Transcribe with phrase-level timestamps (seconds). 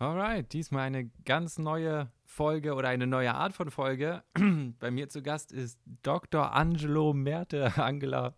[0.00, 4.24] Alright, diesmal eine ganz neue Folge oder eine neue Art von Folge.
[4.78, 6.54] Bei mir zu Gast ist Dr.
[6.54, 8.34] Angelo Merte Angela.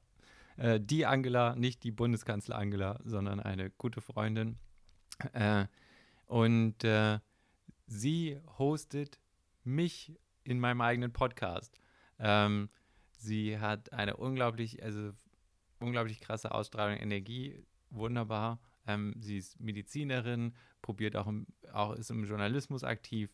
[0.57, 4.59] Äh, die Angela, nicht die Bundeskanzler Angela, sondern eine gute Freundin.
[5.35, 5.67] Äh,
[6.27, 7.21] und äh,
[7.87, 9.21] sie hostet
[9.63, 11.79] mich in meinem eigenen Podcast.
[12.19, 12.71] Ähm,
[13.19, 15.13] sie hat eine unglaublich, also
[15.79, 18.59] unglaublich krasse Ausstrahlung, Energie, wunderbar.
[18.87, 23.31] Ähm, sie ist Medizinerin, probiert auch, im, auch ist im Journalismus aktiv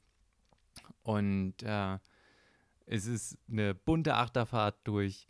[1.03, 1.99] und äh,
[2.87, 5.29] es ist eine bunte Achterfahrt durch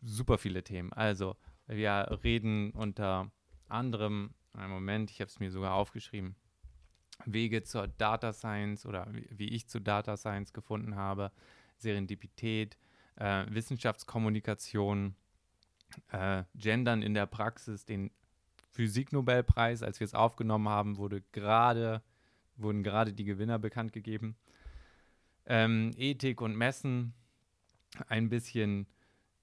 [0.00, 0.92] super viele Themen.
[0.92, 3.30] Also wir reden unter
[3.68, 6.36] anderem, einen Moment, ich habe es mir sogar aufgeschrieben,
[7.24, 11.30] Wege zur Data Science oder wie, ich zu Data Science gefunden habe,
[11.76, 12.76] Serendipität,
[13.16, 15.14] äh, Wissenschaftskommunikation,
[16.08, 18.10] äh, Gendern in der Praxis, den
[18.72, 22.02] Physiknobelpreis, als wir es aufgenommen haben, wurde gerade,
[22.56, 24.36] wurden gerade die Gewinner bekannt gegeben.
[25.46, 27.14] Ähm, Ethik und Messen,
[28.08, 28.86] ein bisschen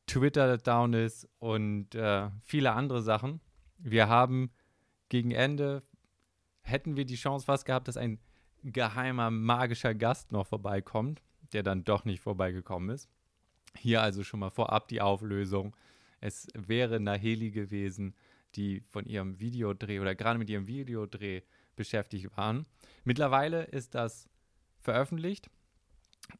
[0.07, 3.41] Twitter down ist und äh, viele andere Sachen.
[3.77, 4.51] Wir haben
[5.09, 5.83] gegen Ende,
[6.61, 8.19] hätten wir die Chance fast gehabt, dass ein
[8.63, 11.21] geheimer magischer Gast noch vorbeikommt,
[11.53, 13.09] der dann doch nicht vorbeigekommen ist.
[13.77, 15.75] Hier also schon mal vorab die Auflösung.
[16.21, 18.15] Es wäre Naheli gewesen,
[18.55, 21.41] die von ihrem Videodreh oder gerade mit ihrem Videodreh
[21.75, 22.65] beschäftigt waren.
[23.03, 24.29] Mittlerweile ist das
[24.79, 25.49] veröffentlicht.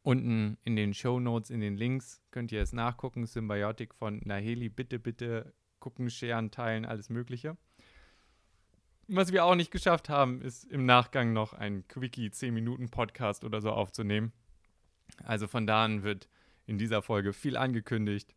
[0.02, 3.26] Unten in den Show Notes, in den Links könnt ihr es nachgucken.
[3.26, 4.68] Symbiotic von Naheli.
[4.68, 7.56] Bitte, bitte gucken, scheren, teilen, alles Mögliche.
[9.08, 13.72] Was wir auch nicht geschafft haben, ist im Nachgang noch ein Quickie 10-Minuten-Podcast oder so
[13.72, 14.32] aufzunehmen.
[15.24, 16.28] Also von da an wird
[16.66, 18.36] in dieser Folge viel angekündigt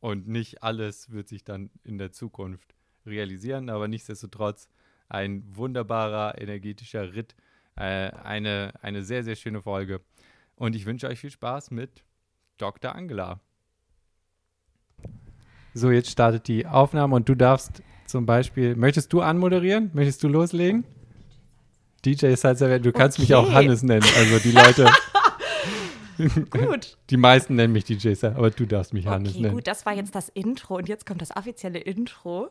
[0.00, 2.75] und nicht alles wird sich dann in der Zukunft
[3.06, 4.68] realisieren, aber nichtsdestotrotz
[5.08, 7.34] ein wunderbarer, energetischer Ritt,
[7.76, 10.00] äh, eine, eine sehr, sehr schöne Folge.
[10.56, 12.02] Und ich wünsche euch viel Spaß mit
[12.58, 12.94] Dr.
[12.94, 13.40] Angela.
[15.74, 19.90] So, jetzt startet die Aufnahme und du darfst zum Beispiel, möchtest du anmoderieren?
[19.92, 20.84] Möchtest du loslegen?
[22.04, 23.22] DJ Salsa, du kannst okay.
[23.22, 24.88] mich auch Hannes nennen, also die Leute.
[26.50, 26.96] gut.
[27.10, 29.54] Die meisten nennen mich DJ Salsa, aber du darfst mich okay, Hannes nennen.
[29.54, 32.50] Gut, das war jetzt das Intro und jetzt kommt das offizielle Intro.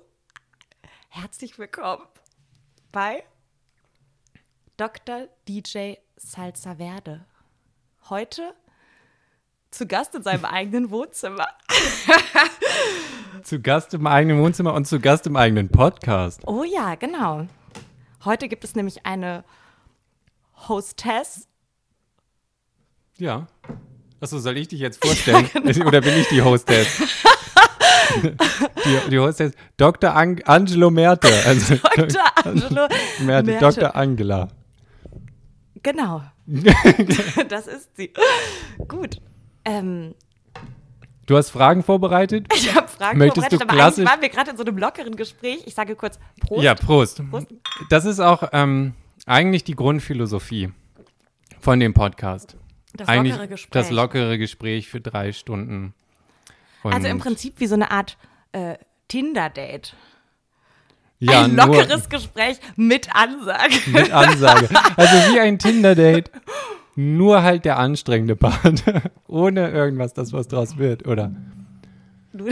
[1.18, 2.04] Herzlich willkommen
[2.92, 3.24] bei
[4.76, 5.30] Dr.
[5.48, 7.26] DJ Salsa Verde.
[8.10, 8.54] Heute
[9.72, 11.48] zu Gast in seinem eigenen Wohnzimmer.
[13.44, 16.42] zu Gast im eigenen Wohnzimmer und zu Gast im eigenen Podcast.
[16.48, 17.48] Oh ja, genau.
[18.26, 19.46] Heute gibt es nämlich eine
[20.68, 21.48] Hostess.
[23.16, 23.48] Ja.
[24.20, 25.50] Achso, soll ich dich jetzt vorstellen?
[25.54, 25.88] Ja, genau.
[25.88, 27.02] Oder bin ich die Hostess?
[28.24, 30.16] die, die Hostess Dr.
[30.16, 31.28] Ang Angelo Merte.
[31.46, 32.22] Also Dr.
[32.46, 32.88] Angelo
[33.20, 33.60] Merte, Merte.
[33.60, 33.96] Dr.
[33.96, 34.48] Angela.
[35.84, 36.24] Genau.
[37.50, 38.12] das ist sie.
[38.88, 39.22] Gut.
[39.64, 40.16] Ähm,
[41.28, 42.46] Du hast Fragen vorbereitet?
[42.56, 45.16] Ich habe Fragen Möchtest vorbereitet, du aber klassisch waren wir gerade in so einem lockeren
[45.16, 45.64] Gespräch.
[45.66, 46.62] Ich sage kurz Prost.
[46.64, 47.24] Ja, Prost.
[47.32, 47.48] Prost.
[47.90, 48.94] Das ist auch ähm,
[49.26, 50.72] eigentlich die Grundphilosophie
[51.60, 52.58] von dem Podcast.
[52.94, 53.72] Das eigentlich lockere Gespräch.
[53.72, 55.96] Das lockere Gespräch für drei Stunden.
[56.86, 58.16] Und also im Prinzip wie so eine Art
[58.52, 58.76] äh,
[59.08, 59.96] Tinder-Date.
[61.20, 63.74] Ja, ein lockeres Gespräch mit Ansage.
[63.88, 64.70] Mit Ansage.
[64.96, 66.30] Also wie ein Tinder-Date,
[66.96, 68.84] nur halt der anstrengende Part.
[69.28, 71.32] Ohne irgendwas, das was draus wird, oder?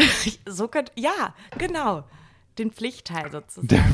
[0.47, 2.05] So könnt, ja, genau.
[2.57, 3.67] Den Pflichtteil sozusagen.
[3.67, 3.83] Der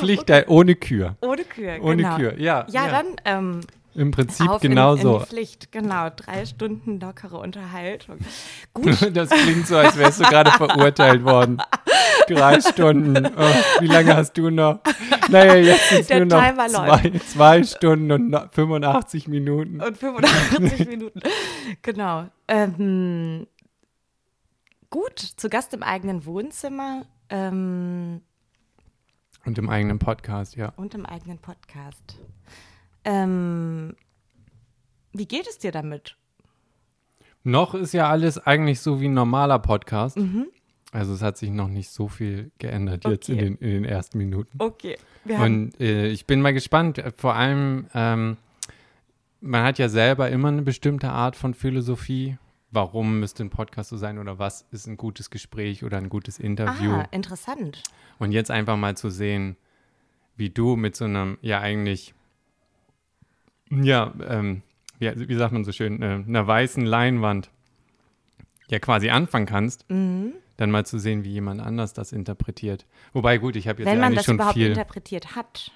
[0.00, 1.16] Pflichtteil ohne Kür.
[1.22, 2.16] Ohne Kür, Ohne genau.
[2.16, 2.66] Kür, ja.
[2.68, 2.90] Ja, ja.
[2.90, 3.60] dann ähm,
[3.96, 5.16] im Prinzip Auf genauso.
[5.16, 6.08] In, in Pflicht, genau.
[6.14, 8.18] Drei Stunden lockere Unterhaltung.
[8.74, 8.96] Gut.
[9.16, 11.62] Das klingt so, als wärst du gerade verurteilt worden.
[12.28, 13.26] Drei Stunden.
[13.26, 14.80] Oh, wie lange hast du noch?
[15.28, 19.80] Naja, jetzt sind es nur noch zwei, zwei, Stunden und 85 Minuten.
[19.80, 21.20] Und 85 Minuten.
[21.82, 22.26] Genau.
[22.48, 23.46] Ähm,
[24.90, 27.06] gut, zu Gast im eigenen Wohnzimmer.
[27.30, 28.20] Ähm,
[29.46, 30.72] und im eigenen Podcast, ja.
[30.76, 32.18] Und im eigenen Podcast.
[33.06, 33.94] Ähm,
[35.12, 36.16] wie geht es dir damit?
[37.44, 40.18] Noch ist ja alles eigentlich so wie ein normaler Podcast.
[40.18, 40.48] Mhm.
[40.90, 43.14] Also es hat sich noch nicht so viel geändert okay.
[43.14, 44.58] jetzt in den, in den ersten Minuten.
[44.58, 44.96] Okay.
[45.24, 47.02] Und äh, ich bin mal gespannt.
[47.16, 48.36] Vor allem, ähm,
[49.40, 52.36] man hat ja selber immer eine bestimmte Art von Philosophie.
[52.72, 56.40] Warum müsste ein Podcast so sein oder was ist ein gutes Gespräch oder ein gutes
[56.40, 56.90] Interview?
[56.92, 57.82] Ah, interessant.
[58.18, 59.56] Und jetzt einfach mal zu sehen,
[60.36, 62.15] wie du mit so einem ja eigentlich
[63.70, 64.62] ja, ähm,
[64.98, 67.50] wie, wie, sagt man so schön, äh, einer weißen Leinwand
[68.68, 70.32] ja quasi anfangen kannst, mhm.
[70.56, 72.86] dann mal zu sehen, wie jemand anders das interpretiert.
[73.12, 75.70] Wobei, gut, ich habe jetzt Wenn ja man eigentlich das schon überhaupt viel interpretiert hat.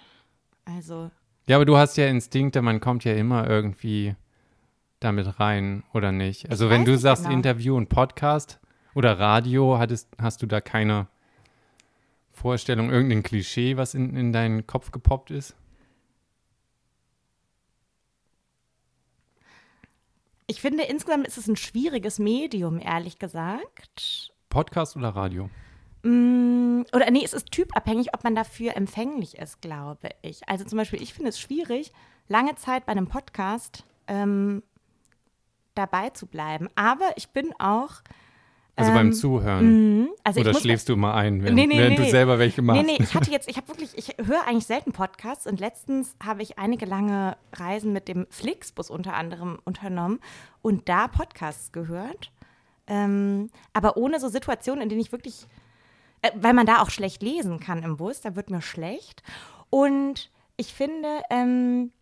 [0.65, 1.11] Also,
[1.47, 4.15] Ja, aber du hast ja Instinkte, man kommt ja immer irgendwie
[5.01, 6.51] damit rein, oder nicht?
[6.51, 7.35] Also wenn weiß du sagst genau.
[7.35, 8.61] Interview und Podcast
[8.95, 11.09] oder Radio, hattest, hast du da keine
[12.33, 15.57] Vorstellung, irgendein Klischee, was in, in deinen Kopf gepoppt ist?
[20.51, 24.33] Ich finde, insgesamt ist es ein schwieriges Medium, ehrlich gesagt.
[24.49, 25.49] Podcast oder Radio?
[26.03, 30.49] Mm, Oder nee, es ist typabhängig, ob man dafür empfänglich ist, glaube ich.
[30.49, 31.93] Also zum Beispiel, ich finde es schwierig,
[32.27, 34.65] lange Zeit bei einem Podcast ähm,
[35.77, 36.69] dabei zu bleiben.
[36.75, 38.03] Aber ich bin auch.
[38.81, 40.01] Also ähm, beim Zuhören.
[40.03, 42.63] mh, Also oder schläfst du mal ein, während, Nee, nee, während nee, du selber welche
[42.63, 42.83] machst?
[42.83, 46.17] Nee, nee, ich hatte jetzt, ich habe wirklich, ich höre eigentlich selten Podcasts und letztens
[46.25, 50.21] habe ich einige lange Reisen mit dem Flixbus unter anderem unternommen
[50.63, 52.33] und da Podcasts gehört.
[52.87, 55.47] Ähm, aber ohne so Situationen, in denen ich wirklich,
[56.23, 59.23] äh, weil man da auch schlecht lesen kann im Bus, da wird mir schlecht.
[59.71, 61.93] Und ich finde, ähm,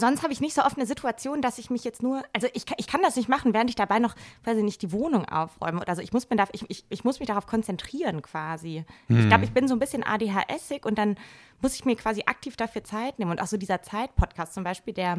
[0.00, 2.66] sonst habe ich nicht so oft eine Situation, dass ich mich jetzt nur, also ich,
[2.66, 5.24] kann- ich kann das nicht machen, während ich dabei noch, weiß ich nicht, die Wohnung
[5.28, 5.80] aufräume.
[5.80, 6.02] Oder so.
[6.02, 8.84] Ich muss, mir da, ich, ich, ich muss mich darauf konzentrieren quasi.
[9.08, 11.16] Ich glaube, ich bin so ein bisschen ADHSig und dann
[11.60, 13.30] muss ich mir quasi aktiv dafür Zeit nehmen.
[13.30, 15.18] Und auch so dieser Zeit-Podcast zum Beispiel, der,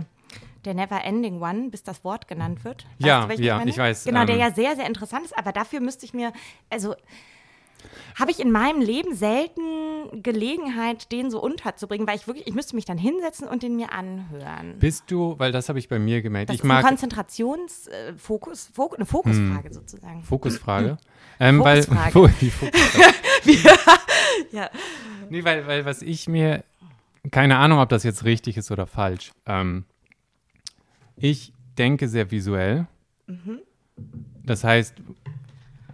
[0.66, 2.84] der Never Ending One, bis das Wort genannt wird.
[2.84, 3.70] Weißt Ja, du, ja, meine?
[3.70, 5.38] ich weiß, Genau, der ähm, ja sehr, sehr interessant ist.
[5.38, 6.34] Aber dafür müsste ich mir,
[6.70, 6.96] also
[8.20, 12.76] habe ich in meinem Leben selten Gelegenheit, den so unterzubringen, weil ich wirklich, ich müsste
[12.76, 14.78] mich dann hinsetzen und den mir anhören.
[14.80, 18.96] Bist du, weil das habe ich bei mir gemerkt, Das ich ist mag Konzentrationsfokus, Fok
[18.96, 20.24] eine Fokusfrage sozusagen.
[20.24, 20.98] Fokusfrage.
[21.40, 22.34] Ähm, weil, Fokusfrage.
[22.42, 23.14] die Fokusfrage.
[24.52, 24.70] Ja.
[25.30, 26.64] Nee, weil, weil was ich mir,
[27.32, 29.32] keine Ahnung, ob das jetzt richtig ist oder falsch.
[29.46, 29.86] Ähm,
[31.16, 32.88] ich denke sehr visuell.
[34.44, 34.96] Das heißt,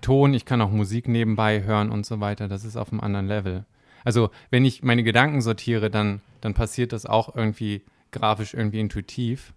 [0.01, 3.27] Ton, ich kann auch Musik nebenbei hören und so weiter, das ist auf einem anderen
[3.27, 3.65] Level.
[4.03, 9.53] Also, wenn ich meine Gedanken sortiere, dann, dann passiert das auch irgendwie grafisch, irgendwie intuitiv.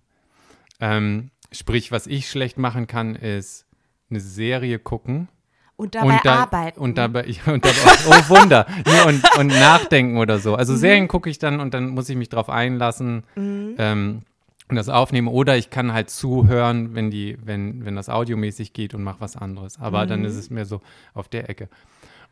[0.80, 3.66] Ähm, sprich, was ich schlecht machen kann, ist
[4.10, 5.28] eine Serie gucken
[5.76, 6.80] Und dabei und da, arbeiten.
[6.80, 10.50] Und dabei, ja, und dabei oh Wunder, nee, und, und nachdenken oder so.
[10.50, 10.56] Mhm.
[10.56, 14.31] Also Serien gucke ich dann und dann muss ich mich drauf einlassen ähm, und
[14.76, 15.28] das aufnehmen.
[15.28, 19.36] Oder ich kann halt zuhören, wenn die, wenn, wenn das audiomäßig geht und mache was
[19.36, 19.78] anderes.
[19.80, 20.08] Aber Mhm.
[20.08, 20.80] dann ist es mehr so
[21.14, 21.68] auf der Ecke.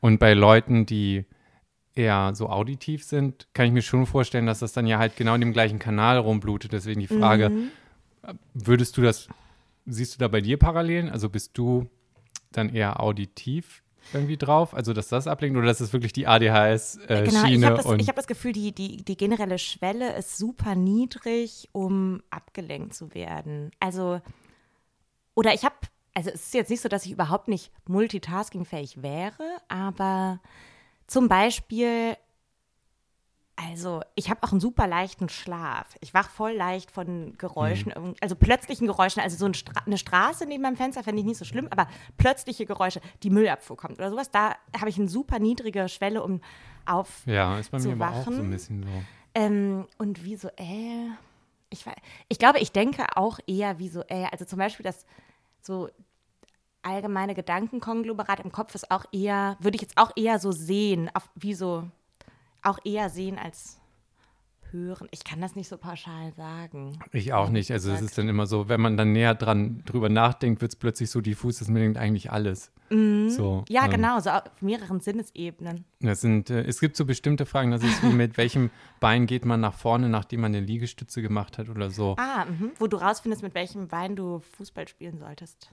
[0.00, 1.24] Und bei Leuten, die
[1.94, 5.34] eher so auditiv sind, kann ich mir schon vorstellen, dass das dann ja halt genau
[5.34, 6.72] in dem gleichen Kanal rumblutet.
[6.72, 7.70] Deswegen die Frage, Mhm.
[8.54, 9.28] würdest du das,
[9.86, 11.08] siehst du da bei dir Parallelen?
[11.10, 11.88] Also bist du
[12.52, 14.74] dann eher auditiv irgendwie drauf?
[14.74, 18.00] Also dass das ablenkt oder dass es wirklich die ADHS-Schiene Genau, ich habe das, und
[18.00, 23.14] ich hab das Gefühl, die, die, die generelle Schwelle ist super niedrig, um abgelenkt zu
[23.14, 23.70] werden.
[23.80, 24.20] Also,
[25.34, 25.76] oder ich habe,
[26.14, 30.40] also es ist jetzt nicht so, dass ich überhaupt nicht multitaskingfähig wäre, aber
[31.06, 32.16] zum Beispiel,
[33.68, 35.94] also ich habe auch einen super leichten Schlaf.
[36.00, 39.20] Ich wach voll leicht von Geräuschen, irgend- also plötzlichen Geräuschen.
[39.22, 41.86] Also so ein Stra eine Straße neben meinem Fenster fände ich nicht so schlimm, aber
[42.16, 46.40] plötzliche Geräusche, die Müllabfuhr kommt oder sowas, da habe ich eine super niedrige Schwelle, um
[46.86, 48.88] auf ja, ist bei mir aber auch so ein bisschen so.
[49.34, 51.10] ähm, und visuell,
[51.68, 51.84] ich,
[52.28, 54.26] ich glaube, ich denke auch eher visuell.
[54.32, 55.04] Also zum Beispiel das
[55.60, 55.88] so
[56.82, 61.28] allgemeine Gedankenkonglomerat im Kopf ist auch eher, würde ich jetzt auch eher so sehen, auf,
[61.34, 61.84] wie so,
[62.62, 63.80] auch eher sehen als
[64.72, 65.08] hören.
[65.10, 66.98] Ich kann das nicht so pauschal sagen.
[67.12, 67.70] Ich auch nicht.
[67.72, 70.76] Also es ist dann immer so, wenn man dann näher dran drüber nachdenkt, wird es
[70.76, 72.72] plötzlich so diffus, dass man denkt eigentlich alles.
[72.90, 73.64] So, Mhm.
[73.68, 75.84] Ja, ähm, genau, so auf mehreren Sinnesebenen.
[76.00, 79.44] Das sind, äh, es gibt so bestimmte Fragen, das ist wie mit welchem Bein geht
[79.44, 82.16] man nach vorne, nachdem man eine Liegestütze gemacht hat oder so.
[82.18, 82.72] Ah, mhm.
[82.80, 85.70] wo du rausfindest, mit welchem Bein du Fußball spielen solltest.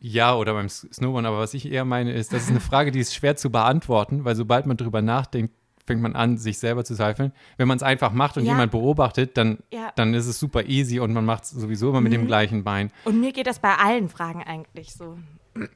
[0.00, 1.26] Ja, oder beim Snowboarden.
[1.26, 4.24] Aber was ich eher meine, ist, das ist eine Frage, die ist schwer zu beantworten,
[4.24, 5.54] weil sobald man drüber nachdenkt,
[5.86, 7.32] fängt man an, sich selber zu zweifeln.
[7.56, 8.52] Wenn man es einfach macht und Ja.
[8.52, 9.92] jemand beobachtet, dann, Ja.
[9.96, 12.90] dann ist es super easy und man macht es sowieso immer mit dem gleichen Bein.
[13.04, 15.16] Und mir geht das bei allen Fragen eigentlich so.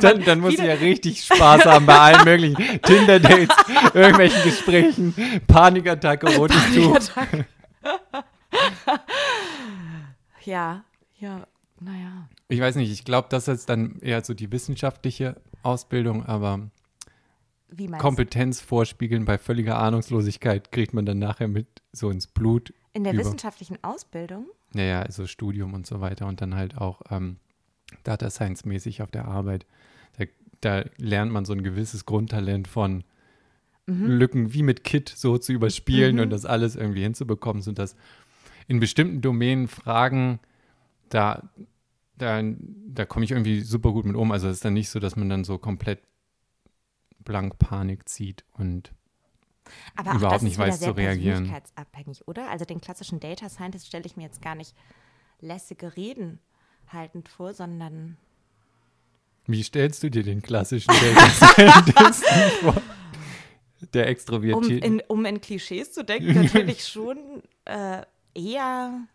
[0.00, 3.56] Dann, dann muss ich ja richtig Spaß haben bei allen möglichen Tinder-Dates,
[3.94, 5.14] irgendwelchen Gesprächen,
[5.48, 6.98] Panikattacke, rotes Tuch.
[10.44, 10.84] Ja,
[11.18, 11.46] ja,
[11.80, 12.28] naja.
[12.48, 16.60] Ich weiß nicht, ich glaube, das ist dann eher so die wissenschaftliche Ausbildung, aber
[17.74, 18.02] Wie meinst?
[18.02, 22.72] Kompetenz vorspiegeln bei völliger Ahnungslosigkeit kriegt man dann nachher mit so ins Blut.
[22.92, 24.46] In der über- wissenschaftlichen Ausbildung?
[24.72, 27.36] Naja, also Studium und so weiter und dann halt auch ähm,
[28.04, 29.66] Data Science mäßig auf der Arbeit.
[30.18, 30.24] Da,
[30.60, 33.04] da lernt man so ein gewisses Grundtalent von
[33.86, 37.96] Lücken wie mit Kit so zu überspielen und das alles irgendwie hinzubekommen, sind das
[38.68, 40.38] in bestimmten Domänen Fragen,
[41.08, 41.42] da,
[42.16, 42.40] da,
[42.86, 44.30] da komme ich irgendwie super gut mit um.
[44.30, 45.98] Also es ist dann nicht so, dass man dann so komplett
[47.24, 48.92] blank Panik zieht und
[49.96, 51.44] Aber überhaupt das nicht ist weiß sehr zu reagieren.
[51.44, 52.50] persönlichkeitsabhängig, oder?
[52.50, 54.74] Also den klassischen Data Scientist stelle ich mir jetzt gar nicht
[55.40, 56.38] lässige Reden
[56.88, 58.16] haltend vor, sondern
[59.46, 61.28] Wie stellst du dir den klassischen Data
[62.12, 62.24] Scientist
[62.60, 62.82] vor?
[63.94, 64.84] Der um extrovertiert.
[64.84, 68.02] in, um in Klischees zu denken, natürlich schon äh,
[68.34, 69.08] eher,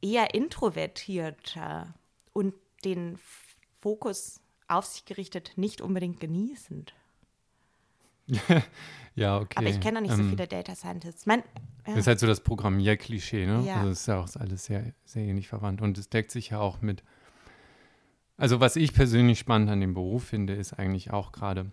[0.00, 1.94] eher introvertierter
[2.32, 3.18] und den
[3.80, 6.94] Fokus auf sich gerichtet nicht unbedingt genießend.
[9.14, 9.56] ja, okay.
[9.56, 11.26] Aber ich kenne noch nicht so Ähm, viele Data Scientists.
[11.26, 11.44] Mein, ja.
[11.86, 13.62] Das ist halt so das Programmierklischee, ne?
[13.64, 13.76] Ja.
[13.76, 15.80] Also es ist ja auch alles sehr, sehr ähnlich verwandt.
[15.80, 17.02] Und es deckt sich ja auch mit.
[18.36, 21.70] Also, was ich persönlich spannend an dem Beruf finde, ist eigentlich auch gerade,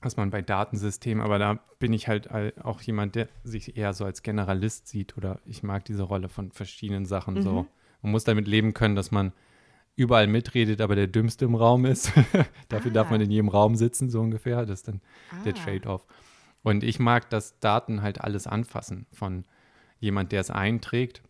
[0.00, 2.30] was man bei Datensystemen, aber da bin ich halt
[2.64, 6.52] auch jemand, der sich eher so als Generalist sieht oder ich mag diese Rolle von
[6.52, 7.66] verschiedenen Sachen so.
[8.00, 9.32] Man muss damit leben können, dass man
[10.00, 12.12] überall mitredet, aber der Dümmste im Raum ist.
[12.68, 13.10] Dafür darf Ah.
[13.12, 14.64] man in jedem Raum sitzen, so ungefähr.
[14.66, 15.00] Das ist dann
[15.44, 15.64] der Ah.
[15.64, 16.06] Trade-off.
[16.62, 19.44] Und ich mag, dass Daten halt alles anfassen von
[19.98, 21.22] jemand, der es einträgt,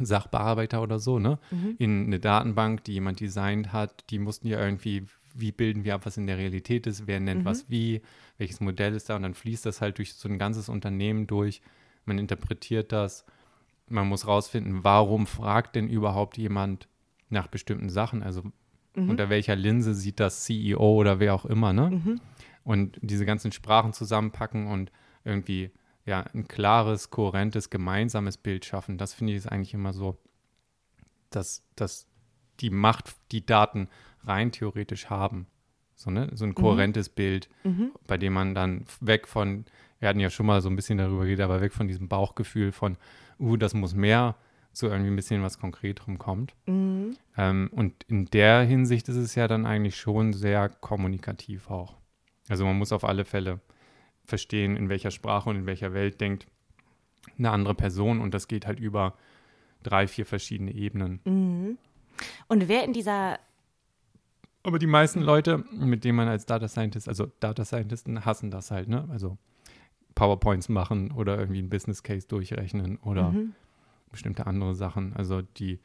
[0.00, 1.38] Sachbearbeiter oder so, ne?
[1.78, 6.02] In eine Datenbank, die jemand designt hat, die mussten ja irgendwie, wie bilden wir ab,
[6.04, 8.02] was in der Realität ist, wer nennt was wie,
[8.36, 11.60] welches Modell ist da und dann fließt das halt durch so ein ganzes Unternehmen durch.
[12.04, 13.24] Man interpretiert das,
[13.88, 16.86] man muss rausfinden, warum fragt denn überhaupt jemand
[17.30, 18.42] nach bestimmten Sachen, also
[18.94, 21.90] unter welcher Linse sieht das CEO oder wer auch immer, ne?
[22.64, 24.90] Und diese ganzen Sprachen zusammenpacken und
[25.24, 25.70] irgendwie
[26.04, 28.98] ja ein klares, kohärentes, gemeinsames Bild schaffen.
[28.98, 30.18] Das finde ich ist eigentlich immer so,
[31.30, 32.06] dass, dass
[32.60, 33.88] die Macht, die Daten
[34.24, 35.46] rein theoretisch haben.
[35.94, 36.30] So, ne?
[36.32, 37.48] so ein kohärentes Bild,
[38.06, 39.64] bei dem man dann weg von,
[39.98, 42.72] wir hatten ja schon mal so ein bisschen darüber geredet, aber weg von diesem Bauchgefühl
[42.72, 42.96] von,
[43.40, 44.36] uh, das muss mehr,
[44.72, 46.54] zu irgendwie ein bisschen was Konkreterem kommt.
[46.66, 47.16] Mhm.
[47.36, 51.96] Ähm, und in der Hinsicht ist es ja dann eigentlich schon sehr kommunikativ auch.
[52.48, 53.60] Also man muss auf alle Fälle
[54.24, 56.46] verstehen, in welcher Sprache und in welcher Welt denkt
[57.38, 59.14] eine andere Person und das geht halt über
[59.82, 61.20] drei, vier verschiedene Ebenen.
[61.24, 61.78] Mhm.
[62.48, 63.38] Und wer in dieser
[64.62, 68.70] Aber die meisten Leute, mit denen man als Data Scientist, also Data Scientisten hassen das
[68.70, 69.06] halt, ne?
[69.10, 69.38] Also
[70.14, 73.54] PowerPoints machen oder irgendwie einen Business Case durchrechnen oder Mhm.
[74.10, 75.14] Bestimmte andere Sachen.
[75.14, 75.80] Also die,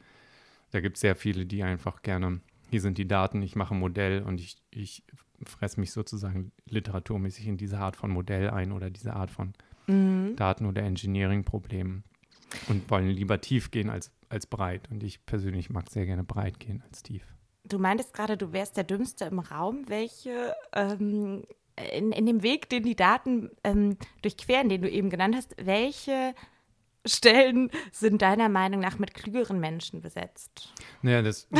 [0.70, 2.40] da gibt es sehr viele, die einfach gerne,
[2.70, 5.02] hier sind die Daten, ich mache ein Modell und ich, ich
[5.44, 9.52] fresse mich sozusagen literaturmäßig in diese Art von Modell ein oder diese Art von
[9.86, 10.36] Mhm.
[10.36, 12.04] Daten- oder Engineering-Problemen
[12.68, 14.90] und wollen lieber tief gehen als, als breit.
[14.90, 17.22] Und ich persönlich mag sehr gerne breit gehen als tief.
[17.64, 19.84] Du meintest gerade, du wärst der Dümmste im Raum.
[19.88, 21.42] Welche ähm,
[21.94, 26.34] in, in dem Weg, den die Daten ähm, durchqueren, den du eben genannt hast, welche
[27.06, 30.72] Stellen sind deiner Meinung nach mit klügeren Menschen besetzt?
[31.02, 31.46] Naja, das.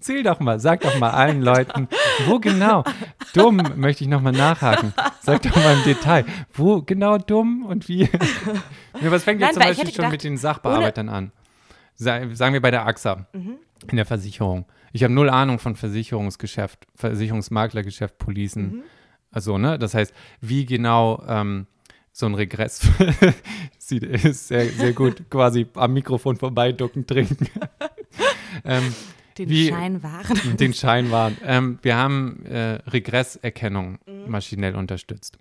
[0.00, 1.86] Zähl doch mal, sag doch mal allen Leuten,
[2.26, 2.84] wo genau,
[3.34, 4.94] dumm, möchte ich nochmal nachhaken.
[5.20, 8.04] Sag doch mal im Detail, wo genau dumm und wie.
[8.04, 8.08] ja,
[9.10, 11.32] was fängt Nein, jetzt zum Beispiel schon gedacht, mit den Sachbearbeitern an?
[11.96, 13.56] Sa- Sagen wir bei der AXA, Mhm.
[13.90, 14.64] in der Versicherung.
[14.92, 18.62] Ich habe null Ahnung von Versicherungsgeschäft, Versicherungsmaklergeschäft, Policen.
[18.76, 18.82] Mhm.
[19.30, 21.66] Also, ne, das heißt, wie genau ähm,
[22.12, 22.80] so ein Regress
[23.78, 27.46] sieht, ist sehr, sehr gut quasi am Mikrofon vorbeiducken, trinken.
[28.64, 28.94] ähm,
[29.38, 30.56] Den Wie- Schein wahren.
[30.56, 31.36] den Schein waren.
[31.44, 35.38] Ähm, wir haben äh, Regresserkennung maschinell unterstützt.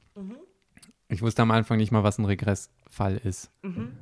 [1.12, 3.50] Ich wusste am Anfang nicht mal, was ein Regressfall ist.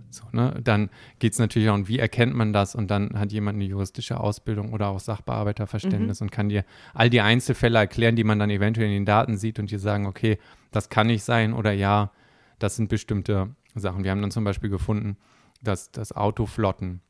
[0.09, 0.59] So, ne?
[0.61, 2.75] Dann geht es natürlich auch um, wie erkennt man das?
[2.75, 7.21] Und dann hat jemand eine juristische Ausbildung oder auch Sachbearbeiterverständnis und kann dir all die
[7.21, 10.37] Einzelfälle erklären, die man dann eventuell in den Daten sieht und dir sagen, okay,
[10.71, 12.11] das kann nicht sein oder ja,
[12.59, 14.03] das sind bestimmte Sachen.
[14.03, 15.17] Wir haben dann zum Beispiel gefunden,
[15.61, 17.01] dass das Autoflotten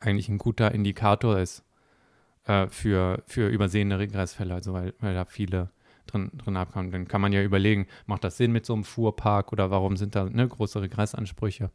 [0.00, 1.64] eigentlich ein guter Indikator ist
[2.46, 5.70] äh, für, für übersehene Regressfälle, also weil, weil da viele
[6.06, 6.90] drin, drin abkommen.
[6.90, 10.14] Dann kann man ja überlegen, macht das Sinn mit so einem Fuhrpark oder warum sind
[10.14, 11.70] da ne, große Regressansprüche?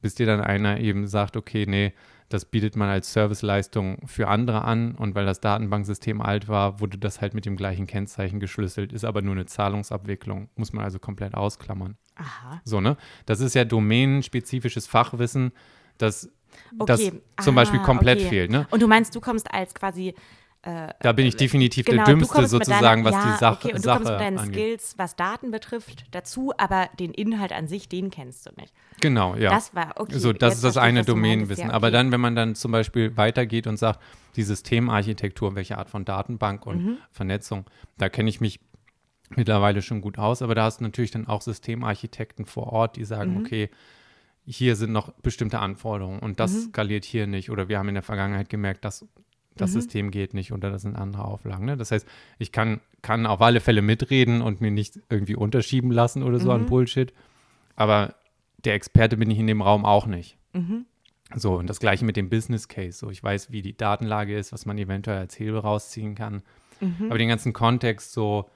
[0.00, 1.94] Bis dir dann einer eben sagt, okay, nee,
[2.28, 6.98] das bietet man als Serviceleistung für andere an und weil das Datenbanksystem alt war, wurde
[6.98, 10.98] das halt mit dem gleichen Kennzeichen geschlüsselt, ist aber nur eine Zahlungsabwicklung, muss man also
[10.98, 11.96] komplett ausklammern.
[12.16, 12.60] Aha.
[12.64, 12.96] So, ne?
[13.26, 15.52] Das ist ja domänenspezifisches Fachwissen,
[15.98, 16.30] das,
[16.86, 17.20] das Okay.
[17.42, 18.28] zum Beispiel Ah, komplett okay.
[18.28, 18.66] fehlt, ne?
[18.70, 20.14] Und du meinst, du kommst als quasi
[20.64, 23.78] Da bin ich definitiv genau, der Dümmste sozusagen, deiner, was ja, die Sache, okay, und
[23.78, 24.54] du Sache kommst mit deinen angeht.
[24.54, 28.72] Skills, was Daten betrifft, dazu, aber den Inhalt an sich, den kennst du nicht.
[29.00, 29.50] Genau, ja.
[29.50, 30.18] Das war okay.
[30.18, 31.04] so, das ist das eine.
[31.04, 31.68] Domänenwissen.
[31.68, 31.92] Ja, Aber okay.
[31.96, 34.00] dann, wenn man dann zum Beispiel weitergeht und sagt,
[34.36, 36.98] die Systemarchitektur, welche Art von Datenbank und Mhm.
[37.10, 37.66] Vernetzung,
[37.98, 38.60] da kenne ich mich
[39.30, 43.04] mittlerweile schon gut aus, aber da hast du natürlich dann auch Systemarchitekten vor Ort, die
[43.04, 43.36] sagen, Mhm.
[43.38, 43.70] okay,
[44.46, 46.68] hier sind noch bestimmte Anforderungen und das Mhm.
[46.70, 47.50] skaliert hier nicht.
[47.50, 49.06] Oder wir haben in der Vergangenheit gemerkt, dass
[49.56, 51.64] das System geht nicht oder das sind andere Auflagen.
[51.64, 51.76] Ne?
[51.76, 52.06] Das heißt,
[52.38, 56.50] ich kann, kann auf alle Fälle mitreden und mir nicht irgendwie unterschieben lassen oder so
[56.50, 57.12] an Bullshit.
[57.76, 58.14] Aber
[58.64, 60.36] der Experte bin ich in dem Raum auch nicht.
[61.36, 62.98] So, und das gleiche mit dem Business Case.
[62.98, 66.42] So, ich weiß, wie die Datenlage ist, was man eventuell als Hebel rausziehen kann.
[67.08, 68.50] Aber den ganzen Kontext, so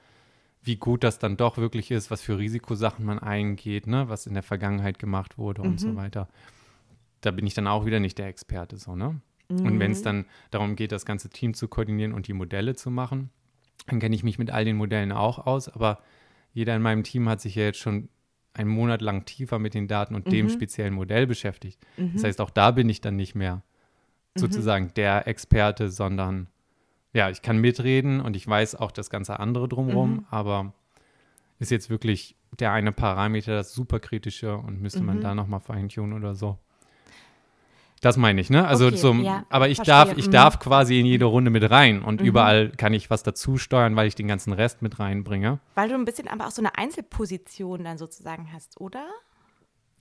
[0.62, 4.34] wie gut das dann doch wirklich ist, was für Risikosachen man eingeht, ne, was in
[4.34, 6.28] der Vergangenheit gemacht wurde und so weiter.
[7.20, 9.20] Da bin ich dann auch wieder nicht der Experte, so, ne?
[9.50, 12.90] Und wenn es dann darum geht, das ganze Team zu koordinieren und die Modelle zu
[12.90, 13.30] machen,
[13.86, 16.02] dann kenne ich mich mit all den Modellen auch aus, aber
[16.52, 18.08] jeder in meinem Team hat sich ja jetzt schon
[18.52, 21.78] einen Monat lang tiefer mit den Daten und dem speziellen Modell beschäftigt.
[22.14, 23.62] Das heißt, auch da bin ich dann nicht mehr
[24.34, 26.48] sozusagen der Experte, sondern
[27.12, 30.74] ja, ich kann mitreden und ich weiß auch das ganze andere drumherum, aber
[31.58, 36.34] ist jetzt wirklich der eine Parameter das superkritische und müsste man da nochmal feintunen oder
[36.34, 36.58] so.
[38.00, 38.66] Das meine ich, ne?
[38.66, 39.92] Also Okay, zum, ja, aber ich verstehe.
[39.94, 40.32] darf, ich Mhm.
[40.32, 44.06] darf quasi in jede Runde mit rein und überall kann ich was dazu steuern, weil
[44.06, 45.58] ich den ganzen Rest mit reinbringe.
[45.74, 49.04] Weil du ein bisschen aber auch so eine Einzelposition dann sozusagen hast, oder?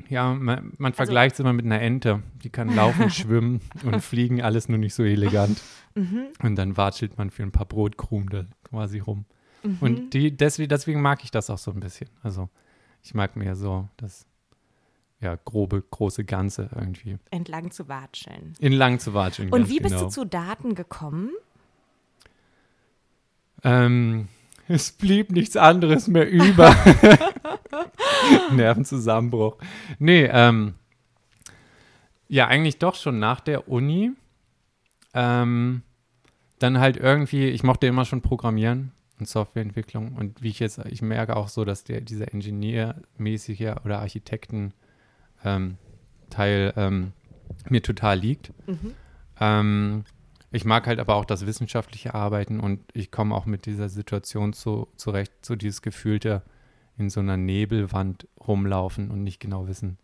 [0.09, 2.21] Ja, man, Also man vergleicht es immer mit einer Ente.
[2.43, 5.59] Die kann laufen, schwimmen und fliegen, alles nur nicht so elegant.
[5.97, 6.27] Mhm.
[6.43, 9.25] Und dann watschelt man für ein paar Brotkrumen quasi rum.
[9.63, 9.77] Mhm.
[9.79, 12.07] Und die, deswegen, deswegen mag ich das auch so ein bisschen.
[12.21, 12.49] Also
[13.01, 14.27] ich mag mehr so das
[15.19, 17.17] ja, grobe, große Ganze irgendwie.
[17.31, 18.53] Entlang zu watscheln.
[18.59, 19.51] In lang zu watscheln.
[19.51, 20.05] Und wie bist genau.
[20.05, 21.31] du zu Daten gekommen?
[23.63, 24.27] Ähm,
[24.67, 26.75] es blieb nichts anderes mehr über.
[28.51, 29.57] Nervenzusammenbruch.
[29.99, 30.75] Nee, ähm,
[32.27, 34.11] ja, eigentlich doch schon nach der Uni.
[35.13, 35.81] Ähm,
[36.59, 40.15] dann halt irgendwie, ich mochte immer schon Programmieren und Softwareentwicklung.
[40.15, 44.73] Und wie ich jetzt, ich merke auch so, dass der, dieser Ingenieurmäßige oder Architekten
[45.43, 45.77] ähm,
[46.29, 47.13] Teil ähm,
[47.69, 48.51] mir total liegt.
[49.39, 50.03] Ähm,
[50.51, 54.53] ich mag halt aber auch das wissenschaftliche Arbeiten und ich komme auch mit dieser Situation
[54.53, 56.41] zu, zurecht, so dieses gefühlte
[56.97, 59.97] in so einer Nebelwand rumlaufen und nicht genau wissen,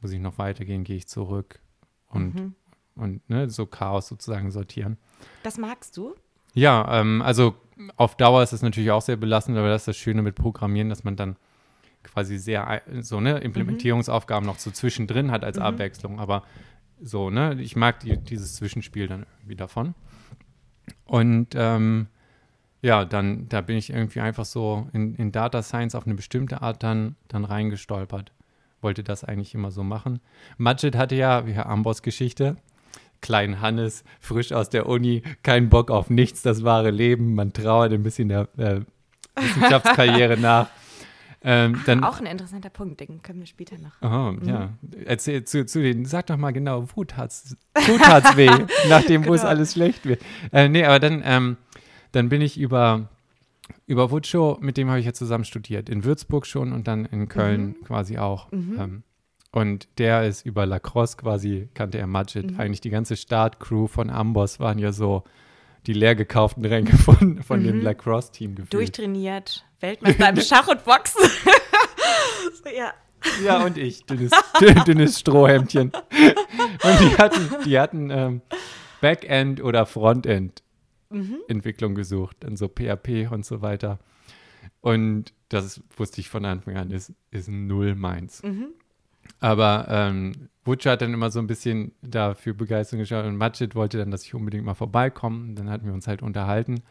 [0.00, 1.58] muss ich noch weitergehen, gehe ich zurück
[2.08, 2.54] und, Mhm.
[2.96, 4.98] und ne, so Chaos sozusagen sortieren.
[5.42, 6.14] Das magst du?
[6.54, 7.54] Ja, ähm, also
[7.96, 10.90] auf Dauer ist es natürlich auch sehr belastend, aber das ist das Schöne mit Programmieren,
[10.90, 11.36] dass man dann
[12.02, 16.20] quasi sehr so ne Implementierungsaufgaben noch so zwischendrin hat als Abwechslung.
[16.20, 16.42] Aber
[17.00, 19.94] so ne, ich mag die, dieses Zwischenspiel dann irgendwie davon.
[21.04, 22.08] Und ähm,
[22.80, 26.62] ja, dann da bin ich irgendwie einfach so in, in Data Science auf eine bestimmte
[26.62, 28.32] Art dann dann reingestolpert.
[28.80, 30.20] Wollte das eigentlich immer so machen.
[30.58, 32.56] Majid hatte ja, wie Herr Ambos Geschichte,
[33.20, 37.92] kleinen Hannes, frisch aus der Uni, kein Bock auf nichts, das wahre Leben, man trauert
[37.92, 38.80] ein bisschen der äh,
[39.40, 40.68] Wissenschaftskarriere nach.
[41.44, 43.92] Ähm, dann, Auch ein interessanter Punkt, den können wir später noch.
[44.02, 44.70] oh, ja,
[45.04, 48.48] erzähl zu, zu den, sag doch mal genau, wo tat's, wo tat's weh,
[48.88, 49.50] nachdem, wo es Genau.
[49.50, 50.22] alles schlecht wird.
[50.52, 51.56] Äh, nee, aber dann, ähm,
[52.12, 53.08] dann bin ich über,
[53.86, 57.28] über Wutschow, mit dem habe ich ja zusammen studiert, in Würzburg schon und dann in
[57.28, 58.52] Köln quasi auch.
[58.52, 59.02] Ähm,
[59.50, 62.58] und der ist über Lacrosse quasi, kannte er Majid.
[62.58, 65.24] Eigentlich die ganze Startcrew von Amboss waren ja so
[65.86, 68.72] die leer gekauften Ränke von, von dem Lacrosse-Team gefühlt.
[68.72, 71.20] Durchtrainiert, Weltmeister im Schach und Boxen.
[72.62, 72.92] so, ja.
[73.44, 74.32] Ja, und ich, dünnes,
[74.84, 75.92] dünnes Strohhemdchen.
[75.92, 78.42] Und die hatten, die hatten ähm,
[79.00, 84.00] Backend- oder Frontend-Entwicklung gesucht, dann so PHP und so weiter.
[84.80, 88.42] Und das wusste ich von Anfang an, ist, ist null meins.
[89.40, 93.98] Aber ähm, Butcher hat dann immer so ein bisschen dafür Begeisterung geschaut und Majid wollte
[93.98, 95.48] dann, dass ich unbedingt mal vorbeikomme.
[95.48, 96.82] Und Dann hatten wir uns halt unterhalten.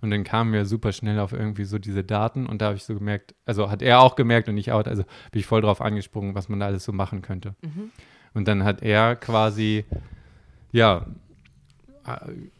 [0.00, 2.84] Und dann kamen wir super schnell auf irgendwie so diese Daten und da habe ich
[2.84, 5.82] so gemerkt, also hat er auch gemerkt und ich auch, also bin ich voll drauf
[5.82, 7.54] angesprungen, was man da alles so machen könnte.
[8.32, 9.84] Und dann hat er quasi,
[10.72, 11.04] ja,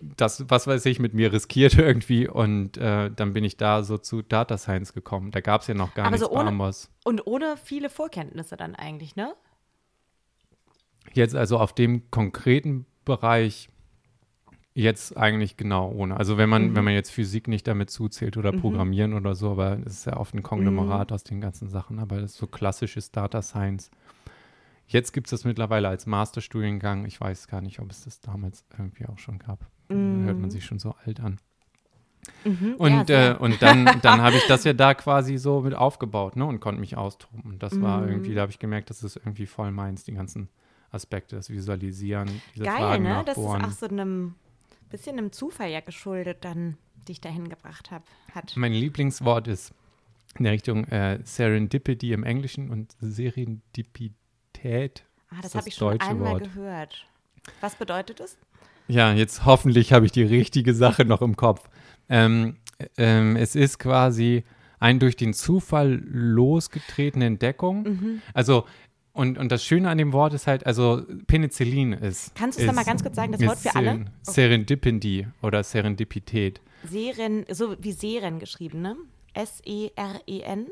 [0.01, 3.99] das, was weiß ich, mit mir riskiert irgendwie und äh, dann bin ich da so
[3.99, 5.31] zu Data Science gekommen.
[5.31, 6.91] Da gab es ja noch gar Aber nichts so ohne- Amos.
[7.05, 9.35] Und ohne viele Vorkenntnisse dann eigentlich, ne?
[11.15, 13.69] Jetzt also auf dem konkreten Bereich
[14.75, 16.17] jetzt eigentlich genau ohne.
[16.17, 19.79] Also wenn man, wenn man jetzt Physik nicht damit zuzählt oder Programmieren oder so, aber
[19.85, 23.11] es ist ja oft ein Konglomerat aus den ganzen Sachen, aber das ist so klassisches
[23.11, 23.91] Data Science.
[24.91, 27.05] Jetzt gibt es das mittlerweile als Masterstudiengang.
[27.05, 29.71] Ich weiß gar nicht, ob es das damals irgendwie auch schon gab.
[29.89, 31.39] Da hört man sich schon so alt an.
[32.45, 32.75] Mhm.
[32.77, 36.35] Und, ja, äh, und dann, dann habe ich das ja da quasi so mit aufgebaut
[36.37, 37.41] ne, und konnte mich austoben.
[37.43, 38.09] Und das war Mhm.
[38.09, 40.49] irgendwie, da habe ich gemerkt, das ist irgendwie voll meins, die ganzen
[40.91, 43.23] Aspekte, das Visualisieren, diese Geil, Fragen ne?
[43.25, 44.35] Das ist auch so einem
[44.91, 46.77] bisschen einem Zufall ja geschuldet, dann,
[47.07, 48.57] die ich dahin gebracht habe, hat.
[48.57, 49.73] Mein Lieblingswort ist
[50.37, 52.97] in der Richtung äh, Serendipity im Englischen und
[54.63, 55.05] Serendipität.
[55.31, 56.55] Ah, das ist habe das ich schon deutsche einmal Wort.
[56.55, 57.07] gehört.
[57.61, 58.37] Was bedeutet es?
[58.89, 61.69] Ja, jetzt hoffentlich habe ich die richtige Sache noch im Kopf.
[62.09, 62.57] Ähm,
[62.97, 64.45] ähm, es ist quasi
[64.81, 67.83] ein durch den Zufall losgetretene Entdeckung.
[67.85, 68.23] Mhm.
[68.35, 68.65] Also,
[69.13, 72.35] und, und das Schöne an dem Wort ist halt, also Penicillin ist.
[72.35, 74.07] Kannst du es nochmal ganz kurz sagen, das Wort für alle?
[74.23, 76.61] Serendipity oder Serendipität.
[76.89, 78.97] Seren, so wie Seren geschrieben, ne?
[79.35, 80.67] S-E-R-E-N.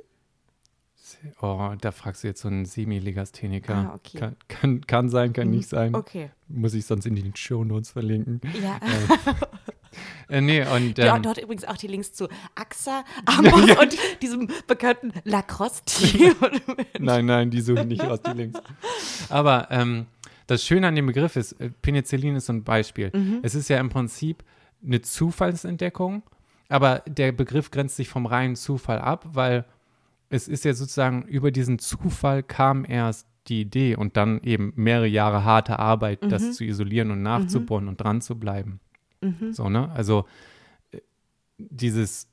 [1.41, 3.75] Oh, da fragst du jetzt so einen Semi-Legastheniker.
[3.75, 4.19] Ah, okay.
[4.19, 5.95] kann, kann, kann sein, kann nicht sein.
[5.95, 6.31] Okay.
[6.49, 8.41] Muss ich sonst in den Shownotes verlinken.
[8.63, 8.81] Ja.
[10.29, 14.49] Äh, nee, und Ja, ähm, dort übrigens auch die Links zu AXA, Amos und diesem
[14.67, 16.35] bekannten Lacrosse-Team.
[16.99, 18.61] nein, nein, die suche ich nicht aus, die Links.
[19.31, 20.07] Aber ähm,
[20.47, 23.11] das Schöne an dem Begriff ist, äh, Penicillin ist so ein Beispiel.
[23.15, 23.41] Mhm.
[23.43, 24.45] Es ist ja im Prinzip
[24.85, 26.23] eine Zufallsentdeckung,
[26.69, 29.65] aber der Begriff grenzt sich vom reinen Zufall ab, weil
[30.31, 35.07] es ist ja sozusagen über diesen Zufall kam erst die Idee und dann eben mehrere
[35.07, 36.29] Jahre harte Arbeit, Mhm.
[36.29, 38.81] das zu isolieren und nachzubohren und dran zu bleiben.
[39.23, 39.53] Mhm.
[39.53, 39.91] So, ne?
[39.91, 40.27] Also
[40.93, 40.99] äh,
[41.59, 42.29] dieses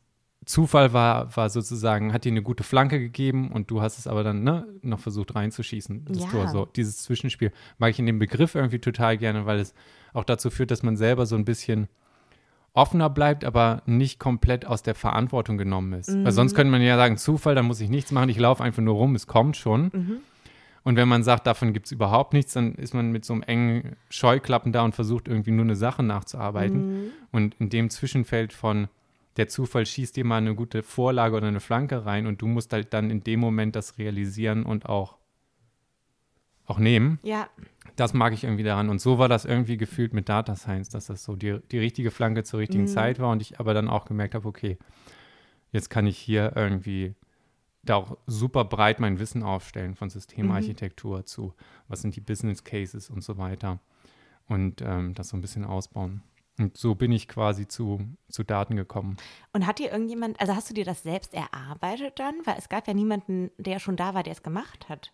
[0.46, 4.24] Zufall war, war sozusagen, hat dir eine gute Flanke gegeben und du hast es aber
[4.24, 6.30] dann ne, noch versucht reinzuschießen, das Ja.
[6.30, 6.48] Tor.
[6.50, 9.74] So, dieses Zwischenspiel mag ich in dem Begriff irgendwie total gerne, weil es
[10.14, 11.88] auch dazu führt, dass man selber so ein bisschen
[12.76, 16.10] offener bleibt, aber nicht komplett aus der Verantwortung genommen ist.
[16.24, 16.56] Weil sonst Mhm.
[16.58, 19.16] könnte man ja sagen, Zufall, dann muss ich nichts machen, ich laufe einfach nur rum,
[19.16, 19.90] es kommt schon.
[19.94, 20.18] Mhm.
[20.84, 23.42] Und wenn man sagt, davon gibt es überhaupt nichts, dann ist man mit so einem
[23.44, 27.06] engen Scheuklappen da und versucht irgendwie nur eine Sache nachzuarbeiten.
[27.06, 27.08] Mhm.
[27.32, 28.88] Und in dem Zwischenfeld von
[29.38, 32.72] der Zufall schießt dir mal eine gute Vorlage oder eine Flanke rein und du musst
[32.72, 35.18] halt dann in dem Moment das realisieren und auch,
[36.68, 37.20] auch nehmen.
[37.24, 37.48] Ja,
[37.96, 38.90] Das mag ich irgendwie daran.
[38.90, 42.12] Und so war das irgendwie gefühlt mit Data Science, dass das so die, die richtige
[42.12, 42.88] Flanke zur richtigen Mhm.
[42.90, 44.78] Zeit war und ich aber dann auch gemerkt habe, okay,
[45.72, 47.16] jetzt kann ich hier irgendwie
[47.84, 51.54] da auch super breit mein Wissen aufstellen von Systemarchitektur zu,
[51.88, 53.80] was sind die Business Cases und so weiter
[54.48, 56.24] und ähm, das so ein bisschen ausbauen.
[56.58, 59.18] Und so bin ich quasi zu, zu Daten gekommen.
[59.52, 62.36] und hat dir irgendjemand, also hast du dir das selbst erarbeitet dann?
[62.46, 65.12] Weil es gab ja niemanden, der schon da war, der es gemacht hat.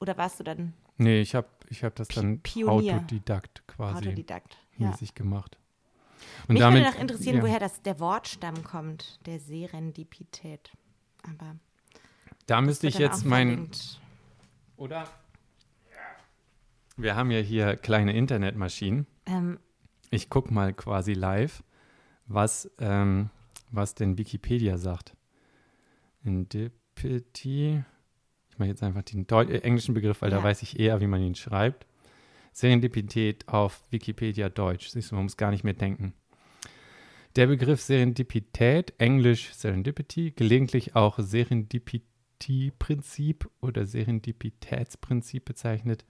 [0.00, 2.94] Oder warst du dann Nee, ich habe ich hab das dann Pionier.
[2.96, 4.56] Autodidakt quasi Autodidakt?
[4.76, 4.88] Ja.
[4.88, 5.58] mäßig gemacht.
[6.48, 7.42] Und Mich damit, würde noch interessieren, ja.
[7.42, 10.72] woher das, der Wortstamm kommt, der Serendipität.
[11.22, 11.56] Aber
[12.46, 13.70] Da müsste ich jetzt mein.
[14.76, 15.08] Oder?
[16.96, 19.06] Wir haben ja hier kleine Internetmaschinen.
[19.26, 19.58] Ähm,
[20.10, 21.64] Ich gucke mal quasi live,
[22.26, 23.30] was, ähm,
[23.70, 25.16] was denn Wikipedia sagt.
[26.22, 27.84] Serendipity.
[28.54, 30.38] Ich mache jetzt einfach den äh, englischen Begriff, weil Ja.
[30.38, 31.86] da weiß ich eher, wie man ihn schreibt.
[32.52, 34.90] Serendipität auf Wikipedia Deutsch.
[34.90, 36.14] Siehst du, man muss gar nicht mehr denken.
[37.34, 46.04] Der Begriff Serendipität, englisch Serendipity, gelegentlich auch Serendipity-Prinzip oder Serendipitätsprinzip bezeichnet,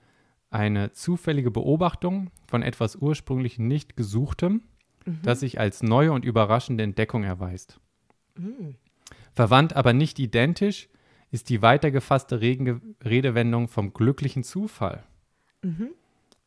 [0.51, 4.65] eine zufällige Beobachtung von etwas ursprünglich nicht Gesuchtem,
[5.23, 7.81] das sich als neue und überraschende Entdeckung erweist.
[8.37, 8.73] mm,
[9.35, 10.91] Verwandt, aber nicht identisch,
[11.35, 15.03] ist die weitergefasste Rege Redewendung vom glücklichen Zufall.
[15.63, 15.89] mhm.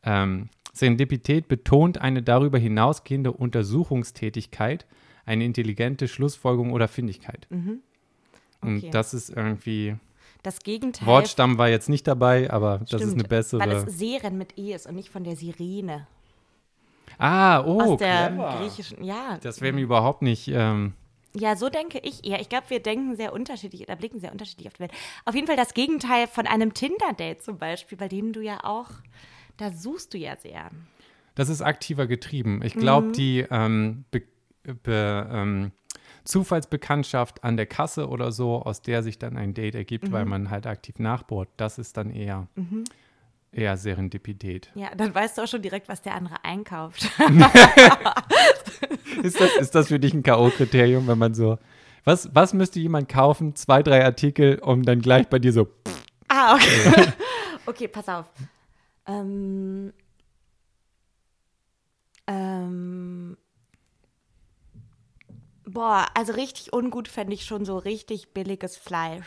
[0.02, 4.86] Ähm, Serendipität betont eine darüber hinausgehende Untersuchungstätigkeit,
[5.26, 7.46] eine intelligente Schlussfolgerung oder Findigkeit.
[7.50, 7.80] Mhm.
[8.62, 8.70] Okay.
[8.86, 9.96] Und das ist irgendwie,
[10.42, 11.06] Das Gegenteil.
[11.06, 13.60] Wortstamm war jetzt nicht dabei, aber das ist Stimmt, eine bessere.
[13.60, 16.06] Weil es Seren mit E ist und nicht von der Sirene.
[17.18, 18.56] ah, oh, aus der clever.
[18.58, 19.04] griechischen.
[19.04, 19.38] Ja.
[19.42, 20.48] Das wäre mir überhaupt nicht.
[20.48, 20.94] Ähm,
[21.38, 22.40] ja, so denke ich eher.
[22.40, 24.92] Ich glaube, wir denken sehr unterschiedlich oder blicken sehr unterschiedlich auf die Welt.
[25.24, 28.90] Auf jeden Fall das Gegenteil von einem Tinder-Date zum Beispiel, bei dem du ja auch,
[29.56, 30.70] da suchst du ja sehr.
[31.34, 32.62] das ist aktiver getrieben.
[32.64, 33.12] Ich glaube, Mhm.
[33.12, 34.22] die ähm, Be
[34.82, 35.70] Be ähm,
[36.24, 40.12] Zufallsbekanntschaft an der Kasse oder so, aus der sich dann ein Date ergibt, Mhm.
[40.12, 42.46] weil man halt aktiv nachbohrt, das ist dann eher,
[43.52, 44.70] eher Serendipität.
[44.74, 47.08] Ja, dann weißt du auch schon direkt, was der andere einkauft.
[49.22, 51.58] Ist das, ist das für dich ein K.O.-Kriterium, wenn man so.
[52.04, 53.56] Was, was müsste jemand kaufen?
[53.56, 55.68] Zwei, drei Artikel, um dann gleich bei dir so.
[56.28, 57.12] ah, okay.
[57.66, 58.26] okay, pass auf.
[59.06, 59.92] Ähm,
[62.26, 63.36] ähm,
[65.64, 69.26] boah, also richtig ungut fände ich schon so richtig billiges Fleisch.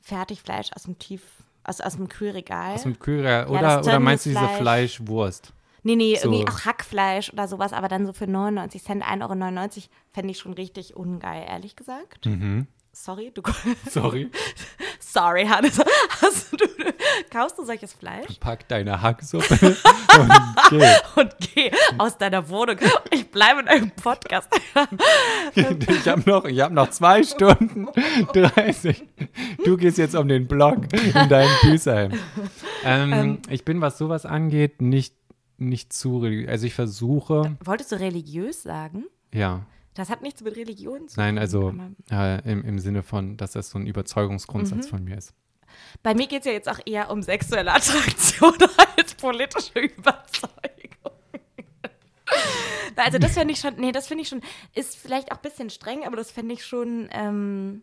[0.00, 1.22] Fertigfleisch aus dem Tief,
[1.68, 2.74] aus, aus dem Kühlregal.
[2.74, 3.48] Aus dem Kühlregal.
[3.48, 4.48] Oder, oder meinst du diese.
[4.48, 5.52] Fleischwurst?
[5.82, 6.30] Nee, nee, So.
[6.30, 10.38] irgendwie auch Hackfleisch oder sowas, aber dann so für 99 Cent, 1,99 Euro fände ich
[10.38, 12.26] schon richtig ungeil, ehrlich gesagt.
[12.26, 12.66] Mhm.
[13.00, 13.42] Sorry, du.
[13.90, 14.28] Sorry.
[14.98, 15.80] Sorry, Hannes.
[16.20, 16.66] Hast du,
[17.30, 18.38] kaufst du solches Fleisch?
[18.40, 19.54] Pack deine Hacksuppe
[20.18, 20.32] und
[20.68, 20.94] geh.
[21.14, 22.76] Und geh aus deiner Wohnung.
[23.12, 24.48] Ich bleibe in einem Podcast.
[25.54, 27.86] Ich habe noch, ich hab noch zwei Stunden
[28.32, 29.04] 30.
[29.64, 32.12] Du gehst jetzt um den Block in deinem Büßheim.
[32.84, 35.14] Ähm, ich bin, was sowas angeht, nicht
[35.56, 36.48] nicht zu religiös.
[36.50, 39.04] Also ich versuche, Wolltest du religiös sagen?
[39.32, 39.64] ja.
[39.98, 41.38] Das hat nichts mit Religion zu Nein, tun.
[41.40, 41.74] also
[42.10, 44.90] aber äh, im, im Sinne von, dass das so ein Überzeugungsgrundsatz Mhm.
[44.90, 45.34] von mir ist.
[46.02, 48.54] Bei mir geht es ja jetzt auch eher um sexuelle Attraktion
[48.96, 50.52] als politische Überzeugung.
[52.96, 54.40] also das finde ich schon, nee, das finde ich schon,
[54.74, 57.82] ist vielleicht auch ein bisschen streng, aber das fände ich schon, ähm,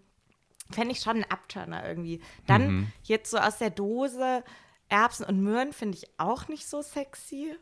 [0.71, 2.21] fände ich schon ein Abturner irgendwie.
[2.47, 2.87] Dann Mhm.
[3.03, 4.43] jetzt so aus der Dose
[4.87, 7.55] Erbsen und Möhren finde ich auch nicht so sexy.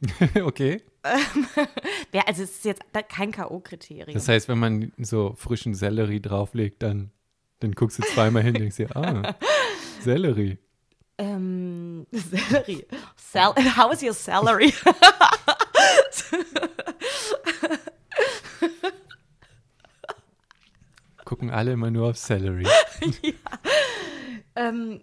[0.44, 0.82] okay.
[2.12, 4.12] Wär, also es ist jetzt kein K.O.-Kriterium.
[4.12, 7.10] Das heißt, wenn man so frischen Sellerie drauflegt, dann,
[7.60, 9.34] dann guckst du zweimal hin und denkst dir, ah,
[10.00, 10.58] Sellerie.
[11.18, 12.86] Ähm, Sellerie.
[13.16, 14.72] Sal How is your salary?
[21.24, 22.68] Gucken alle immer nur auf Sellerie.
[24.54, 25.00] ähm,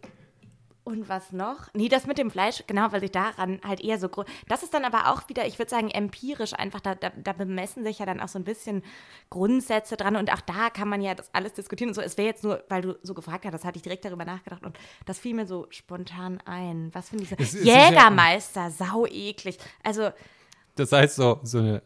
[0.86, 1.70] und was noch?
[1.74, 4.26] Nee, das mit dem Fleisch, genau, weil ich daran halt eher so groß.
[4.48, 7.84] Das ist dann aber auch wieder, ich würde sagen, empirisch einfach, da, da, da bemessen
[7.84, 8.84] sich ja dann auch so ein bisschen
[9.30, 12.02] Grundsätze dran und auch da kann man ja das alles diskutieren und so.
[12.02, 14.64] Es wäre jetzt nur, weil du so gefragt hast, das hatte ich direkt darüber nachgedacht
[14.64, 16.90] und das fiel mir so spontan ein.
[16.94, 17.36] Was finde ich so?
[17.40, 19.58] Es- es ist ja- Jägermeister, sau eklig.
[19.84, 20.10] Also,
[20.76, 21.82] Das heißt so, so eine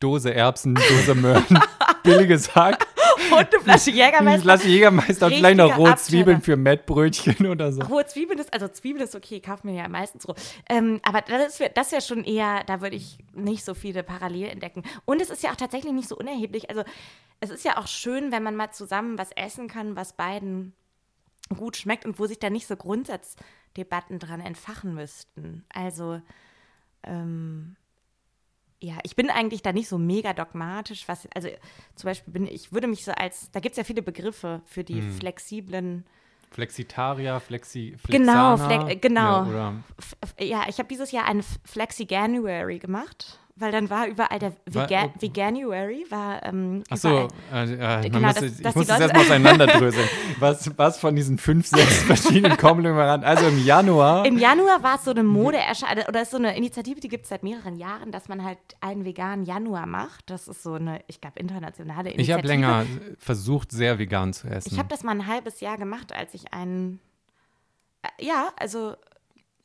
[0.00, 1.44] Dose Erbsen, Dose Möhren,
[2.02, 2.86] billiges Hack,
[3.32, 4.42] und eine Flasche eine Jägermeister.
[4.42, 5.96] Flasche Jägermeister und vielleicht noch rohe.
[5.96, 7.82] Zwiebeln für Mettbrötchen oder so.
[7.82, 10.34] Rohe Zwiebeln ist, also Zwiebeln ist okay, kauft man ja meistens roh.
[10.68, 14.48] Ähm, aber das wäre das wär schon eher, da würde ich nicht so viele parallel
[14.48, 14.82] entdecken.
[15.04, 16.70] Und es ist ja auch tatsächlich nicht so unerheblich.
[16.70, 16.84] Also
[17.40, 20.72] es ist ja auch schön, wenn man mal zusammen was essen kann, was beiden
[21.54, 25.64] gut schmeckt und wo sich da nicht so Grundsatzdebatten dran entfachen müssten.
[25.68, 26.20] Also
[27.02, 27.76] ähm,
[28.86, 31.48] ja, ich bin eigentlich da nicht so mega dogmatisch, was, also
[31.96, 34.84] zum Beispiel bin ich, würde mich so als, da gibt es ja viele Begriffe für
[34.84, 35.12] die Hm.
[35.12, 36.04] flexiblen
[36.52, 39.20] Flexitaria, Flexi, Genau, Flexana, Flex- genau.
[39.42, 44.06] Ja, oder F- f- Ja, ich habe dieses Jahr einen Flexi-January gemacht, weil dann war
[44.06, 45.12] überall der Wa- Vega oh.
[45.18, 49.22] Veganuary, war ähm, Ach so, überall- äh, äh, Genau, muss, dass- ich muss das erstmal
[49.22, 50.08] auseinanderdröseln.
[50.38, 55.04] Was, was von diesen fünf, sechs verschiedenen Konglomeran, also im Januar, Im Januar war es
[55.04, 58.28] so eine Modeerscheinung, oder ist so eine Initiative, die gibt es seit mehreren Jahren, dass
[58.28, 60.28] man halt einen veganen Januar macht.
[60.28, 62.22] Das ist so eine, ich glaube, internationale Initiative.
[62.22, 62.84] ich habe länger
[63.18, 64.68] versucht, sehr vegan zu essen.
[64.70, 67.00] Ich habe das mal ein halbes Jahr gemacht, als ich einen.
[68.02, 68.94] Äh, ja, also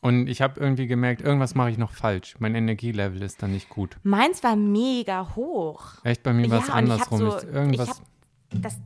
[0.03, 2.35] Und ich habe irgendwie gemerkt, irgendwas mache ich noch falsch.
[2.39, 3.97] Mein Energielevel ist dann nicht gut.
[4.03, 6.03] meins war mega hoch.
[6.03, 7.19] Echt, bei mir war es Ja, ich andersrum.
[7.19, 8.79] so- ist irgendwas, ich hab- das,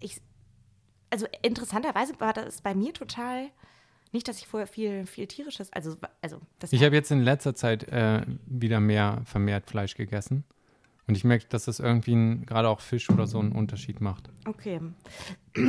[0.00, 0.20] ich,
[1.10, 3.46] also interessanterweise war das bei mir total,
[4.12, 6.40] nicht, dass ich vorher viel, viel tierisches, also, also
[6.72, 10.42] ich habe jetzt in letzter Zeit äh, wieder mehr vermehrt Fleisch gegessen.
[11.10, 14.30] Und ich merke, dass das irgendwie ein- gerade auch Fisch oder so einen Unterschied macht.
[14.46, 14.80] okay.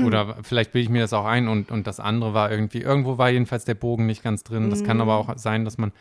[0.06, 3.18] Oder vielleicht bilde ich mir das auch ein und, und das andere war irgendwie, irgendwo
[3.18, 4.70] war jedenfalls der Bogen nicht ganz drin.
[4.70, 5.92] Das kann aber auch sein, dass man.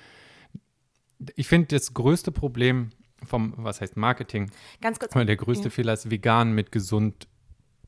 [1.37, 2.91] Ich finde, das größte Problem
[3.25, 4.51] vom, was heißt Marketing,
[4.83, 5.13] Ganz kurz.
[5.15, 5.71] der größte Ja.
[5.71, 7.27] Fehler ist, vegan mit gesund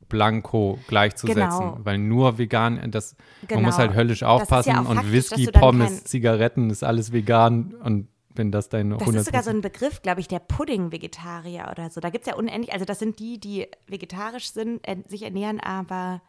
[0.09, 1.41] blanco gleichzusetzen.
[1.59, 1.79] Genau.
[1.83, 3.15] Weil nur vegan, das,
[3.47, 3.61] Genau.
[3.61, 7.73] man muss halt höllisch ja aufpassen auch und Whisky, Pommes, kein- Zigaretten ist alles vegan
[7.83, 9.53] und wenn das deine Das ist sogar so 100%.
[9.55, 12.01] ein Begriff, glaube ich, der Pudding-Vegetarier oder so.
[12.01, 15.59] Da gibt es ja unendlich, also das sind die, die vegetarisch sind, äh, sich ernähren,
[15.59, 16.21] aber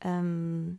[0.00, 0.78] ähm,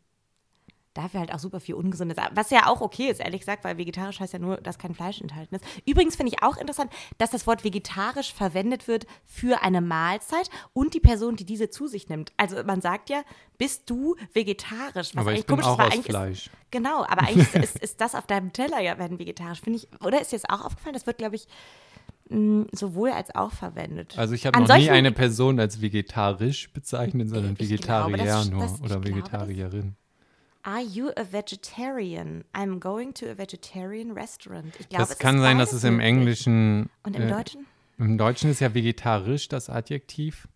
[0.97, 2.17] dafür halt auch super viel Ungesundes.
[2.33, 5.21] Was ja auch okay ist, ehrlich gesagt, weil vegetarisch heißt ja nur, dass kein Fleisch
[5.21, 5.65] enthalten ist.
[5.85, 10.93] Übrigens finde ich auch interessant, dass das Wort vegetarisch verwendet wird für eine Mahlzeit und
[10.93, 12.33] die Person, die diese zu sich nimmt.
[12.37, 13.21] Also man sagt ja,
[13.57, 15.11] bist du vegetarisch?
[15.13, 16.49] Was aber eigentlich ich bin komisch auch aus eigentlich ist- Fleisch.
[16.71, 19.87] Genau, aber eigentlich ist, ist das auf deinem Teller ja werden vegetarisch, finde ich.
[20.03, 20.93] Oder ist dir das auch aufgefallen?
[20.93, 21.47] Das wird, glaube ich,
[22.29, 24.17] mh, sowohl als auch verwendet.
[24.17, 28.49] Also ich habe noch nie eine Person als vegetarisch bezeichnet, sondern Ich glaube, Vegetarier das-
[28.49, 29.95] nur das- oder glaube, Vegetarierin.
[30.67, 32.43] Are you a vegetarian?
[32.53, 34.75] I'm going to a vegetarian restaurant.
[34.79, 36.01] Ich glaube, Das es kann sein, dass es im.
[36.01, 36.89] Englischen.
[37.03, 37.65] Und im äh, Deutschen?
[37.97, 40.49] Im Deutschen ist ja vegetarisch das Adjektiv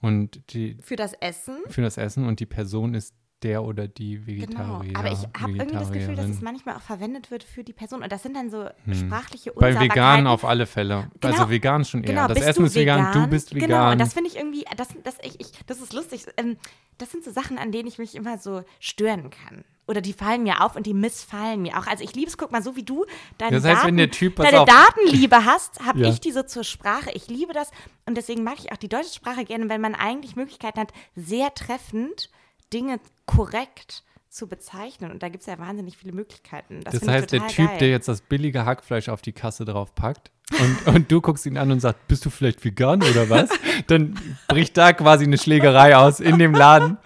[0.00, 1.56] und die, Für das Essen?
[1.68, 4.80] für das Essen und die Person ist der oder die Genau.
[4.80, 4.96] Vegetarier.
[4.96, 8.02] Aber ich habe irgendwie das Gefühl, dass es manchmal auch verwendet wird für die Person.
[8.02, 8.94] Und das sind dann so Hm.
[8.94, 9.90] sprachliche Bei Unsauberkeiten.
[9.90, 11.10] vegan auf alle Fälle.
[11.20, 11.32] Genau.
[11.34, 12.08] Also vegan schon eher.
[12.10, 13.68] Genau, das bist Essen ist vegan, du bist vegan.
[13.68, 16.26] Genau, und das finde ich irgendwie, das, das, ich, ich, das ist lustig.
[16.36, 16.56] Ähm,
[16.98, 19.64] das sind so Sachen, an denen ich mich immer so stören kann.
[19.88, 21.88] Oder die fallen mir auf und die missfallen mir auch.
[21.88, 23.04] Also ich liebe es, guck mal, so wie du
[23.38, 24.68] deine, Das heißt, Daten, wenn der Typ- deine auf.
[24.68, 26.08] Datenliebe hast, habe Ja.
[26.08, 27.10] ich diese zur Sprache.
[27.14, 27.72] Ich liebe das
[28.06, 31.52] und deswegen mag ich auch die deutsche Sprache gerne, wenn man eigentlich Möglichkeiten hat, sehr
[31.54, 32.30] treffend
[32.72, 35.10] Dinge korrekt zu bezeichnen.
[35.10, 36.80] Und da gibt es ja wahnsinnig viele Möglichkeiten.
[36.84, 37.78] Das, das heißt, der Typ, geil.
[37.78, 41.58] der jetzt das billige Hackfleisch auf die Kasse drauf packt und, und du guckst ihn
[41.58, 43.50] an und sagst, bist du vielleicht vegan oder was?
[43.86, 46.98] Dann bricht da quasi eine Schlägerei aus in dem Laden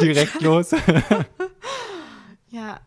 [0.00, 0.70] direkt los.
[2.52, 2.80] Ja.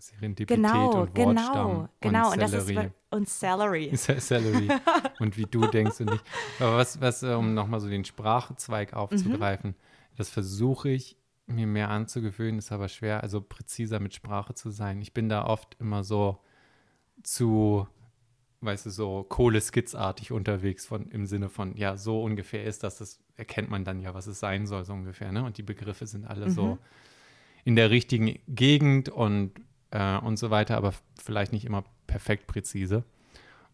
[0.00, 2.26] Serendipität genau, und genau, Wortstamm genau.
[2.26, 2.90] und Und das ist, Sellerie.
[3.10, 3.96] und Celery.
[3.96, 4.68] Celery
[5.18, 6.24] und wie du denkst und nicht.
[6.60, 9.74] Aber was, was um nochmal so den Sprachzweig aufzugreifen,
[10.16, 15.00] das versuche ich mir mehr anzugewöhnen, ist aber schwer, also präziser mit Sprache zu sein.
[15.00, 16.38] Ich bin da oft immer so
[17.22, 17.88] zu,
[18.60, 23.20] weißt du, so Kohle-Skizzartig unterwegs von, im Sinne von, ja, so ungefähr ist das, das
[23.36, 25.44] erkennt man dann ja, was es sein soll, so ungefähr, ne?
[25.44, 26.78] Und die Begriffe sind alle so
[27.64, 29.52] in der richtigen Gegend und,
[29.90, 33.04] äh, und so weiter, aber vielleicht nicht immer perfekt präzise.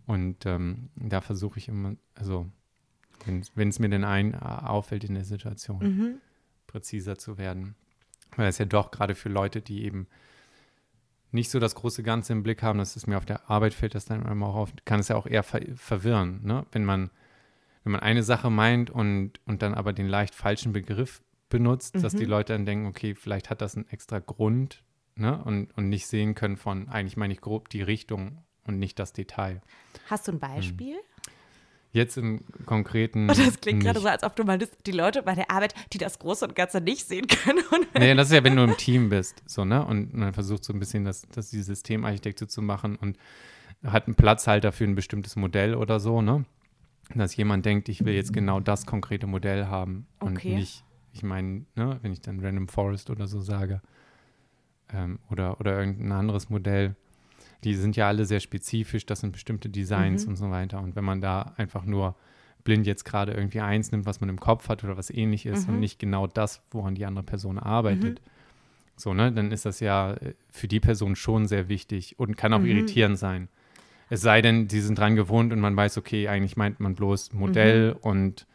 [0.07, 2.47] Und ähm, da versuche ich immer, also
[3.55, 6.14] wenn es mir denn ein äh, auffällt in der Situation, Mhm.
[6.66, 7.75] präziser zu werden.
[8.37, 10.09] Weil es ja doch gerade für Leute, die eben
[11.35, 13.94] nicht so das große Ganze im Blick haben, das ist mir auf der Arbeit fällt
[13.94, 16.64] das dann immer auch auf, kann es ja auch eher ver verwirren, ne?
[16.73, 17.11] Wenn man,
[17.83, 22.14] wenn man eine Sache meint und, und dann aber den leicht falschen Begriff benutzt, dass
[22.14, 24.83] die Leute dann denken, okay, vielleicht hat das einen extra Grund,
[25.16, 25.42] ne?
[25.44, 29.12] Und, und nicht sehen können von, eigentlich meine ich grob die Richtung und nicht das
[29.12, 29.61] Detail.
[30.09, 30.97] Hast du ein Beispiel?
[31.95, 33.31] Jetzt im konkreten.
[33.31, 35.99] Und das klingt gerade so, als ob du mal die Leute bei der Arbeit, die
[35.99, 37.61] das Große und Ganze nicht sehen können.
[37.97, 39.87] Nee, das ist ja, wenn du im Team bist, so, ne?
[39.87, 43.17] Und man versucht so ein bisschen das, das die Systemarchitektur zu machen und
[43.85, 46.45] hat einen Platzhalter für ein bestimmtes Modell oder so, ne?
[47.15, 50.57] Dass jemand denkt, ich will jetzt genau das konkrete Modell haben und Okay.
[50.57, 53.81] nicht, ich meine, ne, wenn ich dann Random Forest oder so sage,
[54.93, 56.97] ähm, oder, oder irgendein anderes Modell,
[57.62, 60.81] die sind ja alle sehr spezifisch, das sind bestimmte Designs und so weiter.
[60.81, 62.17] Und wenn man da einfach nur
[62.64, 65.69] blind jetzt gerade irgendwie eins nimmt, was man im Kopf hat oder was ähnlich ist
[65.69, 68.21] und nicht genau das, woran die andere Person arbeitet,
[68.97, 72.53] so, ne, dann ist das ja äh, für die Person schon sehr wichtig und kann
[72.53, 73.49] auch irritierend sein.
[74.09, 77.33] Es sei denn, die sind dran gewohnt und man weiß, okay, eigentlich meint man bloß
[77.33, 78.47] Modell und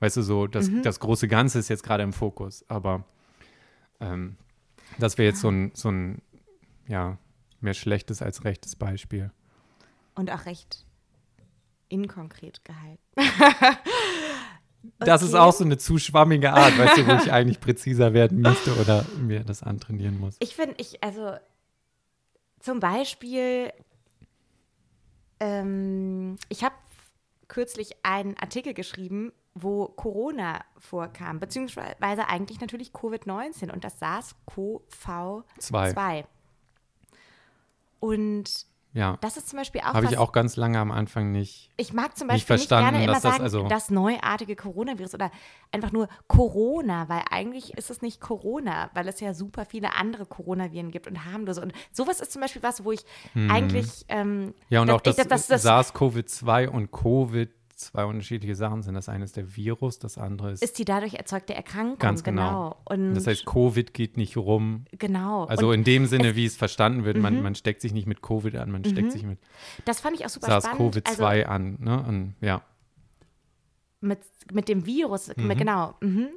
[0.00, 3.04] weißt du so, das, das große Ganze ist jetzt gerade im Fokus, aber
[4.00, 4.36] ähm,
[4.98, 6.22] das wäre jetzt so ein, so ein,
[6.88, 7.18] ja,
[7.62, 9.30] mehr schlechtes als rechtes Beispiel.
[10.14, 10.86] Und auch recht
[11.88, 13.02] inkonkret gehalten.
[14.98, 15.38] Das ist Okay.
[15.42, 19.04] auch so eine zu schwammige Art, weißt du, wo ich eigentlich präziser werden müsste oder
[19.20, 20.36] mir das antrainieren muss.
[20.40, 21.36] Ich finde, ich, also
[22.58, 23.72] zum Beispiel,
[25.38, 26.74] ähm, ich habe
[27.46, 36.24] kürzlich einen Artikel geschrieben, wo Corona vorkam, beziehungsweise eigentlich natürlich Covid-19 und das SARS-CoV-2.
[38.02, 41.70] Und Ja, das ist zum Beispiel auch habe ich auch ganz lange am Anfang nicht.
[41.78, 44.54] Ich mag zum nicht Beispiel nicht, verstanden, gerne immer dass das sagen, also- das neuartige
[44.54, 45.30] Coronavirus oder
[45.70, 50.26] einfach nur Corona, weil eigentlich ist es nicht Corona, weil es ja super viele andere
[50.26, 51.62] Coronaviren gibt und harmlose.
[51.62, 53.04] Und sowas ist zum Beispiel was, wo ich
[53.48, 54.04] eigentlich.
[54.08, 54.52] Ähm.
[54.68, 57.50] Ja, und das- auch das, das, SARS-CoV-2 und Covid
[57.82, 58.94] zwei unterschiedliche Sachen sind.
[58.94, 61.98] Das eine ist der Virus, das andere ist, ist die dadurch erzeugte Erkrankung.
[61.98, 62.76] Ganz genau.
[62.84, 64.84] Und das heißt, Covid geht nicht rum.
[64.98, 65.44] genau.
[65.44, 68.22] Also und in dem Sinne, wie es verstanden wird, man, man steckt sich nicht mit
[68.22, 69.38] Covid an, man steckt sich mit
[69.84, 70.94] das fand ich auch super spannend.
[70.96, 71.76] SARS-CoV-2 Also an.
[71.80, 72.04] Ne?
[72.08, 72.62] Und, ja.
[74.00, 74.18] mit,
[74.52, 75.94] mit dem Virus, mit, genau.
[76.00, 76.28] Mhm.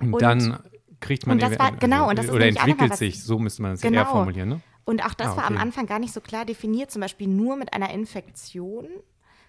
[0.00, 0.58] Und, Und- dann
[1.00, 3.62] kriegt man und das war- genau, und das ist oder entwickelt was- sich, so müsste
[3.62, 4.04] man es eher Genau.
[4.04, 4.48] formulieren.
[4.50, 4.60] Ne?
[4.84, 5.62] Und auch das Ah, war am okay.
[5.62, 6.90] Anfang gar nicht so klar definiert.
[6.90, 8.86] Zum Beispiel nur mit einer Infektion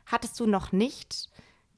[0.06, 1.30] hattest du noch nicht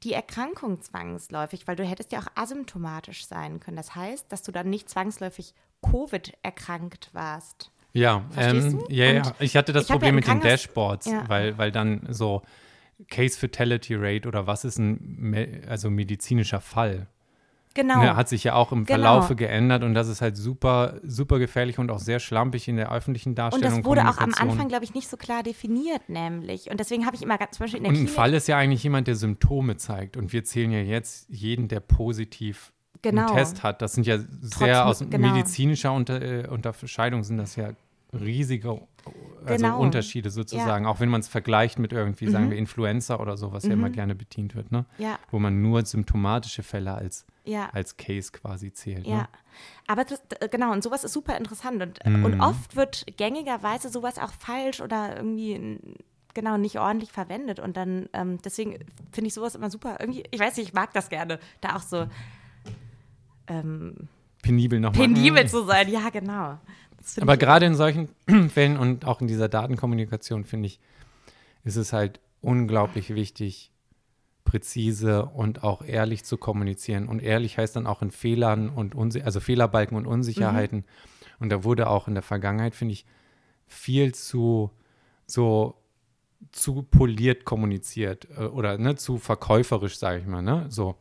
[0.04, 3.78] die Erkrankung zwangsläufig, weil du hättest ja auch asymptomatisch sein können.
[3.78, 7.72] Das heißt, dass du dann nicht zwangsläufig Covid erkrankt warst.
[7.94, 9.36] Ja, ähm, ja, ja.
[9.40, 11.30] Ich hatte das Problem ja mit den Dashboards, ja.
[11.30, 12.42] weil, weil dann so
[13.10, 17.08] Case Fatality Rate oder was ist ein me also medizinischer Fall?
[17.76, 18.00] Genau.
[18.00, 19.00] Ne, hat sich ja auch im genau.
[19.00, 22.92] Verlaufe geändert und das ist halt super, super gefährlich und auch sehr schlampig in der
[22.92, 23.72] öffentlichen Darstellung.
[23.72, 26.70] Und das wurde auch am Anfang, glaube ich, nicht so klar definiert, nämlich.
[26.70, 28.84] Und deswegen habe ich immer zum Beispiel in der Und ein Fall ist ja eigentlich
[28.84, 30.18] jemand, der Symptome zeigt.
[30.18, 33.28] Und wir zählen ja jetzt jeden, der positiv genau.
[33.28, 33.82] einen Test hat.
[33.82, 35.34] Das sind ja sehr Trotzdem, aus genau.
[35.34, 37.72] medizinischer Unter, äh, Unterscheidung sind das ja
[38.14, 38.82] riesige
[39.46, 39.80] also genau.
[39.80, 40.92] Unterschiede sozusagen, ja.
[40.92, 42.32] auch wenn man es vergleicht mit irgendwie, mhm.
[42.32, 43.70] sagen wir, Influenza oder so, was mhm.
[43.70, 43.94] ja immer mhm.
[43.94, 44.86] gerne bedient wird, ne?
[44.98, 45.20] Ja.
[45.32, 47.70] Wo man nur symptomatische Fälle als, ja.
[47.74, 49.06] als Case quasi zählt.
[49.06, 49.16] Ja.
[49.16, 49.28] Ne?
[49.88, 51.82] Aber das, genau, und sowas ist super interessant.
[51.82, 52.26] Und, mhm.
[52.26, 55.80] und oft wird gängigerweise sowas auch falsch oder irgendwie
[56.34, 57.60] genau nicht ordentlich verwendet.
[57.60, 58.80] Und dann, ähm, deswegen
[59.12, 59.98] finde ich sowas immer super.
[60.00, 62.08] Irgendwie, ich weiß nicht, ich mag das gerne, da auch so
[63.48, 64.08] ähm,
[64.42, 65.08] penibel nochmal.
[65.08, 66.60] Penibel zu sein, ja, genau.
[67.20, 68.10] Aber gerade in solchen
[68.50, 70.80] Fällen und auch in dieser Datenkommunikation, finde ich,
[71.64, 73.72] ist es halt unglaublich wichtig,
[74.44, 77.08] präzise und auch ehrlich zu kommunizieren.
[77.08, 80.80] Und ehrlich heißt dann auch in Fehlern und Unsi also Fehlerbalken und Unsicherheiten.
[80.80, 80.86] Mhm.
[81.40, 83.06] Und da wurde auch in der Vergangenheit, finde ich,
[83.68, 84.72] viel zu
[85.26, 85.76] so
[86.52, 90.42] zu poliert kommuniziert äh, oder ne, zu verkäuferisch, sage ich mal.
[90.42, 90.66] Ne?
[90.70, 90.96] So,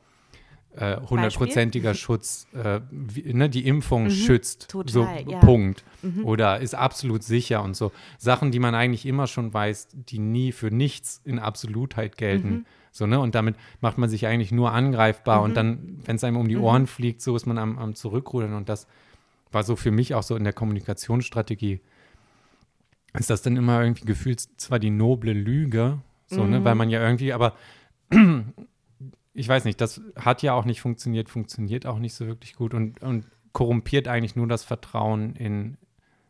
[0.81, 5.39] hundertprozentiger Schutz, äh, wie, ne, die Impfung mhm, schützt, total, so ja.
[5.41, 5.85] Punkt.
[6.03, 6.25] Mhm.
[6.25, 7.93] Oder ist absolut sicher und so.
[8.18, 12.51] Sachen, die man eigentlich immer schon weiß, die nie für nichts in Absolutheit gelten.
[12.51, 12.66] Mhm.
[12.91, 13.20] So, ne?
[13.20, 15.55] Und damit macht man sich eigentlich nur angreifbar und mhm.
[15.55, 16.64] dann, wenn es einem um die mhm.
[16.64, 18.55] Ohren fliegt, so ist man am, am Zurückrudern.
[18.55, 18.87] Und das
[19.51, 21.81] war so für mich auch so in der Kommunikationsstrategie.
[23.18, 26.64] Ist das dann immer irgendwie gefühlt zwar die noble Lüge, so, ne?
[26.64, 26.79] Weil mhm.
[26.79, 27.55] man ja irgendwie, aber
[29.35, 32.74] ich weiß nicht, das hat ja auch nicht funktioniert, funktioniert auch nicht so wirklich gut
[32.74, 35.76] und, und korrumpiert eigentlich nur das Vertrauen in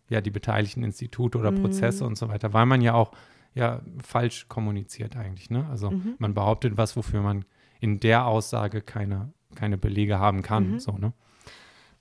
[0.09, 1.63] ja, die beteiligten Institute oder mhm.
[1.63, 3.13] Prozesse und so weiter, weil man ja auch
[3.55, 5.51] ja falsch kommuniziert eigentlich.
[5.51, 5.67] Ne?
[5.71, 6.15] Also mhm.
[6.19, 7.45] man behauptet was, wofür man
[7.81, 10.73] in der Aussage keine, keine Belege haben kann.
[10.73, 10.79] Mhm.
[10.81, 11.13] So, ne?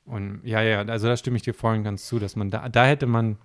[0.06, 2.86] Und ja, ja, also da stimme ich dir vorhin ganz zu, dass man da, da
[2.86, 3.38] hätte man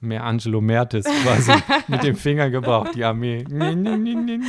[0.00, 1.52] mehr Angelo Mertes quasi
[1.88, 3.44] mit dem Finger gebraucht, die Armee.
[3.48, 4.44] Nee, nee, nee, nee, nee.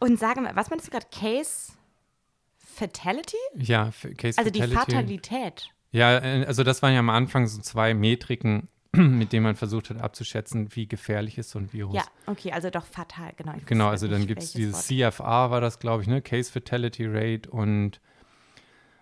[0.00, 1.06] Und sage mal, was meinst du gerade?
[1.10, 1.72] Case
[2.58, 3.36] Fatality?
[3.54, 4.62] Ja, Case also Fatality.
[4.62, 5.70] Also die Fatalität.
[5.92, 9.90] Ja, äh, also das waren ja am Anfang so zwei Metriken, mit denen man versucht
[9.90, 11.94] hat abzuschätzen, wie gefährlich ist so ein Virus.
[11.94, 13.54] Ja, okay, also doch fatal, genau.
[13.64, 14.84] Genau, also dann gibt es dieses Wort.
[14.84, 16.20] CFR, war das, glaube ich, ne?
[16.20, 18.00] Case Fatality Rate und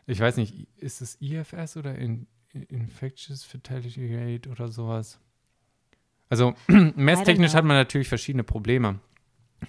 [0.06, 5.18] ich weiß nicht, ist es IFS oder in, Infectious Fatality Rate oder sowas?
[6.28, 9.00] Also messtechnisch hat man natürlich verschiedene Probleme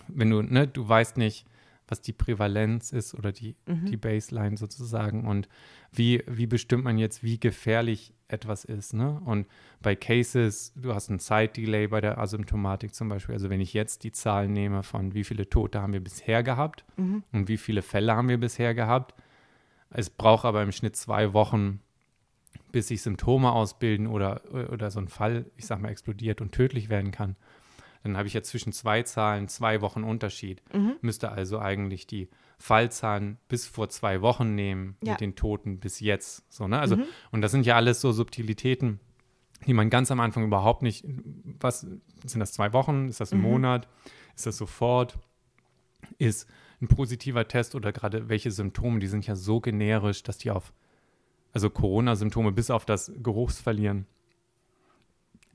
[0.07, 1.45] wenn du, ne, du weißt nicht,
[1.87, 3.85] was die Prävalenz ist oder die, mhm.
[3.85, 5.47] die Baseline sozusagen und
[5.91, 8.93] wie, wie bestimmt man jetzt, wie gefährlich etwas ist.
[8.93, 9.21] Ne?
[9.25, 9.47] Und
[9.81, 13.35] bei Cases, du hast ein Side-Delay bei der Asymptomatik zum Beispiel.
[13.35, 16.85] Also wenn ich jetzt die Zahlen nehme von wie viele Tote haben wir bisher gehabt
[16.97, 17.23] mhm.
[17.31, 19.13] und wie viele Fälle haben wir bisher gehabt.
[19.91, 21.81] Es braucht aber im Schnitt zwei Wochen,
[22.71, 24.41] bis sich Symptome ausbilden oder,
[24.71, 27.35] oder so ein Fall, ich sag mal, explodiert und tödlich werden kann.
[28.05, 30.61] Dann habe ich ja zwischen zwei Zahlen zwei Wochen Unterschied.
[30.71, 30.97] Mhm.
[31.01, 32.29] Müsste also eigentlich die
[32.59, 35.13] Fallzahlen bis vor zwei Wochen nehmen ja.
[35.13, 36.45] mit den Toten bis jetzt.
[36.53, 36.77] So, ne?
[36.77, 37.05] Also, mhm.
[37.31, 38.99] und das sind ja alles so Subtilitäten,
[39.65, 41.03] die man ganz am Anfang überhaupt nicht,
[41.59, 43.07] was sind das zwei Wochen?
[43.07, 43.45] Ist das ein mhm.
[43.45, 43.87] Monat?
[44.35, 45.17] Ist das sofort?
[46.19, 46.47] Ist
[46.81, 50.73] ein positiver Test oder gerade welche Symptome, die sind ja so generisch, dass die auf,
[51.53, 54.05] also Corona-Symptome bis auf das Geruchsverlieren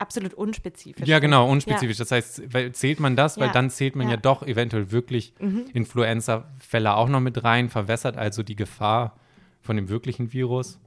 [0.01, 1.07] absolut unspezifisch.
[1.07, 1.97] Ja, genau, unspezifisch.
[1.97, 2.03] Ja.
[2.03, 3.43] Das heißt, weil, zählt man das, ja.
[3.43, 5.65] weil dann zählt man ja, ja doch eventuell wirklich mhm.
[5.73, 9.15] Influenza-Fälle auch noch mit rein, verwässert also die Gefahr
[9.61, 10.79] von dem wirklichen Virus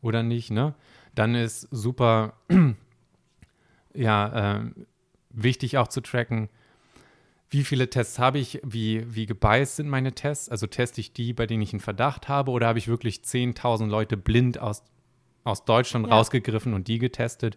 [0.00, 0.74] oder nicht, ne?
[1.14, 2.34] Dann ist super,
[3.94, 4.70] ja, äh,
[5.30, 6.48] wichtig auch zu tracken,
[7.48, 10.48] wie viele Tests habe ich, wie, wie gebiased sind meine Tests?
[10.48, 13.86] Also teste ich die, bei denen ich einen Verdacht habe, oder habe ich wirklich 10.000
[13.86, 14.82] Leute blind aus,
[15.44, 17.56] aus Deutschland rausgegriffen und die getestet?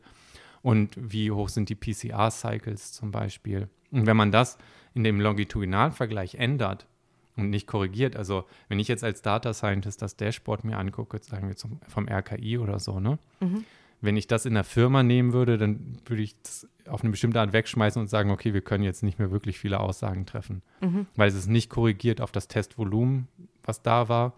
[0.62, 3.70] Und wie hoch sind die PCR-Cycles zum Beispiel.
[3.91, 4.57] Und wenn man das
[4.93, 6.88] in dem Longitudinalvergleich ändert
[7.36, 11.47] und nicht korrigiert, also wenn ich jetzt als Data Scientist das Dashboard mir angucke, sagen
[11.47, 13.20] wir zum, vom RKI oder so, ne?
[13.39, 13.66] Mhm.
[14.01, 17.41] Wenn ich das in der Firma nehmen würde, dann würde ich das auf eine bestimmte
[17.41, 20.62] Art wegschmeißen und sagen, okay, wir können jetzt nicht mehr wirklich viele Aussagen treffen.
[20.80, 21.05] Mhm.
[21.18, 23.28] Weil es ist nicht korrigiert auf das Testvolumen,
[23.62, 24.36] was da war.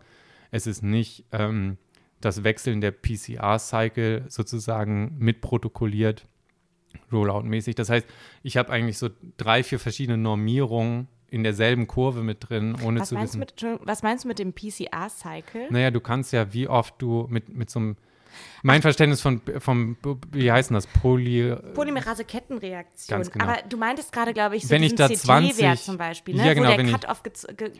[0.49, 1.77] Es ist nicht ähm,
[2.21, 6.27] das Wechseln der PCR-Cycle sozusagen mitprotokolliert,
[7.11, 7.75] Rollout-mäßig.
[7.75, 8.07] Das heißt,
[8.43, 13.09] ich habe eigentlich so drei, vier verschiedene Normierungen in derselben Kurve mit drin, ohne Was
[13.09, 13.39] zu wissen.
[13.39, 15.71] mit, was meinst du mit dem PCR-Cycle?
[15.71, 17.97] Naja, du kannst ja, wie oft du mit, mit so einem.
[18.63, 19.97] Mein Verständnis von, vom,
[20.31, 20.87] wie heißt denn das?
[20.87, 21.55] Poly.
[21.73, 23.17] Polymerase-Kettenreaktion.
[23.17, 23.45] Ganz genau.
[23.45, 26.45] Aber du meintest gerade, glaube ich, so Wenn ich da 20 CT-Wert zum Beispiel, ne?
[26.45, 26.93] Ja, genau, wenn ich-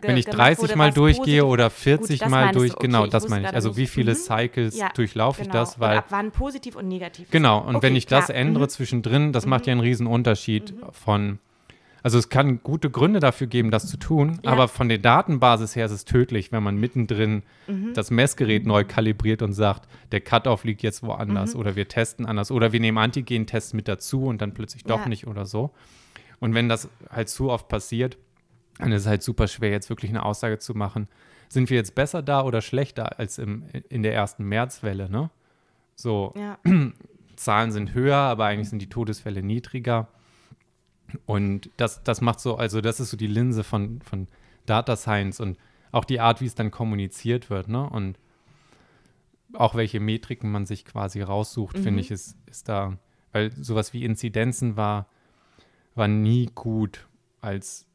[0.02, 3.06] Wenn ich gemacht 30 wurde, Mal durchgehe oder 40 das Mal du, durch, okay, genau,
[3.06, 3.54] ich das meine ich.
[3.54, 4.16] Also wie viele Mhm.
[4.18, 5.60] Cycles Ja, durchlaufe ich genau.
[5.60, 7.30] das, Und weil ab wann positiv und negativ.
[7.32, 8.38] Genau, und Okay, wenn ich das klar.
[8.38, 8.70] ändere Mhm.
[8.70, 11.40] zwischendrin, das macht ja einen riesen Unterschied von,
[12.04, 14.52] also es kann gute Gründe dafür geben, das zu tun, Ja.
[14.52, 17.94] aber von der Datenbasis her ist es tödlich, wenn man mittendrin Mhm.
[17.94, 21.60] das Messgerät neu kalibriert und sagt, der Cut-off liegt jetzt woanders Mhm.
[21.60, 25.08] oder wir testen anders oder wir nehmen Antigen-Tests mit dazu und dann plötzlich doch Ja.
[25.10, 25.72] nicht oder so.
[26.40, 28.18] Und wenn das halt zu oft passiert,
[28.80, 31.08] dann ist es halt super schwer, jetzt wirklich eine Aussage zu machen.
[31.50, 35.30] Sind wir jetzt besser da oder schlechter als im, in der ersten Märzwelle, ne?
[35.96, 36.58] So, Ja.
[37.36, 40.08] Zahlen sind höher, aber eigentlich sind die Todesfälle niedriger.
[41.26, 44.28] Und das, das macht so, also das ist so die Linse von, von
[44.66, 45.58] Data Science und
[45.92, 47.90] auch die Art, wie es dann kommuniziert wird, ne?
[47.90, 48.18] Und
[49.54, 51.82] auch welche Metriken man sich quasi raussucht, Mhm.
[51.84, 52.98] finde ich, ist, ist da,
[53.34, 55.08] weil sowas wie Inzidenzen war,
[55.96, 57.08] war nie gut
[57.42, 57.86] als,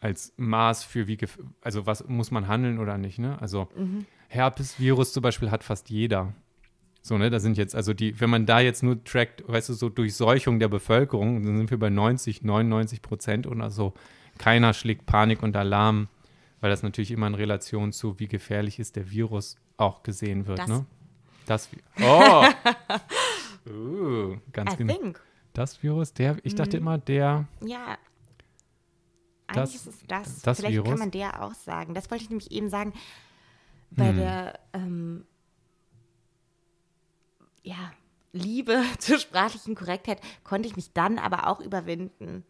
[0.00, 1.18] als Maß für wie,
[1.60, 3.40] also was muss man handeln oder nicht, ne?
[3.40, 4.06] Also Mhm.
[4.28, 6.32] Herpesvirus zum Beispiel hat fast jeder.
[7.06, 9.74] So, ne, da sind jetzt, also die, wenn man da jetzt nur trackt, weißt du,
[9.74, 13.94] so Durchseuchung der Bevölkerung, dann sind wir bei 90, 99 Prozent oder so.
[14.38, 16.08] Keiner schlägt Panik und Alarm,
[16.60, 20.58] weil das natürlich immer in Relation zu, wie gefährlich ist der Virus, auch gesehen wird,
[20.58, 20.84] Das- ne?
[21.46, 21.68] Das
[22.02, 22.44] Oh!
[23.70, 24.94] uh, ganz I genau.
[24.94, 25.20] think.
[25.52, 26.82] Das Virus, der, ich dachte Mhm.
[26.82, 27.98] immer, der, Ja.
[29.46, 30.42] Das- Eigentlich ist es das.
[30.42, 30.88] das Vielleicht Virus?
[30.88, 31.94] kann man der auch sagen.
[31.94, 32.92] Das wollte ich nämlich eben sagen.
[33.92, 34.16] Bei Hm.
[34.16, 35.24] der ähm,
[37.66, 37.92] ja,
[38.32, 42.44] Liebe zur sprachlichen Korrektheit konnte ich mich dann aber auch überwinden.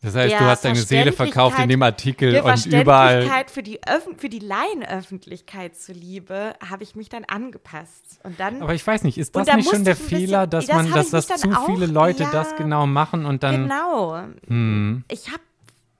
[0.00, 3.28] das heißt, Der du hast deine Seele verkauft in dem Artikel Der und überall.
[3.48, 8.20] Für die, Öff für die Laienöffentlichkeit zuliebe habe ich mich dann angepasst.
[8.22, 10.66] Und dann Aber ich weiß nicht, ist das da nicht schon der bisschen- Fehler, dass
[10.66, 13.62] das man, dass das zu dann viele auch- Leute ja, das genau machen und dann.
[13.62, 14.22] genau.
[14.46, 15.04] Hm.
[15.08, 15.42] Ich habe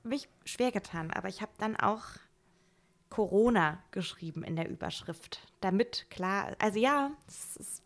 [0.04, 2.04] mich schwer getan, aber ich habe dann auch
[3.10, 7.82] Corona geschrieben in der Überschrift, damit klar, also ja, es ist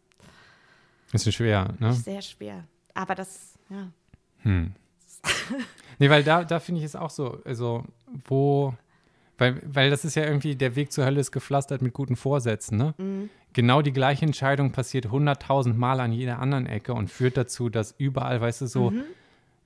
[1.14, 1.92] Ist schwer, ne?
[1.92, 3.88] sehr schwer, aber das, ja,
[4.42, 4.72] Hm.
[5.98, 7.84] nee, weil da, da finde ich es auch so, also
[8.28, 8.74] wo,
[9.38, 12.76] weil, weil das ist ja irgendwie, der Weg zur Hölle ist gepflastert mit guten Vorsätzen,
[12.78, 12.94] ne?
[12.98, 13.30] Mhm.
[13.54, 17.94] Genau die gleiche Entscheidung passiert hunderttausend Mal an jeder anderen Ecke und führt dazu, dass
[17.98, 19.02] überall, weißt du, so, Mhm.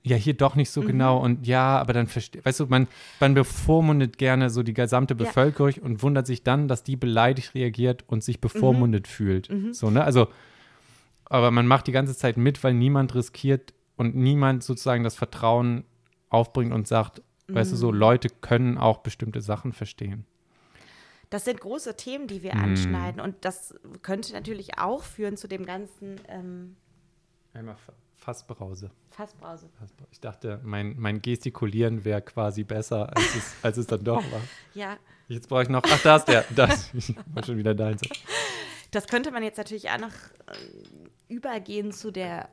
[0.03, 2.87] ja, hier doch nicht so genau und ja, aber dann, verste- weißt du, man,
[3.19, 5.25] man bevormundet gerne so die gesamte Ja.
[5.25, 9.11] Bevölkerung und wundert sich dann, dass die beleidigt reagiert und sich bevormundet Mhm.
[9.11, 9.49] fühlt.
[9.71, 10.03] So, ne?
[10.03, 10.27] Also,
[11.29, 15.83] aber man macht die ganze Zeit mit, weil niemand riskiert und niemand sozusagen das Vertrauen
[16.29, 17.97] aufbringt und sagt, weißt du, so, Mhm.
[17.97, 20.25] Leute können auch bestimmte Sachen verstehen.
[21.31, 22.61] das sind große Themen, die wir Mhm.
[22.63, 26.75] anschneiden und das könnte natürlich auch führen zu dem ganzen ähm,
[27.53, 28.89] Einmal Fa- Fassbrause.
[29.11, 29.69] Fassbrause.
[30.11, 34.41] Ich dachte, mein, mein Gestikulieren wäre quasi besser, als es, als es dann doch war.
[34.73, 37.91] Ja, Jetzt brauche ich noch, ach, da ist der, das, ich war schon wieder da.
[38.91, 40.13] Das könnte man jetzt natürlich auch noch
[40.47, 42.49] ähm, übergehen zu der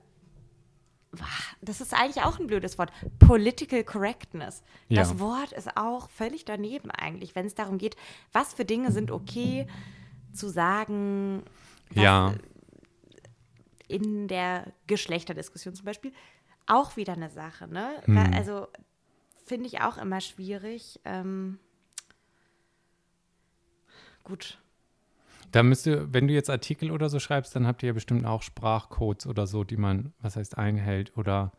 [1.63, 2.93] das ist eigentlich auch ein blödes Wort.
[3.19, 4.63] Political Correctness.
[4.89, 5.03] Ja.
[5.03, 7.97] Das Wort ist auch völlig daneben eigentlich, wenn es darum geht,
[8.33, 9.67] was für Dinge sind okay
[10.33, 11.43] zu sagen.
[11.95, 12.35] Ja,
[13.89, 16.13] In der Geschlechterdiskussion zum Beispiel
[16.67, 17.69] auch wieder eine Sache.
[17.69, 18.03] Ne?
[18.05, 18.35] Hm.
[18.35, 18.67] Also
[19.45, 21.01] finde ich auch immer schwierig.
[21.05, 21.59] Ähm,
[24.25, 24.59] gut.
[25.57, 28.43] Da müsste, wenn du jetzt Artikel oder so schreibst, dann habt ihr ja bestimmt auch
[28.43, 31.51] Sprachcodes oder so, die man, was heißt, einhält oder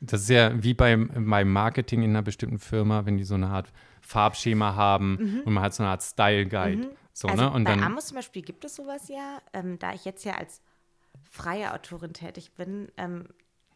[0.00, 3.48] das ist ja wie beim, beim Marketing in einer bestimmten Firma, wenn die so eine
[3.48, 3.72] Art
[4.02, 6.90] Farbschema haben und man hat so eine Art Style Guide.
[7.12, 7.50] So, also ne?
[7.50, 9.40] Und bei dann, Amos zum Beispiel gibt es sowas ja.
[9.52, 10.60] Ähm, da ich jetzt ja als
[11.22, 13.28] freie Autorin tätig bin, ähm,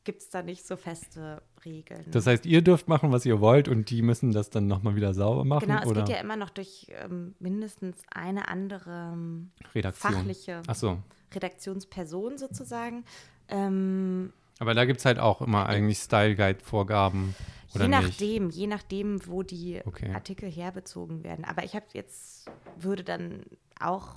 [0.08, 2.02] gibt es da nicht so feste Regeln.
[2.10, 5.12] das heißt, ihr dürft machen, was ihr wollt und die müssen das dann nochmal wieder
[5.12, 9.50] sauber machen genau, es oder geht ja immer noch durch ähm, mindestens eine andere ähm,
[9.74, 10.14] Redaktion.
[10.14, 10.96] fachliche Ach so.
[11.34, 13.04] Redaktionsperson sozusagen.
[13.48, 17.34] Ähm, Aber da gibt es halt auch immer eigentlich Style Guide-Vorgaben
[17.74, 17.90] je nicht.
[17.90, 20.10] nachdem, je nachdem, wo die Okay.
[20.14, 21.44] Artikel herbezogen werden.
[21.44, 23.42] Aber ich habe jetzt, würde dann
[23.78, 24.14] auch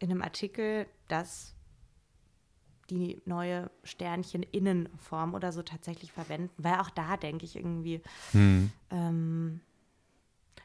[0.00, 1.52] in einem Artikel das
[2.90, 8.00] die neue Sternchen-Innenform oder so tatsächlich verwenden, weil auch da denke ich irgendwie,
[8.32, 8.70] Hm.
[8.90, 9.60] ähm,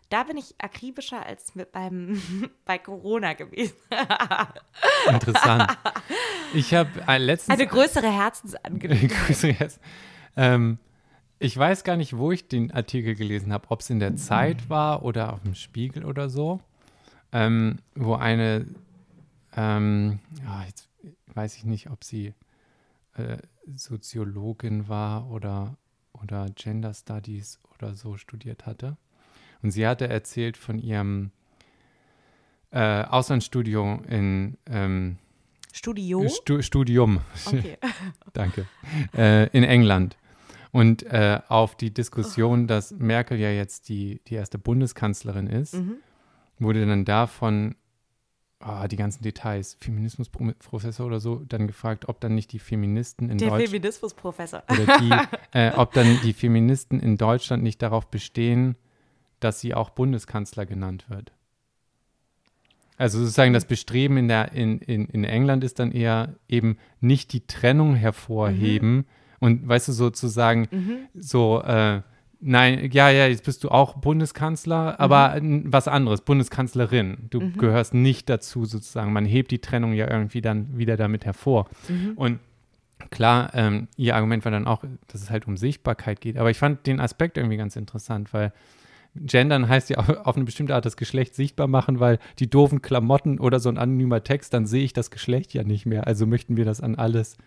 [0.09, 2.21] da bin ich akribischer als mit beim,
[2.65, 3.75] bei Corona gewesen.
[5.09, 5.77] Interessant.
[6.53, 9.79] Ich habe äh, letztens Eine größere Herzensangelegenheit.
[10.37, 10.77] Ähm,
[11.39, 14.69] ich weiß gar nicht, wo ich den Artikel gelesen habe, ob es in der Zeit
[14.69, 16.61] war oder auf dem Spiegel oder so,
[17.33, 18.65] ähm, wo eine,
[19.57, 20.87] ähm, ja, jetzt
[21.33, 22.33] weiß ich nicht, ob sie
[23.15, 23.37] äh,
[23.75, 25.77] Soziologin war oder,
[26.13, 28.97] oder Gender Studies oder so studiert hatte.
[29.61, 31.31] Und sie hatte erzählt von ihrem
[32.71, 35.17] äh, Auslandsstudium in ähm,
[35.73, 36.27] Studio?
[36.27, 37.21] Stu Studium.
[37.45, 37.77] Okay.
[38.33, 38.65] Danke.
[39.15, 40.17] Äh, in England.
[40.71, 45.97] Und äh, auf die Diskussion, dass Merkel ja jetzt die, die erste Bundeskanzlerin ist, Mhm.
[46.59, 47.75] wurde dann davon,
[48.61, 53.37] ah, die ganzen Details, Feminismusprofessor oder so, dann gefragt, ob dann nicht die Feministen in
[53.37, 54.63] Der Deutschland Feminismusprofessor.
[54.69, 55.11] oder die,
[55.57, 58.75] äh, ob dann die Feministen in Deutschland nicht darauf bestehen,
[59.39, 61.31] dass sie auch Bundeskanzler genannt wird.
[62.97, 67.33] Also sozusagen das Bestreben in, der, in, in, in England ist dann eher eben nicht
[67.33, 69.05] die Trennung hervorheben
[69.39, 70.97] und weißt du sozusagen Mhm.
[71.15, 72.01] so, äh,
[72.41, 77.27] nein, ja, ja, jetzt bist du auch Bundeskanzler, aber n- was anderes, Bundeskanzlerin.
[77.29, 79.13] Du gehörst nicht dazu sozusagen.
[79.13, 81.67] Man hebt die Trennung ja irgendwie dann wieder damit hervor.
[82.15, 82.39] Und
[83.09, 86.37] klar, ähm, ihr Argument war dann auch, dass es halt um Sichtbarkeit geht.
[86.37, 88.51] Aber ich fand den Aspekt irgendwie ganz interessant, weil
[89.15, 92.81] Gendern heißt ja auf, auf eine bestimmte Art das Geschlecht sichtbar machen, weil die doofen
[92.81, 96.07] Klamotten oder so ein anonymer Text, dann sehe ich das Geschlecht ja nicht mehr.
[96.07, 97.37] Also möchten wir das an alles,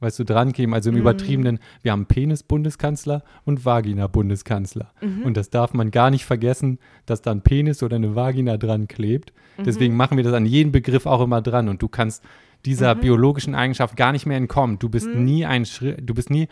[0.00, 0.74] weißt du, dran geben.
[0.74, 4.92] Also im übertriebenen, wir haben Penis-Bundeskanzler und Vagina-Bundeskanzler.
[5.24, 8.88] Und das darf man gar nicht vergessen, dass da ein Penis oder eine Vagina dran
[8.88, 9.32] klebt.
[9.58, 11.68] Deswegen machen wir das an jeden Begriff auch immer dran.
[11.68, 12.22] Und du kannst
[12.64, 14.78] dieser biologischen Eigenschaft gar nicht mehr entkommen.
[14.78, 16.48] Du bist nie ein Schri du bist nie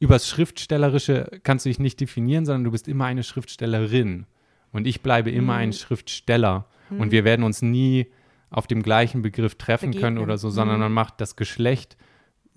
[0.00, 4.26] übers Schriftstellerische kannst du dich nicht definieren, sondern du bist immer eine Schriftstellerin.
[4.72, 5.58] Und ich bleibe immer Mhm.
[5.58, 6.66] ein Schriftsteller.
[6.90, 8.06] Und wir werden uns nie
[8.50, 11.96] auf dem gleichen Begriff treffen können oder so, sondern man macht das Geschlecht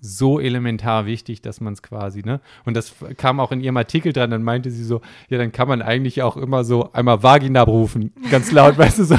[0.00, 2.40] so elementar wichtig, dass man es quasi, ne?
[2.64, 5.68] Und das kam auch in ihrem Artikel dran, dann meinte sie so, ja, dann kann
[5.68, 9.16] man eigentlich auch immer so einmal Vagina rufen, ganz laut, weißt du so,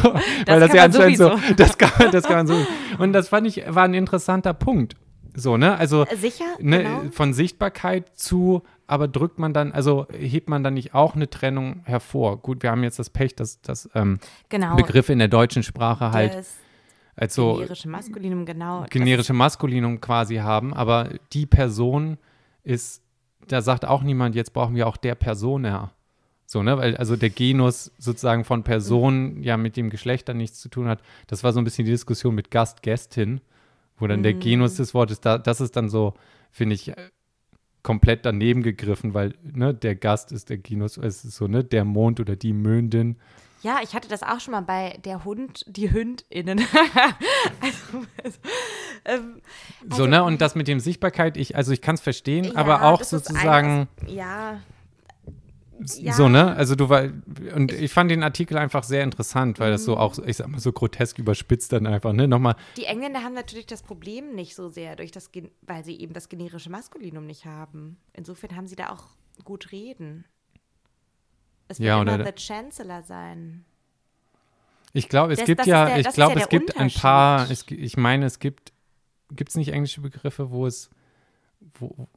[0.48, 1.54] weil das ja anscheinend so, sowieso.
[1.56, 2.56] das kann, man- das kann man so.
[2.98, 4.96] Und das fand ich, war ein interessanter Punkt.
[5.34, 5.78] So, ne?
[5.78, 6.44] Also, Sicher?
[6.60, 7.02] ne, Genau.
[7.12, 11.82] von Sichtbarkeit zu, aber drückt man dann, also hebt man dann nicht auch eine Trennung
[11.86, 12.38] hervor?
[12.42, 14.20] Gut, wir haben jetzt das Pech, dass, dass ähm,
[14.50, 14.76] Genau.
[14.76, 16.56] Begriffe in der deutschen Sprache halt Das
[17.22, 18.86] als so generische Maskulinum, genau.
[18.90, 22.18] Generische Maskulinum quasi haben, aber die Person
[22.64, 23.04] ist,
[23.48, 25.92] da sagt auch niemand, jetzt brauchen wir auch der Person her.
[26.48, 30.60] So, ne, weil also der Genus sozusagen von Person ja mit dem Geschlecht dann nichts
[30.60, 31.04] zu tun hat.
[31.28, 33.40] Das war so ein bisschen die Diskussion mit Gast, Gästin,
[34.00, 36.16] wo dann der Genus des Wortes, da, das ist dann so,
[36.50, 36.96] finde ich, äh,
[37.84, 41.86] komplett daneben gegriffen, weil ne, der Gast ist der Genus, es ist so, ne, der
[41.86, 43.18] Mond oder die Möndin.
[43.64, 46.60] Ja, ich hatte das auch schon mal bei der Hund, die HündInnen.
[47.62, 48.40] also, also,
[49.06, 49.42] ähm,
[49.90, 52.84] So, ne, und das mit dem Sichtbarkeit, ich, also ich kann es verstehen, ja, aber
[52.84, 53.88] auch sozusagen.
[54.02, 54.62] Ein, ja,
[55.98, 56.14] ja.
[56.14, 56.56] So, ne?
[56.56, 57.10] Also du war
[57.56, 60.60] und ich fand den Artikel einfach sehr interessant, weil das so auch, ich sag mal,
[60.60, 62.28] so grotesk überspitzt dann einfach, ne?
[62.28, 65.32] Nochmal, die Engländer haben natürlich das Problem nicht so sehr, durch das,
[65.62, 67.98] weil sie eben das generische Maskulinum nicht haben.
[68.14, 69.06] Insofern haben sie da auch
[69.44, 70.26] gut reden.
[71.72, 73.66] Es wird Ja, immer oder- the Chancellor sein.
[74.94, 77.50] ich glaube, es Das- gibt das ja, der- ich glaube, ja es gibt ein paar,
[77.50, 78.74] es, ich meine, es gibt,
[79.32, 80.90] gibt es nicht englische Begriffe, wo es,
[81.76, 82.08] wo,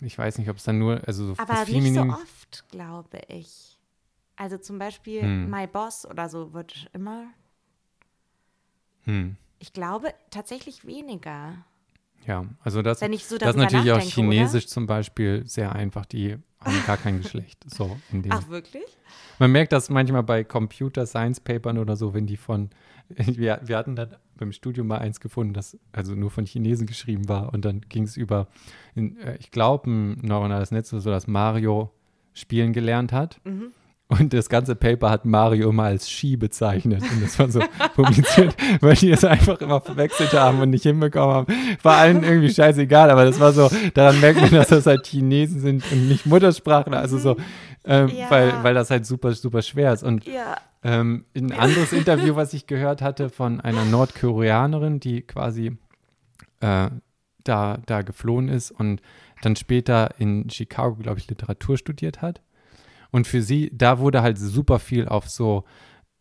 [0.00, 3.78] ich weiß nicht, ob es dann nur, also so Aber nicht so oft, glaube ich.
[4.36, 5.48] Also zum Beispiel Hm.
[5.50, 7.26] My Boss oder so wird immer.
[9.04, 11.64] hm, Ich glaube tatsächlich weniger.
[12.26, 16.04] ja, also das, Wenn ich so das ist natürlich auch Chinesisch zum Beispiel sehr einfach,
[16.06, 17.96] die haben gar kein Geschlecht, so.
[18.30, 18.84] Ach, wirklich?
[19.38, 22.70] Man merkt das manchmal bei Computer Science Papern oder so, wenn die von,
[23.08, 27.28] wir, wir hatten dann beim Studium mal eins gefunden, das also nur von Chinesen geschrieben
[27.28, 28.48] war und dann ging es über,
[28.96, 31.92] äh, ich glaube, ein neuronales Netz oder so, das Mario
[32.32, 33.40] spielen gelernt hat.
[33.44, 33.72] Mhm.
[34.06, 37.02] Und das ganze Paper hat Mario immer als Ski bezeichnet.
[37.02, 37.60] Und das war so
[37.96, 41.54] publiziert, weil die es einfach immer verwechselt haben und nicht hinbekommen haben.
[41.82, 45.58] War allen irgendwie scheißegal, aber das war so, daran merkt man, dass das halt Chinesen
[45.60, 46.98] sind und nicht Muttersprachler.
[46.98, 47.36] Also so,
[47.86, 48.30] ähm, Ja.
[48.30, 50.02] weil, weil das halt super, super schwer ist.
[50.02, 50.58] Und Ja.
[50.82, 55.78] ähm, ein anderes Interview, was ich gehört hatte von einer Nordkoreanerin, die quasi
[56.60, 56.90] äh,
[57.42, 59.00] da, da geflohen ist und
[59.42, 62.42] dann später in Chicago, glaube ich, Literatur studiert hat.
[63.14, 65.62] Und für sie, da wurde halt super viel auf so,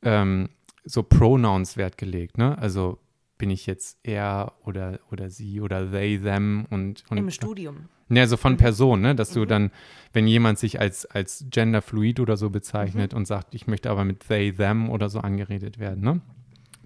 [0.03, 0.49] ähm,
[0.83, 2.55] so Pronouns Wert gelegt, ne?
[2.59, 2.99] Also
[3.39, 7.89] bin ich jetzt er oder, oder sie oder they, them und, und Im Studium.
[8.09, 9.15] ja, also von Person, ne?
[9.15, 9.71] Dass du dann,
[10.13, 14.27] wenn jemand sich als, als genderfluid oder so bezeichnet und sagt, ich möchte aber mit
[14.27, 16.21] they, them oder so angeredet werden, ne?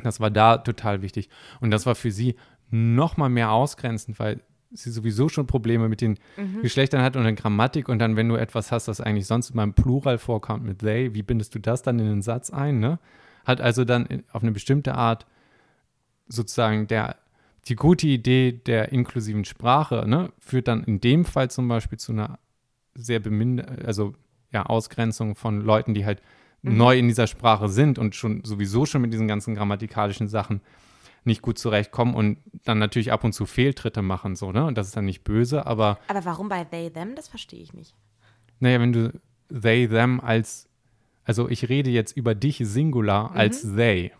[0.03, 1.27] Das war da total wichtig.
[1.59, 2.37] Und das war für sie
[2.69, 4.39] noch mal mehr ausgrenzend, weil
[4.71, 6.61] sie sowieso schon Probleme mit den Mhm.
[6.61, 9.63] Geschlechtern hat und der Grammatik und dann, wenn du etwas hast, das eigentlich sonst immer
[9.63, 12.99] im Plural vorkommt mit they, wie bindest du das dann in den Satz ein, ne?
[13.45, 15.25] Hat also dann auf eine bestimmte Art
[16.27, 17.15] sozusagen der,
[17.67, 22.11] die gute Idee der inklusiven Sprache, ne, führt dann in dem Fall zum Beispiel zu
[22.11, 22.39] einer
[22.95, 24.13] sehr beminder, also
[24.51, 26.21] ja, Ausgrenzung von Leuten, die halt
[26.63, 26.77] Mhm.
[26.77, 30.59] neu in dieser Sprache sind und schon sowieso schon mit diesen ganzen grammatikalischen Sachen
[31.27, 34.65] nicht gut zurechtkommen und dann natürlich ab und zu Fehltritte machen, so, ne?
[34.65, 37.13] Und das ist dann nicht böse, aber Aber warum bei they, them?
[37.15, 37.93] Das verstehe ich nicht.
[38.59, 39.13] naja, wenn du
[39.49, 40.67] they, them als,
[41.23, 43.37] also ich rede jetzt über dich Singular Mhm.
[43.37, 44.11] als they,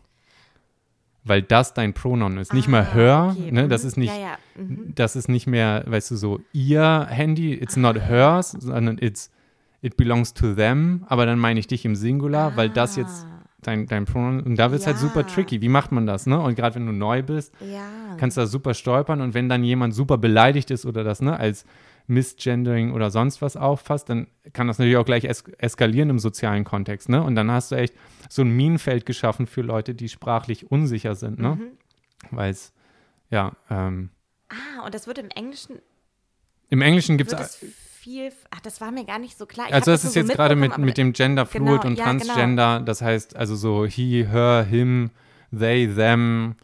[1.24, 2.53] weil das dein Pronoun ist.
[2.53, 3.64] Nicht Ah, mehr her, okay, ne?
[3.66, 3.70] mhm.
[3.70, 4.38] Das ist nicht, Ja, ja.
[4.55, 4.93] Mhm.
[4.95, 9.30] das ist nicht mehr, weißt du, so ihr Handy, it's not hers, sondern it's,
[9.82, 13.36] it belongs to them, aber dann meine ich dich im Singular, weil das jetzt Ah,
[13.68, 15.26] dein, dein Pronoun, und da wird es halt super Ja.
[15.28, 15.61] tricky.
[15.61, 16.39] Wie macht man das, ne?
[16.39, 18.15] Und gerade wenn du neu bist, Ja.
[18.18, 21.38] kannst du da super stolpern und wenn dann jemand super beleidigt ist oder das, ne,
[21.38, 21.65] als
[22.09, 26.63] Misgendering oder sonst was auffasst, dann kann das natürlich auch gleich es eskalieren im sozialen
[26.63, 27.22] Kontext, ne?
[27.22, 27.93] Und dann hast du echt
[28.30, 31.55] so ein Minenfeld geschaffen für Leute, die sprachlich unsicher sind, ne?
[31.55, 31.72] Mhm.
[32.32, 32.74] Weil es,
[33.30, 34.09] ja, ähm,
[34.49, 35.80] Ah, und das wird im Englischen
[36.70, 37.61] im Englischen gibt es
[38.08, 38.32] viel.
[38.51, 39.68] Ach, das war mir gar nicht so klar.
[39.68, 41.97] Ich also das ist nur jetzt so gerade mit, mit dem Gender Genau, Fluid und
[41.97, 42.24] ja, genau.
[42.24, 45.12] Transgender, das heißt also so he, her, him,
[45.58, 46.55] they, them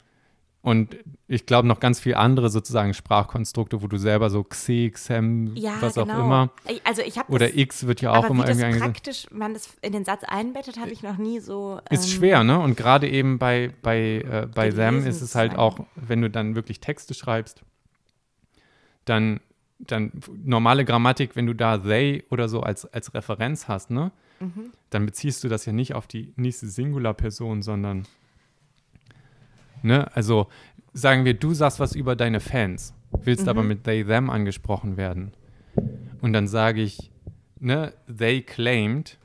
[0.62, 0.96] und
[1.28, 5.74] ich glaube noch ganz viel andere sozusagen Sprachkonstrukte, wo du selber so xe, xem, Ja,
[5.82, 6.14] was genau.
[6.14, 6.52] auch immer
[6.86, 8.94] Also ich habe oder x wird ja auch aber immer wie das irgendwie eingesetzt.
[8.94, 11.82] praktisch man das in den Satz einbettet, habe ich noch nie so.
[11.90, 12.58] Ist ähm, schwer, ne?
[12.60, 16.56] Und gerade eben bei, bei, äh, bei them ist es halt auch, wenn du dann
[16.56, 17.64] wirklich Texte schreibst,
[19.04, 19.42] dann,
[19.88, 20.12] dann
[20.44, 24.12] normale Grammatik, wenn du da they oder so als, als Referenz hast, ne?
[24.40, 24.72] Mhm.
[24.90, 28.06] Dann beziehst du das ja nicht auf die nächste Singular-Person, sondern,
[29.82, 30.08] ne?
[30.16, 30.48] Also
[30.94, 33.50] sagen wir, du sagst was über deine Fans, willst Mhm.
[33.50, 35.32] aber mit they, them angesprochen werden.
[36.22, 37.12] Und dann sage ich,
[37.60, 39.18] ne, they claimed,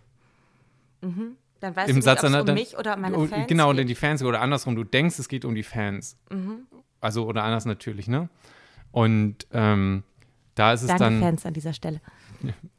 [1.01, 3.47] Dann weißt im du nicht, Satz ob es um mich oder um meine oh, Fans
[3.47, 3.89] genau geht.
[3.89, 6.67] die Fans oder andersrum du denkst es geht um die Fans Mhm.
[7.01, 8.29] also oder anders natürlich ne
[8.93, 10.03] und ähm,
[10.59, 12.01] da ist es Danke, dann Fans an dieser Stelle.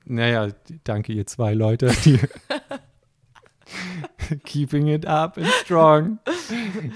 [0.06, 0.48] naja
[0.84, 2.20] danke ihr zwei Leute die
[4.46, 6.20] keeping it up and strong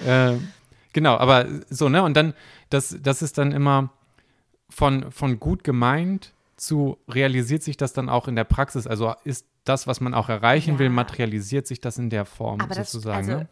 [0.06, 0.48] ähm,
[0.94, 2.34] genau aber so ne und dann
[2.70, 3.90] das das ist dann immer
[4.70, 9.46] von von gut gemeint zu realisiert sich das dann auch in der Praxis also ist
[9.66, 10.92] das was man auch erreichen will Ja.
[10.92, 13.48] materialisiert sich das in der Form Aber das, sozusagen also, ne?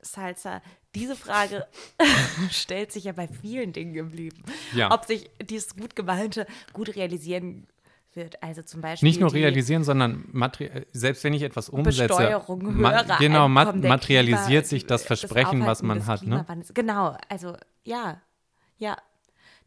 [0.00, 0.62] Salsa,
[0.94, 1.66] diese Frage
[2.50, 4.42] stellt sich ja bei vielen Dingen im Leben.
[4.74, 4.90] Ja.
[4.92, 7.66] Ob sich dieses gut gemeinte gut realisieren
[8.14, 8.42] wird.
[8.42, 9.08] Also zum Beispiel.
[9.08, 10.24] Nicht nur realisieren, sondern
[10.60, 15.06] äh, selbst wenn ich etwas umsetze, Besteuerung, ma- genau, der materialisiert Klima- sich das das
[15.06, 16.22] Versprechen, was Aufhalten man hat.
[16.24, 16.64] Ne?
[16.74, 18.20] Genau, also ja,
[18.78, 18.96] ja,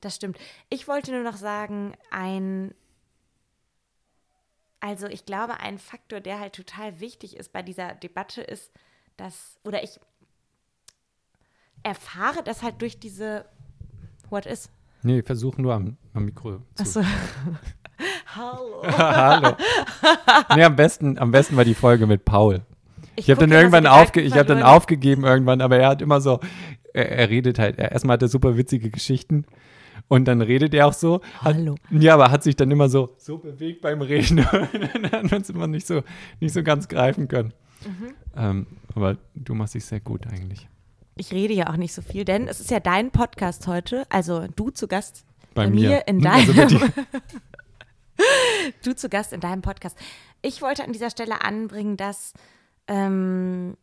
[0.01, 0.37] das stimmt.
[0.69, 2.73] Ich wollte nur noch sagen, ein,
[4.79, 8.71] also ich glaube, ein Faktor, der halt total wichtig ist bei dieser Debatte, ist,
[9.17, 9.99] dass, oder ich
[11.83, 13.45] erfahre das halt durch diese,
[14.29, 14.69] what is?
[15.03, 16.81] Nee, versuch nur am, am Mikro zu.
[16.81, 17.01] Achso.
[18.35, 18.83] Hallo.
[18.97, 19.55] Hallo.
[20.55, 22.61] nee, am besten, am besten war die Folge mit Paul.
[23.15, 26.21] Ich habe guck dann irgendwann aufge ich habe dann aufgegeben irgendwann, aber er hat immer
[26.21, 26.39] so,
[26.93, 29.45] er, er redet halt, er, erstmal hat er super witzige Geschichten
[30.07, 31.21] und dann redet er auch so.
[31.39, 31.75] Hat, Hallo.
[31.89, 34.39] Ja, aber hat sich dann immer so, so bewegt beim Reden
[34.73, 36.01] und dann hat man es immer nicht so,
[36.39, 37.53] nicht so ganz greifen können.
[37.85, 38.13] Mhm.
[38.35, 40.67] Ähm, aber du machst dich sehr gut eigentlich.
[41.21, 44.47] Ich rede ja auch nicht so viel, denn es ist ja dein Podcast heute, also
[44.55, 45.89] du zu Gast Bei, Bei mir.
[45.89, 46.91] mir in Also bei deinem- dir.
[48.83, 49.95] du zu Gast in deinem Podcast.
[50.41, 52.33] Ich wollte an dieser Stelle anbringen, dass
[52.87, 53.77] ähm,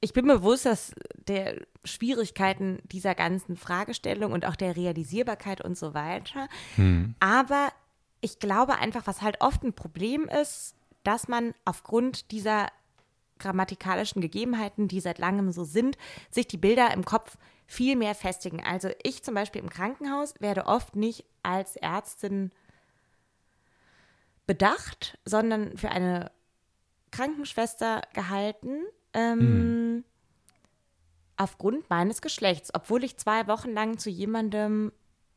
[0.00, 0.92] ich bin mir bewusst, dass
[1.26, 6.46] der Schwierigkeiten dieser ganzen Fragestellung und auch der Realisierbarkeit und so weiter.
[6.76, 7.16] Hm.
[7.18, 7.70] Aber
[8.20, 12.68] ich glaube einfach, was halt oft ein Problem ist, dass man aufgrund dieser
[13.38, 15.96] grammatikalischen Gegebenheiten, die seit langem so sind,
[16.30, 18.62] sich die Bilder im Kopf viel mehr festigen.
[18.64, 22.50] Also ich zum Beispiel im Krankenhaus werde oft nicht als Ärztin
[24.46, 26.30] bedacht, sondern für eine
[27.10, 28.84] Krankenschwester gehalten.
[29.12, 30.04] Ähm,
[31.36, 34.92] Aufgrund meines Geschlechts, obwohl ich zwei Wochen lang zu jemandem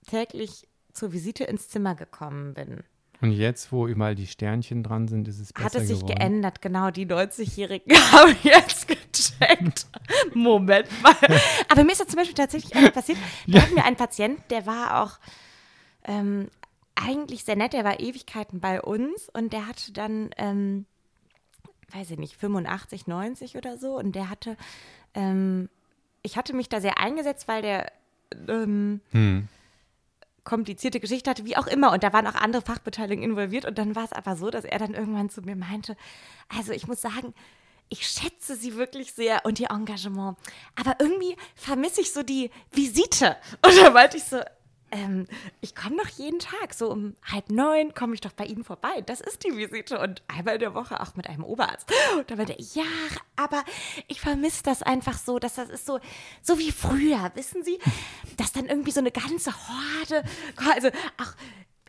[0.05, 2.83] täglich zur Visite ins Zimmer gekommen bin.
[3.19, 6.19] Und jetzt, wo überall die Sternchen dran sind, ist es besser Hat es sich geworden.
[6.19, 9.87] geändert, genau, die 90-Jährigen haben jetzt gecheckt.
[10.33, 11.15] Moment mal.
[11.69, 13.17] Aber mir ist das zum Beispiel tatsächlich einmal passiert.
[13.47, 15.19] Da hatten wir einen Patienten, der war auch
[16.03, 16.47] ähm,
[16.95, 20.85] eigentlich sehr nett, der war Ewigkeiten bei uns und der hatte dann, ähm,
[21.93, 24.57] weiß ich nicht, 85, 90 oder so und der hatte,
[25.15, 25.69] ähm,
[26.21, 27.91] ich hatte mich da sehr eingesetzt, weil der
[28.47, 29.47] ähm, Hm.
[30.47, 31.91] Komplizierte Geschichte hatte, wie auch immer.
[31.91, 33.65] Und da waren auch andere Fachbeteiligungen involviert.
[33.65, 35.97] Und dann war es aber so, dass er dann irgendwann zu mir meinte,
[36.47, 37.33] also ich muss sagen,
[37.89, 40.37] ich schätze sie wirklich sehr und ihr Engagement.
[40.75, 43.35] Aber irgendwie vermisse ich so die Visite.
[43.65, 44.39] Und da meinte ich so,
[44.91, 45.27] ähm,
[45.61, 49.01] ich komme doch jeden Tag, so um halb neun komme ich doch bei Ihnen vorbei.
[49.05, 51.91] Das ist die Visite und einmal in der Woche auch mit einem Oberarzt.
[52.17, 52.83] Und da meinte er, ja,
[53.35, 53.63] aber
[54.07, 55.99] ich vermisse das einfach so, dass das ist so,
[56.41, 57.79] so wie früher, wissen Sie,
[58.37, 60.23] dass dann irgendwie so eine ganze Horde,
[60.73, 61.33] also auch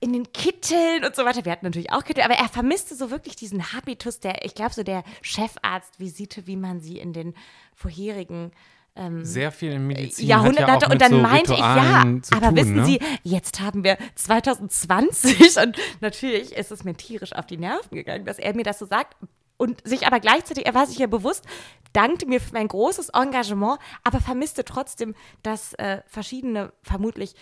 [0.01, 1.45] in den Kitteln und so weiter.
[1.45, 4.75] Wir hatten natürlich auch Kittel, aber er vermisste so wirklich diesen Habitus der, ich glaube,
[4.75, 7.35] so der Chefarztvisite, wie man sie in den
[7.75, 8.53] vorherigen
[8.99, 10.27] ähm, Sehr viel in Medizin.
[10.27, 12.85] Jahrhunderte hat ja und dann so meinte ich, ja, Ritualen aber tun, wissen ne?
[12.85, 18.25] Sie, jetzt haben wir 2020 und natürlich ist es mir tierisch auf die Nerven gegangen,
[18.25, 19.17] dass er mir das so sagt
[19.57, 21.45] und sich aber gleichzeitig, er war sich ja bewusst,
[21.93, 27.35] dankte mir für mein großes Engagement, aber vermisste trotzdem, dass äh, verschiedene, vermutlich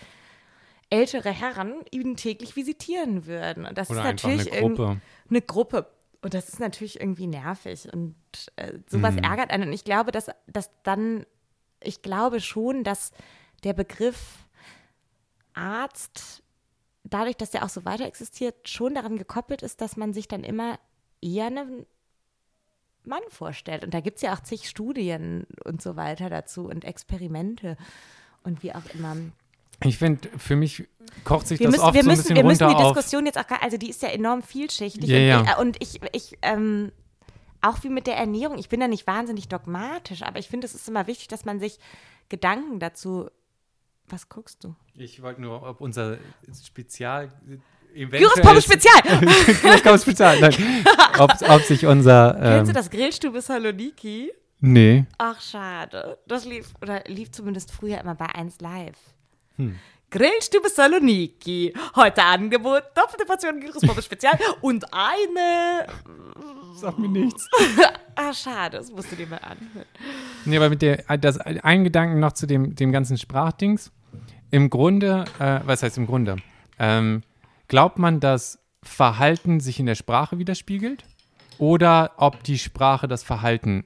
[0.89, 3.65] ältere Herren ihn täglich visitieren würden.
[3.65, 5.01] Und das Oder ist natürlich eine Gruppe.
[5.29, 5.87] eine Gruppe.
[6.21, 7.87] Und das ist natürlich irgendwie nervig.
[7.93, 8.15] Und
[8.55, 9.23] äh, sowas Mhm.
[9.23, 9.67] ärgert einen.
[9.67, 11.25] Und ich glaube, dass, dass dann,
[11.81, 13.11] ich glaube schon, dass
[13.63, 14.45] der Begriff
[15.53, 16.43] Arzt,
[17.03, 20.43] dadurch, dass der auch so weiter existiert, schon daran gekoppelt ist, dass man sich dann
[20.43, 20.79] immer
[21.21, 21.85] eher einen
[23.03, 23.83] Mann vorstellt.
[23.83, 27.77] Und da gibt es ja auch zig Studien und so weiter dazu und Experimente
[28.43, 29.15] und wie auch immer.
[29.83, 30.87] Ich finde, für mich
[31.23, 32.85] kocht sich Wir das müssen, oft wir so ein müssen, bisschen wir müssen runter die
[32.85, 32.93] auf.
[32.93, 35.09] Diskussion jetzt auch gar, also die ist ja enorm vielschichtig.
[35.09, 35.53] Ja, und, ja.
[35.53, 36.91] Ich, und ich, ich ähm,
[37.61, 40.75] auch wie mit der Ernährung, ich bin da nicht wahnsinnig dogmatisch, aber ich finde, es
[40.75, 41.79] ist immer wichtig, dass man sich
[42.29, 43.29] Gedanken dazu.
[44.09, 44.75] Was guckst du?
[44.95, 46.17] Ich wollte nur, ob unser
[46.63, 47.29] Spezial.
[47.93, 49.01] Gyrospommes Spezial!
[49.61, 50.39] Gyrospommes Spezial.
[50.39, 50.85] Nein.
[51.19, 52.33] Ob, ob sich unser.
[52.39, 54.31] Kennst du Ähm, das Grillstube Saloniki?
[54.59, 55.05] nee.
[55.17, 56.17] Ach, schade.
[56.27, 58.97] Das lief, oder lief zumindest früher immer bei 1 Live.
[59.57, 59.77] Hm.
[60.09, 61.73] Grillstube Saloniki.
[61.95, 65.87] Heute Angebot, doppelte Portion Gyrospommes Spezial und eine.
[66.75, 67.47] Sag mir nichts.
[68.19, 69.85] Ah, schade, das musst du dir mal anhören.
[70.45, 73.91] Nee, aber mit der, das, ein Gedanken noch zu dem, dem ganzen Sprachdings.
[74.49, 76.37] Im Grunde, äh, was heißt im Grunde?
[76.79, 77.21] Ähm,
[77.67, 81.03] glaubt man, dass Verhalten sich in der Sprache widerspiegelt?
[81.59, 83.85] Oder ob die Sprache das Verhalten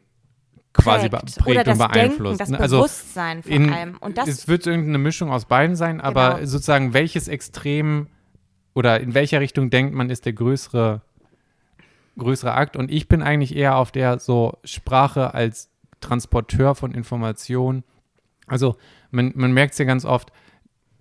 [0.74, 1.36] quasi prägt.
[1.38, 2.22] prägt Oder das und beeinflusst?
[2.22, 2.60] Denken, das ne?
[2.60, 3.98] also Bewusstsein vor in, allem.
[4.00, 6.46] Und das, es wird irgendeine Mischung aus beiden sein, aber Genau.
[6.46, 8.08] sozusagen welches Extrem
[8.74, 11.02] oder in welcher Richtung denkt man, ist der größere,
[12.18, 12.76] größere Akt?
[12.76, 17.84] Und ich bin eigentlich eher auf der so Sprache als Transporteur von Informationen.
[18.47, 18.76] Also
[19.12, 20.32] man, man merkt es ja ganz oft,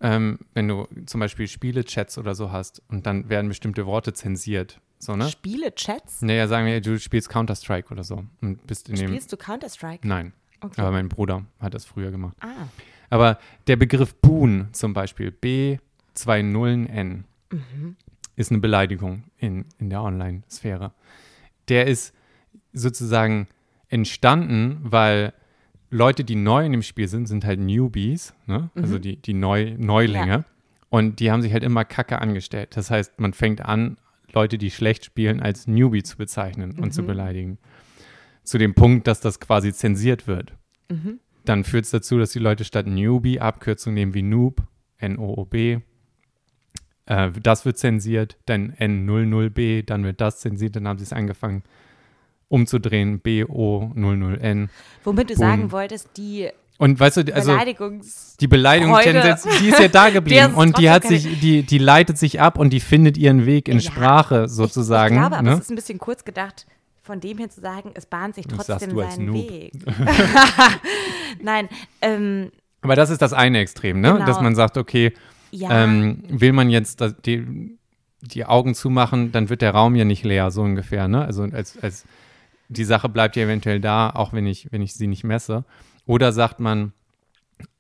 [0.01, 4.81] ähm, wenn du zum Beispiel Spiele-Chats oder so hast und dann werden bestimmte Worte zensiert.
[4.99, 5.29] So, ne?
[5.29, 6.23] Spiele-Chats?
[6.23, 9.09] Naja, sagen wir, du spielst Counter-Strike oder so und bist in dem.
[9.09, 10.07] Spielst du Counter-Strike?
[10.07, 10.33] Nein.
[10.61, 10.81] Okay.
[10.81, 12.37] Aber mein Bruder hat das früher gemacht.
[12.41, 12.67] Ah,
[13.09, 17.25] Aber der Begriff Boon zum Beispiel, B20N,
[18.41, 20.93] ist eine Beleidigung in, in der Online-Sphäre.
[21.69, 22.15] Der ist
[22.73, 23.49] sozusagen
[23.89, 25.33] entstanden, weil
[25.91, 28.71] Leute, die neu in dem Spiel sind, sind halt Newbies, ne?
[28.75, 30.29] also die, die Neu Neulinge.
[30.29, 30.45] Ja.
[30.89, 32.77] Und die haben sich halt immer kacke angestellt.
[32.77, 33.97] Das heißt, man fängt an,
[34.33, 37.59] Leute, die schlecht spielen, als Newbie zu bezeichnen und zu beleidigen.
[38.45, 40.55] Zu dem Punkt, dass das quasi zensiert wird.
[41.45, 44.63] Dann führt es dazu, dass die Leute statt Newbie Abkürzungen nehmen wie Noob,
[44.99, 45.81] N-O-O-B.
[47.11, 51.65] Äh, das wird zensiert, dann N00B, dann wird das zensiert, dann haben sie es angefangen
[52.47, 54.71] umzudrehen, B-O-00-N.
[55.05, 55.41] womit du Boom.
[55.41, 58.37] sagen wolltest, die Und weißt du, also Beleidigungs...
[58.41, 62.41] die Beleidigung, die ist ja da geblieben und die hat sich, die, die leitet sich
[62.41, 65.15] ab und die findet ihren Weg in Ja, Sprache sozusagen.
[65.15, 65.55] Ich, ich glaube, aber ne?
[65.55, 66.67] es ist ein bisschen kurz gedacht,
[67.03, 69.35] von dem her zu sagen, es bahnt sich trotzdem du als seinen.
[69.35, 69.73] Weg.
[71.43, 71.69] Nein,
[72.03, 72.53] ähm,
[72.83, 74.13] Aber das ist das eine Extrem, ne?
[74.13, 74.27] Genau.
[74.27, 75.13] Dass man sagt, okay,
[75.51, 77.77] ja, ähm, will man jetzt die,
[78.23, 81.25] die Augen zumachen, dann wird der Raum ja nicht leer, so ungefähr, ne?
[81.25, 82.05] Also als, als
[82.69, 85.65] die Sache bleibt ja eventuell da, auch wenn ich, wenn ich sie nicht messe.
[86.07, 86.93] Oder sagt man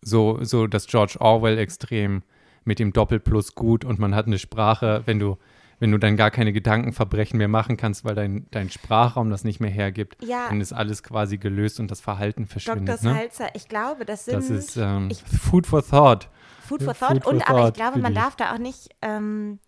[0.02, 2.22] so, so das George Orwell-Extrem
[2.64, 5.38] mit dem Doppelplus gut und man hat eine Sprache, wenn du,
[5.78, 9.60] wenn du dann gar keine Gedankenverbrechen mehr machen kannst, weil dein, dein Sprachraum das nicht
[9.60, 10.48] mehr hergibt, Ja.
[10.48, 12.52] dann ist alles quasi gelöst und das Verhalten Dr.
[12.52, 13.02] verschwindet.
[13.02, 13.14] Ne?
[13.14, 16.28] Salzer, ich glaube, das sind Das ist ähm, ich- Food for Thought.
[16.70, 17.12] Food for Thought.
[17.12, 19.58] Food for und aber ich thought, glaube, man darf da auch nicht ähm,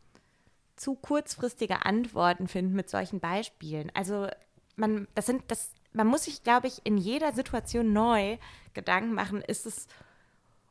[0.77, 3.91] zu kurzfristige Antworten finden mit solchen Beispielen.
[3.95, 4.29] Also
[4.77, 8.39] man, das sind, das, man muss sich, glaube ich, in jeder Situation neu
[8.75, 9.87] Gedanken machen, ist es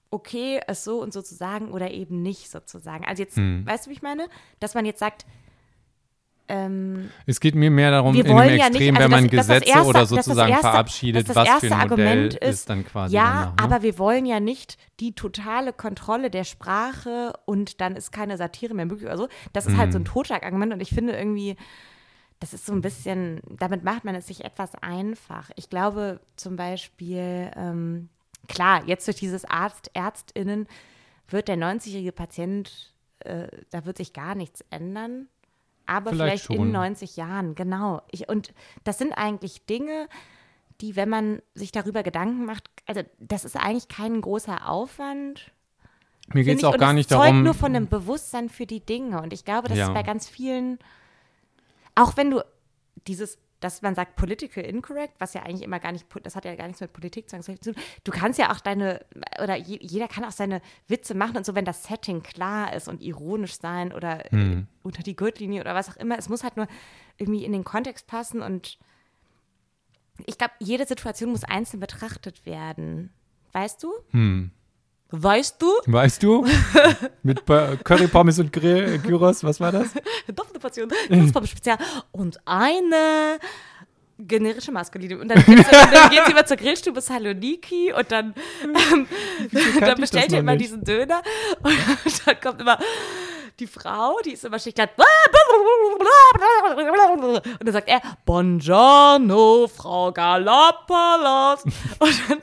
[0.09, 3.05] okay, es so und so zu sagen oder eben nicht sozusagen.
[3.05, 3.65] Also jetzt, Hm.
[3.65, 4.27] weißt du, wie ich meine?
[4.59, 5.25] Dass man jetzt sagt,
[6.47, 9.23] ähm, Es geht mir mehr darum, in einem wollen ja Extrem, nicht- also wenn man
[9.29, 12.49] das- das Gesetze erste- oder sozusagen erste- verabschiedet, was für ein erste Modell Argument ist,
[12.49, 13.47] ist, dann quasi ja, danach.
[13.51, 13.53] Ne?
[13.63, 18.73] aber wir wollen ja nicht die totale Kontrolle der Sprache und dann ist keine Satire
[18.73, 19.27] mehr möglich oder so.
[19.53, 20.03] Das ist halt so Mhm.
[20.03, 21.55] ein Totschlagargument und ich finde irgendwie,
[22.39, 25.51] das ist so ein bisschen, damit macht man es sich etwas einfach.
[25.55, 28.09] Ich glaube zum Beispiel, ähm,
[28.47, 30.67] klar, jetzt durch dieses Arzt, ÄrztInnen
[31.29, 35.27] wird der 90-jährige Patient, äh, da wird sich gar nichts ändern.
[35.91, 38.01] Aber Vielleicht vielleicht, in 90 Jahren, genau.
[38.11, 38.53] Ich, und
[38.85, 40.07] das sind eigentlich Dinge,
[40.79, 45.51] die, wenn man sich darüber Gedanken macht, also das ist eigentlich kein großer Aufwand.
[46.33, 48.65] Mir geht es auch und gar es nicht zeugt darum, nur von einem Bewusstsein für
[48.65, 49.21] die Dinge.
[49.21, 49.87] Und ich glaube, das Ja.
[49.87, 50.79] ist bei ganz vielen,
[51.93, 52.41] auch wenn du
[53.07, 56.55] dieses, dass man sagt political incorrect, was ja eigentlich immer gar nicht, das hat ja
[56.55, 57.75] gar nichts mit Politik zu tun.
[58.03, 59.05] Du kannst ja auch deine,
[59.41, 62.87] oder je, jeder kann auch seine Witze machen und so, wenn das Setting klar ist
[62.87, 64.67] und ironisch sein oder Hm.
[64.67, 66.17] äh, unter die Gürtellinie oder was auch immer.
[66.17, 66.67] Es muss halt nur
[67.17, 68.77] irgendwie in den Kontext passen und
[70.25, 73.13] ich glaube, jede Situation muss einzeln betrachtet werden.
[73.53, 73.93] Weißt du?
[74.11, 74.51] Hm.
[75.11, 75.67] Weißt du?
[75.85, 76.45] Weißt du?
[77.23, 79.89] Mit Curry, Pommes und Gyros, was war das?
[80.27, 81.77] Doppelte Portion, Großpappe Spezial
[82.11, 83.37] und eine
[84.17, 85.19] generische Maskuline.
[85.19, 85.65] Und dann, geht
[86.25, 88.33] sie immer zur Grillstube Saloniki und dann,
[88.63, 89.07] ähm,
[89.79, 90.65] dann bestellt ihr immer nicht?
[90.65, 91.21] diesen Döner
[91.61, 92.77] und dann kommt immer
[93.59, 94.89] die Frau, die ist immer schlicht und
[97.59, 101.63] dann sagt er, Buongiorno, Frau Galappalas.
[101.99, 102.41] Und dann,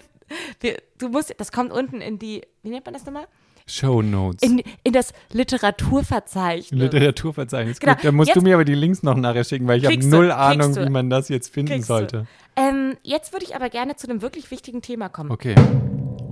[0.61, 3.27] wir, du musst, das kommt unten in die, wie nennt man das nochmal?
[3.67, 4.43] Show Notes.
[4.43, 6.71] In, in das Literaturverzeichnis.
[6.81, 7.79] Literaturverzeichnis.
[7.81, 7.95] Genau.
[7.95, 9.99] Gut, dann musst du Jetzt- mir aber die Links noch nachher schicken, weil ich habe
[9.99, 10.87] du, null kriegst Ahnung, du.
[10.87, 11.83] wie man das jetzt finden du.
[11.83, 12.27] sollte.
[12.57, 15.31] Ähm, jetzt würde ich aber gerne zu einem wirklich wichtigen Thema kommen.
[15.31, 15.55] Okay.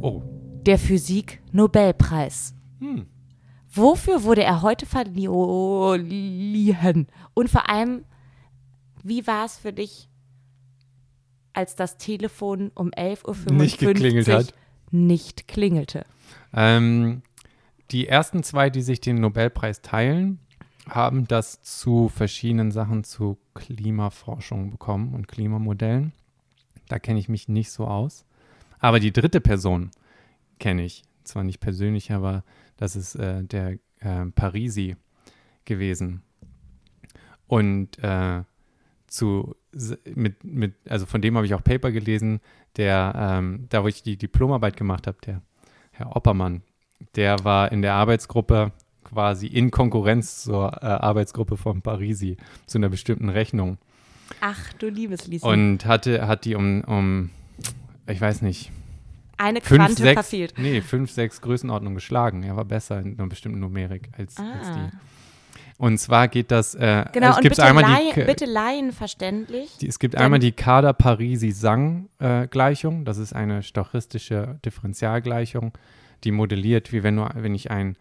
[0.01, 0.23] Oh.
[0.63, 2.55] Der Physik-Nobelpreis.
[2.81, 3.07] Hm.
[3.71, 7.07] Wofür wurde er heute verliehen?
[7.35, 8.05] Und vor allem,
[9.05, 10.09] wie war es für dich,
[11.57, 14.55] als das Telefon um 11.55 Uhr Nicht geklingelt hat.
[14.91, 16.05] nicht klingelte?
[16.53, 17.23] Ähm,
[17.91, 20.39] die ersten zwei, die sich den Nobelpreis teilen,
[20.89, 26.13] haben das zu verschiedenen Sachen zu Klimaforschung bekommen und Klimamodellen.
[26.89, 28.25] Da kenne ich mich nicht so aus.
[28.79, 29.91] Aber die dritte Person
[30.59, 31.03] kenne ich.
[31.25, 32.45] Zwar nicht persönlich, aber
[32.77, 34.97] das ist äh, der äh, Parisi
[35.65, 36.23] gewesen.
[37.49, 38.43] Und äh,
[39.07, 39.55] zu
[40.15, 42.41] mit, mit, also von dem habe ich auch Paper gelesen,
[42.77, 45.43] der, ähm, da wo ich die Diplomarbeit gemacht habe, der
[45.93, 46.63] Herr Oppermann,
[47.15, 48.73] der war in der Arbeitsgruppe
[49.05, 52.37] quasi in Konkurrenz zur äh, Arbeitsgruppe von Parisi
[52.67, 53.79] zu einer bestimmten Rechnung
[54.41, 55.49] Ach, du liebes Lieschen.
[55.49, 57.31] und hatte, hat die um, um
[58.09, 58.73] ich weiß nicht,
[59.39, 60.55] Eine fünf, Quante sechs, verfehlt.
[60.59, 62.43] nee, fünf, sechs Größenordnungen geschlagen.
[62.43, 64.91] Er war besser in einer bestimmten Numerik als, als Ah.
[64.91, 64.97] die.
[65.79, 69.77] Und zwar geht das, äh, Genau, es und gibt bitte, einmal Laien, die, bitte laienverständlich.
[69.79, 73.05] die, es gibt einmal die Kader-Parisi-Sang-Gleichung.
[73.05, 75.73] das ist eine stochastische Differentialgleichung,
[76.25, 77.97] die modelliert, wie wenn du, wenn ich ein,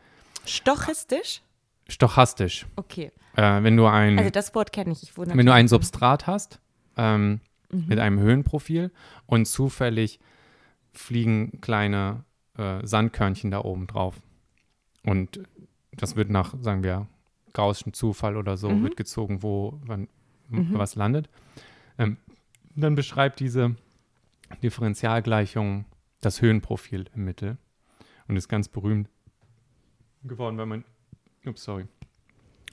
[0.46, 1.42] Stochastisch?
[1.90, 3.12] stochastisch, Okay.
[3.36, 5.04] äh, wenn du ein, Also das Wort kenne ich.
[5.04, 6.60] ich wenn du ein Substrat hast,
[6.98, 7.86] ähm, Mhm.
[7.88, 8.92] mit einem Höhenprofil
[9.26, 10.20] und zufällig
[10.94, 12.24] fliegen kleine
[12.58, 14.16] äh, Sandkörnchen da oben drauf.
[15.04, 15.42] Und
[15.92, 17.08] das wird nach, sagen wir,
[17.56, 18.84] Gaußschen Zufall oder so, Mhm.
[18.84, 20.08] wird gezogen, wo wann,
[20.50, 20.70] Mhm.
[20.74, 21.28] was landet.
[21.98, 22.18] Ähm,
[22.76, 23.76] dann beschreibt diese
[24.62, 25.86] Differentialgleichung
[26.22, 27.58] das Höhenprofil im Mittel
[28.28, 29.10] und ist ganz berühmt
[30.24, 30.84] geworden, weil man,
[31.46, 31.86] ups, sorry,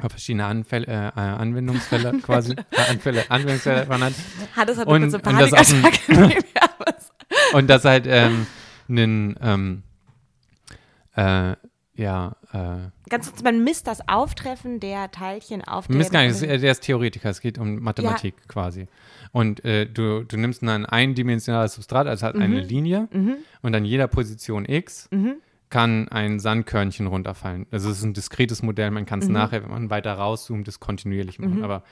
[0.00, 4.14] verschiedene Anfälle, äh, äh, Anwendungsfälle quasi, äh, Anfälle, Anwendungsfälle hat
[4.56, 6.44] Hannes hat und- mit so und das dem- Panikattacke.
[6.56, 7.12] Ja, was?
[7.54, 8.46] und das halt ähm,
[8.88, 9.82] einen, ähm,
[11.14, 11.54] äh,
[11.94, 16.28] ja, äh, Ganz kurz, man misst das Auftreffen der Teilchen auf du misst der gar
[16.28, 18.88] nicht, der ist Theoretiker, es geht um Mathematik quasi.
[19.32, 23.74] Und äh, du, du nimmst dann ein eindimensionales Substrat, also halt eine Linie Mhm, und
[23.74, 25.36] an jeder Position x mhm.
[25.70, 27.66] kann ein Sandkörnchen runterfallen.
[27.70, 29.34] Also es ist ein diskretes Modell, man kann es Mhm.
[29.34, 31.58] nachher, wenn man weiter rauszoomt, das kontinuierlich machen.
[31.58, 31.64] Mhm.
[31.64, 31.82] Aber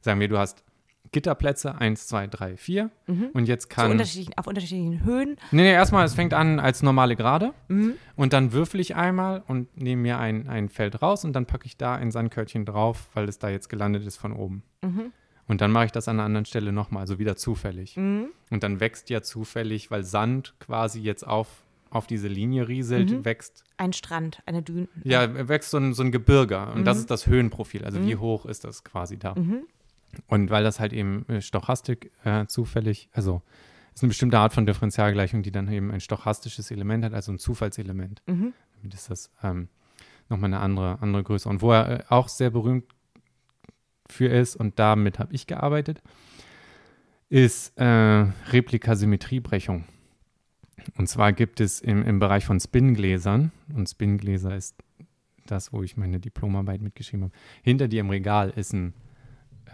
[0.00, 0.64] sagen wir, du hast
[1.12, 3.28] Gitterplätze 1, 2, 3, 4 Mhm.
[3.32, 3.90] und jetzt kann...
[3.90, 5.36] unterschiedlichen, auf unterschiedlichen Höhen.
[5.50, 7.94] Nee, nee, erstmal, es fängt an als normale Gerade Mhm.
[8.16, 11.66] und dann würfel ich einmal und nehme mir ein, ein Feld raus und dann packe
[11.66, 14.62] ich da ein Sandkörnchen drauf, weil es da jetzt gelandet ist von oben.
[14.82, 15.12] Mhm.
[15.48, 17.96] Und dann mache ich das an einer anderen Stelle nochmal, also wieder zufällig.
[17.96, 18.30] Mhm.
[18.50, 21.46] Und dann wächst ja zufällig, weil Sand quasi jetzt auf,
[21.88, 23.24] auf diese Linie rieselt, Mhm.
[23.24, 24.88] wächst, Ein Strand, eine Düne.
[25.04, 26.66] ja, wächst so ein, so ein Gebirge.
[26.74, 27.00] Und das Mhm.
[27.02, 29.34] ist das Höhenprofil, also wie hoch ist das quasi da.
[29.36, 29.62] Mhm.
[30.26, 33.42] Und weil das halt eben äh, Stochastik äh, zufällig, also
[33.94, 37.38] ist eine bestimmte Art von Differentialgleichung, die dann eben ein stochastisches Element hat, also ein
[37.38, 38.22] Zufallselement.
[38.26, 38.52] Mhm.
[38.76, 39.68] Damit ist das ähm,
[40.28, 41.48] nochmal eine andere, andere Größe.
[41.48, 42.84] Und wo er äh, auch sehr berühmt
[44.08, 46.02] für ist, und damit habe ich gearbeitet,
[47.28, 49.84] ist äh, Replikasymmetriebrechung.
[50.96, 54.76] Und zwar gibt es im, im Bereich von Spingläsern, und Spingläser ist
[55.46, 58.94] das, wo ich meine Diplomarbeit mitgeschrieben habe, hinter dir im Regal ist ein,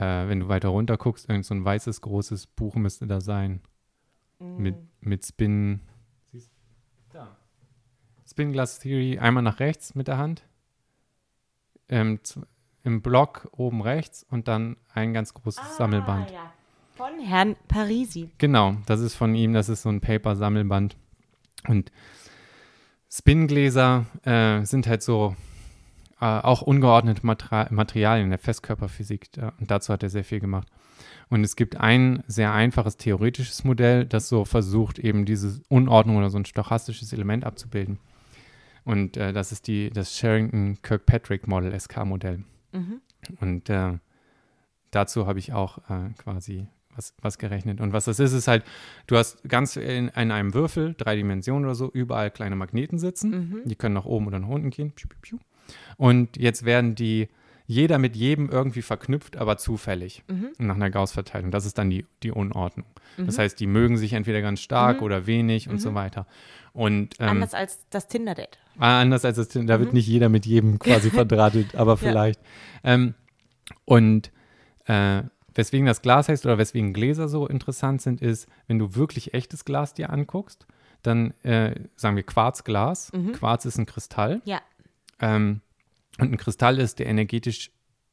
[0.03, 3.61] äh, wenn du weiter runter guckst, irgend so ein weißes, großes Buch müsste da sein.
[4.39, 5.81] Mit, mit Spin.
[7.11, 7.37] Da.
[8.29, 10.43] Spin Glass Theory, einmal nach rechts mit der Hand.
[11.89, 12.19] Ähm,
[12.83, 16.33] Im Block oben rechts und dann ein ganz großes ah, Sammelband.
[16.33, 16.53] Ja.
[16.97, 18.31] Von Herrn Parisi.
[18.39, 20.97] Genau, das ist von ihm, das ist so ein Paper-Sammelband.
[21.69, 21.93] Und
[23.09, 25.37] Spingläser äh, sind halt so
[26.23, 29.33] äh, auch ungeordnete Mater Materialien in der Festkörperphysik.
[29.33, 30.69] Da, und dazu hat er sehr viel gemacht.
[31.29, 36.31] Und es gibt ein sehr einfaches theoretisches Modell, das so versucht, eben diese Unordnung oder
[36.31, 37.99] so ein stochastisches Element abzubilden.
[38.85, 42.45] Und äh, das ist die, das Sherrington-Kirkpatrick-Model, SK-Modell.
[42.71, 43.01] Mhm.
[43.41, 43.99] Und äh,
[44.93, 47.81] dazu habe ich auch äh, quasi was, was gerechnet.
[47.81, 48.65] Und was das ist, ist halt,
[49.09, 53.31] du hast ganz in, in einem Würfel, drei Dimensionen oder so, überall kleine Magneten sitzen.
[53.31, 53.63] Mhm.
[53.65, 54.93] Die können nach oben oder nach unten gehen.
[55.97, 57.29] Und jetzt werden die
[57.67, 60.51] jeder mit jedem irgendwie verknüpft, aber zufällig mhm.
[60.59, 61.51] nach einer Gauss-Verteilung.
[61.51, 62.87] Das ist dann die, die Unordnung.
[63.17, 63.27] Mhm.
[63.27, 65.05] Das heißt, die mögen sich entweder ganz stark mhm.
[65.05, 65.95] oder wenig und so mhm.
[65.95, 66.27] weiter.
[66.73, 68.59] Und, ähm, anders als das Tinder-Date.
[68.79, 69.97] Ah, anders als das Tinder, da wird mhm.
[69.97, 72.41] nicht jeder mit jedem quasi verdrahtet, aber vielleicht.
[72.83, 72.95] Ja.
[72.95, 73.15] Ähm,
[73.85, 74.33] und
[74.87, 75.23] äh,
[75.55, 79.65] weswegen das Glas heißt oder weswegen Gläser so interessant sind, ist, wenn du wirklich echtes
[79.65, 80.67] Glas dir anguckst,
[81.03, 83.13] dann äh, sagen wir Quarzglas.
[83.13, 83.33] Mhm.
[83.33, 84.41] Quarz ist ein Kristall.
[84.45, 84.61] Ja.
[85.23, 85.63] Ähm,
[86.19, 87.71] und ein Kristall ist der energetisch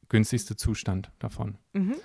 [0.08, 1.58] günstigste Zustand davon.
[1.74, 1.96] Mhm.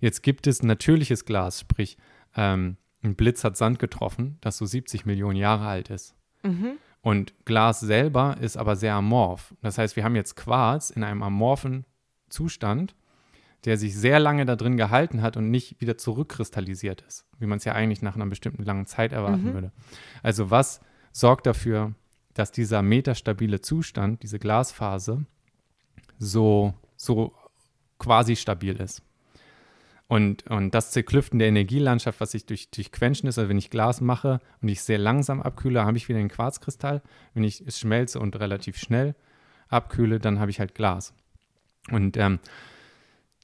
[0.00, 1.96] Jetzt gibt es natürliches Glas, sprich,
[2.36, 6.16] ähm, ein Blitz hat Sand getroffen, das so 70 Millionen Jahre alt ist.
[6.42, 6.78] Mhm.
[7.00, 9.54] Und Glas selber ist aber sehr amorph.
[9.60, 11.84] Das heißt, wir haben jetzt Quarz in einem amorphen
[12.30, 12.94] Zustand,
[13.64, 17.58] der sich sehr lange da drin gehalten hat und nicht wieder zurückkristallisiert ist, wie man
[17.58, 19.54] es ja eigentlich nach einer bestimmten langen Zeit erwarten mhm.
[19.54, 19.72] würde.
[20.22, 20.80] Also was
[21.12, 21.94] sorgt dafür,
[22.34, 25.24] dass dieser metastabile Zustand, diese Glasphase,
[26.18, 27.34] so, so
[27.98, 29.02] quasi stabil ist.
[30.06, 33.70] Und, und das Zerklüften der Energielandschaft, was sich durch, durch Quenchen ist, also wenn ich
[33.70, 37.02] Glas mache und ich sehr langsam abkühle, habe ich wieder einen Quarzkristall.
[37.32, 39.14] Wenn ich es schmelze und relativ schnell
[39.68, 41.14] abkühle, dann habe ich halt Glas.
[41.90, 42.38] Und ähm,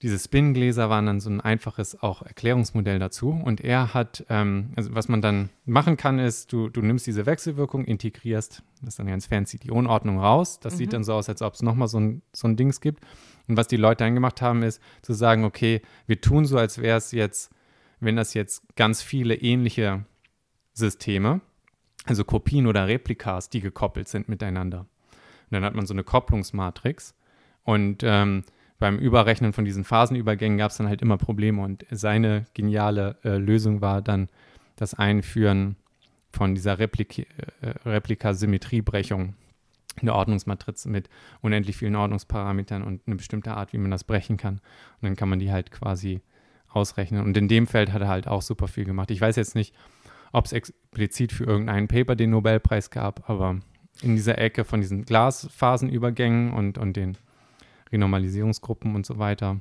[0.02, 3.30] diese Spin-Gläser waren dann so ein einfaches auch Erklärungsmodell dazu.
[3.30, 7.26] Und er hat, ähm, also was man dann machen kann, ist, du, du nimmst diese
[7.26, 10.58] Wechselwirkung, integrierst, das ist dann ganz fancy, die Unordnung raus.
[10.58, 10.78] Das mhm.
[10.78, 13.04] sieht dann so aus, als ob es nochmal so ein, so ein Dings gibt.
[13.46, 16.78] Und was die Leute dann gemacht haben, ist zu sagen, okay, wir tun so, als
[16.78, 17.50] wäre es jetzt,
[17.98, 20.06] wenn das jetzt ganz viele ähnliche
[20.72, 21.42] Systeme,
[22.06, 24.80] also Kopien oder Replikas, die gekoppelt sind miteinander.
[24.80, 27.14] Und dann hat man so eine Kopplungsmatrix.
[27.64, 28.44] Und ähm,
[28.80, 33.36] beim Überrechnen von diesen Phasenübergängen gab es dann halt immer Probleme und seine geniale äh,
[33.36, 34.28] Lösung war dann
[34.74, 35.76] das Einführen
[36.32, 37.26] von dieser Replik äh,
[37.86, 39.34] Replikasymmetriebrechung
[40.00, 41.10] in der Ordnungsmatrize mit
[41.42, 44.54] unendlich vielen Ordnungsparametern und eine bestimmte Art, wie man das brechen kann.
[44.54, 46.22] Und dann kann man die halt quasi
[46.70, 47.22] ausrechnen.
[47.22, 49.10] Und in dem Feld hat er halt auch super viel gemacht.
[49.10, 49.74] Ich weiß jetzt nicht,
[50.32, 53.60] ob es explizit für irgendeinen Paper den Nobelpreis gab, aber
[54.00, 57.18] in dieser Ecke von diesen Glasphasenübergängen und, und den
[57.92, 59.60] Renormalisierungsgruppen und so weiter.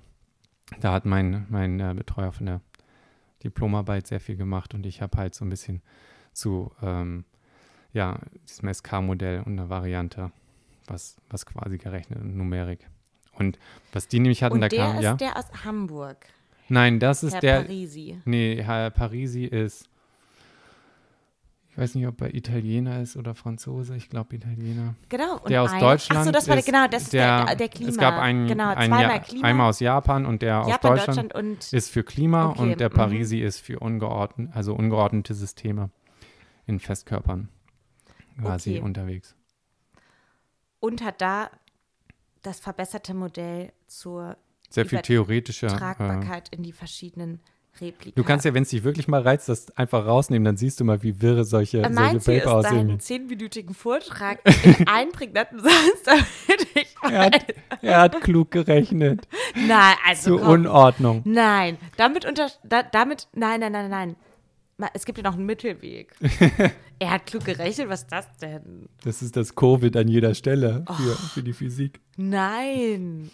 [0.82, 2.62] Da hat mein, mein äh, Betreuer von der
[3.44, 5.82] Diplomarbeit sehr viel gemacht und ich habe halt so ein bisschen
[6.34, 7.26] zu ähm,
[7.94, 10.32] ja, diesem SK-Modell und einer Variante,
[10.88, 12.88] was, was quasi gerechnet und Numerik.
[13.34, 13.58] Und
[13.94, 15.14] was die nämlich hatten, und da der kam, ist ja.
[15.16, 16.28] der aus Hamburg.
[16.68, 17.62] Nein, das ist Herr der.
[17.62, 18.22] Parisi.
[18.26, 19.89] Nee, Herr Parisi ist
[21.78, 23.96] weiß nicht, ob er Italiener ist oder Franzose.
[23.96, 24.96] Ich glaube Italiener.
[25.08, 25.40] Genau.
[25.48, 26.20] Der aus ein, Deutschland.
[26.20, 27.90] Achso, das war der, genau, das ist der, der, Klima.
[27.90, 31.74] Es gab einen, genau, einen ja, einmal aus Japan und der Japan, aus Deutschland, Deutschland
[31.74, 32.94] ist für Klima okay, und der mhm.
[32.94, 35.90] Parisi ist für ungeordnet, also ungeordnete Systeme
[36.66, 37.50] in Festkörpern
[38.42, 38.82] quasi okay.
[38.82, 39.36] unterwegs.
[40.80, 41.50] Und hat da
[42.42, 44.38] das verbesserte Modell zur
[44.70, 47.42] sehr viel theoretische Tragbarkeit äh, in die verschiedenen
[47.82, 48.16] Replika.
[48.16, 50.84] Du kannst ja, wenn es dich wirklich mal reizt, das einfach rausnehmen, dann siehst du
[50.84, 52.78] mal, wie wirre solche, äh, solche Paper aussehen.
[52.78, 57.46] einen zehnminütigen Vortrag in einen prägnanten Satz, damit ich er hat,
[57.82, 59.28] er hat klug gerechnet.
[59.56, 60.50] Nein, also Zur komm.
[60.50, 61.22] Unordnung.
[61.26, 64.16] Nein, damit unter, da, damit, nein, nein, nein, nein.
[64.94, 66.14] Es gibt ja noch einen Mittelweg.
[67.00, 68.88] er hat klug gerechnet, was ist das denn?
[69.04, 71.28] Das ist das Covid an jeder Stelle für, oh.
[71.34, 72.00] für die Physik.
[72.16, 73.30] Nein.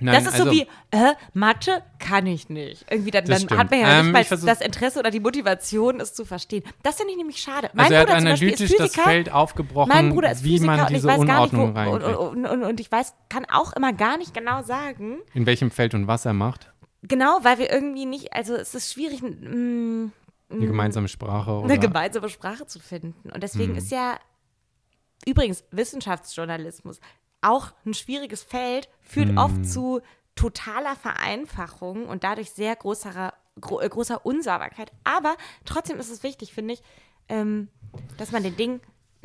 [0.00, 2.84] Nein, das ist also, so wie, äh, Mathe kann ich nicht.
[2.90, 6.14] Irgendwie, dann, dann hat man ja Ähm, nicht mal das Interesse oder die Motivation, es
[6.14, 6.62] zu verstehen.
[6.82, 7.70] Das finde ich nämlich schade.
[7.74, 8.94] Mein Also er hat Bruder ist analytisch das.
[8.94, 12.46] Feld aufgebrochen, Mein Bruder ist wie Physiker man diese gar nicht, wo, Unordnung und, und,
[12.46, 16.06] und, und ich weiß, kann auch immer gar nicht genau sagen, In welchem Feld und
[16.06, 16.72] was er macht.
[17.02, 20.10] genau, weil wir irgendwie nicht, also es ist schwierig, mh,
[20.50, 23.30] Eine gemeinsame Sprache oder eine gemeinsame Sprache zu finden.
[23.30, 24.18] Und deswegen ist ja
[25.26, 26.98] übrigens Wissenschaftsjournalismus
[27.42, 29.38] auch ein schwieriges Feld, führt Mhm.
[29.38, 30.00] oft zu
[30.34, 34.92] totaler Vereinfachung und dadurch sehr großer, gro äh, großer Unsauberkeit.
[35.04, 36.82] Aber trotzdem ist es wichtig, finde ich,
[37.28, 37.68] ähm,
[38.16, 38.80] dass man den Ding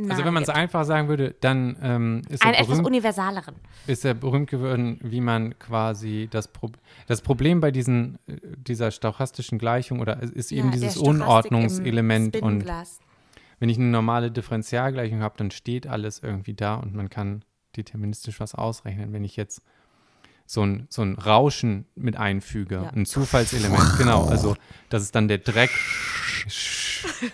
[0.10, 3.56] Also wenn man es nahe einfach sagen würde, dann ähm, ist, er etwas berühmt, universaleren.
[3.88, 6.70] ist er berühmt geworden, wie man quasi das, Pro
[7.08, 12.66] das Problem bei diesen, äh, dieser stochastischen Gleichung oder ist eben Ja, dieses Unordnungselement und
[13.60, 17.46] wenn ich eine normale Differentialgleichung habe, dann steht alles irgendwie da und man kann
[17.78, 19.14] deterministisch was ausrechnen.
[19.14, 19.62] Wenn ich jetzt
[20.48, 22.90] so ein, so ein Rauschen mit einfüge, Ja.
[22.96, 24.56] ein Zufallselement, genau, also
[24.90, 25.72] das ist dann der Dreck,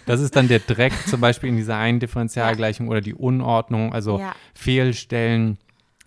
[0.06, 4.20] das ist dann der Dreck zum Beispiel in dieser einen Differentialgleichung oder die Unordnung, also
[4.20, 4.34] Ja.
[4.54, 5.58] Fehlstellen,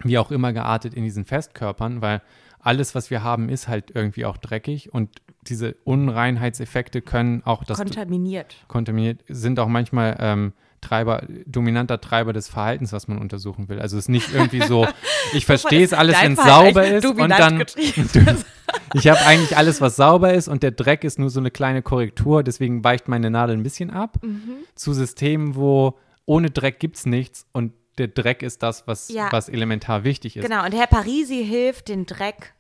[0.02, 2.23] wie auch immer geartet in diesen Festkörpern, weil
[2.61, 5.11] alles, was wir haben, ist halt irgendwie auch dreckig und
[5.43, 8.56] diese Unreinheitseffekte können auch das Kontaminiert.
[8.69, 10.52] kontaminiert, sind auch manchmal ähm,
[10.85, 13.81] Treiber, dominanter Treiber des Verhaltens, was man untersuchen will.
[13.81, 14.86] Also es ist nicht irgendwie so,
[15.32, 17.65] ich verstehe es alles, wenn es sauber ist und dann,
[18.94, 21.82] ich habe eigentlich alles, was sauber ist und der Dreck ist nur so eine kleine
[21.82, 24.56] Korrektur, deswegen weicht meine Nadel ein bisschen ab Mhm.
[24.74, 29.28] zu Systemen, wo ohne Dreck gibt es nichts und der Dreck ist das, was, Ja.
[29.31, 30.43] was elementar wichtig ist.
[30.44, 32.53] Genau, und Herr Parisi hilft, den Dreck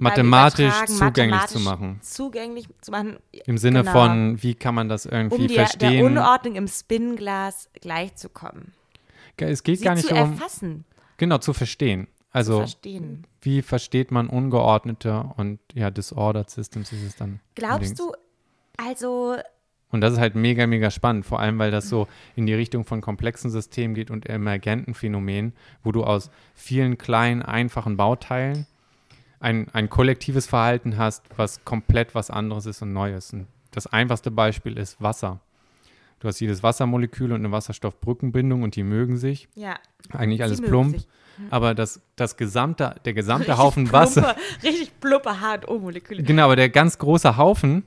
[0.00, 1.00] Mathematisch zugänglich
[1.40, 1.98] mathematisch zu machen.
[2.02, 3.16] Zugänglich zu machen,
[3.46, 3.92] Im Sinne Genau.
[3.92, 6.04] von, wie kann man das irgendwie um der, der verstehen?
[6.04, 8.72] Unordnung im Spinnglas gleichzukommen.
[9.36, 10.84] es geht Sie gar nicht zu darum, erfassen,
[11.16, 12.08] genau, zu verstehen.
[12.32, 13.26] Also verstehen.
[13.42, 17.40] wie versteht man ungeordnete und ja, disordered Systems ist es dann.
[17.56, 18.12] Glaubst du,
[18.76, 19.36] also,
[19.90, 22.06] Und das ist halt mega, mega spannend, vor allem, weil das so
[22.36, 25.52] in die Richtung von komplexen Systemen geht und emergenten Phänomenen,
[25.82, 28.66] wo du aus vielen kleinen, einfachen Bauteilen
[29.40, 33.32] ein, ein kollektives Verhalten hast, was komplett was anderes ist und Neues.
[33.32, 35.40] Und das einfachste Beispiel ist Wasser.
[36.20, 39.48] Du hast jedes Wassermolekül und eine Wasserstoffbrückenbindung und die mögen sich.
[39.54, 39.76] ja.
[40.10, 40.96] Eigentlich alles plump.
[40.96, 41.08] sich.
[41.48, 46.22] Aber das, das gesamte, der gesamte Richtig Haufen plumpe, Wasser, Richtig plumpe HO-Moleküle.
[46.22, 47.84] Genau, aber der ganz große Haufen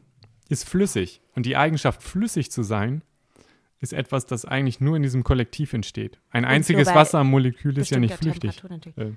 [0.50, 1.22] ist flüssig.
[1.36, 3.04] Und die Eigenschaft, flüssig zu sein,
[3.80, 6.20] ist etwas, das eigentlich nur in diesem Kollektiv entsteht.
[6.32, 8.64] Ein einziges bei Wassermolekül ist ja nicht flüchtig.
[8.96, 9.12] Äh,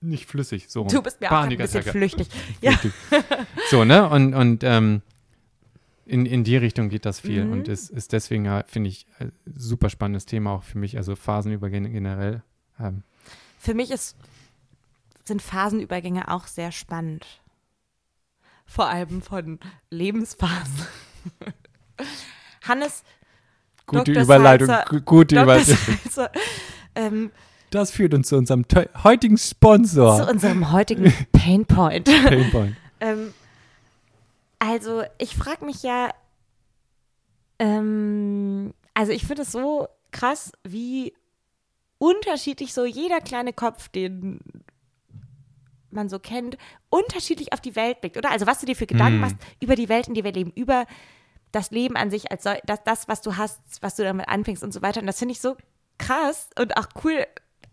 [0.00, 0.84] nicht flüssig, so.
[0.84, 2.28] Du bist mir auch ein bisschen flüchtig.
[2.60, 2.78] Ja.
[3.70, 4.08] So, ne?
[4.08, 5.02] Und, und ähm,
[6.04, 7.44] in, in die Richtung geht das viel.
[7.44, 7.52] Mhm.
[7.52, 10.96] Und ist, ist deswegen, ja, finde ich, äh, super spannendes Thema auch für mich.
[10.96, 12.42] Also Phasenübergänge generell.
[12.78, 13.02] Ähm,
[13.58, 14.16] Für mich ist,
[15.24, 17.26] sind Phasenübergänge auch sehr spannend.
[18.66, 19.58] Vor allem von
[19.90, 20.86] Lebensphasen.
[22.62, 23.02] Hannes,
[23.86, 24.22] gute Dr.
[24.24, 24.68] Überleitung.
[24.68, 25.42] Salzer- gu- Gute.
[25.42, 25.76] Überleitung.
[26.98, 27.30] Ähm,
[27.70, 28.64] Das führt uns zu unserem
[29.04, 30.24] heutigen Sponsor.
[30.24, 32.04] zu unserem heutigen Painpoint.
[32.06, 32.76] Painpoint.
[33.00, 33.34] ähm,
[34.58, 36.10] also, ich frage mich ja,
[37.58, 41.12] ähm, also ich finde es so krass, wie
[41.98, 44.40] unterschiedlich so jeder kleine Kopf, den
[45.90, 46.58] man so kennt,
[46.90, 48.30] unterschiedlich auf die Welt blickt, oder?
[48.30, 49.20] Also was du dir für Gedanken Mhm.
[49.20, 50.84] machst über die Welt, in der wir leben, über
[51.52, 54.62] das Leben an sich, als soll, das, das, was du hast, was du damit anfängst
[54.62, 55.00] und so weiter.
[55.00, 55.56] Und das finde ich so
[55.98, 57.24] krass und auch cool.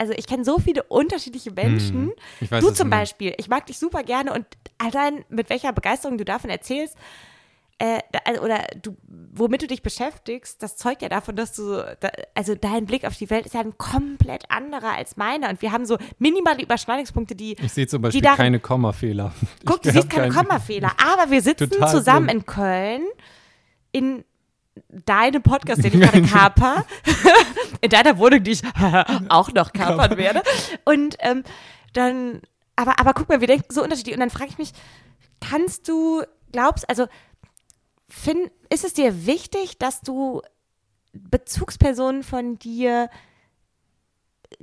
[0.03, 2.11] Also ich kenne so viele unterschiedliche Menschen.
[2.41, 2.97] Ich weiß, du zum du.
[2.97, 4.45] Beispiel, ich mag dich super gerne und
[4.77, 6.97] allein mit welcher Begeisterung du davon erzählst,
[7.77, 8.97] äh, also, oder du,
[9.33, 13.15] womit du dich beschäftigst, das zeugt ja davon, dass du, da, also dein Blick auf
[13.15, 17.33] die Welt ist ja ein komplett anderer als meiner und wir haben so minimale Überschneidungspunkte,
[17.33, 19.31] die, Ich sehe zum Beispiel darin- keine Kommafehler.
[19.65, 22.41] guck, du Ich siehst hab keine Kommafehler, aber wir sitzen zusammen blind.
[22.41, 23.01] in Köln
[23.93, 24.23] in
[24.89, 26.85] deinem Podcast, den ich gerade kaper,
[27.81, 28.61] in deiner Wohnung, die ich
[29.29, 30.41] auch noch kapern werde.
[30.85, 31.43] Und ähm,
[31.93, 32.41] dann,
[32.75, 34.15] aber, aber guck mal, wir denken so unterschiedlich.
[34.15, 34.71] Und dann frage ich mich,
[35.41, 37.07] kannst du, glaubst, also,
[38.09, 40.41] find, ist es dir wichtig, dass du
[41.13, 43.09] Bezugspersonen von dir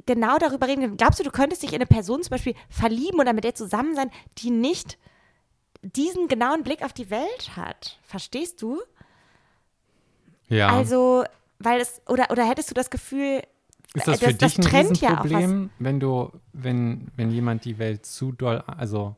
[0.07, 0.97] genau darüber reden?
[0.97, 3.95] Glaubst du, du könntest dich in eine Person zum Beispiel verlieben oder mit der zusammen
[3.95, 4.99] sein, die nicht
[5.83, 7.99] diesen genauen Blick auf die Welt hat?
[8.03, 8.81] Verstehst du?
[10.51, 10.69] Ja.
[10.69, 11.25] Also,
[11.59, 13.43] weil es, oder, oder hättest du das Gefühl,
[13.95, 15.23] ist das das- für das dich ein trennt ja
[15.79, 19.17] wenn du, wenn, wenn jemand die Welt zu doll, also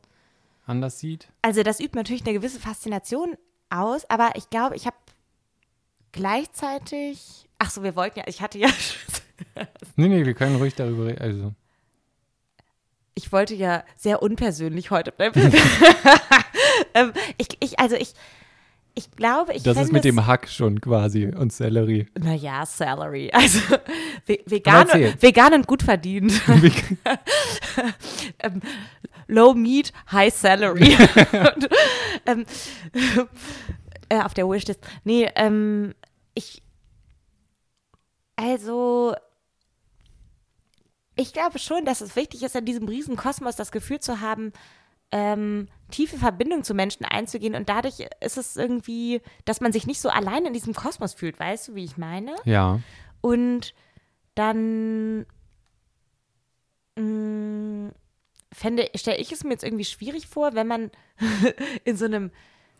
[0.65, 1.27] anders sieht?
[1.41, 3.35] also das übt natürlich eine gewisse Faszination
[3.69, 4.95] aus, aber ich glaube, ich habe
[6.11, 8.69] gleichzeitig, ach so, wir wollten ja, ich hatte ja,
[9.95, 11.21] Nee, nee, wir können ruhig darüber reden.
[11.21, 11.53] Also,
[13.15, 15.39] ich wollte ja sehr unpersönlich heute bleiben.
[16.93, 18.13] ähm, ich, ich, also ich,
[18.95, 22.07] ich glaube, ich Das ist mit dem Hack schon quasi und Sellerie.
[22.19, 23.31] Naja, Salary.
[23.33, 23.59] Also
[24.25, 24.87] ve vegan,
[25.19, 26.33] vegan und gut verdient.
[28.39, 28.61] ähm,
[29.27, 30.95] low Meat, High Salary.
[31.55, 31.69] und,
[32.27, 32.45] ähm,
[34.09, 34.79] äh, auf der Wishlist.
[35.03, 35.93] Nee, ähm,
[36.35, 36.61] ich.
[38.35, 39.15] Also.
[41.15, 44.51] Ich glaube schon, dass es wichtig ist, in diesem riesen Kosmos das Gefühl zu haben,
[45.11, 50.01] ähm, tiefe Verbindung zu Menschen einzugehen und dadurch ist es irgendwie, dass man sich nicht
[50.01, 52.35] so allein in diesem Kosmos fühlt, weißt du, wie ich meine?
[52.45, 52.79] ja.
[53.21, 53.73] Und
[54.35, 55.25] dann
[56.97, 57.91] mh,
[58.51, 60.91] fände, stelle ich es mir jetzt irgendwie schwierig vor, wenn man
[61.85, 62.31] in so einem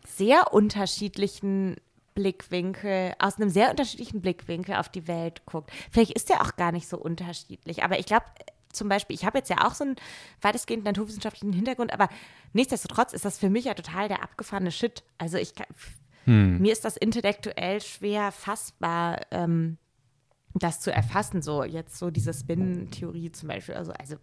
[0.06, 1.76] sehr unterschiedlichen
[2.14, 5.70] Blickwinkel, aus einem sehr unterschiedlichen Blickwinkel auf die Welt guckt.
[5.90, 8.26] Vielleicht ist der auch gar nicht so unterschiedlich, aber ich glaube,
[8.74, 9.96] zum Beispiel, ich habe jetzt ja auch so einen
[10.40, 12.08] weitestgehend naturwissenschaftlichen Hintergrund, aber
[12.52, 15.02] nichtsdestotrotz ist das für mich ja total der abgefahrene Shit.
[15.18, 15.66] Also ich kann,
[16.26, 19.76] mir ist das intellektuell schwer fassbar, ähm,
[20.54, 23.74] das zu erfassen, so jetzt so diese Spin-Theorie zum Beispiel.
[23.74, 24.16] Also, also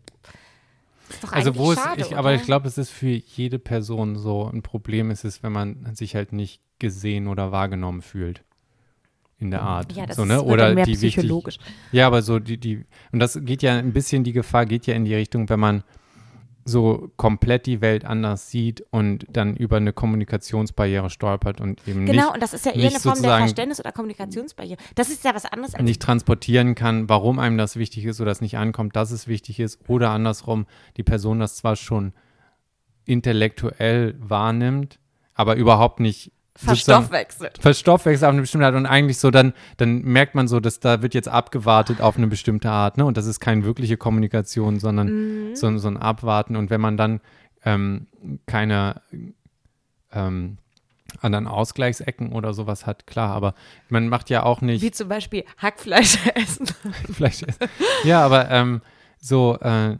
[1.09, 4.15] ist doch Also wo es, schade, ich, aber ich glaube, es ist für jede Person
[4.15, 8.43] so ein Problem, ist es, wenn man sich halt nicht gesehen oder wahrgenommen fühlt.
[9.41, 9.91] In der Art.
[9.93, 10.41] ja, das so, ist, ne?
[10.41, 11.57] Oder mehr die wichtig, psychologisch.
[11.91, 14.93] Ja, aber so die, die, und das geht ja ein bisschen, die Gefahr geht ja
[14.93, 15.84] in die Richtung, wenn man
[16.63, 22.26] so komplett die Welt anders sieht und dann über eine Kommunikationsbarriere stolpert und eben Genau,
[22.26, 24.77] nicht, und das ist ja eher eine Form der Verständnis- oder Kommunikationsbarriere.
[24.95, 28.31] Das ist ja was anderes als nicht transportieren kann, warum einem das wichtig ist oder
[28.31, 30.65] es nicht ankommt, dass es wichtig ist oder andersrum,
[30.97, 32.13] die Person das zwar schon
[33.05, 34.99] intellektuell wahrnimmt,
[35.34, 36.31] aber überhaupt nicht
[36.65, 37.57] verstoffwechselt.
[37.59, 41.01] verstoffwechselt auf eine bestimmte Art und eigentlich so dann, dann merkt man so, dass da
[41.01, 43.05] wird jetzt abgewartet auf eine bestimmte Art, ne?
[43.05, 46.55] Und das ist keine wirkliche Kommunikation, sondern so, so ein Abwarten.
[46.55, 47.21] Und wenn man dann
[47.65, 48.07] ähm,
[48.45, 49.01] keine
[50.11, 50.57] ähm,
[51.19, 53.53] anderen Ausgleichsecken oder sowas hat, klar, aber
[53.89, 56.67] man macht ja auch nicht Wie zum Beispiel Hackfleisch essen.
[57.11, 57.45] vielleicht.
[58.03, 58.81] Ja, aber ähm,
[59.19, 59.97] so, äh,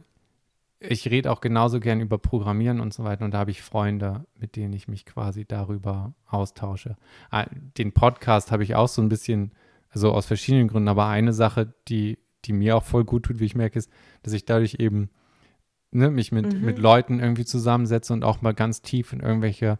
[0.82, 4.26] ich rede auch genauso gern über Programmieren und so weiter und da habe ich Freunde,
[4.40, 6.98] mit denen ich mich quasi darüber austausche.
[7.30, 7.46] Ah,
[7.78, 9.52] Den Podcast habe ich auch so ein bisschen,
[9.90, 13.46] also aus verschiedenen Gründen, aber eine Sache, die, die mir auch voll gut tut, wie
[13.46, 13.92] ich merke, ist,
[14.24, 15.12] dass ich dadurch eben
[15.92, 19.78] ne, mich mit, mit Leuten irgendwie zusammensetze und auch mal ganz tief in irgendwelche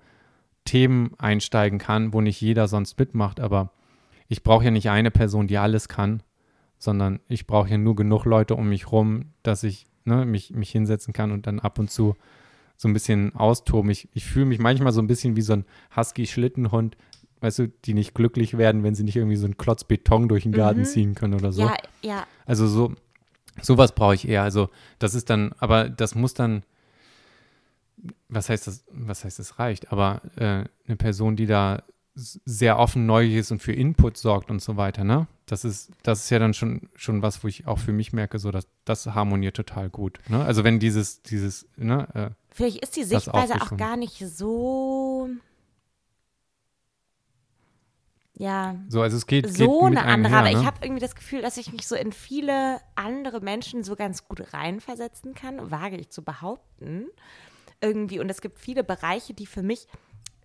[0.66, 3.72] Themen einsteigen kann, wo nicht jeder sonst mitmacht, aber
[4.28, 6.22] ich brauche ja nicht eine Person, die alles kann,
[6.78, 10.72] sondern ich brauche ja nur genug Leute um mich rum, dass ich ne, mich, mich
[10.72, 12.16] hinsetzen kann und dann ab und zu
[12.78, 13.92] so ein bisschen austoben.
[13.92, 15.66] Ich, ich fühle mich manchmal so ein bisschen wie so ein
[15.96, 16.98] Husky-Schlittenhund,
[17.42, 20.44] weißt du, die nicht glücklich werden, wenn sie nicht irgendwie so einen Klotz Beton durch
[20.44, 21.62] den Garten ziehen können oder so.
[21.62, 22.28] Ja, ja.
[22.46, 22.94] Also so,
[23.62, 24.44] sowas brauche ich eher.
[24.44, 24.70] Also
[25.00, 26.64] das ist dann, aber das muss dann,
[28.30, 31.84] was heißt das, was heißt das reicht, aber äh, eine Person, die da
[32.14, 35.28] sehr offen neugierig ist und für Input sorgt und so weiter, ne?
[35.46, 38.40] Das ist, das ist ja dann schon, schon was, wo ich auch für mich merke,
[38.40, 40.20] so dass das harmoniert total gut.
[40.30, 40.44] Ne?
[40.44, 45.30] Also wenn dieses, dieses, ne, äh, Vielleicht ist die Sichtweise auch gar nicht so.
[48.34, 50.34] Ja, so, also es geht, geht so mit eine andere.
[50.34, 50.66] her, aber ich ne?
[50.66, 54.54] habe irgendwie das Gefühl, dass ich mich so in viele andere Menschen so ganz gut
[54.54, 57.06] reinversetzen kann, wage ich zu behaupten.
[57.82, 58.20] Irgendwie.
[58.20, 59.88] Und es gibt viele Bereiche, die für mich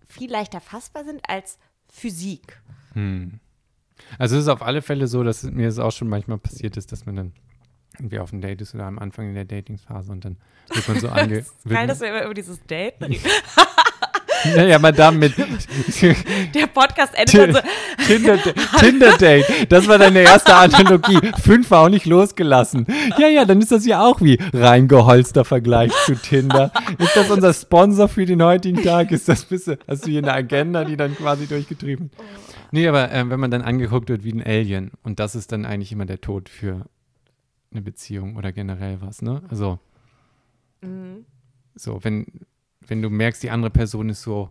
[0.07, 1.57] viel leichter fassbar sind als
[1.91, 2.61] Physik.
[4.17, 6.91] Also es ist auf alle Fälle so, dass mir es auch schon manchmal passiert ist,
[6.91, 7.33] dass man dann
[7.99, 10.37] irgendwie auf ein Date ist oder am Anfang in der Datingphase und dann
[10.73, 11.35] wird man so ange...
[11.37, 13.19] wird Geil, man- dass wir immer über dieses Date reden.
[14.55, 15.33] Naja, Madame mit
[16.53, 17.59] Der Podcast endet dann so.
[18.05, 18.37] Tinder,
[18.79, 19.45] Tinder Date.
[19.69, 21.19] Das war deine erste Analogie.
[21.41, 22.85] Fünf war auch nicht losgelassen.
[23.17, 26.71] Ja, ja, dann ist das ja auch wie reingeholzter Vergleich zu Tinder.
[26.97, 29.11] Ist das unser Sponsor für den heutigen Tag?
[29.11, 32.11] Ist das bisschen, hast du hier eine Agenda, die dann quasi durchgetrieben?
[32.71, 35.65] Nee, aber äh, wenn man dann angeguckt wird wie ein Alien und das ist dann
[35.65, 36.85] eigentlich immer der Tod für
[37.71, 39.41] eine Beziehung oder generell was, ne?
[39.49, 39.79] Also
[41.75, 42.25] so, wenn
[42.87, 44.49] wenn du merkst, die andere Person ist so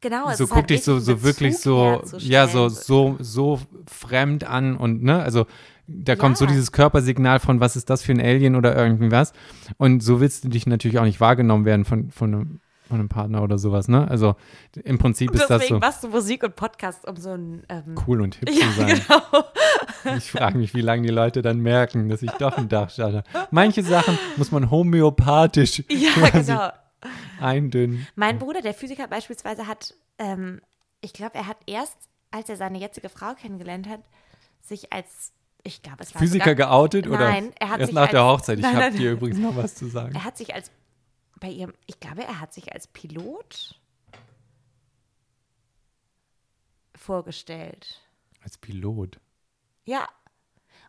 [0.00, 3.60] Genau, es so ist guck halt dich so, so wirklich so, ja, so, so, so
[3.86, 5.46] fremd an und ne, also
[5.88, 6.50] da kommt so Ja.
[6.50, 9.32] dieses Körpersignal von, was ist das für ein Alien oder irgendwie was.
[9.78, 13.08] Und so willst du dich natürlich auch nicht wahrgenommen werden von, von, einem, von einem
[13.08, 14.08] Partner oder sowas, ne?
[14.08, 14.36] Also
[14.84, 17.64] im Prinzip ist das Deswegen so machst du Musik und Podcast, um so ein.
[17.68, 19.00] Ähm, cool und hip ja, zu sein.
[19.06, 20.16] genau.
[20.16, 23.48] Ich frage mich, wie lange die Leute dann merken, dass ich doch ein Dachschaden habe.
[23.50, 26.70] Manche Sachen muss man homöopathisch Ja, genau.
[27.40, 28.06] eindünnen.
[28.14, 30.60] Mein Bruder, der Physiker beispielsweise, hat, ähm,
[31.00, 31.96] ich glaube, er hat erst,
[32.30, 34.00] als er seine jetzige Frau kennengelernt hat,
[34.60, 35.32] sich als
[35.64, 38.22] Ich glaube, es war Physiker sogar, geoutet oder Nein, er hat erst sich nach der
[38.22, 38.58] als- Hochzeit?
[38.60, 40.14] Ich habe dir übrigens noch was zu sagen.
[40.14, 40.70] Er hat sich als
[41.40, 43.80] bei ihrem, ich glaube, er hat sich als Pilot
[46.94, 48.00] vorgestellt.
[48.42, 49.20] Als Pilot.
[49.84, 50.08] Ja.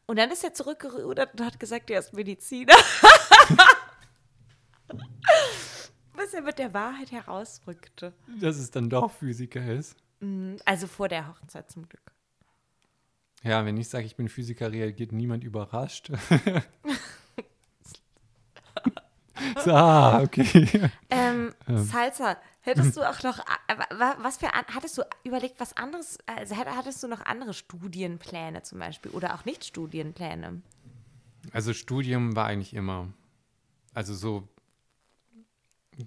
[0.05, 2.73] Und dann ist er zurückgerudert und hat gesagt, er ist Mediziner.
[6.15, 8.13] Bis er mit der Wahrheit herausrückte.
[8.39, 9.97] Dass es dann doch Physiker ist.
[10.65, 12.11] Also vor der Hochzeit zum Glück.
[13.43, 16.11] Ja, wenn ich sage, ich bin Physiker, reagiert niemand überrascht.
[19.63, 20.89] so, ah, okay.
[21.09, 26.17] Ähm, Salsa, hättest du auch noch, äh, wa- was für, hattest du überlegt, was anderes,
[26.25, 30.61] also hattest du noch andere Studienpläne zum Beispiel oder auch nicht Studienpläne?
[31.53, 33.07] Also Studium war eigentlich immer,
[33.93, 34.47] also so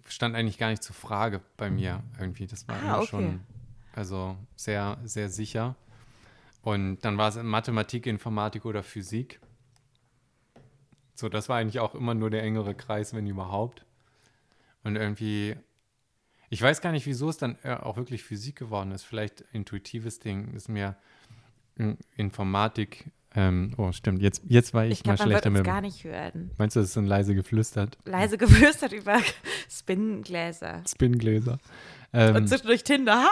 [0.07, 2.47] stand eigentlich gar nicht zur Frage bei mir irgendwie.
[2.47, 3.09] Das war Ah, immer okay.
[3.09, 3.41] schon,
[3.95, 5.77] also sehr, sehr sicher.
[6.63, 9.41] Und dann war es Mathematik, Informatik oder Physik.
[11.21, 13.85] So, das war eigentlich auch immer nur der engere Kreis, wenn überhaupt.
[14.83, 15.55] Und irgendwie,
[16.49, 19.05] ich weiß gar nicht, wieso es dann äh, auch wirklich Physik geworden ist.
[19.05, 20.97] Vielleicht intuitives Ding ist mir
[21.77, 23.11] mm, Informatik.
[23.37, 24.23] Ähm, oh, stimmt.
[24.23, 25.65] Jetzt, jetzt war ich, Ich glaube, mal schlechter mit.
[25.65, 26.51] gar nicht hören.
[26.57, 27.99] Meinst du, das ist so ein leise geflüstert?
[28.07, 29.19] Leise geflüstert über
[29.71, 30.83] Spinngläser.
[30.89, 31.59] Spingläser.
[32.13, 33.25] Ähm, Und zwischendurch Tinder.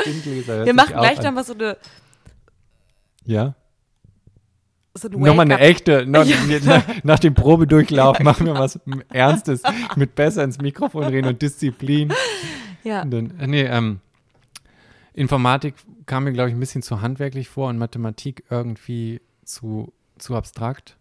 [0.00, 0.64] Spingläser.
[0.64, 1.24] Wir machen gleich an.
[1.24, 1.76] nochmal so eine,
[3.24, 3.54] Ja.
[4.94, 6.26] So ein Nochmal eine echte, noch,
[6.64, 8.78] nach, nach dem Probedurchlauf machen wir was
[9.10, 9.62] Ernstes
[9.96, 12.12] mit besser ins Mikrofon reden und Disziplin.
[12.84, 13.04] Ja.
[13.04, 14.00] Dann, äh, nee, ähm,
[15.14, 15.74] Informatik
[16.06, 20.96] kam mir, glaube ich, ein bisschen zu handwerklich vor und Mathematik irgendwie zu, zu abstrakt.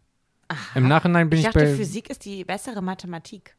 [0.76, 3.56] Im Nachhinein bin Ich ich, dachte, bei Physik ist die bessere Mathematik.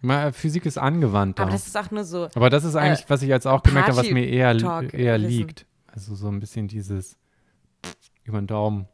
[0.00, 1.42] Ma- Physik ist angewandter.
[1.42, 2.28] Aber das ist auch nur so.
[2.34, 4.54] Aber das ist eigentlich, was ich jetzt auch gemerkt habe, was mir eher,
[4.92, 5.28] eher wissen.
[5.28, 5.66] liegt.
[5.86, 7.16] Also so ein bisschen dieses
[8.24, 8.86] über den Daumen.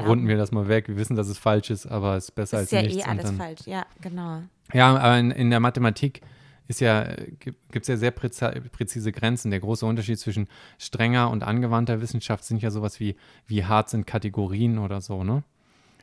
[0.00, 0.88] Runden wir das mal weg.
[0.88, 2.96] Wir wissen, dass es falsch ist, aber es ist besser ist als ja nichts.
[2.98, 3.60] eh und alles dann, falsch.
[3.66, 4.42] Ja, genau.
[4.72, 6.20] Ja, aber in, in der Mathematik
[6.68, 9.50] ist ja, gibt es ja sehr präzi präzise Grenzen.
[9.50, 10.46] Der große Unterschied zwischen
[10.78, 13.16] strenger und angewandter Wissenschaft sind ja sowas wie,
[13.46, 15.42] wie hart sind Kategorien oder so, ne?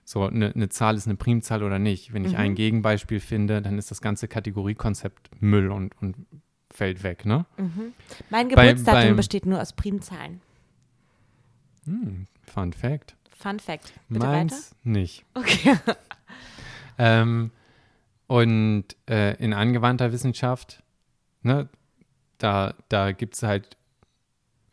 [0.03, 2.13] So, eine eine Zahl ist eine Primzahl oder nicht.
[2.13, 2.39] Wenn ich Mhm.
[2.39, 6.15] ein Gegenbeispiel finde, dann ist das ganze Kategoriekonzept Müll und, und
[6.71, 7.45] fällt weg, ne?
[8.31, 10.41] Mein Bei- Geburtsdatum beim- besteht nur aus Primzahlen.
[11.85, 13.15] Hm, Fun Fact.
[13.41, 13.93] Fun Fact.
[14.09, 15.23] Bitte Meins nicht.
[15.33, 15.47] weiter.
[15.47, 15.75] Okay.
[17.01, 17.51] Ähm,
[18.27, 20.83] und äh, in angewandter Wissenschaft,
[21.43, 21.69] ne,
[22.37, 23.77] da, da gibt es halt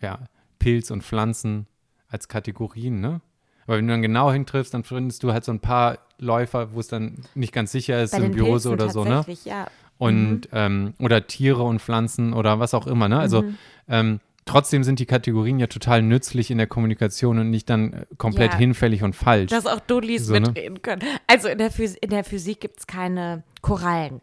[0.01, 0.19] ja,
[0.59, 1.69] Pilz und Pflanzen
[2.09, 3.21] als Kategorien, ne?
[3.65, 6.81] Aber wenn du dann genau hintriffst, dann findest du halt so ein paar Läufer, wo
[6.81, 9.25] es dann nicht ganz sicher ist, Bei Symbiose oder so, ne?
[9.45, 9.69] ja.
[9.99, 13.19] Und ähm, oder Tiere und Pflanzen oder was auch immer, ne?
[13.21, 13.59] Also Mhm.
[13.89, 18.07] ähm, trotzdem sind die Kategorien ja total nützlich in der Kommunikation und nicht dann äh,
[18.17, 18.59] komplett Ja.
[18.59, 19.51] hinfällig und falsch.
[19.51, 20.41] Dass auch Dudlis So, ne?
[20.41, 21.03] mitreden können.
[21.27, 24.21] Also in der, Phys in der Physik gibt es keine Korallen.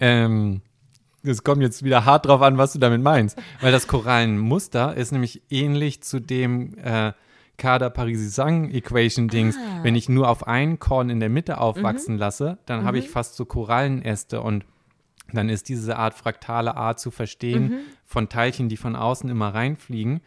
[0.00, 0.62] Ähm,
[1.22, 3.38] es kommt jetzt wieder hart drauf an, was du damit meinst.
[3.60, 7.12] Weil das Korallenmuster ist nämlich ähnlich zu dem äh,
[7.58, 9.56] Kader-Parisisang-Equation-Dings.
[9.56, 9.84] Ah.
[9.84, 11.58] Wenn ich nur auf ein Korn in der Mitte Mhm.
[11.58, 14.64] aufwachsen lasse, dann habe ich fast so Korallenäste und
[15.36, 17.78] dann ist diese Art fraktale Art zu verstehen Mhm.
[18.04, 20.20] von Teilchen, die von außen immer reinfliegen,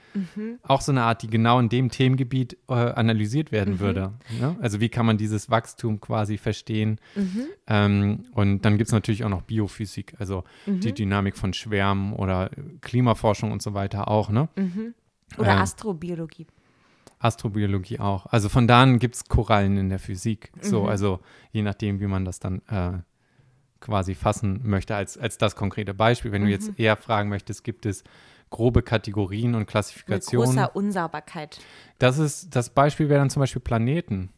[0.63, 3.79] auch so eine Art, die genau in dem Themengebiet äh, analysiert werden Mhm.
[3.79, 4.13] würde.
[4.39, 4.55] Ne?
[4.61, 6.99] Also wie kann man dieses Wachstum quasi verstehen?
[7.15, 7.41] Mhm.
[7.67, 10.95] Ähm, und dann gibt es natürlich auch noch Biophysik, also die Mhm.
[10.95, 12.49] Dynamik von Schwärmen oder
[12.81, 14.49] Klimaforschung und so weiter auch, ne?
[15.37, 15.59] Oder Ähm.
[15.59, 16.47] Astrobiologie.
[17.19, 18.25] Astrobiologie auch.
[18.27, 20.51] Also von da an gibt es Korallen in der Physik.
[20.61, 20.87] So, Mhm.
[20.89, 21.19] also
[21.51, 22.99] je nachdem, wie man das dann äh,
[23.85, 26.31] quasi fassen möchte als, als das konkrete Beispiel.
[26.31, 26.53] Wenn du Mhm.
[26.53, 28.03] jetzt eher fragen möchtest, gibt es
[28.49, 30.55] grobe Kategorien und Mit Klassifikationen.
[30.55, 31.59] großer Unsauberkeit.
[31.99, 34.29] Das ist, das Beispiel wäre dann zum Beispiel Planeten.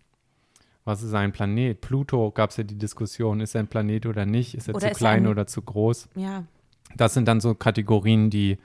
[0.86, 1.80] Was ist ein Planet?
[1.82, 4.56] Pluto gab es ja die Diskussion, ist er ein Planet oder nicht?
[4.56, 6.10] Ist er Oder zu ist klein ein- oder zu groß?
[6.16, 6.44] Ja.
[6.96, 8.58] Das sind dann so Kategorien, die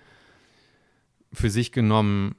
[1.33, 2.37] für sich genommen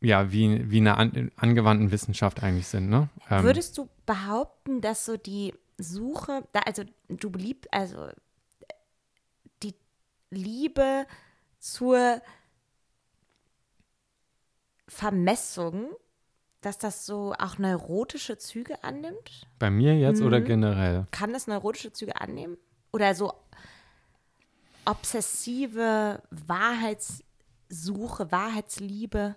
[0.00, 2.88] ja wie, wie eine an, angewandten Wissenschaft eigentlich sind.
[2.90, 3.08] Ne?
[3.30, 8.08] Ähm, Würdest du behaupten, dass so die Suche, da, also du beliebt, also
[9.62, 9.74] die
[10.30, 11.06] Liebe
[11.58, 12.20] zur
[14.86, 15.88] Vermessung,
[16.60, 19.46] dass das so auch neurotische Züge annimmt?
[19.58, 20.44] bei mir jetzt oder Mhm.
[20.44, 21.06] generell?
[21.10, 22.56] Kann das neurotische Züge annehmen?
[22.92, 23.32] Oder so
[24.84, 29.36] obsessive Wahrheitssuche, Wahrheitsliebe?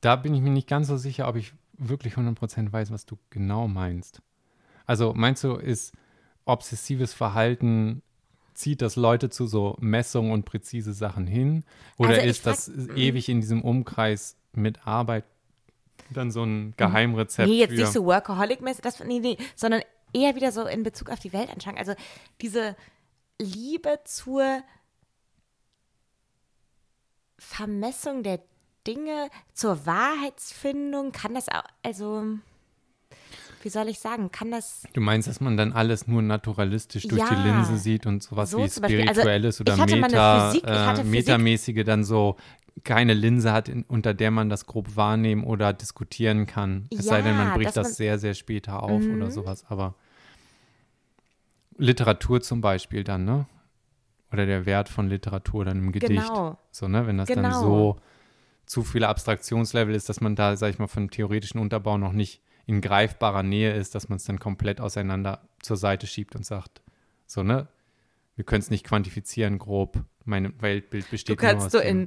[0.00, 3.18] Da bin ich mir nicht ganz so sicher, ob ich wirklich 100% weiß, was du
[3.30, 4.22] genau meinst.
[4.86, 5.92] Also meinst du, ist
[6.44, 8.02] obsessives Verhalten
[8.54, 11.64] zieht das Leute zu so Messungen und präzise Sachen hin?
[11.96, 15.24] Oder Also ist das frag- ewig in diesem Umkreis mit Arbeit
[16.10, 19.80] dann so ein Geheimrezept Nee, jetzt nicht so Workaholic-mäßig, das, nee, nee, sondern
[20.12, 21.78] eher wieder so in Bezug auf die Weltanschauung.
[21.78, 21.94] Also
[22.40, 22.76] diese
[23.40, 24.62] Liebe zur
[27.38, 28.40] Vermessung der
[28.86, 32.24] Dinge, zur Wahrheitsfindung, kann das auch, also,
[33.62, 37.22] wie soll ich sagen, kann das Du meinst, dass man dann alles nur naturalistisch durch
[37.28, 37.44] die Ja.
[37.44, 38.62] Linse sieht und sowas So wie.
[38.62, 42.36] Also, Spirituelles oder mal eine Meta, Physik- äh, Metamäßige dann so
[42.84, 46.88] keine Linse hat, in, unter der man das grob wahrnehmen oder diskutieren kann.
[46.90, 47.96] Es sei denn, man Ja, bricht das man- Mhm.
[47.96, 49.64] sehr, sehr später auf oder sowas.
[49.68, 49.94] Aber
[51.76, 53.46] Literatur zum Beispiel dann, ne?
[54.32, 56.28] Oder der Wert von Literatur dann im Gedicht.
[56.28, 56.56] Genau.
[56.70, 57.06] So, ne?
[57.06, 57.60] Wenn das dann Genau.
[57.60, 57.96] so
[58.70, 62.40] zu viele Abstraktionslevel ist, dass man da, sag ich mal, von theoretischen Unterbau noch nicht
[62.66, 66.80] in greifbarer Nähe ist, dass man es dann komplett auseinander zur Seite schiebt und sagt,
[67.26, 67.66] so, ne?
[68.36, 70.04] Wir können es nicht quantifizieren, grob.
[70.24, 72.06] Mein Weltbild Du besteht nur kannst aus so in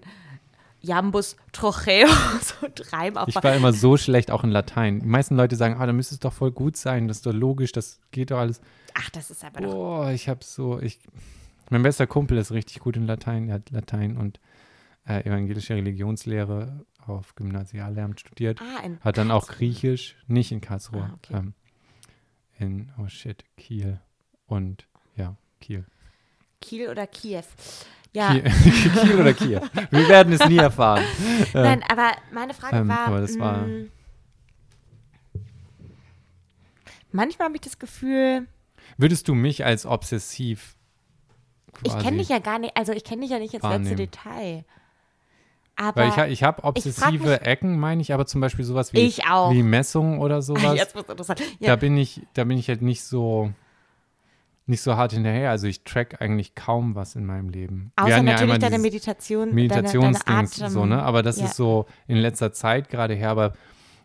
[0.80, 2.07] Jambus Trocheo
[2.41, 3.44] so Reim Ich aufbauen.
[3.44, 5.02] war immer so schlecht auch in Latein.
[5.02, 7.34] Die meisten Leute sagen, ah, da müsste es doch voll gut sein, das ist doch
[7.34, 8.61] logisch, das geht doch alles.
[8.94, 9.73] Ach, das ist aber doch.
[9.73, 10.99] Boah, ich hab so, ich,
[11.69, 14.40] mein bester Kumpel ist richtig gut in Latein, er hat Latein und
[15.07, 18.61] äh, evangelische Religionslehre auf Gymnasiallehramt studiert.
[18.61, 21.34] Ah, Hat dann auch Griechisch, nicht in Karlsruhe, Ah, okay.
[21.38, 21.53] ähm,
[22.59, 23.99] in, oh shit, Kiel
[24.45, 25.85] und, ja, Kiel.
[26.61, 27.43] Kiel oder Kiew.
[28.13, 28.43] Ja, Kiel,
[29.01, 29.61] Kiel oder Kiel.
[29.91, 31.03] Wir werden es nie erfahren.
[31.53, 33.07] nein, aber meine Frage ähm, war.
[33.07, 33.85] aber das war- mh,
[37.11, 38.47] manchmal habe ich das Gefühl,
[38.97, 40.75] Würdest du mich als obsessiv
[41.81, 43.95] ich kenne dich ja gar nicht, also ich kenne dich ja nicht ins letzte.
[43.95, 44.63] Detail.
[45.76, 49.00] Aber Weil ich, ich habe obsessive mich- Ecken, meine ich, aber zum Beispiel sowas wie,
[49.00, 49.52] Ich auch.
[49.52, 50.76] wie Messungen oder sowas.
[50.78, 51.40] jetzt wird interessant.
[51.60, 53.52] Da Ja, bin ich, da bin ich halt nicht so,
[54.66, 55.50] nicht so hart hinterher.
[55.50, 57.91] Also ich track eigentlich kaum was in meinem Leben.
[57.95, 60.70] Außer ja natürlich einmal deine Meditation, Meditationsdings, deine, deine Atem.
[60.70, 61.02] so, ne?
[61.04, 61.45] Aber das ja.
[61.45, 63.30] ist so in letzter Zeit gerade her.
[63.32, 63.54] Aber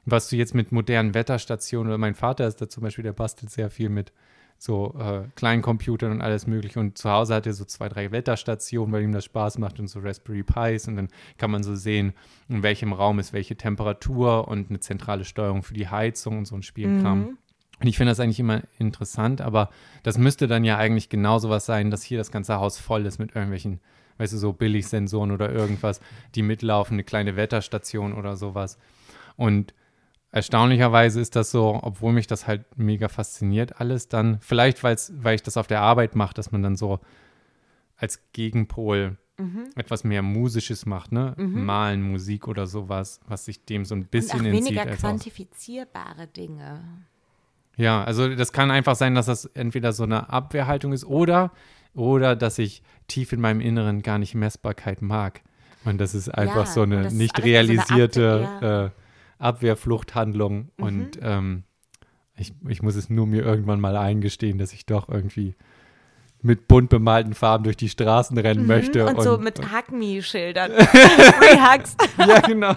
[0.07, 3.53] was du jetzt mit modernen Wetterstationen oder mein Vater ist da zum Beispiel, der bastelt
[3.53, 4.13] sehr viel mit
[4.59, 6.81] so äh, kleinen Computern und alles mögliche.
[6.81, 9.87] Und zu Hause hat er so zwei, drei Wetterstationen, weil ihm das Spaß macht und
[9.89, 10.89] so Raspberry Pis.
[10.89, 11.09] Und dann
[11.39, 12.13] kann man so sehen,
[12.49, 16.57] in welchem Raum ist welche Temperatur und eine zentrale Steuerung für die Heizung und so
[16.57, 17.21] ein Spielkram.
[17.21, 17.39] Mhm.
[17.81, 19.71] Und ich finde das eigentlich immer interessant, aber
[20.03, 23.21] das müsste dann ja eigentlich genauso was sein, dass hier das ganze Haus voll ist
[23.21, 23.81] mit irgendwelchen,
[24.17, 26.01] weißt du, so Billigsensoren oder irgendwas,
[26.35, 28.79] die mitlaufen, eine kleine Wetterstation oder sowas.
[29.37, 29.75] Und
[30.31, 35.35] erstaunlicherweise ist das so, obwohl mich das halt mega fasziniert alles, dann vielleicht, weil's, weil
[35.35, 37.01] ich das auf der Arbeit mache, dass man dann so
[37.97, 39.67] als Gegenpol Mhm.
[39.77, 41.35] etwas mehr Musisches macht, ne?
[41.39, 44.77] Malen, Musik oder sowas, was sich dem so ein Und bisschen auch entzieht.
[44.77, 46.81] weniger quantifizierbare Dinge.
[47.77, 51.53] ja, also das kann einfach sein, dass das entweder so eine Abwehrhaltung ist oder,
[51.95, 55.43] oder dass ich tief in meinem Inneren gar nicht Messbarkeit mag.
[55.85, 58.91] Und das ist einfach Ja, so und eine nicht alles so eine realisierte Abwehr, äh,
[59.39, 60.71] Abwehrfluchthandlung.
[60.77, 60.85] Mhm.
[60.85, 61.63] Und ähm,
[62.37, 65.55] ich, ich muss es nur mir irgendwann mal eingestehen, dass ich doch irgendwie
[66.41, 69.03] mit bunt bemalten Farben durch die Straßen rennen möchte.
[69.03, 69.17] Mhm.
[69.17, 70.71] Und, so mit Hug Me-Schildern.
[70.73, 71.97] Free Hugs.
[72.19, 72.75] ja, genau.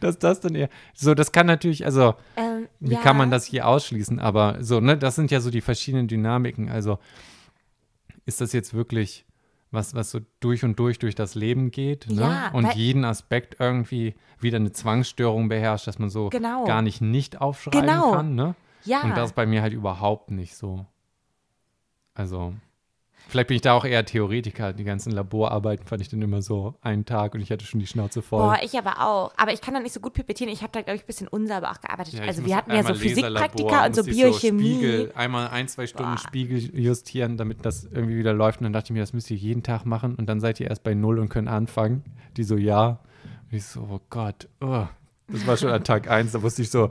[0.00, 0.68] Dass das dann eher.
[0.94, 3.00] So, das kann natürlich, also Ähm, wie ja.
[3.00, 4.20] kann man das hier ausschließen?
[4.20, 6.68] Aber so, ne, das sind ja so die verschiedenen Dynamiken.
[6.68, 6.98] Also
[8.26, 9.26] ist das jetzt wirklich
[9.74, 12.20] was, was so durch und durch durch das Leben geht ne?
[12.22, 16.64] Ja, und jeden Aspekt irgendwie wieder eine Zwangsstörung beherrscht, dass man so Genau.
[16.64, 18.12] gar nicht nicht aufschreiben Genau.
[18.12, 18.34] kann.
[18.34, 18.54] Ne?
[18.84, 19.02] Ja.
[19.02, 20.86] Und das ist bei mir halt überhaupt nicht so.
[22.14, 22.54] Also,
[23.28, 24.72] vielleicht bin ich da auch eher Theoretiker.
[24.72, 27.86] Die ganzen Laborarbeiten fand ich dann immer so einen Tag und ich hatte schon die
[27.86, 28.40] Schnauze voll.
[28.40, 29.32] Boah, ich aber auch.
[29.36, 30.52] Aber ich kann da nicht so gut pipettieren.
[30.52, 32.14] Ich habe da, glaube ich, ein bisschen unsauber auch gearbeitet.
[32.14, 34.74] Ja, also wir hatten ja so Physikpraktika und so Biochemie.
[34.74, 36.18] Spiegel, einmal ein, zwei Stunden Boah.
[36.18, 38.60] Spiegel justieren, damit das irgendwie wieder läuft.
[38.60, 40.14] Und dann dachte ich mir, das müsst ihr jeden Tag machen.
[40.14, 42.04] Und dann seid ihr erst bei Null und können anfangen.
[42.36, 43.00] Die so, ja.
[43.50, 44.48] Und ich so, oh Gott.
[44.60, 44.86] Oh.
[45.28, 46.32] Das war schon an Tag eins.
[46.32, 46.90] Da wusste ich so,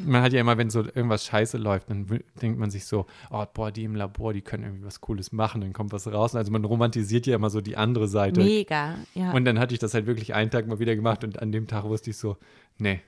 [0.00, 2.06] man hat ja immer, wenn so irgendwas scheiße läuft, dann
[2.42, 5.60] denkt man sich so, oh, boah, die im Labor, die können irgendwie was Cooles machen,
[5.60, 6.34] dann kommt was raus.
[6.34, 8.42] Also man romantisiert ja immer so die andere Seite.
[8.42, 9.32] Mega, ja.
[9.32, 11.66] Und dann hatte ich das halt wirklich einen Tag mal wieder gemacht und an dem
[11.66, 12.36] Tag wusste ich so,
[12.78, 13.00] nee,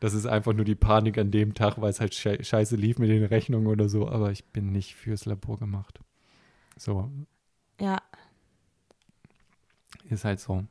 [0.00, 2.98] das ist einfach nur die Panik an dem Tag, weil es halt schei- scheiße lief
[2.98, 6.00] mit den Rechnungen oder so, aber ich bin nicht fürs Labor gemacht.
[6.76, 7.10] So,
[7.80, 7.98] ja.
[10.10, 10.64] ist halt so.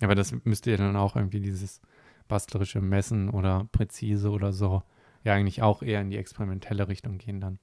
[0.00, 1.80] Aber das müsste ja dann auch irgendwie dieses
[2.28, 4.82] bastlerische Messen oder präzise oder so,
[5.24, 7.58] ja eigentlich auch eher in die experimentelle Richtung gehen dann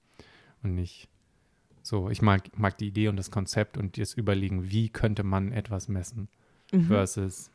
[0.63, 1.09] und nicht
[1.81, 5.51] so, ich mag, mag die Idee und das Konzept und das Überlegen, wie könnte man
[5.51, 6.29] etwas messen
[6.71, 6.85] Mhm.
[6.85, 7.51] versus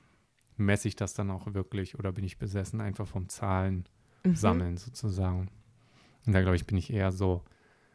[0.57, 3.85] messe ich das dann auch wirklich oder bin ich besessen einfach vom Zahlen
[4.25, 4.35] Mhm.
[4.37, 5.49] sammeln sozusagen.
[6.27, 7.43] Und da glaube ich, bin ich eher so,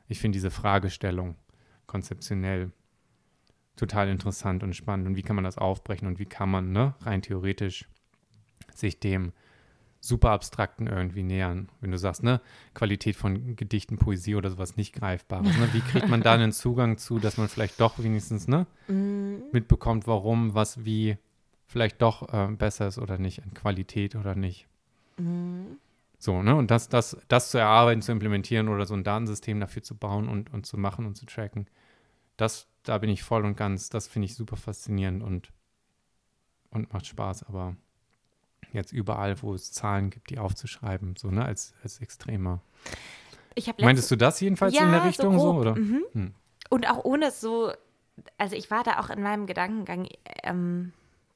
[0.07, 1.35] ich finde diese Fragestellung
[1.85, 2.71] konzeptionell
[3.75, 5.07] total interessant und spannend.
[5.07, 7.87] Und wie kann man das aufbrechen und wie kann man, ne, rein theoretisch
[8.79, 9.31] sich dem
[9.99, 11.69] super abstrakten irgendwie nähern.
[11.79, 12.41] Wenn du sagst, ne,
[12.73, 15.55] Qualität von Gedichten, Poesie oder sowas nicht greifbares.
[15.55, 15.69] Ne?
[15.71, 19.43] Wie kriegt man da einen Zugang zu, dass man vielleicht doch wenigstens, ne, Mhm.
[19.53, 21.17] mitbekommt, warum, was, wie
[21.65, 24.67] vielleicht doch äh, besser ist oder nicht, in Qualität oder nicht.
[25.17, 25.77] Mhm.
[26.19, 26.55] So, ne?
[26.55, 30.27] Und das, das, das zu erarbeiten, zu implementieren oder so ein Datensystem dafür zu bauen
[30.29, 31.67] und, und zu machen und zu tracken,
[32.37, 35.51] das, da bin ich voll und ganz, das finde ich super faszinierend und,
[36.69, 37.75] und macht Spaß, aber
[38.73, 42.61] jetzt überall, wo es Zahlen gibt, die aufzuschreiben, so, ne, als, als extremer.
[43.79, 45.61] Meintest du das jedenfalls in der Richtung so, grob.
[45.61, 45.75] oder?
[45.75, 46.03] Mhm.
[46.13, 46.33] Hm.
[46.69, 47.71] Und auch ohne es so,
[48.37, 50.07] also ich war da auch in meinem Gedankengang
[50.43, 50.91] ähm,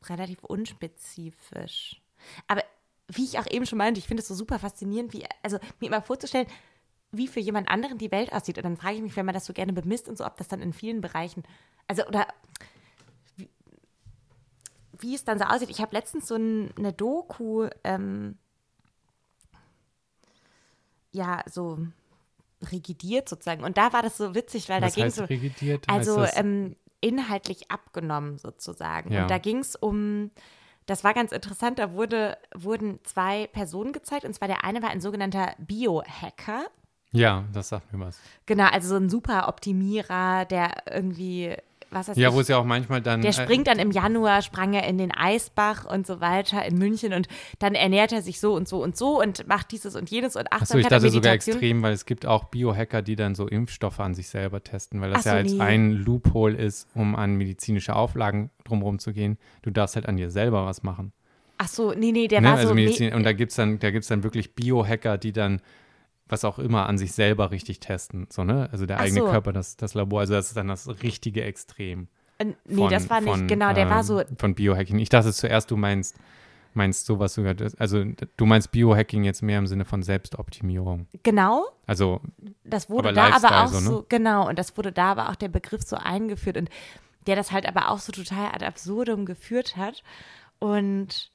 [0.06, 2.02] relativ unspezifisch.
[2.48, 2.64] Aber
[3.08, 5.88] wie ich auch eben schon meinte, ich finde es so super faszinierend, wie, also mir
[5.88, 6.48] immer vorzustellen,
[7.12, 8.58] wie für jemand anderen die Welt aussieht.
[8.58, 10.48] Und dann frage ich mich, wenn man das so gerne bemisst und so, ob das
[10.48, 11.44] dann in vielen Bereichen,
[11.88, 12.28] also oder
[15.00, 15.70] wie es dann so aussieht.
[15.70, 18.38] Ich habe letztens so ein, eine Doku, ähm,
[21.12, 21.80] ja, so
[22.72, 23.64] rigidiert sozusagen.
[23.64, 25.24] Und da war das so witzig, weil Was da ging es so.
[25.26, 25.86] regidiert?
[25.88, 29.12] Also ähm, inhaltlich abgenommen sozusagen.
[29.12, 29.24] Ja.
[29.24, 30.32] Und da ging es um,
[30.86, 34.26] das war ganz interessant, da wurde, wurden zwei Personen gezeigt.
[34.26, 36.66] Und zwar der eine war ein sogenannter Biohacker.
[37.12, 38.20] ja, das sagt mir was.
[38.46, 41.56] Genau, also so ein super Optimierer, der irgendwie,
[41.92, 43.22] was weiß Ja, wo es ja auch manchmal dann.
[43.22, 46.78] der äh, springt dann im Januar, sprang er in den Eisbach und so weiter in
[46.78, 47.28] München und
[47.60, 50.52] dann ernährt er sich so und so und so und macht dieses und jenes und
[50.52, 54.00] Achso, Achtsamkeit ich dachte sogar extrem, weil es gibt auch Biohacker, die dann so Impfstoffe
[54.00, 55.60] an sich selber testen, weil das so, ja als nee.
[55.62, 59.38] ein Loophole ist, um an medizinische Auflagen drumherum zu gehen.
[59.62, 61.14] Du darfst halt an dir selber was machen.
[61.60, 62.48] Ach so, nee, nee, der Ne?
[62.50, 62.74] war Also so.
[62.76, 65.62] me- Medizin, und da gibt es dann, da gibt's dann wirklich Biohacker, die dann
[66.30, 68.28] was auch immer an sich selber richtig testen.
[68.30, 68.70] So, ne?
[68.72, 69.28] Also der Ach eigene so.
[69.28, 72.08] Körper, das, das Labor, also das ist dann das richtige Extrem.
[72.40, 75.00] äh, nee, Von, das war nicht, von, genau, der war ähm, so, Von Biohacking.
[75.00, 76.18] Ich dachte zuerst, du meinst,
[76.74, 78.04] meinst sowas sogar, also
[78.38, 81.08] du meinst Biohacking jetzt mehr im Sinne von Selbstoptimierung.
[81.24, 82.22] genau, Also
[82.64, 84.06] das wurde Aber da aber Lifestyle auch so, so, ne?
[84.10, 86.70] genau, und das wurde da aber auch der Begriff so eingeführt und
[87.26, 90.04] der das halt aber auch so total ad absurdum geführt hat.
[90.60, 91.32] Und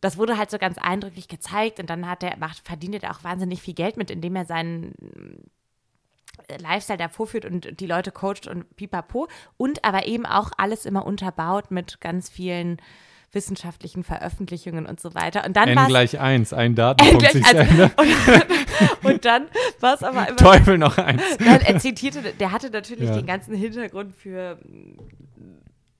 [0.00, 3.24] das wurde halt so ganz eindrücklich gezeigt und dann hat er, macht, verdient er auch
[3.24, 4.94] wahnsinnig viel Geld mit, indem er seinen
[6.48, 10.84] äh, Lifestyle da vorführt und die Leute coacht und pipapo und aber eben auch alles
[10.86, 12.76] immer unterbaut mit ganz vielen
[13.32, 15.44] wissenschaftlichen Veröffentlichungen und so weiter.
[15.44, 17.68] Und dann N gleich 1, ein Datenpunkt gleich sich eins.
[17.76, 17.90] selber.
[18.00, 19.46] und, und dann
[19.80, 21.22] war es aber immer Teufel noch eins.
[21.40, 23.16] Nein, er zitierte, der hatte natürlich Ja.
[23.16, 24.58] den ganzen Hintergrund für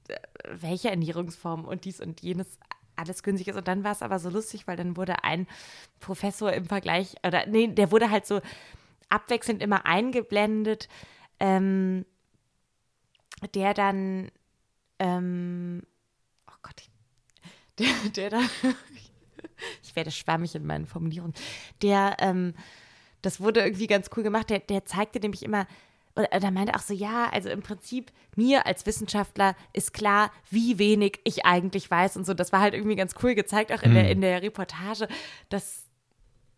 [0.09, 0.15] äh,
[0.61, 2.59] welche Ernährungsform und dies und jenes
[2.97, 3.57] alles günstig ist.
[3.57, 5.47] Und dann war es aber so lustig, weil dann wurde ein
[6.01, 8.41] Professor im Vergleich, oder nee, der wurde halt so
[9.09, 10.89] abwechselnd immer eingeblendet,
[11.41, 12.05] ähm,
[13.55, 14.31] der dann,
[14.99, 15.83] ähm,
[16.49, 16.83] oh Gott,
[17.79, 18.51] der, der dann,
[19.83, 21.35] ich werde schwammig in meinen Formulierungen,
[21.83, 22.55] der, ähm,
[23.23, 25.67] das wurde irgendwie ganz cool gemacht, der, der zeigte nämlich immer,
[26.17, 30.79] oder der meinte auch so, ja, also im Prinzip mir als Wissenschaftler ist klar, wie
[30.79, 32.35] wenig ich eigentlich weiß und so.
[32.35, 35.09] Das war halt irgendwie ganz cool gezeigt, auch in, der, in der Reportage,
[35.49, 35.86] dass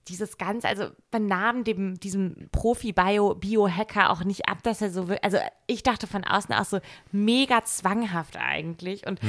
[0.09, 5.19] dieses Ganze, also man nahm dem, diesem Profi-Bio-Hacker auch nicht ab, dass er so will.
[5.23, 6.81] Also ich dachte von außen auch so
[7.13, 9.07] mega zwanghaft eigentlich.
[9.07, 9.21] Und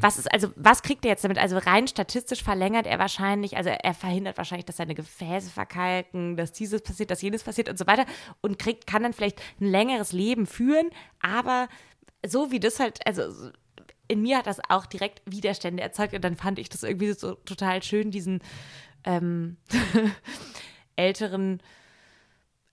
[0.00, 1.38] was ist, also was kriegt er jetzt damit?
[1.38, 6.52] Also rein statistisch verlängert er wahrscheinlich, also er verhindert wahrscheinlich, dass seine Gefäße verkalken, dass
[6.52, 8.06] dieses passiert, dass jenes passiert und so weiter
[8.40, 10.90] und kriegt, kann dann vielleicht ein längeres Leben führen,
[11.20, 11.68] aber
[12.26, 13.50] so wie das halt, also
[14.08, 17.34] in mir hat das auch direkt Widerstände erzeugt und dann fand ich das irgendwie so
[17.34, 18.40] total schön, diesen
[19.08, 19.56] ähm,
[20.96, 21.60] älteren,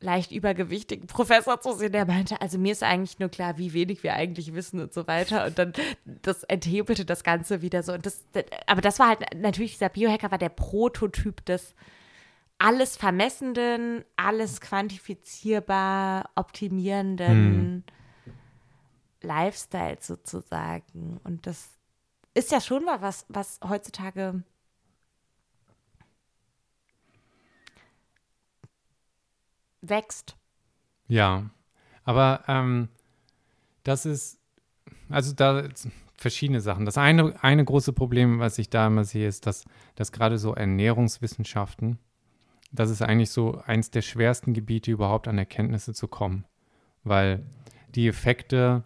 [0.02, 4.04] leicht übergewichtigen Professor zu sehen, der meinte, also mir ist eigentlich nur klar, wie wenig
[4.04, 5.46] wir eigentlich wissen und so weiter.
[5.46, 5.74] Und dann
[6.06, 7.94] das enthebelte das Ganze wieder so.
[7.94, 8.24] Und das,
[8.68, 11.74] aber das war halt natürlich, dieser Biohacker war der Prototyp des
[12.58, 17.84] alles Vermessenden, alles quantifizierbar, optimierenden
[19.22, 21.20] Lifestyles sozusagen.
[21.24, 21.70] Und das
[22.34, 24.44] ist ja schon mal was, was heutzutage
[29.90, 30.36] wächst.
[31.08, 31.50] Ja,
[32.04, 32.90] aber ähm,
[33.84, 34.40] das ist,
[35.10, 35.68] also da
[36.16, 36.86] verschiedene Sachen.
[36.86, 40.54] Das eine, eine große Problem, was ich da immer sehe, ist, dass, dass gerade so
[40.54, 42.00] Ernährungswissenschaften,
[42.72, 46.46] das ist eigentlich so eins der schwersten Gebiete überhaupt an Erkenntnisse zu kommen,
[47.04, 47.46] weil
[47.94, 48.84] die Effekte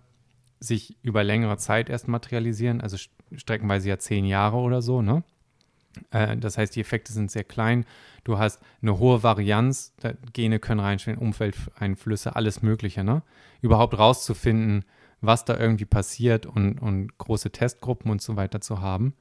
[0.59, 5.23] sich über längere Zeit erst materialisieren, also st- streckenweise ja zehn Jahre oder so, ne?
[6.11, 7.85] Äh, Das heißt, die Effekte sind sehr klein.
[8.23, 9.93] Du hast eine hohe Varianz.
[10.33, 13.03] Gene können reinstellen, Umfeldeinflüsse, alles Mögliche.
[13.03, 13.23] Ne?
[13.61, 14.85] Überhaupt rauszufinden,
[15.21, 19.13] was da irgendwie passiert und, und große Testgruppen und so weiter zu haben,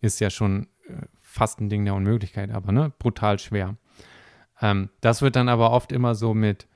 [0.00, 3.76] ist ja schon äh, fast ein Ding der Unmöglichkeit, aber ne, brutal schwer.
[4.60, 6.66] Ähm, das wird dann aber oft immer so mit,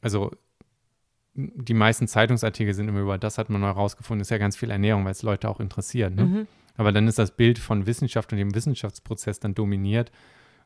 [0.00, 0.30] also
[1.34, 4.70] die meisten Zeitungsartikel sind immer über, das hat man mal rausgefunden, ist ja ganz viel
[4.70, 6.14] Ernährung, weil es Leute auch interessiert.
[6.14, 6.24] Ne?
[6.24, 6.46] Mhm.
[6.76, 10.10] Aber dann ist das Bild von Wissenschaft und dem Wissenschaftsprozess dann dominiert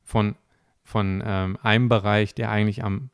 [0.04, 0.36] von,
[0.82, 3.10] von ähm, einem Bereich, der eigentlich am,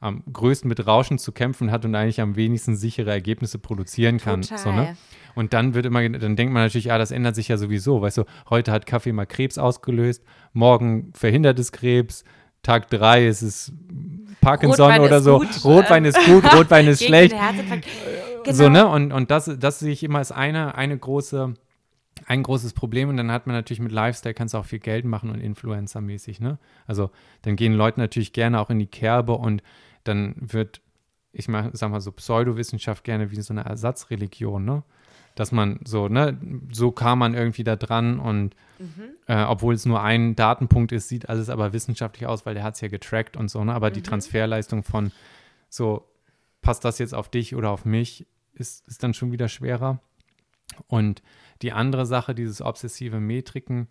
[0.00, 4.42] am größten mit Rauschen zu kämpfen hat und eigentlich am wenigsten sichere Ergebnisse produzieren kann.
[4.42, 4.96] So, ne?
[5.36, 8.00] Und dann wird immer, dann denkt man natürlich, ah, das ändert sich ja sowieso.
[8.02, 12.24] Weißt du, heute hat Kaffee mal Krebs ausgelöst, morgen verhindert es Krebs,
[12.62, 13.72] Tag drei ist es
[14.40, 15.38] Parkinson Rotwein oder so.
[15.38, 17.34] gut, Rotwein ist gut, Rotwein ist schlecht.
[17.34, 17.86] Herzinfarkt.
[18.50, 18.68] So, Genau.
[18.68, 18.88] ne?
[18.88, 21.54] Und, und das, das sehe ich immer als eine, eine große,
[22.26, 23.08] ein großes Problem.
[23.08, 26.40] Und dann hat man natürlich mit Lifestyle, kannst du auch viel Geld machen und Influencer-mäßig,
[26.40, 26.58] ne?
[26.86, 27.10] Also
[27.42, 29.62] dann gehen Leute natürlich gerne auch in die Kerbe und
[30.04, 30.80] dann wird,
[31.32, 34.82] ich mach, sag mal so, Pseudowissenschaft gerne wie so eine Ersatzreligion, ne?
[35.34, 36.38] Dass man so, ne,
[36.70, 38.54] so kam man irgendwie da dran und
[39.26, 42.74] äh, obwohl es nur ein Datenpunkt ist, sieht alles aber wissenschaftlich aus, weil der hat
[42.74, 43.74] es ja getrackt und so, ne?
[43.74, 45.12] Aber die Transferleistung von
[45.68, 46.06] so,
[46.62, 50.00] passt das jetzt auf dich oder auf mich, ist, ist dann schon wieder schwerer.
[50.86, 51.22] Und
[51.62, 53.88] die andere Sache, dieses obsessive Metriken,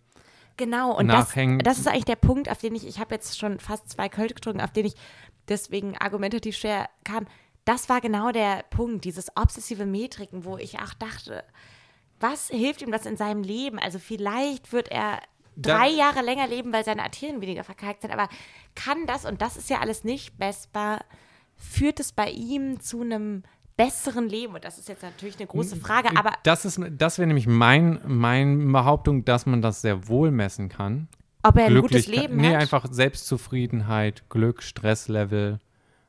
[0.56, 1.32] Genau, und das,
[1.64, 4.34] das ist eigentlich der Punkt, auf den ich, ich habe jetzt schon fast zwei Kölsch
[4.34, 4.94] getrunken, auf den ich
[5.48, 7.26] deswegen argumentativ schwer kam.
[7.64, 11.42] Das war genau der Punkt, dieses obsessive Metriken, wo ich auch dachte,
[12.20, 13.80] was hilft ihm das in seinem Leben?
[13.80, 15.20] Also vielleicht wird er
[15.56, 18.28] Da- drei Jahre länger leben, weil seine Arterien weniger verkalkt sind, aber
[18.76, 21.04] kann das, und das ist ja alles nicht messbar,
[21.56, 23.42] führt es bei ihm zu einem
[23.76, 24.54] besseren Leben?
[24.54, 28.00] Und das ist jetzt natürlich eine große Frage, aber das ist, das wäre nämlich mein,
[28.06, 31.08] meine Behauptung, dass man das sehr wohl messen kann.
[31.42, 32.62] ob er ein gutes Leben nee, hat.
[32.62, 35.58] einfach Selbstzufriedenheit, Glück, Stresslevel,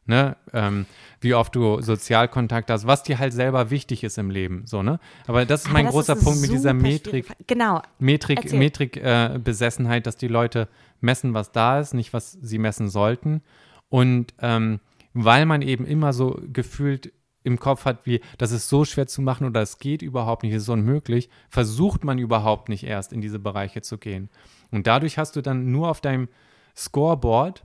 [0.06, 0.86] ne, ähm,
[1.20, 5.00] wie oft du Sozialkontakt hast, was dir halt selber wichtig ist im Leben, so, ne?
[5.28, 7.28] Aber das ist Aber mein das großer eine Punkt mit dieser Metrik.
[7.48, 8.60] Genau, Metrik, Erzähl.
[8.60, 10.68] Metrik äh, Besessenheit, dass die Leute
[11.02, 13.42] messen, was da ist, nicht was sie messen sollten.
[13.90, 14.80] Und ähm,
[15.14, 17.14] weil man eben immer so gefühlt
[17.46, 20.54] im Kopf hat, wie das ist so schwer zu machen oder es geht überhaupt nicht,
[20.54, 24.30] es ist unmöglich, versucht man überhaupt nicht erst in diese Bereiche zu gehen.
[24.72, 26.28] Und dadurch hast du dann nur auf deinem
[26.76, 27.64] Scoreboard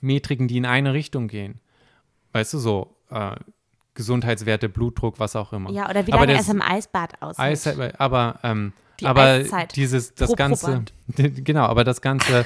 [0.00, 1.60] Metriken, die in eine Richtung gehen.
[2.32, 3.36] Weißt du, so äh,
[3.94, 5.70] Gesundheitswerte, Blutdruck, was auch immer.
[5.70, 7.38] Ja, oder wie Aber lange das- es im Eisbad aushält.
[7.66, 10.84] Eis, aber ähm, Die aber Eiszeit dieses, das pro Ganze,
[11.16, 12.44] genau, aber das Ganze,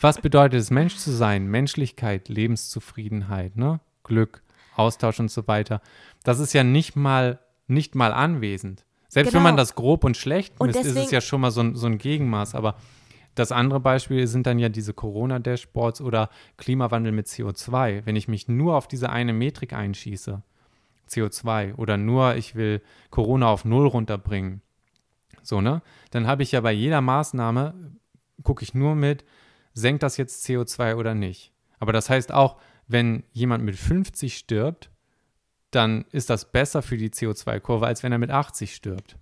[0.00, 1.46] was bedeutet es, Mensch zu sein?
[1.48, 3.80] Menschlichkeit, Lebenszufriedenheit, ne?
[4.02, 4.42] Glück,
[4.78, 5.80] Austausch und so weiter.
[6.24, 8.84] Das ist ja nicht mal, nicht mal anwesend.
[9.08, 9.50] Selbst wenn Genau.
[9.50, 11.86] man das grob und schlecht Und misst, ist es ja schon mal so ein, so
[11.86, 12.54] ein Gegenmaß.
[12.54, 12.76] Aber
[13.34, 18.04] das andere Beispiel sind dann ja diese Corona-Dashboards oder Klimawandel mit CO2.
[18.04, 20.42] Wenn ich mich nur auf diese eine Metrik einschieße,
[21.08, 24.60] CO2, oder nur ich will Corona auf Null runterbringen,
[25.42, 25.80] so, ne?
[26.10, 27.72] Dann habe ich ja bei jeder Maßnahme,
[28.42, 29.24] gucke ich nur mit,
[29.72, 31.52] senkt das jetzt CO2 oder nicht.
[31.78, 32.56] Aber das heißt auch,
[32.88, 34.90] wenn jemand mit 50 stirbt,
[35.70, 39.16] dann ist das besser für die CO2-Kurve, als wenn er mit 80 stirbt.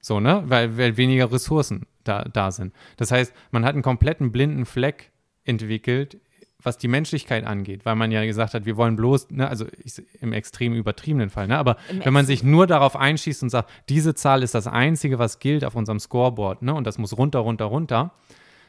[0.00, 0.44] So, ne?
[0.46, 2.72] Weil, weil weniger Ressourcen da, da sind.
[2.96, 5.10] Das heißt, man hat einen kompletten blinden Fleck
[5.44, 6.18] entwickelt,
[6.62, 10.02] was die Menschlichkeit angeht, weil man ja gesagt hat, wir wollen bloß, ne, also ich,
[10.20, 13.70] im extrem übertriebenen Fall, ne, aber Im wenn man sich nur darauf einschießt und sagt,
[13.88, 17.40] diese Zahl ist das Einzige, was gilt auf unserem Scoreboard, ne, und das muss runter,
[17.40, 18.12] runter, runter,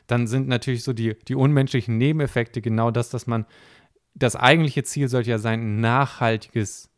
[0.06, 3.45] dann sind natürlich so die, die unmenschlichen Nebeneffekte genau das, dass man,
[4.15, 6.90] das eigentliche Ziel sollte ja sein, ein nachhaltiges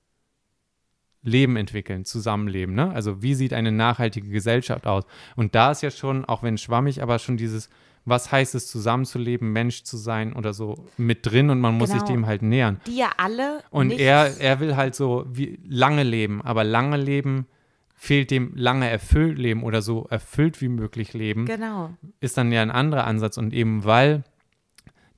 [1.23, 2.91] Leben entwickeln, Zusammenleben, ne?
[2.91, 5.03] Also wie sieht eine nachhaltige Gesellschaft aus?
[5.35, 7.69] Und da ist ja schon, auch wenn schwammig, aber schon dieses,
[8.05, 11.99] was heißt es, zusammenzuleben, Mensch zu sein oder so mit drin und man muss sich
[11.99, 12.11] Genau.
[12.13, 12.81] dem halt nähern.
[12.87, 16.97] Die ja alle Und nicht, er, er will halt so wie lange leben, aber lange
[16.97, 17.45] leben
[17.93, 21.91] fehlt dem lange erfüllt leben oder so erfüllt wie möglich leben, Genau.
[22.19, 23.37] ist dann ja ein anderer Ansatz.
[23.37, 24.23] Und eben weil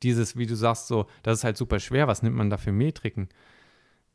[0.03, 2.71] dieses, wie du sagst, so, das ist halt super schwer, was nimmt man da für
[2.71, 3.29] Metriken?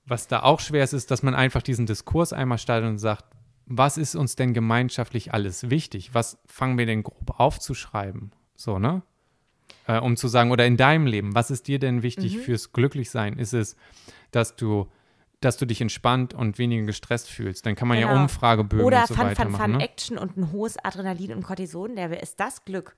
[0.07, 3.25] Was da auch schwer ist, ist, dass man einfach diesen Diskurs einmal startet und sagt,
[3.67, 6.15] was ist uns denn gemeinschaftlich alles wichtig?
[6.15, 8.33] Was fangen wir denn grob aufzuschreiben?
[8.57, 9.03] So, ne?
[9.87, 12.41] Äh, um zu sagen, oder in deinem Leben, was ist dir denn wichtig Mhm.
[12.41, 13.39] fürs Glücklichsein?
[13.39, 13.77] Ist es,
[14.31, 14.89] dass du,
[15.41, 17.67] dass du dich entspannt und weniger gestresst fühlst?
[17.67, 18.23] Dann kann man ja Genau.
[18.23, 19.63] Umfragebögen Oder und so Fun, weiter Fun, machen.
[19.73, 19.85] Fun ne?
[19.85, 22.17] Action und ein hohes Adrenalin und Cortison-Level.
[22.19, 22.97] Ist das Glück?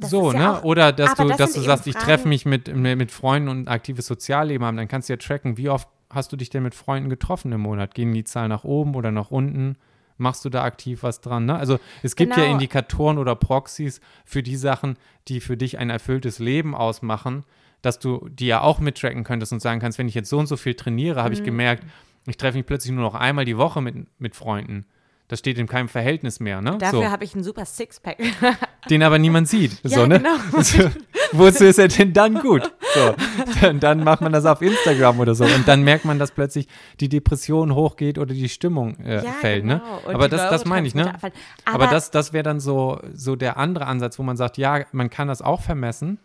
[0.00, 0.52] Das so, ja ne?
[0.58, 3.48] auch- Oder dass du, das dass du sagst, ich Fragen- treffe mich mit, mit, Freunden
[3.48, 6.50] und ein aktives Sozialleben haben, dann kannst du ja tracken, wie oft hast du dich
[6.50, 7.94] denn mit Freunden getroffen im Monat?
[7.94, 9.76] Gehen die Zahlen nach oben oder nach unten?
[10.18, 11.46] Machst du da aktiv was dran?
[11.46, 11.54] Ne?
[11.56, 12.52] Also es gibt ja Genau.
[12.54, 14.96] Indikatoren oder Proxys für die Sachen,
[15.28, 17.44] die für dich ein erfülltes Leben ausmachen,
[17.80, 20.46] dass du die ja auch mittracken könntest und sagen kannst, wenn ich jetzt so und
[20.46, 21.84] so viel trainiere, habe ich gemerkt,
[22.26, 24.84] ich treffe mich plötzlich nur noch einmal die Woche mit, mit Freunden.
[25.32, 26.76] Das steht in keinem Verhältnis mehr, ne?
[26.76, 27.10] Dafür so.
[27.10, 28.18] habe ich einen super Sixpack.
[28.90, 29.82] Den aber niemand sieht.
[29.82, 30.18] Ja, so, ne?
[30.18, 30.36] genau.
[30.62, 30.90] So,
[31.32, 32.70] wozu ist er denn dann gut?
[32.94, 33.14] So,
[33.62, 35.44] dann, dann macht man das auf Instagram oder so.
[35.46, 36.68] Und dann merkt man, dass plötzlich
[37.00, 39.76] die Depression hochgeht oder die Stimmung äh, ja, fällt, genau.
[39.76, 39.82] ne?
[40.04, 41.14] Und Aber das, das meine ich, ne?
[41.14, 41.32] Aber,
[41.64, 45.08] Aber, das, das wäre dann so, so der andere Ansatz, wo man sagt, ja, man
[45.08, 46.18] kann das auch vermessen.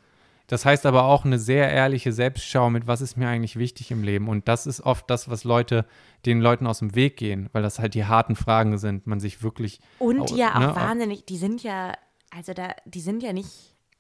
[0.48, 4.04] Das heißt aber auch eine sehr ehrliche Selbstschau mit, was ist mir eigentlich wichtig im
[4.04, 4.28] Leben.
[4.28, 5.86] Und das ist oft das, was Leute,
[6.28, 9.42] den Leuten aus dem Weg gehen, weil das halt die harten Fragen sind, man sich
[9.42, 9.80] wirklich.
[10.00, 11.94] und die ja auch ne, wahnsinnig, die sind ja,
[12.30, 13.50] also da, die sind ja nicht,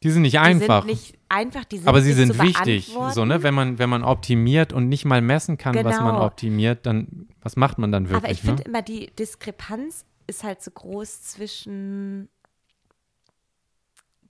[0.04, 0.84] Die sind nicht die einfach.
[0.84, 2.95] sind nicht einfach, die sind aber sie sind wichtig.
[3.14, 3.41] So, ne?
[3.41, 6.26] Wenn man, wenn man optimiert und nicht mal messen kann, was man Genau.
[6.26, 8.24] optimiert, dann was macht man dann wirklich?
[8.24, 8.48] Aber ich ne?
[8.49, 12.30] finde immer, die Diskrepanz ist halt so groß zwischen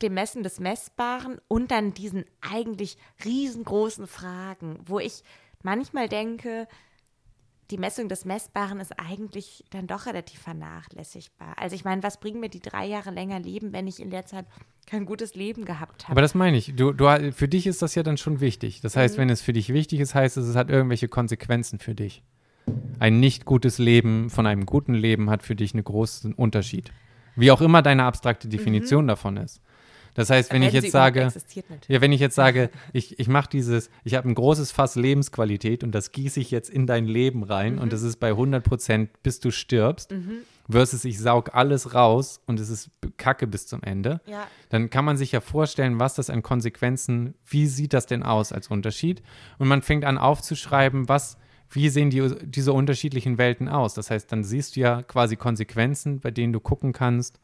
[0.01, 5.23] dem Messen des Messbaren und dann diesen eigentlich riesengroßen Fragen, wo ich
[5.63, 6.67] manchmal denke,
[7.71, 11.53] die Messung des Messbaren ist eigentlich dann doch relativ vernachlässigbar.
[11.57, 14.25] Also ich meine, was bringen mir die drei Jahre länger Leben, wenn ich in der
[14.25, 14.45] Zeit
[14.85, 16.11] kein gutes Leben gehabt habe?
[16.11, 16.75] Aber das meine ich.
[16.75, 18.79] Du, du, für dich ist das ja dann schon wichtig.
[18.81, 18.99] Das Mhm.
[19.01, 22.23] heißt, wenn es für dich wichtig ist, heißt es, es hat irgendwelche Konsequenzen für dich.
[22.99, 26.91] Ein nicht gutes Leben von einem guten Leben hat für dich einen großen Unterschied.
[27.35, 29.61] Wie auch immer deine abstrakte Definition davon ist.
[30.17, 31.31] Das heißt, wenn ich jetzt sage,
[31.87, 35.83] ja, wenn ich jetzt sage, ich, ich mache dieses, ich habe ein großes Fass Lebensqualität
[35.83, 37.81] und das gieße ich jetzt in dein Leben rein Mhm.
[37.81, 40.13] und das ist bei 100 Prozent, bis du stirbst,
[40.69, 44.47] versus ich saug alles raus und es ist Kacke bis zum Ende Ja.
[44.69, 48.51] dann kann man sich ja vorstellen, was das an Konsequenzen, wie sieht das denn aus
[48.51, 49.21] als Unterschied?
[49.59, 51.37] Und man fängt an aufzuschreiben, was,
[51.69, 53.93] wie sehen die, diese unterschiedlichen Welten aus?
[53.93, 57.39] Das heißt, dann siehst du ja quasi Konsequenzen, bei denen du gucken kannst,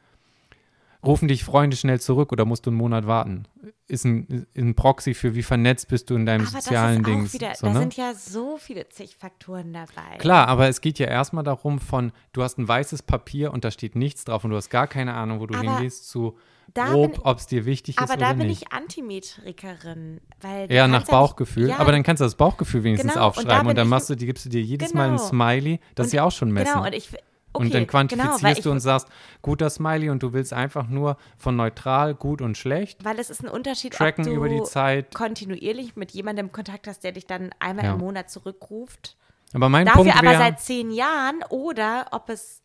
[1.06, 3.44] rufen dich Freunde schnell zurück oder musst du einen Monat warten?
[3.88, 7.34] Ist ein, ein Proxy für, wie vernetzt bist du in deinem Aber sozialen das ist
[7.42, 7.52] Ding.
[7.56, 7.80] so, da ne?
[7.80, 10.18] sind ja so viele zig Faktoren dabei.
[10.20, 13.72] Klar, aber es geht ja erstmal darum von, du hast ein weißes Papier und da
[13.72, 16.38] steht nichts drauf und du hast gar keine Ahnung, wo du Aber hingehst, zu
[16.74, 18.64] grob, ob es dir wichtig ist Aber oder da bin nicht.
[18.64, 20.22] ich Antimetrikerin.
[20.42, 21.70] Weil Eher nach nicht- Bauchgefühl.
[21.70, 24.10] Ja, Aber dann kannst du das Bauchgefühl wenigstens Genau, und da aufschreiben und, dann machst
[24.10, 25.28] du, die gibst du dir jedes Mal ein Genau.
[25.28, 25.80] Smiley.
[25.96, 26.74] Das ist ja auch schon messen.
[26.74, 27.10] Genau, und ich.
[27.54, 29.08] Okay, und dann quantifizierst genau, weil ich, du und sagst,
[29.42, 33.44] guter Smiley und du willst einfach nur von neutral, gut und schlecht Weil es ist
[33.44, 35.14] ein Unterschied, tracken ob du über die Zeit.
[35.14, 37.94] kontinuierlich mit jemandem Kontakt hast, der dich dann einmal Ja.
[37.94, 39.18] im Monat zurückruft.
[39.54, 42.64] Aber mein Dafür Punkt aber wäre, seit zehn Jahren oder ob es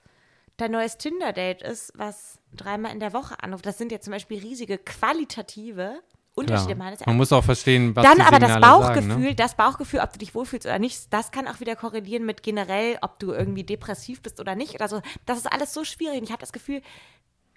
[0.56, 3.66] dein neues Tinder-Date ist, was dreimal in der Woche anruft.
[3.66, 6.00] Das sind ja zum Beispiel riesige qualitative
[6.38, 9.34] Unterschiede meines man muss auch verstehen, was Dann aber das Bauchgefühl, sagen, ne?
[9.34, 12.98] das Bauchgefühl, ob du dich wohlfühlst oder nicht, das kann auch wieder korrelieren mit generell,
[13.02, 15.02] ob du irgendwie depressiv bist oder nicht oder so.
[15.26, 16.18] Das ist alles so schwierig.
[16.18, 16.82] Und ich habe das Gefühl,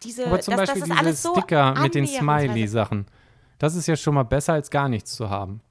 [0.04, 3.06] diese, Aber zum das, Beispiel das ist diese alles so Sticker mit den Smiley-Sachen.
[3.60, 5.62] Das ist ja schon mal besser, als gar nichts zu haben.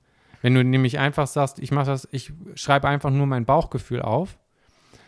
[0.43, 4.39] Wenn du nämlich einfach sagst, ich mache das, ich schreibe einfach nur mein Bauchgefühl auf,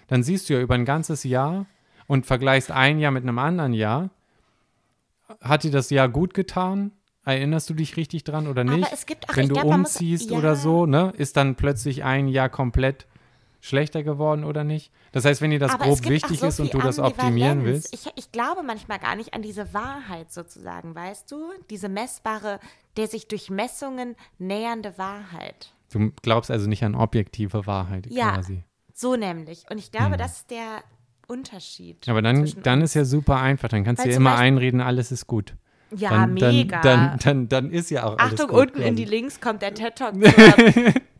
[0.09, 1.67] dann siehst du ja über ein ganzes Jahr
[2.07, 4.11] und vergleichst ein Jahr mit einem anderen Jahr.
[5.41, 6.93] Hat dir das Jahr gut getan?
[7.25, 8.85] Erinnerst du dich richtig dran oder nicht?
[8.85, 11.37] Aber es gibt auch, Wenn du glaub, man muss- umziehst ja, oder so, ne, ist
[11.37, 13.07] dann plötzlich ein Jahr komplett
[13.61, 14.91] schlechter geworden oder nicht?
[15.13, 17.95] Das heißt, wenn dir das aber grob wichtig so ist und du das optimieren willst,
[17.95, 21.51] Ich, ich glaube manchmal gar nicht an diese Wahrheit sozusagen, weißt du?
[21.71, 22.59] Diese messbare,
[22.97, 25.73] der sich durch Messungen nähernde Wahrheit.
[25.93, 28.33] du glaubst also nicht an objektive Wahrheit Ja.
[28.33, 28.65] quasi.
[28.95, 29.65] So nämlich.
[29.71, 30.83] Und ich glaube, das ist der
[31.29, 32.05] Unterschied.
[32.07, 32.11] Hm.
[32.11, 33.69] Aber dann, dann ist ja super einfach.
[33.69, 35.55] Dann kannst du dir immer Beispiel- einreden, alles ist gut.
[35.95, 36.81] Ja, dann, mega.
[36.81, 38.59] Dann, dann, dann, dann ist ja auch alles Achtung, gut.
[38.59, 39.05] unten in die.
[39.05, 40.15] Links kommt der TED Talk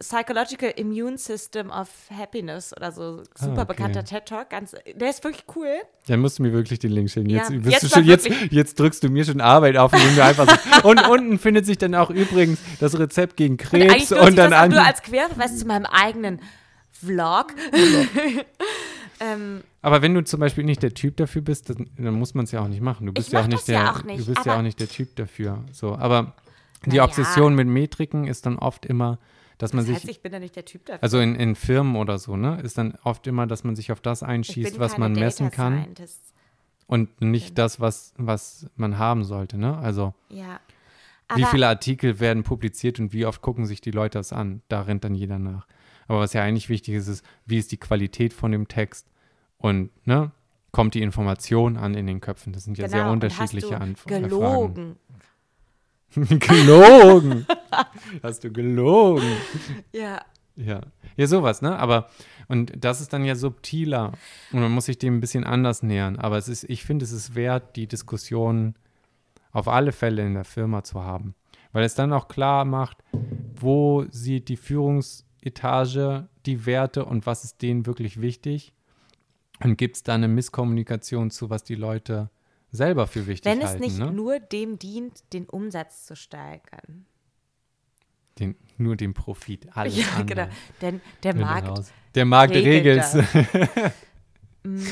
[0.00, 3.22] Psychological Immune System of Happiness oder so.
[3.34, 3.64] Super Ah, okay.
[3.68, 4.50] bekannter TED Talk.
[4.50, 5.72] Ganz, der ist wirklich cool.
[6.08, 7.30] Dann musst du mir wirklich den Link schicken.
[7.30, 10.24] Jetzt, Ja, jetzt du schon, jetzt, jetzt drückst du mir schon Arbeit auf, indem du
[10.24, 14.18] einfach so, Und unten findet sich dann auch übrigens das Rezept gegen Und Krebs und,
[14.28, 14.70] ich dann das an.
[14.70, 16.40] nur als Querverweis zu meinem eigenen
[16.92, 17.54] Vlog.
[19.20, 22.44] ähm, Aber wenn du zum Beispiel nicht der Typ dafür bist, dann, dann muss man
[22.44, 23.06] es ja auch nicht machen.
[23.06, 24.78] Du bist ja auch nicht der, ja auch nicht, du bist ja aber- auch nicht
[24.78, 25.64] der Typ dafür.
[25.72, 26.34] So, aber
[26.84, 27.04] die ja.
[27.04, 29.18] Obsession mit Metriken ist dann oft immer,
[29.56, 31.02] dass man das sich heißt, ich bin da nicht der Typ dafür.
[31.02, 32.60] Also in, in Firmen oder so, ne?
[32.60, 35.80] Ist dann oft immer, dass man sich auf das einschießt, was man Data messen kann
[35.84, 36.34] Scientist.
[36.86, 39.78] und nicht das, was, was man haben sollte, ne?
[39.78, 40.60] Also Ja.
[41.34, 44.60] wie viele Artikel werden publiziert und wie oft gucken sich die Leute das an?
[44.68, 45.66] Da rennt dann jeder nach.
[46.06, 49.06] Aber was ja eigentlich wichtig ist, ist, wie ist die Qualität von dem Text
[49.58, 50.32] und, ne?
[50.70, 52.52] Kommt die Information an in den Köpfen?
[52.52, 54.96] Das sind ja sehr Genau, und unterschiedliche du äh, gelogen.
[56.14, 57.46] gelogen!
[58.22, 59.32] Hast du gelogen?
[59.92, 60.20] Ja.
[60.56, 60.80] Ja.
[61.16, 61.78] Ja, sowas, ne?
[61.78, 62.08] Aber,
[62.48, 64.12] und das ist dann ja subtiler
[64.52, 66.16] und man muss sich dem ein bisschen anders nähern.
[66.16, 68.74] Aber es ist, ich finde, es ist wert, die Diskussion
[69.52, 71.34] auf alle Fälle in der Firma zu haben.
[71.72, 72.98] Weil es dann auch klar macht,
[73.54, 78.72] wo sieht die Führungs, Etage die Werte und was ist denen wirklich wichtig?
[79.62, 82.30] Und gibt es da eine Misskommunikation zu, was die Leute
[82.70, 83.82] selber für wichtig Wenn es halten?
[83.82, 84.12] nicht ne?
[84.12, 87.06] nur dem dient, den Umsatz zu steigern.
[88.38, 89.68] den, nur den Profit.
[89.76, 90.26] Alles ja, andere.
[90.46, 90.48] genau.
[90.80, 91.92] Denn der Markt.
[92.14, 93.92] Der Markt regelt regelt
[94.64, 94.86] Mhm.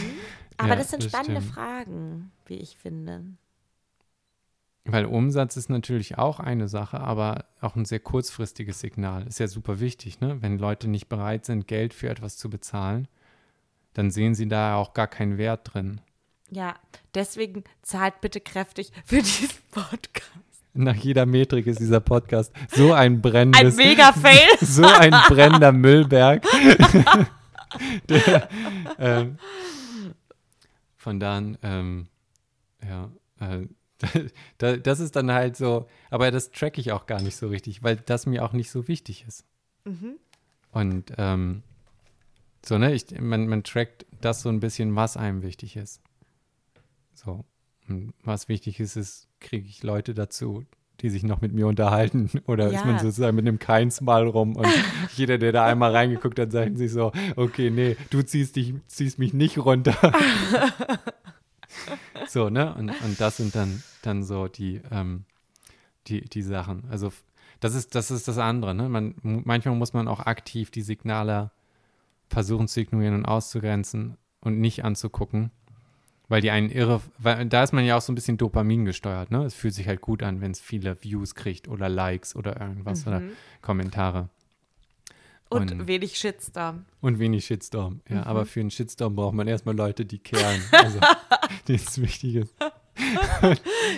[0.57, 1.55] Aber Ja, das sind das spannende stimmt.
[1.55, 3.25] Fragen, wie ich finde.
[4.85, 9.27] Weil Umsatz ist natürlich auch eine Sache, aber auch ein sehr kurzfristiges Signal.
[9.27, 10.41] Ist ja super wichtig, ne?
[10.43, 13.09] Wenn Leute nicht bereit sind, Geld für etwas zu bezahlen,
[13.97, 16.02] dann sehen sie da auch gar keinen Wert drin.
[16.51, 16.74] Ja,
[17.14, 20.31] deswegen zahlt bitte kräftig für diesen Podcast.
[20.74, 24.48] Nach jeder Metrik ist dieser Podcast so ein Ein brennendes, Mega-Fail.
[24.60, 26.44] so ein brennender Müllberg.
[28.09, 28.48] Der,
[28.98, 29.39] ähm,
[30.97, 32.09] von dann, ähm,
[32.86, 33.10] ja,
[33.40, 33.66] äh,
[34.59, 37.82] da, das ist dann halt so, aber das track ich auch gar nicht so richtig,
[37.82, 39.44] weil das mir auch nicht so wichtig ist.
[39.85, 40.16] Mhm.
[40.70, 41.62] Und ähm,
[42.67, 46.01] so, ne, ich, man, man trackt das so ein bisschen, was einem wichtig ist.
[47.15, 47.45] So.
[47.89, 50.65] Und was wichtig ist, ist, kriege ich Leute dazu,
[51.01, 52.31] die sich noch mit mir unterhalten.
[52.47, 53.03] Oder ist man Ja.
[53.03, 54.67] sozusagen mit einem Keinsmal rum und
[55.15, 59.19] jeder, der da einmal reingeguckt hat, sagt sich so, okay, nee, du ziehst dich, ziehst
[59.19, 59.95] mich nicht runter.
[62.29, 62.75] so, ne?
[62.75, 65.25] Und, und das sind dann, dann so die, ähm,
[66.09, 66.85] die, die Sachen.
[66.91, 67.13] Also
[67.61, 68.89] das ist, das ist das andere, ne?
[68.89, 71.51] Man, manchmal muss man auch aktiv die Signale
[72.28, 75.51] versuchen zu ignorieren und auszugrenzen und nicht anzugucken,
[76.28, 79.31] weil die einen irre, weil da ist man ja auch so ein bisschen Dopamin gesteuert,
[79.31, 79.44] ne?
[79.44, 83.07] Es fühlt sich halt gut an, wenn es viele Views kriegt oder Likes oder irgendwas
[83.07, 83.23] oder
[83.62, 84.28] Kommentare
[85.48, 86.85] Und, Und- wenig Shitstorm.
[87.01, 88.01] und wenig Shitstorm.
[88.09, 90.98] Ja, aber für einen Shitstorm braucht man erstmal Leute, die kehren, also
[91.69, 92.55] denen es wichtig ist.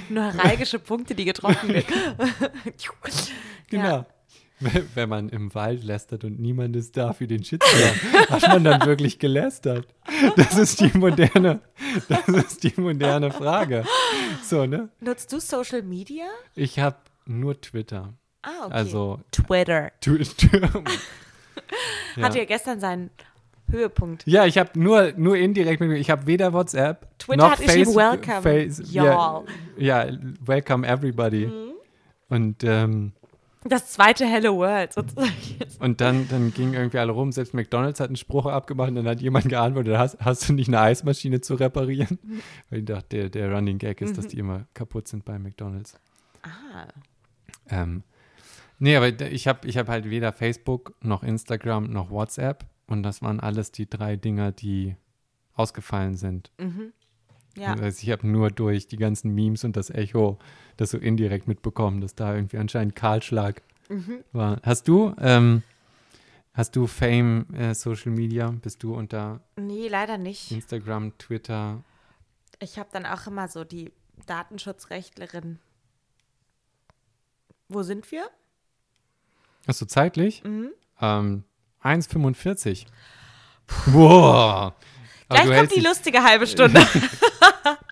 [0.08, 1.86] Neuralgische Punkte, die getroffen werden.
[3.70, 3.84] Genau.
[3.84, 4.06] Ja.
[4.94, 8.84] Wenn- man im Wald lästert und niemand ist da für den Shitstorm, hat man dann
[8.86, 9.86] wirklich gelästert?
[10.36, 11.60] Das ist die moderne,
[12.08, 13.84] das ist die moderne Frage.
[14.42, 14.88] So, ne?
[15.00, 16.24] Nutzt du Social Media?
[16.54, 18.14] Ich habe nur Twitter.
[18.42, 18.74] Ah, okay.
[18.74, 19.90] Also, Twitter.
[20.00, 20.82] Twitter.
[22.16, 22.22] ja.
[22.22, 23.10] Hatte ja gestern seinen
[23.70, 24.24] Höhepunkt.
[24.26, 27.92] Ja, ich habe nur, nur indirekt mit Ich habe weder WhatsApp Twitter noch hat geschrieben,
[27.92, 29.44] Face- welcome, Face, ja, y'all.
[29.76, 30.06] ja,
[30.44, 31.46] welcome everybody.
[31.46, 31.72] Mhm.
[32.30, 33.12] Und, ähm,
[33.64, 35.32] Das zweite Hello World sozusagen.
[35.80, 37.32] und dann, dann gingen irgendwie alle rum.
[37.32, 40.68] Selbst McDonalds hat einen Spruch abgemacht und dann hat jemand geantwortet, hast, hast du nicht
[40.68, 42.18] eine Eismaschine zu reparieren?
[42.22, 42.40] Mhm.
[42.70, 45.98] Weil ich dachte, der, der Running Gag ist, dass die immer kaputt sind bei McDonalds.
[46.42, 46.86] Ah.
[47.68, 48.02] Ähm,
[48.78, 52.64] nee, aber ich habe ich hab halt weder Facebook noch Instagram noch WhatsApp.
[52.86, 54.96] Und das waren alles die drei Dinger, die
[55.52, 56.52] ausgefallen sind.
[57.60, 57.74] Ja.
[57.74, 60.38] Also ich habe nur durch die ganzen Memes und das Echo
[60.76, 64.22] das so indirekt mitbekommen, dass da irgendwie anscheinend Kahlschlag Mhm.
[64.32, 64.60] war.
[64.62, 65.62] Hast du, ähm,
[66.52, 68.50] hast du Fame äh, Social Media?
[68.50, 70.50] Bist du unter Nee, leider nicht.
[70.52, 71.82] Instagram, Twitter?
[72.60, 73.90] Ich habe dann auch immer so die
[74.26, 75.58] Datenschutzrechtlerin.
[77.68, 78.28] Wo sind wir?
[79.66, 80.42] Hast du zeitlich?
[80.44, 80.70] Mhm.
[81.00, 81.44] Ähm,
[81.82, 82.86] 1,45.
[83.86, 84.72] Wow.
[85.28, 86.80] Aber Gleich kommt die lustige halbe Stunde.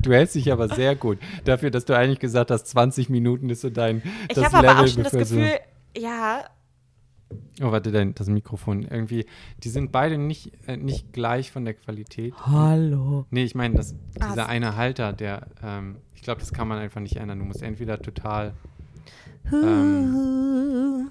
[0.02, 1.18] Du hältst dich aber sehr gut.
[1.44, 4.68] Dafür, dass du eigentlich gesagt hast, 20 Minuten ist so dein Ich das habe aber
[4.68, 5.50] Level, auch schon das so- Gefühl,
[5.96, 6.44] ja,
[7.60, 8.82] Oh, warte, dein, das Mikrofon.
[8.84, 9.26] Irgendwie,
[9.64, 12.34] die sind beide nicht, äh, nicht gleich von der Qualität.
[12.46, 13.26] Hallo.
[13.30, 14.48] Nee, ich meine, das- Ah, dieser so.
[14.48, 17.40] eine Halter, der, ähm, ich glaube, das kann man einfach nicht ändern.
[17.40, 18.54] Du musst entweder total
[19.52, 21.10] Ähm,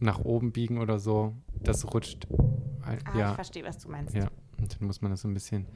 [0.00, 1.34] nach oben biegen oder so.
[1.62, 2.26] Das rutscht.
[2.84, 4.14] ein- Ah, ich ja, verstehe, was du meinst.
[4.14, 4.28] ja.
[4.58, 5.66] Und dann muss man das so ein bisschen.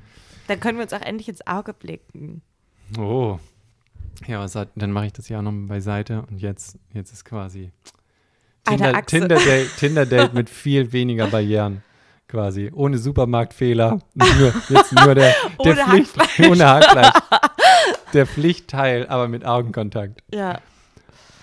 [0.48, 2.42] Dann können wir uns auch endlich ins Auge blicken.
[2.98, 3.38] Oh.
[4.26, 7.70] Ja, hat, dann mache ich das ja auch noch beiseite und jetzt, jetzt ist quasi
[8.66, 11.82] Eine Tinder, Date, Tinder Date mit viel weniger Barrieren.
[12.28, 12.70] Quasi.
[12.74, 13.98] Ohne Supermarktfehler.
[14.14, 15.34] Nur, jetzt nur der,
[15.64, 16.48] der Ohne Pflicht, Hackfleisch.
[16.50, 17.12] ohne Hackfleisch.
[18.12, 20.22] Der Pflichtteil, aber mit Augenkontakt.
[20.34, 20.58] Ja.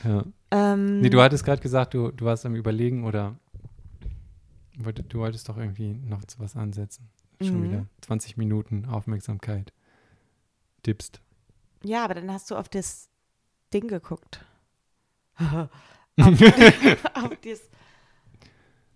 [0.03, 0.23] Ja.
[0.51, 3.35] Ähm, Nee, du hattest gerade gesagt, du, du warst am Überlegen oder
[4.77, 7.07] wollte- du wolltest doch irgendwie noch zu was ansetzen.
[7.41, 7.63] Schon Mhm.
[7.63, 9.71] wieder 20 Minuten Aufmerksamkeit.
[10.83, 11.19] Tippst.
[11.83, 13.09] ja, aber dann hast du auf das
[13.73, 14.43] Ding geguckt.
[15.39, 15.69] auf,
[17.13, 17.61] auf, dies,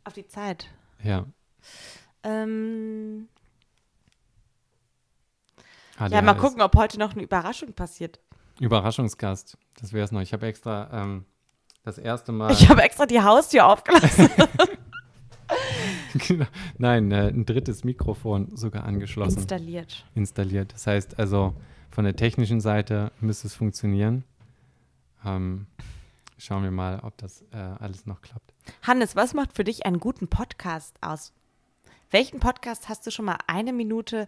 [0.04, 0.68] auf die Zeit.
[1.04, 1.26] Ja.
[2.24, 3.28] Ähm,
[5.98, 6.12] ADHS.
[6.14, 8.20] ja, mal gucken, ob heute noch eine Überraschung passiert.
[8.60, 9.58] Überraschungsgast.
[9.80, 10.22] Das wäre es noch.
[10.22, 11.26] Ich habe extra ähm,
[11.84, 12.52] das erste Mal.
[12.52, 14.30] Ich habe extra die Haustür aufgelassen.
[16.28, 16.46] Genau.
[16.78, 20.06] Nein, äh, ein drittes Mikrofon sogar angeschlossen, Installiert.
[20.16, 20.74] installiert.
[20.74, 21.54] Das heißt also,
[21.90, 24.24] von der technischen Seite müsste es funktionieren.
[25.26, 25.68] Ähm,
[26.38, 28.54] schauen wir mal, ob das äh, alles noch klappt.
[28.82, 31.34] Hannes, was macht für dich einen guten Podcast aus?
[32.10, 34.28] Welchen Podcast hast du schon mal eine Minute,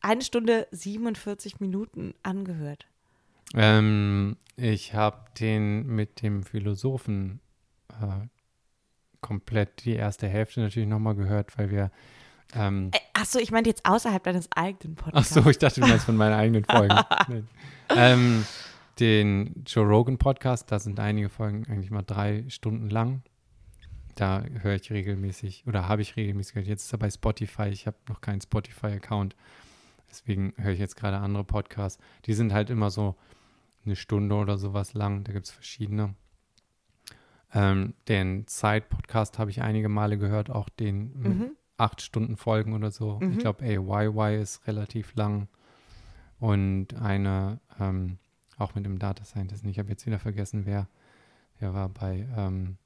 [0.00, 2.86] eine Stunde 47 Minuten angehört?
[3.54, 7.40] Ähm, ich habe den mit dem Philosophen
[7.90, 8.26] äh,
[9.20, 11.90] komplett die erste Hälfte natürlich nochmal gehört, weil wir.
[12.54, 15.34] Ähm, Äh, Achso, ich meinte jetzt außerhalb deines eigenen ach Podcasts.
[15.34, 16.94] so, ich dachte, du meinst von meinen eigenen Folgen.
[17.90, 18.44] Ähm,
[19.00, 23.22] den Joe Rogan Podcast, da sind einige Folgen eigentlich mal drei Stunden lang.
[24.14, 26.68] Da höre ich regelmäßig oder habe ich regelmäßig gehört.
[26.68, 27.68] Jetzt ist er bei Spotify.
[27.68, 29.36] Ich habe noch keinen Spotify-Account.
[30.10, 31.98] Deswegen höre ich jetzt gerade andere Podcasts.
[32.26, 33.14] Die sind halt immer so
[33.86, 35.24] eine Stunde oder sowas lang.
[35.24, 36.14] Da gibt es verschiedene.
[37.54, 41.50] Ähm, den Zeit-Podcast habe ich einige Male gehört, auch den mit Mhm.
[41.78, 43.18] acht Stunden Folgen oder so.
[43.20, 43.32] Mhm.
[43.32, 45.48] Ich glaube, AYY ist relativ lang.
[46.40, 48.18] Und eine, ähm,
[48.58, 49.64] auch mit dem Data Scientist.
[49.64, 50.88] Ich habe jetzt wieder vergessen, wer.
[51.60, 52.76] Der war bei, ähm,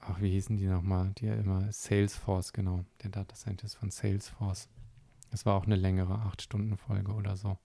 [0.00, 1.12] ach, wie hießen die nochmal?
[1.18, 2.84] Die ja immer, Salesforce, genau.
[3.02, 4.68] Der Data Scientist von Salesforce.
[5.30, 7.56] Das war auch eine längere acht Stunden Folge oder so.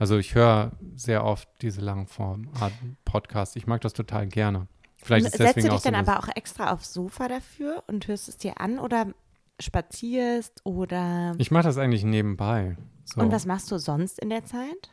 [0.00, 2.72] Also ich höre sehr oft diese Langform-Art
[3.04, 3.54] Podcast.
[3.56, 4.66] Ich mag das total gerne.
[4.96, 8.38] Vielleicht ist setzt du dich dann aber auch extra aufs Sofa dafür und hörst es
[8.38, 9.08] dir an oder
[9.60, 12.76] spazierst oder Ich mache das eigentlich nebenbei.
[13.04, 13.20] So.
[13.20, 14.90] und was machst du sonst in der Zeit?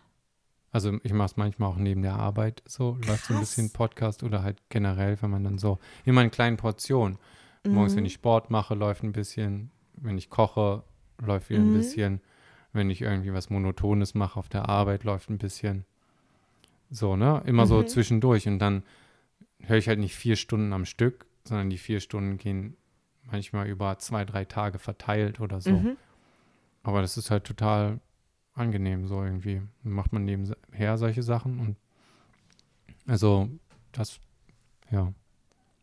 [0.71, 4.23] Also ich mache es manchmal auch neben der Arbeit so, läuft so ein bisschen Podcast
[4.23, 7.17] oder halt generell, wenn man dann so immer in kleinen Portionen.
[7.65, 7.97] Morgens, Mhm.
[7.99, 9.71] wenn ich Sport mache, läuft ein bisschen.
[9.93, 10.83] Wenn ich koche,
[11.19, 11.77] läuft wieder ein Mhm.
[11.77, 12.21] bisschen.
[12.73, 15.85] Wenn ich irgendwie was Monotones mache auf der Arbeit, läuft ein bisschen.
[16.89, 17.41] So, ne?
[17.45, 17.87] Immer so Mhm.
[17.87, 18.47] zwischendurch.
[18.47, 18.83] Und dann
[19.61, 22.77] höre ich halt nicht vier Stunden am Stück, sondern die vier Stunden gehen
[23.23, 25.71] manchmal über zwei, drei Tage verteilt oder so.
[25.71, 25.97] Mhm.
[26.83, 27.99] Aber das ist halt total
[28.53, 29.61] angenehm, so irgendwie.
[29.83, 31.77] Dann macht man nebenher solche Sachen und
[33.05, 33.49] also
[33.91, 34.19] das,
[34.91, 35.13] ja.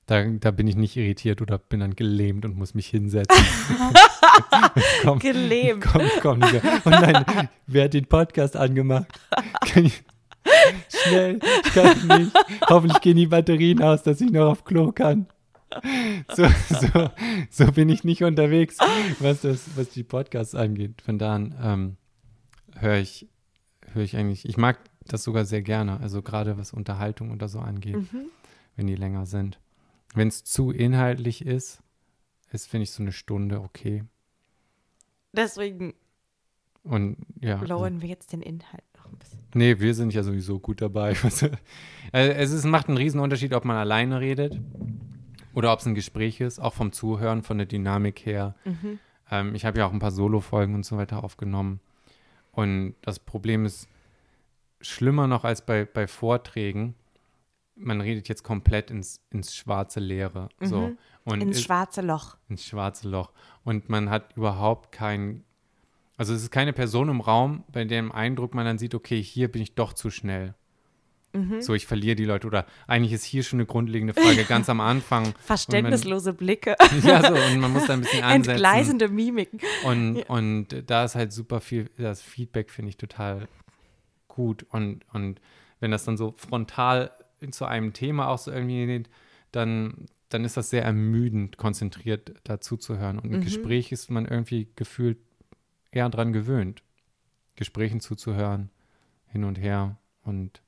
[0.07, 3.43] Da, da bin ich nicht irritiert oder bin dann gelähmt und muss mich hinsetzen.
[5.03, 5.83] komm, Gelähmt.
[5.83, 6.63] komm, komm nicht mehr.
[6.85, 7.25] Oh nein,
[7.67, 9.07] wer hat den Podcast angemacht?
[9.67, 10.03] Kann ich,
[10.91, 12.33] schnell, ich kann nicht.
[12.69, 15.27] Hoffentlich gehen die Batterien aus, dass ich noch auf Klo kann.
[16.35, 17.11] So, so,
[17.51, 18.77] so bin ich nicht unterwegs,
[19.21, 21.01] was, das, was die Podcasts angeht.
[21.03, 21.97] Von da an ähm,
[22.79, 23.27] höre ich,
[23.93, 27.59] höre ich eigentlich, ich mag das sogar sehr gerne, also gerade was Unterhaltung oder so
[27.59, 28.27] angeht, Mhm.
[28.77, 29.59] wenn die länger sind.
[30.15, 31.83] Wenn es zu inhaltlich ist,
[32.51, 34.05] ist, finde ich, so eine Stunde okay.
[35.33, 35.95] Deswegen
[36.85, 37.61] Und ja.
[37.63, 39.41] lowern wir jetzt den Inhalt noch ein bisschen.
[39.55, 41.17] Nee, wir sind ja sowieso gut dabei.
[41.23, 41.49] Also,
[42.13, 44.61] es ist, macht einen riesen Unterschied, ob man alleine redet
[45.53, 48.55] oder ob es ein Gespräch ist, auch vom Zuhören, von der Dynamik her.
[48.65, 48.99] Mhm.
[49.31, 51.81] Ähm, ich habe ja auch ein paar Solo-Folgen und so weiter aufgenommen.
[52.53, 53.89] Und das Problem ist
[54.81, 56.95] schlimmer noch als bei, bei Vorträgen.
[57.77, 60.49] Man redet jetzt komplett ins, ins schwarze Leere.
[60.61, 60.81] So.
[60.89, 60.99] Mhm.
[61.25, 62.37] Und Ins ist- schwarze Loch.
[62.49, 63.33] ins schwarze Loch.
[63.65, 65.43] Und man hat überhaupt kein,
[66.17, 69.51] also es ist keine Person im Raum, bei dem Eindruck man dann sieht, okay, hier
[69.51, 70.55] bin ich doch zu schnell.
[71.33, 71.61] Mhm.
[71.63, 72.47] So, ich verliere die Leute.
[72.47, 75.35] Oder eigentlich ist hier schon eine grundlegende Frage ganz am Anfang.
[75.41, 76.77] Verständnislose Blicke.
[77.03, 78.51] Ja, so, und man muss da ein bisschen ansetzen.
[78.51, 79.59] Entgleisende Mimiken.
[79.85, 83.49] Und, und da ist halt super viel, das Feedback finde ich total
[84.29, 84.65] gut.
[84.71, 85.41] Und, und
[85.81, 87.11] wenn das dann so frontal
[87.53, 89.05] zu einem Thema auch so irgendwie
[89.53, 93.19] dann, dann ist das sehr ermüdend, konzentriert dazu zu hören.
[93.19, 93.45] Und im Mhm.
[93.45, 95.19] Gespräch ist man irgendwie gefühlt
[95.91, 96.83] eher dran gewöhnt,
[97.57, 98.71] Gesprächen zuzuhören,
[99.29, 99.97] hin und her.
[100.25, 100.63] Und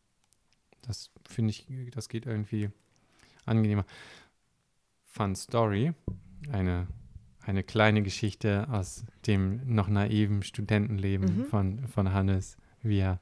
[0.82, 2.70] das finde ich, das geht irgendwie
[3.44, 3.84] angenehmer.
[5.04, 5.94] Fun Story,
[6.52, 6.86] eine,
[7.44, 11.44] eine kleine Geschichte aus dem noch naiven Studentenleben Mhm.
[11.46, 13.18] von, von Hannes, wie er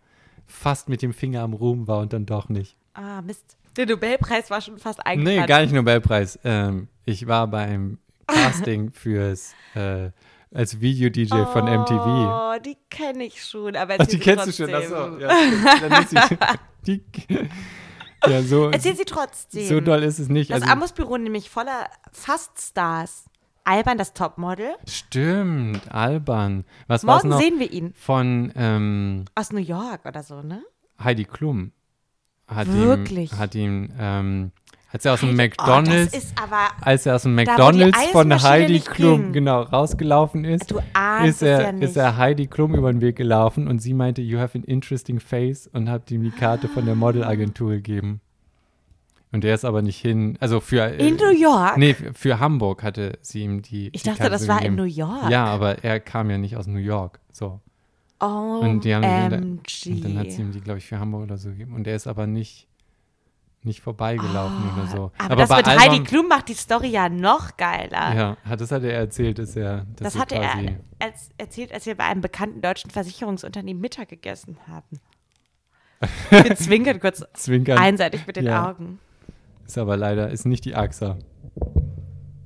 [0.47, 2.77] fast mit dem Finger am Ruhm war und dann doch nicht.
[2.95, 3.57] Ah, Mist.
[3.77, 5.47] Der Nobelpreis war schon fast Nee, eingetragen.
[5.47, 6.39] gar nicht Nobelpreis.
[6.45, 10.11] Ähm, ich war beim Casting fürs äh,
[10.55, 12.07] als Video-DJ von MTV.
[12.07, 14.95] Oh, die kenne ich schon, aber Ach, die kennst du schon, trotzdem.
[14.95, 15.19] achso.
[15.19, 16.19] Ja, dann ist sie,
[16.87, 17.05] die,
[18.31, 19.67] ja, so, Erzähl sie trotzdem.
[19.67, 20.51] so doll ist es nicht.
[20.51, 23.25] Das Also, Amos-Büro nämlich voller Fast-Stars.
[23.65, 24.75] Alban, das Topmodel.
[24.87, 26.65] stimmt, albern.
[26.87, 27.95] Was Morgen sehen wir ihn.
[27.95, 30.63] von ähm, Aus New York oder so, ne?
[31.03, 31.73] Heidi Klum?
[32.47, 33.33] Hat Wirklich?
[33.33, 34.53] Ihm, hat ihm, ähm,
[34.93, 38.43] als er aus dem Oh, McDonalds, ist aber, als er aus dem Da, McDonalds von
[38.43, 39.33] Heidi Klum ging.
[39.33, 40.73] genau rausgelaufen ist,
[41.25, 44.39] ist er, ja ist er Heidi Klum über den Weg gelaufen und sie meinte, you
[44.39, 48.21] have an interesting face und hat ihm die Karte von der Modelagentur gegeben.
[49.33, 51.77] Und der ist aber nicht hin, also für äh, in New York?
[51.77, 54.77] Nee, für, Hamburg hatte sie ihm die ich die dachte, Karte das war in.
[54.77, 55.29] New York.
[55.29, 57.61] Ja, aber er kam ja nicht aus New York, so.
[58.21, 59.87] Oh, Und die haben OMG.
[59.89, 61.75] Und dann hat sie ihm die, glaube ich, für Hamburg oder so gegeben.
[61.75, 62.69] Und er ist aber nicht,
[63.63, 65.13] nicht vorbeigelaufen oder so.
[65.19, 68.15] Ah, Aber, das mit Heidi Alban- Klum macht die Story ja noch geiler.
[68.15, 69.87] Ja, hat- das hat er erzählt, dass er.
[69.97, 74.57] Dass Das hatte er als, erzählt, als wir bei einem bekannten deutschen Versicherungsunternehmen Mittag gegessen
[74.69, 75.01] haben.
[76.31, 77.79] Wir zwinkern kurz Zwinkern.
[77.79, 78.69] einseitig mit den Ja.
[78.71, 78.99] Augen.
[79.67, 81.17] Ist aber leider, ist nicht die AXA.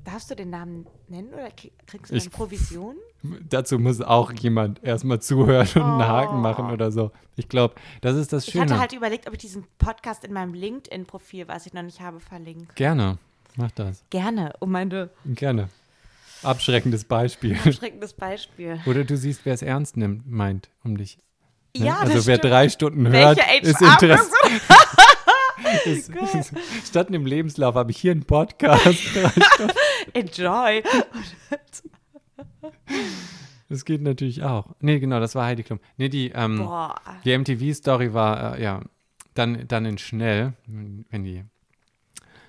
[0.05, 1.49] Darfst du den Namen nennen oder
[1.85, 2.95] kriegst du Ich- eine Provision?
[3.21, 7.11] Dazu muss auch jemand erstmal zuhören und einen Haken machen oder so.
[7.35, 8.65] Ich glaube, das ist das Ich Schöne.
[8.65, 12.19] hatte halt überlegt, ob ich diesen Podcast in meinem LinkedIn-Profil, was ich noch nicht habe,
[12.19, 12.73] verlinke.
[12.75, 13.17] Gerne.
[13.55, 14.03] Mach das.
[14.09, 15.69] Gerne, um meine Gerne.
[16.43, 17.57] Abschreckendes Beispiel.
[17.73, 18.79] schreckendes Beispiel.
[18.85, 21.17] Oder du siehst, wer es ernst nimmt, meint um dich.
[21.75, 21.87] Ne?
[21.87, 22.43] Ja, also wer stimmt.
[22.45, 24.31] drei Stunden hört, Welche ist HR Interesse.
[25.85, 29.03] ist, ist, statt einem Lebenslauf habe ich hier einen Podcast.
[30.13, 30.81] Enjoy.
[33.71, 34.65] Das geht natürlich auch.
[34.79, 35.79] Nee, genau, das war Heidi Klum.
[35.97, 36.67] Nee, die, ähm,
[37.23, 38.81] die MTV-Story war, äh, ja,
[39.35, 41.43] dann, dann in schnell, wenn die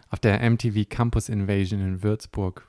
[0.09, 2.67] auf der MTV Campus Invasion in Würzburg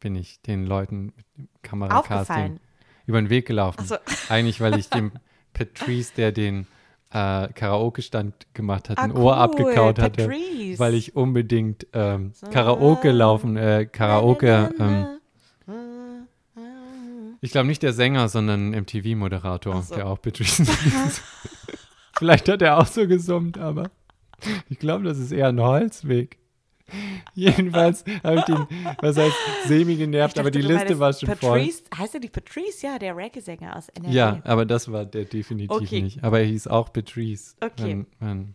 [0.00, 2.60] bin ich den Leuten mit dem Kameracasting
[3.06, 3.84] über den Weg gelaufen.
[3.86, 3.96] So.
[4.28, 5.12] Eigentlich, weil ich dem
[5.54, 6.66] Patrice, der den
[7.10, 10.78] äh, Karaoke-Stand gemacht hat, Ah, ein Ohr cool, abgekaut hatte, Patrice.
[10.78, 12.48] weil ich unbedingt ähm, So.
[12.50, 15.17] Karaoke laufen, äh, Karaoke, ähm,
[17.40, 19.94] ich glaube nicht der Sänger, sondern MTV-Moderator, so.
[19.94, 21.22] der auch Patrice ist.
[22.18, 23.90] Vielleicht hat er auch so gesummt, aber
[24.68, 26.38] ich glaube, das ist eher ein Holzweg.
[27.34, 28.66] Jedenfalls habe ich den,
[29.00, 29.36] was heißt,
[29.66, 31.58] semi genervt, aber die Liste meinst war schon voll.
[31.58, 32.86] Patrice, Heißt er nicht Patrice?
[32.86, 34.12] Ja, der Reggae-Sänger aus NRW.
[34.12, 36.02] Ja, aber das war der definitiv Okay.
[36.02, 36.24] nicht.
[36.24, 37.54] Aber er hieß auch Patrice.
[37.60, 37.72] Okay.
[37.76, 38.54] Wenn, wenn,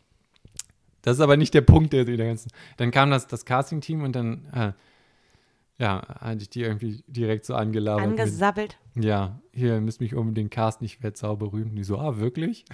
[1.04, 2.50] das ist aber nicht der Punkt der, der ganzen.
[2.78, 4.72] Dann kam das, das Casting-Team und dann, äh,
[5.80, 8.10] ja, hatte ich die irgendwie direkt so angelabert.
[8.10, 8.78] mit, Angesabbelt.
[8.96, 11.72] ja, hier, müsst mich unbedingt casten, ich werde sau berühmt.
[11.72, 12.66] Und die so, ah, wirklich?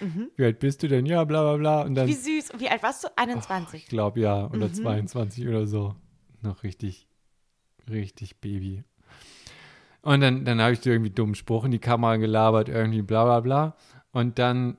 [0.00, 0.28] Mhm.
[0.36, 1.06] Wie alt bist du denn?
[1.06, 1.82] Ja, bla, bla, bla.
[1.82, 2.50] Und dann, Wie süß.
[2.52, 3.08] Und wie alt warst du?
[3.16, 3.82] 21.
[3.84, 4.74] ich glaube, ja, oder Mhm.
[4.74, 5.94] 22 oder so.
[6.42, 7.08] Noch richtig,
[7.88, 8.84] richtig Baby.
[10.02, 13.24] Und dann, dann habe ich so irgendwie dummen Spruch in die Kamera gelabert, irgendwie bla
[13.24, 13.76] bla bla.
[14.10, 14.76] Und dann,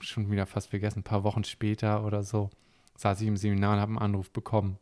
[0.00, 2.48] schon wieder fast vergessen, ein paar Wochen später oder so,
[2.96, 4.78] saß ich im Seminar und habe einen Anruf bekommen.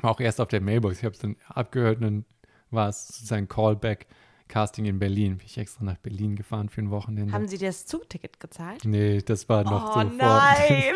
[0.00, 0.98] War auch erst auf der Mailbox.
[0.98, 2.24] Ich habe es dann abgehört und dann
[2.70, 4.06] war es sozusagen Callback.
[4.48, 5.36] Casting in Berlin.
[5.36, 7.32] Bin ich extra nach Berlin gefahren für ein Wochenende.
[7.32, 8.84] Haben sie dir das Zugticket gezahlt?
[8.84, 10.94] nee, das war noch oh so nein.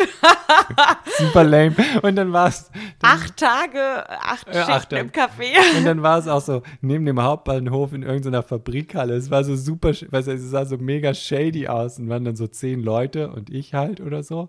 [1.18, 1.76] Super lame.
[2.02, 2.70] Und dann war es
[3.02, 5.10] acht Tage, acht Ja, Schichten acht im.
[5.10, 5.76] Café.
[5.76, 9.14] Und dann war es auch so neben dem Hauptbahnhof in irgendeiner Fabrikhalle.
[9.14, 12.36] Es war so super, weißt du, es sah so mega shady aus und waren dann
[12.36, 14.48] so zehn Leute und ich halt oder so.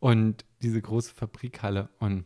[0.00, 1.90] Und diese große Fabrikhalle.
[1.98, 2.24] Und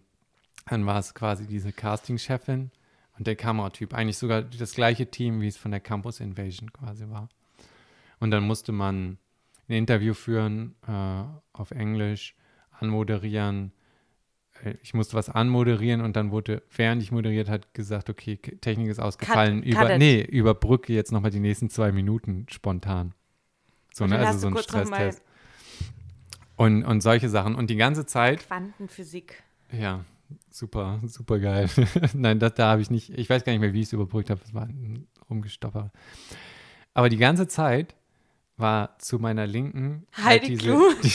[0.67, 2.71] dann war es quasi diese Casting-Chefin
[3.19, 3.95] und der Kameratyp.
[3.95, 7.29] Eigentlich sogar das gleiche Team, wie es von der Campus Invasion quasi war.
[8.21, 9.19] Und dann musste man
[9.69, 12.35] ein Interview führen äh, auf Englisch,
[12.71, 13.73] anmoderieren.
[14.65, 18.89] Äh, Ich musste was anmoderieren und dann wurde, während ich moderiert hat, gesagt, okay, Technik
[18.89, 19.63] ist ausgefallen.
[19.63, 23.15] cut über, nee, überbrücke jetzt nochmal die nächsten zwei Minuten spontan.
[23.93, 24.19] So, ne?
[24.19, 25.23] Also so ein Stresstest.
[26.57, 27.55] Und, und solche Sachen.
[27.55, 29.43] Und die ganze Zeit Quantenphysik.
[29.73, 30.05] ja,
[30.51, 31.69] super, super geil.
[32.15, 34.31] Nein, das, da habe ich nicht, ich weiß gar nicht mehr, wie ich es überbrückt
[34.31, 34.41] habe.
[34.45, 35.91] Es war ein rumgestopper.
[36.95, 37.95] Aber die ganze Zeit
[38.57, 40.95] war zu meiner Linken halt Heidi diese, Klum.
[41.03, 41.09] die,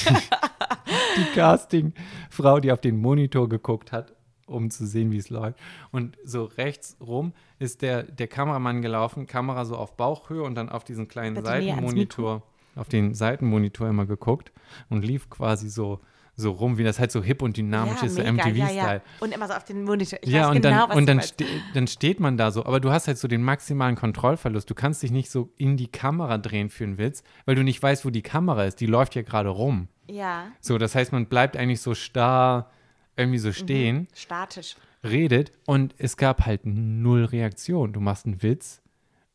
[1.18, 4.14] die Castingfrau, die auf den Monitor geguckt hat,
[4.48, 5.60] um zu sehen, wie es läuft.
[5.91, 10.69] Und so rechts rum ist der, der Kameramann gelaufen, Kamera so auf Bauchhöhe und dann
[10.69, 12.44] auf diesen kleinen Bitte Seitenmonitor,
[12.76, 14.52] auf den Seitenmonitor immer geguckt
[14.89, 15.99] und lief quasi so,
[16.39, 18.76] so rum, wie das halt so hip und dynamisch ist, so mega, ja, MTV-Style.
[18.95, 19.01] ja.
[19.19, 20.19] Und immer so auf den Monitor.
[20.22, 21.34] Ich Ja, weiß und genau, dann, was und dann, meinst.
[21.34, 24.69] ste dann steht man da so, aber du hast halt so den maximalen Kontrollverlust.
[24.69, 27.81] Du kannst dich nicht so in die Kamera drehen für einen Witz, weil du nicht
[27.81, 28.80] weißt, wo die Kamera ist.
[28.81, 29.88] Die läuft ja gerade rum.
[30.09, 32.69] Ja, So, das heißt, man bleibt eigentlich so starr
[33.15, 33.41] irgendwie Mhm.
[33.43, 34.76] so stehen, statisch.
[35.03, 37.93] redet und es gab halt null Reaktion.
[37.93, 38.80] Du machst einen Witz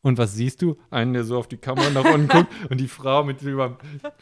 [0.01, 0.77] und was siehst du?
[0.89, 3.77] Einen, der so auf die Kamera nach unten guckt und die Frau mit über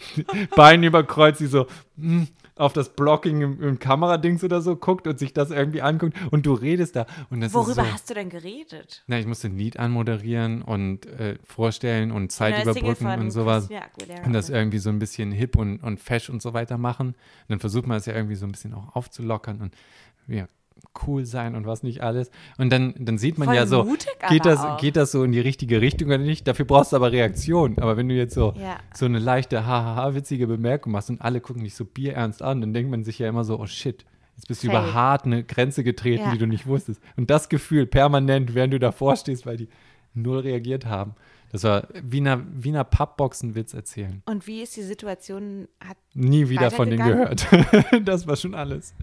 [0.55, 1.67] Beinen überkreuzt, die so
[1.97, 2.27] hm,
[2.61, 6.45] auf das Blocking im, im Kameradings oder so guckt und sich das irgendwie anguckt und
[6.45, 7.05] du redest da.
[7.29, 9.03] Und das ist Worüber so, hast du denn geredet?
[9.07, 13.65] na, ich musste ein Lied anmoderieren und äh, vorstellen und Zeit Single überbrücken und sowas.
[13.65, 14.25] Aguilera.
[14.25, 17.07] Und das irgendwie so ein bisschen hip und, und fesch und so weiter machen.
[17.09, 17.15] Und
[17.49, 19.73] dann versucht man es ja irgendwie so ein bisschen auch aufzulockern und
[20.27, 20.47] ja,
[21.07, 22.31] cool sein und was nicht alles.
[22.57, 24.77] Und dann, dann sieht man Voll ja so, mutig geht das, auch.
[24.77, 26.47] geht das so in die richtige Richtung oder nicht?
[26.47, 27.77] Dafür brauchst du aber Reaktion.
[27.79, 28.77] Aber wenn du jetzt so, Ja.
[28.93, 32.73] so eine leichte, hahaha, witzige Bemerkung machst und alle gucken dich so bierernst an, dann
[32.73, 34.05] denkt man sich ja immer so, oh shit,
[34.35, 34.77] jetzt bist du Fail.
[34.79, 36.31] über hart eine Grenze getreten, Ja.
[36.31, 37.01] die du nicht wusstest.
[37.15, 39.69] Und das Gefühl permanent, während du davor stehst, weil die
[40.13, 41.15] null reagiert haben.
[41.53, 44.21] Das war wie einer, wie einer Pappboxenwitz erzählen.
[44.25, 45.67] Und wie ist die Situation?
[45.85, 47.45] Hat, Nie wieder von denen gehört.
[48.05, 48.93] das war schon alles.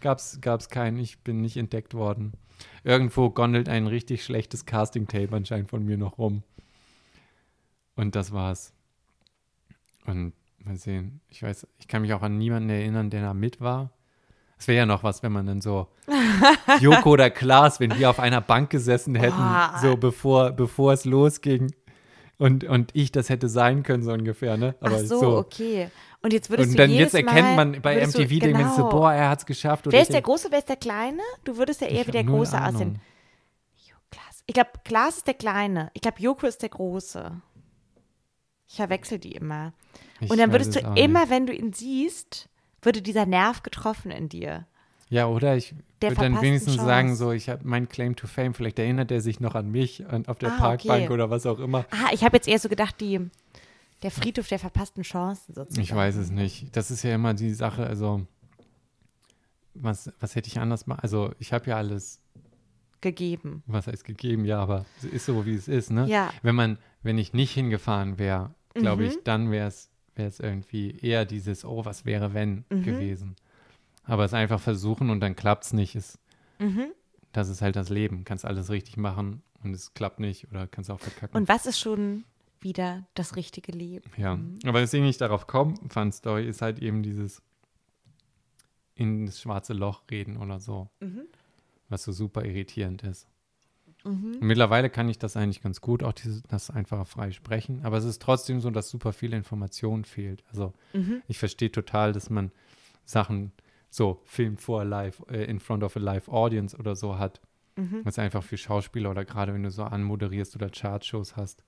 [0.00, 0.98] Gab's, gab's keinen.
[0.98, 2.32] Ich bin nicht entdeckt worden.
[2.84, 6.42] Irgendwo gondelt ein richtig schlechtes Casting-Tape anscheinend von mir noch rum.
[7.96, 8.72] Und das war's.
[10.06, 10.32] Und
[10.64, 11.20] mal sehen.
[11.28, 13.90] Ich weiß, ich kann mich auch an niemanden erinnern, der da mit war.
[14.58, 15.88] Es wäre ja noch was, wenn man dann so
[16.80, 19.78] Joko oder Klaas, wenn wir auf einer Bank gesessen hätten, Boah.
[19.80, 21.72] so bevor, bevor es losging.
[22.40, 24.74] Und, und ich das hätte sein können, so ungefähr, ne?
[24.80, 25.90] Ach so, okay.
[26.22, 28.40] Und jetzt würdest Und du dann jedes jetzt erkennt Mal, man bei MTV, du, so,
[28.40, 28.88] genau.
[28.88, 29.86] boah, er hat's geschafft.
[29.86, 31.20] Oder Wer ist der Große, wer ist der Kleine?
[31.44, 32.98] Du würdest ja eher wie der Große aussehen.
[34.46, 35.90] Ich glaube, Klaas ist der Kleine.
[35.92, 37.30] Ich glaube, Joko ist der Große.
[38.66, 39.74] Ich verwechsel die immer.
[40.18, 41.30] Ich Und dann würdest es du immer, nicht.
[41.30, 42.48] wenn du ihn siehst,
[42.80, 44.66] würde dieser Nerv getroffen in dir.
[45.10, 47.16] Ja, oder ich Der würde dann wenigstens sagen, Chance.
[47.16, 50.26] so, ich habe mein Claim to Fame, vielleicht erinnert er sich noch an mich an,
[50.26, 51.12] auf der Ah, Parkbank okay.
[51.12, 51.84] oder was auch immer.
[51.90, 53.20] Ah, ich habe jetzt eher so gedacht, die,
[54.02, 55.82] der Friedhof der verpassten Chancen sozusagen.
[55.82, 56.74] Ich weiß es nicht.
[56.74, 58.26] Das ist ja immer die Sache, also
[59.74, 61.00] was, was hätte ich anders machen?
[61.02, 62.20] Also ich habe ja alles,
[63.00, 63.62] Gegeben.
[63.66, 66.06] was heißt gegeben, ja, aber es ist so, wie es ist, ne?
[66.06, 66.30] Ja.
[66.42, 69.08] Wenn man, wenn ich nicht hingefahren wäre, glaube Mhm.
[69.08, 72.82] ich, dann wäre es wäre es irgendwie eher dieses, oh, was wäre wenn Mhm.
[72.82, 73.36] gewesen.
[74.04, 76.18] Aber es einfach versuchen und dann klappt es nicht, ist,
[76.58, 76.92] Mhm.
[77.32, 78.24] das ist halt das Leben.
[78.24, 81.36] Kannst alles richtig machen und es klappt nicht oder kannst auch verkacken.
[81.36, 82.24] Und was ist schon
[82.60, 84.10] wieder das richtige Leben?
[84.16, 87.42] Ja, aber deswegen ich darauf komme, Fun Story, ist halt eben dieses
[88.94, 91.22] in das schwarze Loch reden oder so, Mhm.
[91.88, 93.26] was so super irritierend ist.
[94.02, 97.98] Und mittlerweile kann ich das eigentlich ganz gut, auch dieses, das einfache frei sprechen, aber
[97.98, 100.42] es ist trotzdem so, dass super viel Information fehlt.
[100.48, 101.22] Also Mhm.
[101.28, 102.50] ich verstehe total, dass man
[103.04, 103.52] Sachen
[103.90, 107.40] so Film vor live, äh, in front of a live audience oder so hat.
[107.76, 108.00] Mhm.
[108.04, 111.64] Was einfach für Schauspieler oder gerade wenn du so anmoderierst oder Chartshows hast.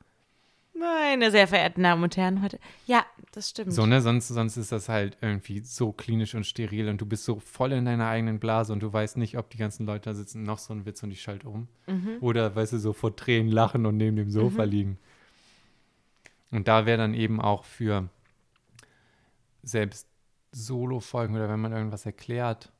[0.74, 2.58] Meine sehr verehrten Damen und Herren heute.
[2.86, 3.72] Ja, das stimmt.
[3.72, 4.00] So, ne?
[4.00, 7.72] Sonst, sonst ist das halt irgendwie so klinisch und steril und du bist so voll
[7.72, 10.58] in deiner eigenen Blase und du weißt nicht, ob die ganzen Leute da sitzen, noch
[10.58, 11.68] so ein Witz und ich schalte um.
[11.86, 12.16] Mhm.
[12.20, 14.98] Oder, weißt du, so vor Tränen lachen und neben dem Sofa liegen.
[16.50, 18.08] Und da wäre dann eben auch für
[19.62, 20.08] selbst
[20.52, 22.72] Solo-Folgen oder wenn man irgendwas erklärt,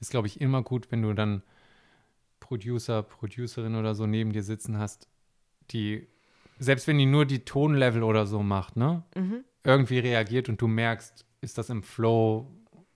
[0.00, 1.42] ist, glaube ich, immer gut, wenn du dann
[2.40, 5.08] Producer, Producerin oder so neben dir sitzen hast,
[5.70, 6.06] die,
[6.58, 9.02] selbst wenn die nur die Tonlevel oder so macht, ne?
[9.14, 9.44] Mhm.
[9.64, 12.50] irgendwie reagiert und du merkst, ist das im Flow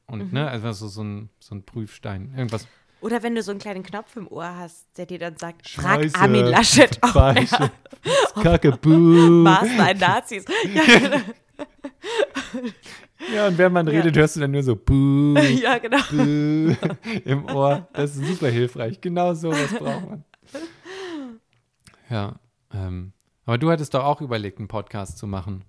[0.07, 0.33] und Mhm.
[0.39, 2.33] ne, also so, so, ein, so ein Prüfstein.
[2.37, 2.67] Irgendwas.
[3.01, 6.03] Oder wenn du so einen kleinen Knopf im Ohr hast, der dir dann sagt, frag
[6.03, 7.35] Scheiße, Armin Laschet, ob er
[8.43, 8.79] Kacke.
[8.89, 10.45] Maßen ein Nazis.
[10.73, 11.17] Ja, genau.
[13.35, 13.93] Ja, und während man Ja.
[13.93, 15.99] redet, hörst du dann nur so buh, ja, genau.
[16.11, 16.75] buh
[17.25, 17.89] im Ohr.
[17.93, 19.01] Das ist super hilfreich.
[19.01, 20.25] Genau so was braucht man.
[22.11, 22.37] Ja,
[22.75, 23.13] ähm,
[23.47, 25.65] aber du hattest doch auch überlegt, einen Podcast zu machen.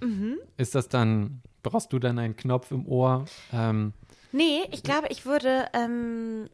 [0.00, 0.36] Mhm.
[0.56, 3.24] Ist das dann, brauchst du dann einen Knopf im Ohr?
[3.52, 3.92] Ähm,
[4.32, 6.48] Nee, ich glaube, ich würde, ähm,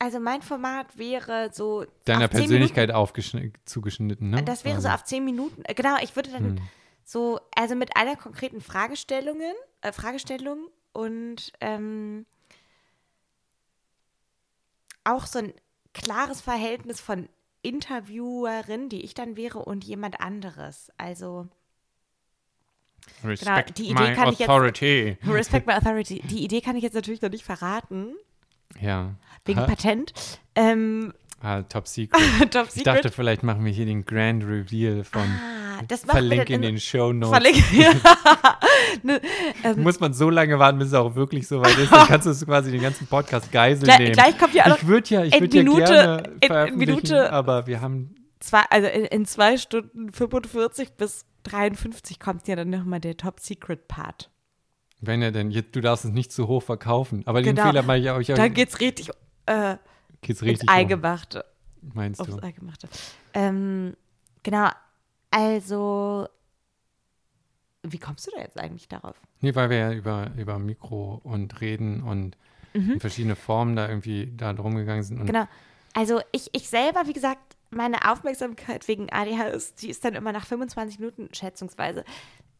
[0.00, 4.36] also mein Format wäre so deiner Persönlichkeit aufgeschn- zugeschnitten, ne?
[4.36, 6.58] Minuten, das wäre so Also, auf zehn Minuten, äh, genau, ich würde dann hm.
[7.10, 12.26] So, also mit einer konkreten Fragestellungen, äh, Fragestellung und ähm,
[15.04, 15.54] auch so ein
[15.94, 17.30] klares Verhältnis von
[17.62, 20.92] Interviewerin, die ich dann wäre, und jemand anderes.
[20.98, 21.48] Also
[23.24, 25.16] Respect die Idee my kann ich jetzt- authority.
[25.26, 26.20] Respect my authority.
[26.26, 28.14] Die Idee kann ich jetzt natürlich noch nicht verraten,
[28.82, 29.14] Ja.
[29.46, 30.12] wegen Patent.
[30.54, 32.20] Ähm, ah, top secret.
[32.52, 32.86] Top Ich Secret.
[32.86, 36.80] dachte, vielleicht machen wir hier den Grand Reveal von ah, das Verlink dann in den
[36.80, 37.30] Show Notes.
[37.30, 37.92] Verlink, ja.
[39.02, 39.20] ne,
[39.64, 41.92] ähm, Muss man so lange warten, bis es auch wirklich so weit ist.
[41.92, 44.12] Dann kannst du es quasi den ganzen Podcast Geisel gleich, nehmen.
[44.12, 46.32] gleich kommt ja auch noch ich würde ja, ich in würd ja Minute- gerne in-
[46.40, 52.18] in veröffentlichen, Minute- aber wir haben zwei, also in, in zwei Stunden 45 bis 53
[52.20, 54.30] kommt ja dann nochmal der Top Secret Part.
[55.00, 57.22] wenn ja denn, jetzt, du darfst es nicht zu hoch verkaufen.
[57.26, 57.68] Aber den Genau.
[57.68, 58.18] Fehler mache ich auch.
[58.18, 59.10] Ich Dann geht's richtig,
[59.46, 59.76] äh,
[60.20, 61.44] geht's richtig hoch, Eingemachte.
[61.94, 62.38] meinst du?
[62.38, 62.88] Eingemachte.
[63.34, 63.96] Ähm,
[64.42, 64.68] genau,
[65.30, 66.28] also,
[67.82, 69.16] wie kommst du da jetzt eigentlich darauf?
[69.40, 72.36] Nee, weil wir ja über, über Mikro und Reden und
[72.74, 75.20] in verschiedene Formen da irgendwie da drum gegangen sind.
[75.20, 75.26] Mhm.
[75.26, 75.48] Genau.
[75.94, 80.46] Also ich, ich selber, wie gesagt, meine Aufmerksamkeit wegen ADHS, die ist dann immer nach
[80.46, 82.04] 25 Minuten schätzungsweise,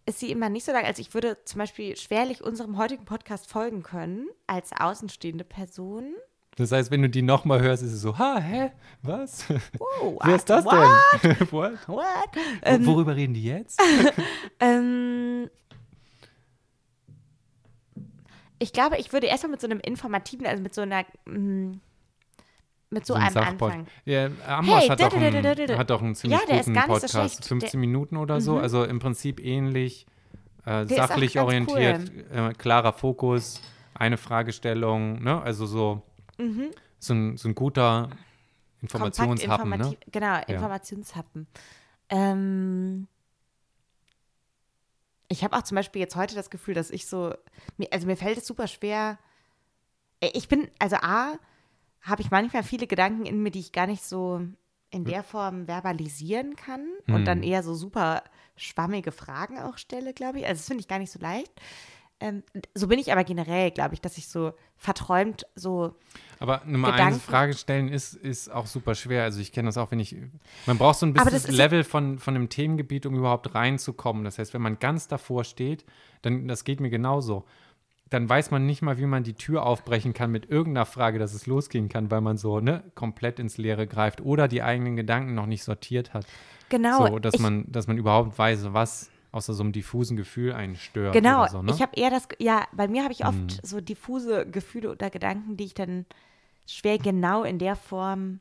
[0.06, 0.84] ist sie immer nicht so lang.
[0.84, 6.14] Also ich würde zum Beispiel schwerlich unserem heutigen Podcast folgen können, als außenstehende Person.
[6.58, 8.72] Das heißt, wenn du die nochmal hörst, ist es so, ha, hä,
[9.02, 9.46] was?
[9.78, 10.74] Oh, Wer ist das what?
[11.22, 11.36] denn?
[11.52, 11.72] What?
[11.88, 12.04] What?
[12.62, 13.80] Ähm, Worüber reden die jetzt?
[14.60, 15.48] ähm,
[18.58, 21.74] ich glaube, ich würde erstmal mit so einem informativen, also mit so einer, mm,
[22.90, 23.70] mit so, einem Sachpod.
[23.70, 23.86] anfangen.
[24.04, 24.28] Ja,
[24.62, 27.10] Hey, hat, auch einen, hat auch einen ziemlich Ja, guten so Podcast.
[27.10, 27.44] schlecht.
[27.44, 28.54] 15 Minuten oder so.
[28.54, 28.62] Mhm.
[28.62, 30.06] Also im Prinzip ähnlich,
[30.64, 33.60] äh, sachlich orientiert, äh, klarer Fokus,
[33.94, 35.40] eine Fragestellung, ne?
[35.40, 36.02] Also so,
[36.98, 38.10] so, ein, so ein guter
[38.80, 39.96] Informationshappen, ne?
[40.10, 41.46] Genau, Informationshappen.
[42.08, 43.06] Ähm,
[45.28, 47.34] ich habe auch zum Beispiel jetzt heute das Gefühl, dass ich so,
[47.76, 49.18] mir, also mir fällt es super schwer.
[50.20, 51.34] Ich bin, also A,
[52.02, 54.40] habe ich manchmal viele Gedanken in mir, die ich gar nicht so
[54.90, 58.22] in der Form verbalisieren kann und dann eher so super
[58.56, 60.46] schwammige Fragen auch stelle, glaube ich.
[60.46, 61.52] Also das finde ich gar nicht so leicht.
[62.20, 62.42] Ähm,
[62.74, 65.94] so bin ich aber generell, glaube ich, dass ich so verträumt so
[66.40, 69.22] Aber Nummer Gedanken- eins, Frage stellen ist, ist auch super schwer.
[69.22, 70.16] Also ich kenne das auch, wenn ich,
[70.66, 74.24] man braucht so ein bisschen das Level von, von einem Themengebiet, um überhaupt reinzukommen.
[74.24, 75.84] Das heißt, wenn man ganz davor steht,
[76.22, 77.44] dann, das geht mir genauso,
[78.10, 81.34] dann weiß man nicht mal, wie man die Tür aufbrechen kann mit irgendeiner Frage, dass
[81.34, 85.34] es losgehen kann, weil man so ne, komplett ins Leere greift oder die eigenen Gedanken
[85.34, 86.26] noch nicht sortiert hat.
[86.68, 87.06] genau.
[87.06, 90.76] so, dass ich, man, dass man überhaupt weiß, was außer so einem diffusen Gefühl einen
[90.76, 91.12] stört.
[91.12, 91.72] Genau, so, ne?
[91.72, 95.56] ich habe eher das, ja, bei mir habe ich oft so diffuse Gefühle oder Gedanken,
[95.56, 96.06] die ich dann
[96.66, 98.40] schwer genau in der Form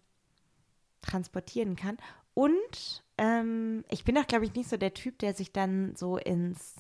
[1.02, 1.98] transportieren kann.
[2.34, 6.18] Und ähm, ich bin auch, glaube ich, nicht so der Typ, der sich dann so
[6.18, 6.76] ins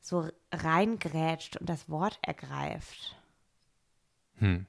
[0.00, 3.16] so reingrätscht und das Wort ergreift.
[4.38, 4.66] Hm.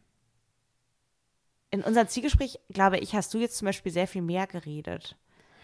[1.72, 5.18] In unserem Zielgespräch, glaube ich, hast du jetzt zum Beispiel sehr viel mehr geredet.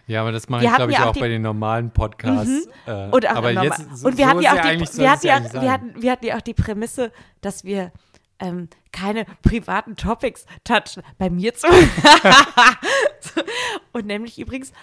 [0.10, 2.68] Ja, aber das mache Wir ich, glaube ich, auch auch bei den normalen Podcasts.
[2.88, 3.66] Äh, Und aber normal.
[3.66, 6.26] jetzt, so, und wir hatten ja auch die, wir hatten ja, wir hatten, wir hatten
[6.26, 7.12] ja auch die Prämisse,
[7.42, 7.92] dass wir
[8.40, 11.04] ähm, keine privaten Topics touchen.
[11.20, 11.68] Bei mir zu.
[13.92, 14.74] und nämlich übrigens,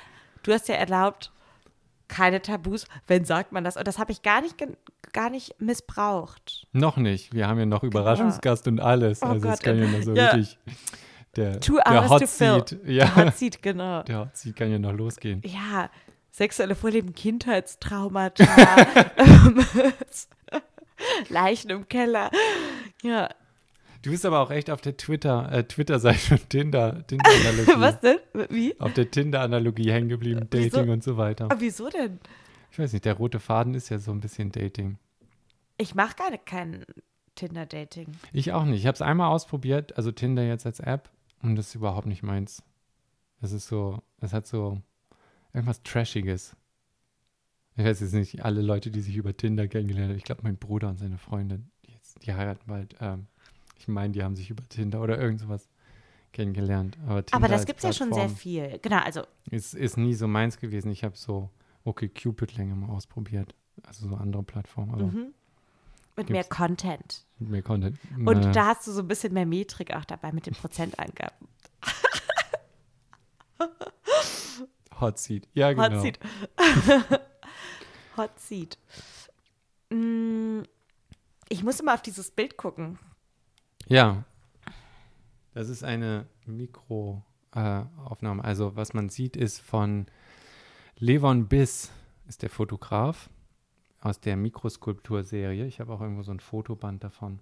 [0.44, 1.32] du hast ja erlaubt,
[2.06, 3.76] keine Tabus, wenn sagt man das.
[3.76, 4.54] Und das habe ich gar nicht,
[5.12, 6.68] gar nicht missbraucht.
[6.72, 7.34] Noch nicht.
[7.34, 9.22] Wir haben ja noch Überraschungsgast und alles.
[9.22, 9.64] Oh also das Gott.
[9.64, 10.28] kann ja noch so Ja.
[10.28, 10.56] richtig.
[11.36, 12.64] Der, Two der Hot to fill.
[12.66, 12.78] Seat.
[12.86, 14.02] Ja, Man sieht, genau.
[14.04, 15.42] der Hot Seat kann ja noch losgehen.
[15.44, 15.90] Ja,
[16.30, 18.44] sexuelle Vorlieben, Kindheitstraumata,
[21.28, 22.30] Leichen im Keller.
[23.02, 23.28] Ja,
[24.06, 27.72] Du bist aber auch echt auf der Twitter, äh, Twitter-Seite und Tinder, Tinder-Analogie.
[27.80, 28.18] was denn?
[28.50, 28.80] Wie?
[28.80, 30.76] Auf der Tinder-Analogie hängen geblieben, Wieso?
[30.76, 31.46] Dating und so weiter.
[31.46, 32.20] Aber wieso denn?
[32.70, 34.98] Ich weiß nicht, der rote Faden ist ja so ein bisschen Dating.
[35.76, 36.84] Ich mache gar kein
[37.34, 38.12] Tinder-Dating.
[38.32, 38.78] Ich auch nicht.
[38.78, 41.10] Ich habe es einmal ausprobiert, also Tinder jetzt als App,
[41.46, 42.62] und das ist überhaupt nicht meins.
[43.40, 44.80] Das ist so, es hat so
[45.52, 46.56] irgendwas Trashiges.
[47.76, 50.16] Ich weiß jetzt nicht, alle Leute, die sich über Tinder kennengelernt haben.
[50.16, 52.96] Ich glaube, mein Bruder und seine Freundin, die, jetzt, die heiraten bald.
[53.00, 53.26] Ähm,
[53.78, 55.68] ich meine, die haben sich über Tinder oder irgend sowas
[56.32, 56.98] kennengelernt.
[57.06, 58.78] Aber, Tinder Aber das gibt es ja schon sehr viel.
[58.80, 60.90] Genau, also Ist, ist nie so meins gewesen.
[60.90, 61.50] Ich habe so
[61.84, 63.54] okay Cupid länger mal ausprobiert.
[63.86, 65.34] Also so andere Plattformen, aber mhm.
[66.16, 67.24] Mit mehr Content.
[67.38, 67.98] mit mehr Content.
[68.24, 71.48] Und da hast du so ein bisschen mehr Metrik auch dabei mit den Prozentangaben.
[75.00, 75.46] Hot Seat.
[75.52, 75.90] Ja, genau.
[75.96, 76.18] Hot Seat.
[78.16, 78.78] Hot Seat.
[79.90, 80.62] Mm,
[81.48, 82.98] Ich muss immer auf dieses Bild gucken.
[83.86, 84.24] Ja.
[85.54, 88.42] Das ist eine Mikroaufnahme.
[88.42, 90.06] Äh, also was man sieht, ist von
[90.98, 91.90] Levon Biss,
[92.26, 93.28] ist der Fotograf
[94.06, 95.66] aus der Mikroskulpturserie.
[95.66, 97.40] Ich habe auch irgendwo so ein Fotoband davon.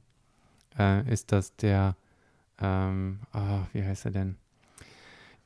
[0.79, 1.95] Äh, ist das der,
[2.61, 4.37] ähm, ah, wie heißt er denn?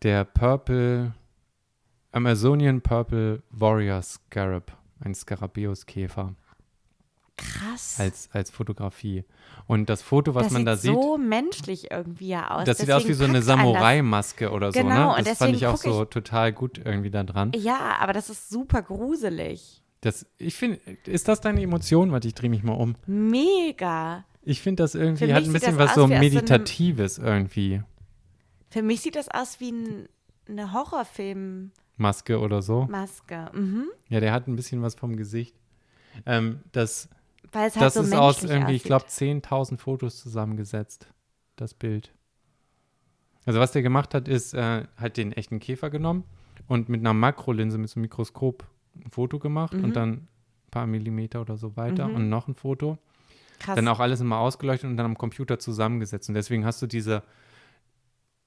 [0.02, 1.12] Der Purple,
[2.12, 6.34] Amazonian Purple Warrior Scarab, ein Skarabäuskäfer
[7.36, 7.96] Krass.
[7.98, 9.24] als, als Fotografie.
[9.66, 12.64] Und das Foto, was das man sieht da sieht, so menschlich irgendwie ja aus.
[12.64, 15.16] das sieht aus wie so eine Deswegen das- Samurai-Maske oder so, Genau, ne?
[15.18, 17.52] und Das fand ich deswegen auch so total gut irgendwie da dran.
[17.56, 19.82] Ja, aber das ist super gruselig.
[20.00, 22.12] Das, ich finde, ist das deine Emotion?
[22.12, 22.94] Warte, ich drehe mich mal um.
[23.06, 24.24] Mega.
[24.42, 27.82] Ich finde das irgendwie, hat ein bisschen was so aus so einem- Meditatives irgendwie.
[28.70, 30.08] Für mich sieht das aus wie ein,
[30.48, 31.72] eine Horrorfilmmaske.
[31.96, 32.88] Maske oder so.
[33.52, 33.88] Mhm.
[34.08, 35.56] Ja, der hat ein bisschen was vom Gesicht.
[36.26, 37.08] Ähm, das
[37.50, 38.86] Weil es halt das so ist aus irgendwie, ich aussieht.
[38.86, 41.08] glaube, 10.000 Fotos zusammengesetzt,
[41.56, 42.12] das Bild.
[43.46, 46.22] Also was der gemacht hat, ist, äh, hat den echten Käfer genommen
[46.68, 48.64] und mit einer Makrolinse, mit so einem Mikroskop
[49.04, 49.84] ein Foto gemacht Mhm.
[49.84, 50.28] und dann ein
[50.70, 52.14] paar Millimeter oder so weiter Mhm.
[52.14, 52.98] und noch ein Foto.
[53.58, 53.74] Krass.
[53.74, 56.28] Dann auch alles immer ausgeleuchtet und dann am Computer zusammengesetzt.
[56.28, 57.22] Und deswegen hast du diese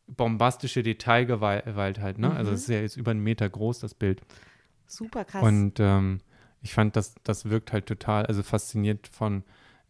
[0.07, 2.31] bombastische Detailgewalt halt, ne?
[2.33, 2.55] Also Mhm.
[2.55, 4.21] es ist ja jetzt über einen Meter groß, das Bild.
[4.87, 5.41] super krass.
[5.41, 6.19] Und ähm,
[6.61, 9.43] ich fand, das, das wirkt halt total, also fasziniert von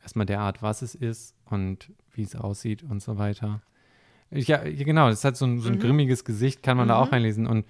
[0.04, 3.64] erstmal der Art, was es ist und wie es aussieht und so weiter.
[4.30, 5.80] Ja, genau, es hat so ein, so ein Mhm.
[5.80, 7.02] grimmiges Gesicht, kann man da Mhm.
[7.08, 7.48] auch einlesen.
[7.48, 7.66] Und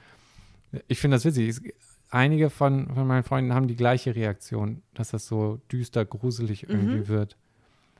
[0.89, 1.73] ich finde das witzig.
[2.12, 6.98] Einige von, von meinen Freunden haben die gleiche Reaktion, dass das so düster, gruselig irgendwie
[7.00, 7.08] Mhm.
[7.08, 7.38] wird.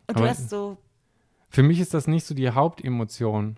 [0.08, 0.78] Und du aber- hast so.
[1.50, 3.58] Für mich ist das nicht so die Hauptemotion.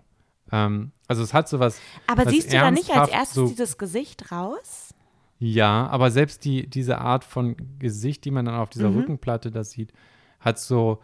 [0.52, 4.30] Ähm, also es hat sowas, Aber siehst du da nicht als erstes so- dieses Gesicht
[4.32, 4.94] raus?
[5.38, 8.98] Ja, aber selbst die, diese Art von Gesicht, die man dann auf dieser Mhm.
[8.98, 9.92] Rückenplatte da sieht,
[10.40, 11.00] hat so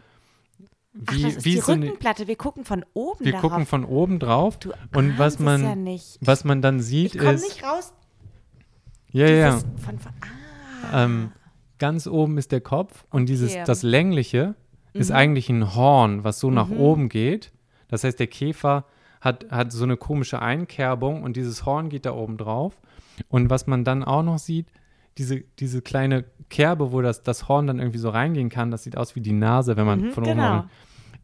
[1.07, 2.27] Ach, wie, das ist wie die so Rückenplatte.
[2.29, 3.51] Wir gucken von oben wir darauf.
[3.51, 7.43] gucken von oben drauf du und was man ja was man dann sieht Ich ist
[7.43, 7.93] nicht raus.
[9.12, 9.99] Ja ja Von,
[10.93, 11.05] ah.
[11.05, 11.32] ähm,
[11.78, 13.62] ganz oben ist der Kopf und dieses Okay.
[13.66, 14.55] das längliche
[14.93, 15.16] ist Mhm.
[15.16, 16.77] eigentlich ein Horn, was so nach Mhm.
[16.78, 17.53] oben geht.
[17.89, 18.85] Das heißt, der Käfer
[19.20, 22.81] hat, hat so eine komische Einkerbung und dieses Horn geht da oben drauf.
[23.28, 24.66] Und was man dann auch noch sieht,
[25.19, 28.97] diese, diese kleine Kerbe, wo das, das Horn dann irgendwie so reingehen kann, das sieht
[28.97, 30.51] aus wie die Nase, wenn man Mhm, von oben genau.
[30.61, 30.70] rein-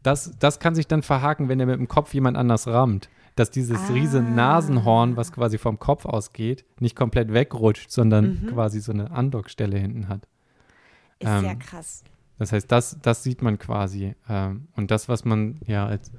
[0.03, 3.09] das, das kann sich dann verhaken, wenn er mit dem Kopf jemand anders rammt.
[3.37, 4.19] Dass dieses Ah.
[4.21, 8.47] Nasenhorn, was quasi vom Kopf ausgeht, nicht komplett wegrutscht, sondern Mhm.
[8.47, 10.27] quasi so eine Andockstelle hinten hat.
[11.19, 12.03] Ist ja ähm, krass.
[12.39, 14.13] Das heißt, das, das sieht man quasi.
[14.27, 16.11] Ähm, und das, was man ja als,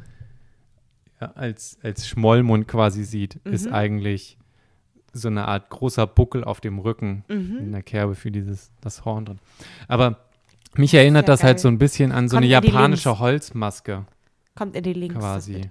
[1.20, 3.73] ja, als, als Schmollmund quasi sieht, ist Mhm.
[3.74, 4.39] eigentlich
[5.12, 7.59] so eine Art großer Buckel auf dem Rücken Mhm.
[7.59, 9.39] in der Kerbe für dieses, das Horn drin.
[9.89, 10.20] Aber
[10.74, 11.62] mich erinnert Sehr das halt geil.
[11.62, 13.19] so ein bisschen an so Kommt eine japanische.
[13.19, 14.05] Holzmaske
[14.55, 15.16] Kommt in die Links.
[15.16, 15.62] quasi.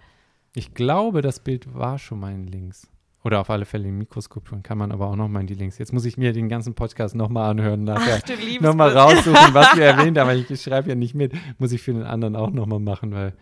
[0.58, 2.88] Ich glaube, das Bild war schon mal in Links.
[3.24, 5.78] Oder auf alle Fälle in Mikroskulpturen kann man aber auch noch mal in die Links.
[5.78, 8.22] Jetzt muss ich mir den ganzen Podcast noch mal anhören nachher.
[8.24, 10.30] Ach, du liebst nochmal raussuchen, was wir erwähnt haben.
[10.30, 11.34] aber Ich schreibe ja nicht mit.
[11.60, 13.34] Muss ich für den anderen auch nochmal machen, weil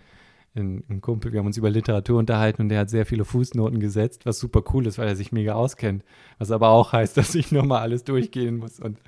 [0.56, 4.26] ein, Kumpel, wir haben uns über Literatur unterhalten und der hat sehr viele Fußnoten gesetzt,
[4.26, 6.04] was super cool ist, weil er sich mega auskennt.
[6.38, 9.00] Was aber auch heißt, dass ich nochmal alles durchgehen muss und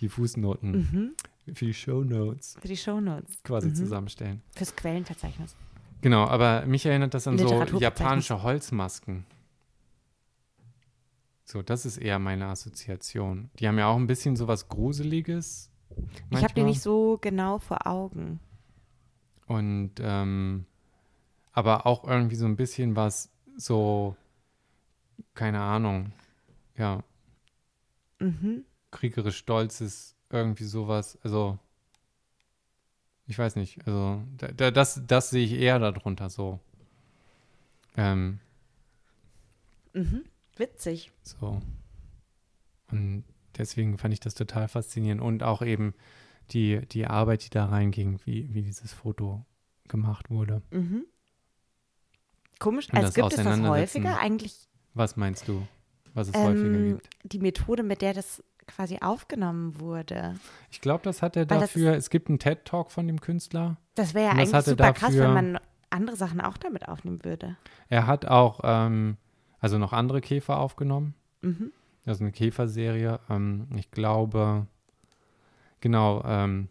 [0.00, 0.70] die Fußnoten
[1.46, 1.54] Mhm.
[1.54, 3.42] für die Shownotes Für die Shownotes.
[3.42, 3.74] quasi Mhm.
[3.74, 4.42] zusammenstellen.
[4.54, 5.54] Fürs Quellenverzeichnis.
[6.04, 9.24] Genau, aber mich erinnert das an so japanische Holzmasken.
[11.46, 13.48] So, das ist eher meine Assoziation.
[13.58, 15.70] Die haben ja auch ein bisschen so was Gruseliges.
[15.88, 16.64] Ich habe die manchmal.
[16.66, 18.38] nicht so genau vor Augen.
[19.46, 20.66] Und ähm,
[21.52, 24.14] aber auch irgendwie so ein bisschen was so,
[25.32, 26.12] keine Ahnung,
[26.76, 27.02] ja,
[28.18, 28.66] Mhm.
[28.90, 31.18] kriegerisch stolzes, irgendwie sowas.
[31.22, 31.58] Also,
[33.26, 36.60] ich weiß nicht, also da, da, das, das sehe ich eher darunter so.
[37.96, 38.40] Ähm,
[39.92, 40.24] Mhm.
[40.56, 41.12] Witzig.
[41.22, 41.62] so.
[42.90, 43.24] Und
[43.56, 45.94] deswegen fand ich das total faszinierend und auch eben
[46.50, 49.46] die, die Arbeit, die da reinging, wie, wie dieses Foto
[49.88, 50.62] gemacht wurde.
[50.70, 51.04] Mhm.
[52.58, 54.18] Komisch, Und als gibt es das häufiger?
[54.18, 55.66] Eigentlich Was meinst du,
[56.12, 57.10] was es häufiger ähm, gibt?
[57.24, 60.34] die Methode, mit der das quasi aufgenommen wurde.
[60.70, 61.94] Ich glaube, das hat er Weil das dafür.
[61.94, 63.76] Es gibt einen TED-Talk von dem Künstler.
[63.94, 65.58] Das wäre ja das eigentlich super krass, dafür- wenn man
[65.90, 67.56] andere Sachen auch damit aufnehmen würde.
[67.88, 69.16] Er hat auch ähm,
[69.60, 71.14] also noch andere Käfer aufgenommen.
[71.42, 71.72] Mhm.
[72.06, 73.20] Also eine Käferserie.
[73.30, 74.66] Ähm, ich glaube,
[75.80, 76.68] genau, ähm,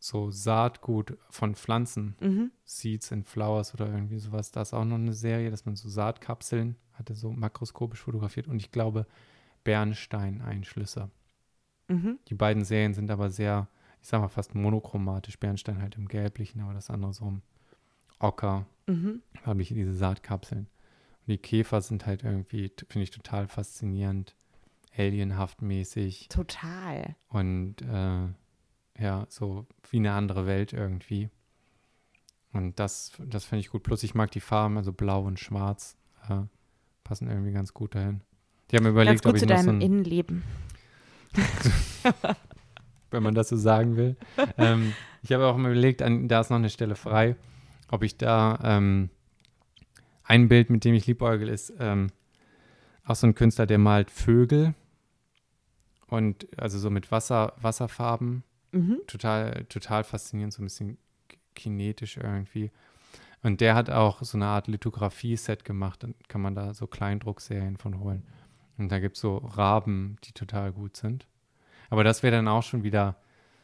[0.00, 2.50] so Saatgut von Pflanzen, Mhm.
[2.64, 4.50] Seeds and Flowers oder irgendwie sowas.
[4.50, 8.48] Da ist auch noch eine Serie, dass man so Saatkapseln hatte, so makroskopisch fotografiert.
[8.48, 9.06] Und ich glaube,
[9.64, 11.10] Bernstein-Einschlüsse.
[11.92, 12.18] Mhm.
[12.28, 13.68] Die beiden Serien sind aber sehr,
[14.00, 15.38] ich sag mal, fast monochromatisch.
[15.38, 17.42] Bernstein halt im Gelblichen, aber das andere so im
[18.18, 18.66] Ocker.
[18.86, 19.22] Mhm.
[19.44, 20.66] habe ich diese Saatkapseln.
[21.20, 24.34] Und die Käfer sind halt irgendwie, finde ich total faszinierend,
[24.96, 27.14] alienhaft mäßig Total.
[27.28, 28.26] und äh,
[28.98, 31.30] ja, so wie eine andere Welt irgendwie.
[32.52, 33.82] Und das, das finde ich gut.
[33.82, 35.96] Plus ich mag die Farben, also blau und schwarz,
[36.28, 36.42] äh,
[37.04, 38.20] passen irgendwie ganz gut dahin.
[38.70, 40.42] Die haben mir Ganz überlegt, gut ob zu ich noch so deinem ein, Innenleben.
[43.10, 44.16] wenn man das so sagen will.
[44.58, 47.36] ähm, ich habe auch mal überlegt, an, da ist noch eine Stelle frei,
[47.88, 49.10] ob ich da ähm,
[50.24, 52.08] ein Bild, mit dem ich liebäugel, ist ähm,
[53.04, 54.74] auch so ein Künstler, der malt Vögel
[56.06, 58.44] und also so mit Wasser, Wasserfarben.
[58.72, 59.00] Mhm.
[59.06, 60.98] Total, total faszinierend, so ein bisschen
[61.54, 62.70] kinetisch irgendwie.
[63.42, 67.76] Und der hat auch so eine Art Lithografie-Set gemacht, dann kann man da so Kleindruckserien
[67.76, 68.22] von holen.
[68.82, 71.26] Und da gibt es so Raben, die total gut sind.
[71.90, 73.16] Aber das wäre dann auch schon wieder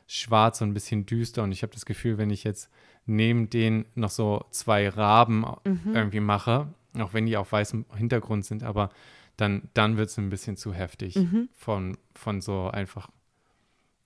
[0.07, 1.43] schwarz und ein bisschen düster.
[1.43, 2.70] Und ich habe das Gefühl, wenn ich jetzt
[3.07, 5.95] neben denen noch so zwei Raben Mhm.
[5.95, 8.90] irgendwie mache, auch wenn die auf weißem Hintergrund sind, aber
[9.36, 11.49] dann, dann wird es ein bisschen zu heftig Mhm.
[11.53, 13.09] von, von so einfach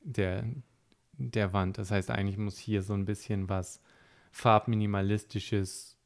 [0.02, 0.44] der,
[1.18, 1.78] der Wand.
[1.78, 3.80] Das heißt, eigentlich muss hier so ein bisschen was
[4.30, 5.96] farbminimalistisches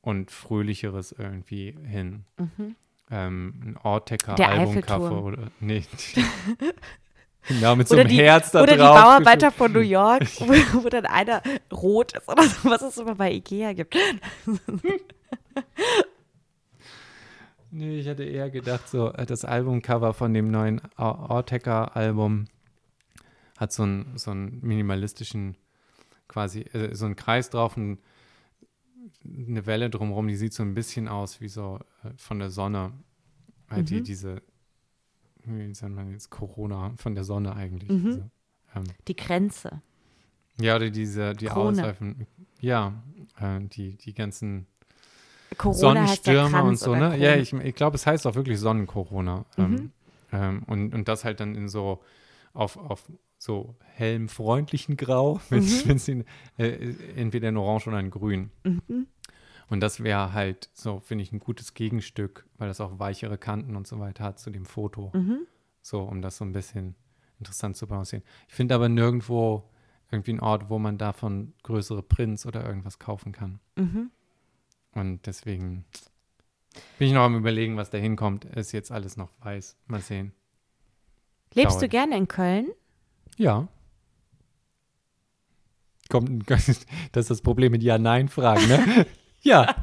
[0.00, 2.24] und fröhlicheres irgendwie hin.
[2.38, 2.76] Mhm.
[3.10, 5.24] Ähm, ein Ortecker Der Albumcover Eiffelturm.
[5.24, 5.84] oder nee.
[7.48, 8.98] genau, mit so Oder einem die- Herz da Oder die drauf.
[9.00, 13.14] Bauarbeiter von New York, wo, wo dann einer rot ist oder so, was es immer
[13.14, 13.96] bei Ikea gibt.
[17.70, 22.46] Nee, ich hatte eher gedacht, so äh, das Albumcover von dem neuen Ortecker-Album
[23.58, 25.56] hat so einen, so einen minimalistischen,
[26.28, 27.98] quasi, äh, so einen Kreis drauf und
[29.24, 32.92] eine Welle drumherum, die sieht so ein bisschen aus wie so äh, von der Sonne.
[33.68, 34.04] Halt die, Mhm.
[34.04, 34.42] diese,
[35.44, 37.90] wie sagt man jetzt, Corona von der Sonne eigentlich.
[37.90, 38.04] Mhm.
[38.04, 38.30] Diese,
[38.74, 39.82] ähm, Die Grenze.
[40.60, 41.68] Ja, oder diese, die Krone.
[41.80, 42.26] Ausläufen.
[42.60, 43.02] Ja,
[43.40, 44.66] äh, die, die ganzen
[45.58, 47.16] Corona Sonnenstürme und so, ne?
[47.16, 49.44] Ja, ich, ich glaube, es heißt auch wirklich Sonnencorona.
[49.58, 49.90] Ähm, Mhm.
[50.32, 52.02] ähm, und, und das halt dann in so
[52.52, 53.10] auf, auf
[53.44, 56.24] so hellem, freundlichen Grau, wenn Mhm.
[56.56, 58.50] äh, entweder in Orange oder in Grün.
[58.64, 59.06] Mhm.
[59.68, 63.76] Und das wäre halt so, finde ich, ein gutes Gegenstück, weil das auch weichere Kanten
[63.76, 65.10] und so weiter hat zu dem Foto.
[65.14, 65.46] Mhm.
[65.82, 66.94] So, um das so ein bisschen
[67.38, 68.24] interessant zu balancieren.
[68.48, 69.64] Ich finde aber nirgendwo
[70.10, 73.58] irgendwie einen Ort, wo man davon größere Prints oder irgendwas kaufen kann.
[73.76, 74.10] Mhm.
[74.92, 75.84] Und deswegen
[76.98, 78.44] bin ich noch am überlegen, was da hinkommt.
[78.44, 79.76] Ist jetzt alles noch weiß.
[79.86, 80.32] Mal sehen.
[81.54, 81.90] Lebst du Dauert.
[81.90, 82.68] gerne in Köln?
[83.36, 83.68] Ja.
[86.08, 89.06] Kommt, das ist das Problem mit Ja-Nein-Fragen, ne?
[89.42, 89.74] ja.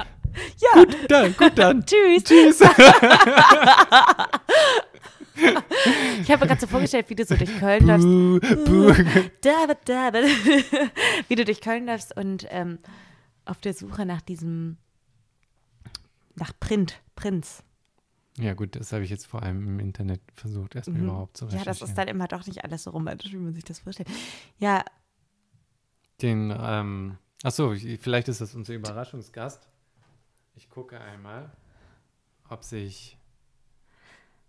[0.59, 0.73] Ja.
[0.73, 1.85] Gut, dann, gut dann.
[1.85, 2.23] Tschüss.
[2.23, 2.61] Tschüss.
[6.21, 8.05] Ich habe mir gerade so vorgestellt, wie du so durch Köln läufst.
[8.65, 8.93] Buh.
[9.41, 10.23] David, David.
[11.27, 12.79] wie du durch Köln läufst und ähm,
[13.45, 14.77] auf der Suche nach diesem,
[16.35, 17.63] nach Print, Prinz.
[18.41, 21.07] Ja, gut, das habe ich jetzt vor allem im Internet versucht, erstmal Mhm.
[21.09, 21.79] überhaupt zu Ja, recherchieren.
[21.79, 24.09] das ist dann immer doch nicht alles so romantisch, wie man sich das vorstellt.
[24.57, 24.83] Ja,
[26.21, 29.67] Den, ähm, achso, vielleicht ist das unser Überraschungsgast.
[30.53, 31.51] Ich gucke einmal,
[32.49, 33.17] ob sich.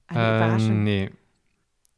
[0.09, 0.83] eine Ähm, Überraschung.
[0.83, 1.11] nee.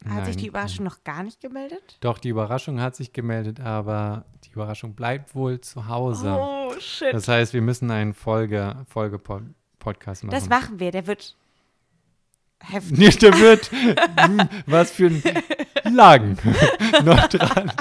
[0.05, 1.97] Hat sich Nein, die Überraschung noch gar nicht gemeldet?
[2.01, 6.35] Doch, die Überraschung hat sich gemeldet, aber die Überraschung bleibt wohl zu Hause.
[6.39, 7.11] Oh, shit.
[7.13, 9.43] Das heißt, wir müssen einen Folge, Folge -Pod
[9.79, 10.31] Podcast machen.
[10.33, 11.35] Das machen wir, der wird
[12.61, 12.97] heftig.
[12.97, 13.71] Nicht, der wird.
[14.19, 16.37] hm, was für ein Lang.
[17.03, 17.71] noch dran.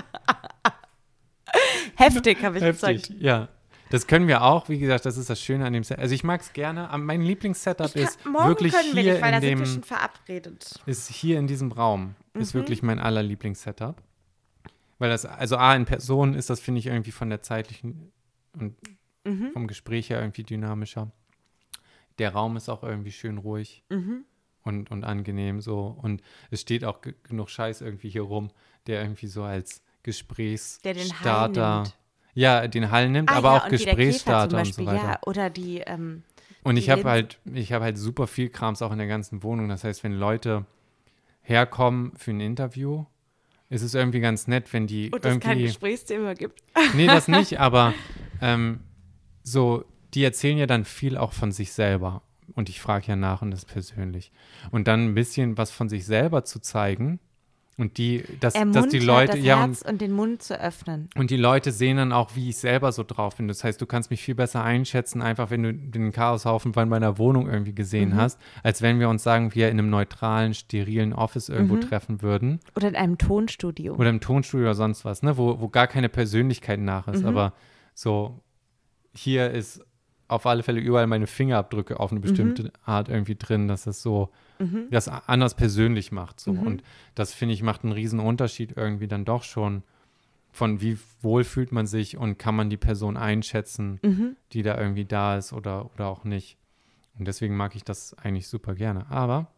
[1.96, 3.20] Heftig, habe ich Heftig, gesagt.
[3.22, 3.48] ja.
[3.90, 5.98] Das können wir auch, wie gesagt, das ist das Schöne an dem Set.
[6.00, 6.90] Also ich mag es gerne.
[6.98, 10.80] Mein Lieblingssetup ist wirklich können wir hier nicht, weil in dem wir schon verabredet.
[10.86, 12.16] ist hier in diesem Raum.
[12.32, 12.58] Ist Mhm.
[12.60, 14.02] wirklich mein allerlieblingssetup.
[14.98, 18.10] Weil das, also A, in Person ist das, finde ich, irgendwie von der zeitlichen
[18.58, 18.74] und
[19.24, 19.50] Mhm.
[19.52, 21.12] vom Gespräch her irgendwie dynamischer.
[22.18, 24.24] Der Raum ist auch irgendwie schön ruhig Mhm.
[24.64, 25.96] Und, und angenehm so.
[26.02, 28.50] Und es steht auch ge- genug Scheiß irgendwie hier rum,
[28.86, 31.84] der irgendwie so als Gesprächsstarter.
[32.36, 35.04] Ja, den Hall nimmt, Ah, aber ja, auch Gesprächsstarter zum und so weiter.
[35.04, 36.24] Ja, oder die, ähm,
[36.64, 39.68] Und ich habe halt, ich habe halt super viel Krams auch in der ganzen Wohnung.
[39.68, 40.66] Das heißt, wenn Leute
[41.42, 43.04] herkommen für ein Interview,
[43.70, 45.66] ist es irgendwie ganz nett, wenn die und es kein irgendwie.
[45.66, 46.60] Gesprächsthema gibt.
[46.94, 47.94] Nee, das nicht, aber
[48.40, 48.80] ähm,
[49.44, 49.84] so,
[50.14, 52.22] die erzählen ja dann viel auch von sich selber.
[52.54, 54.30] Und ich frage ja nach und das persönlich.
[54.70, 57.18] Und dann ein bisschen was von sich selber zu zeigen
[57.76, 61.08] und die, dass, dass die Leute, das ja, und Herz und den Mund zu öffnen.
[61.16, 63.48] und die Leute sehen dann auch, wie ich selber so drauf bin.
[63.48, 67.18] Das heißt, du kannst mich viel besser einschätzen, einfach wenn du den Chaoshaufen von meiner
[67.18, 68.14] Wohnung irgendwie gesehen Mhm.
[68.16, 71.80] hast, als wenn wir uns sagen, wir in einem neutralen, sterilen Office irgendwo Mhm.
[71.80, 72.60] treffen würden.
[72.76, 73.94] Oder in einem Tonstudio.
[73.96, 75.36] Oder im Tonstudio oder sonst was, ne?
[75.36, 77.22] wo, wo gar keine Persönlichkeit nach ist.
[77.22, 77.28] Mhm.
[77.28, 77.54] Aber
[77.92, 78.40] so,
[79.12, 79.80] hier ist
[80.28, 84.30] auf alle Fälle überall meine Fingerabdrücke auf eine bestimmte Art irgendwie drin, dass es so
[84.58, 84.86] Mhm.
[84.90, 86.38] das anders persönlich macht.
[86.40, 86.52] So.
[86.52, 86.62] Mhm.
[86.66, 86.82] Und
[87.14, 89.82] das, finde ich, macht einen riesen Unterschied irgendwie dann doch schon
[90.52, 94.36] von wie wohl fühlt man sich und kann man die Person einschätzen, Mhm.
[94.52, 96.56] die da irgendwie da ist oder, oder auch nicht.
[97.18, 99.10] Und deswegen mag ich das eigentlich super gerne.
[99.10, 99.48] Aber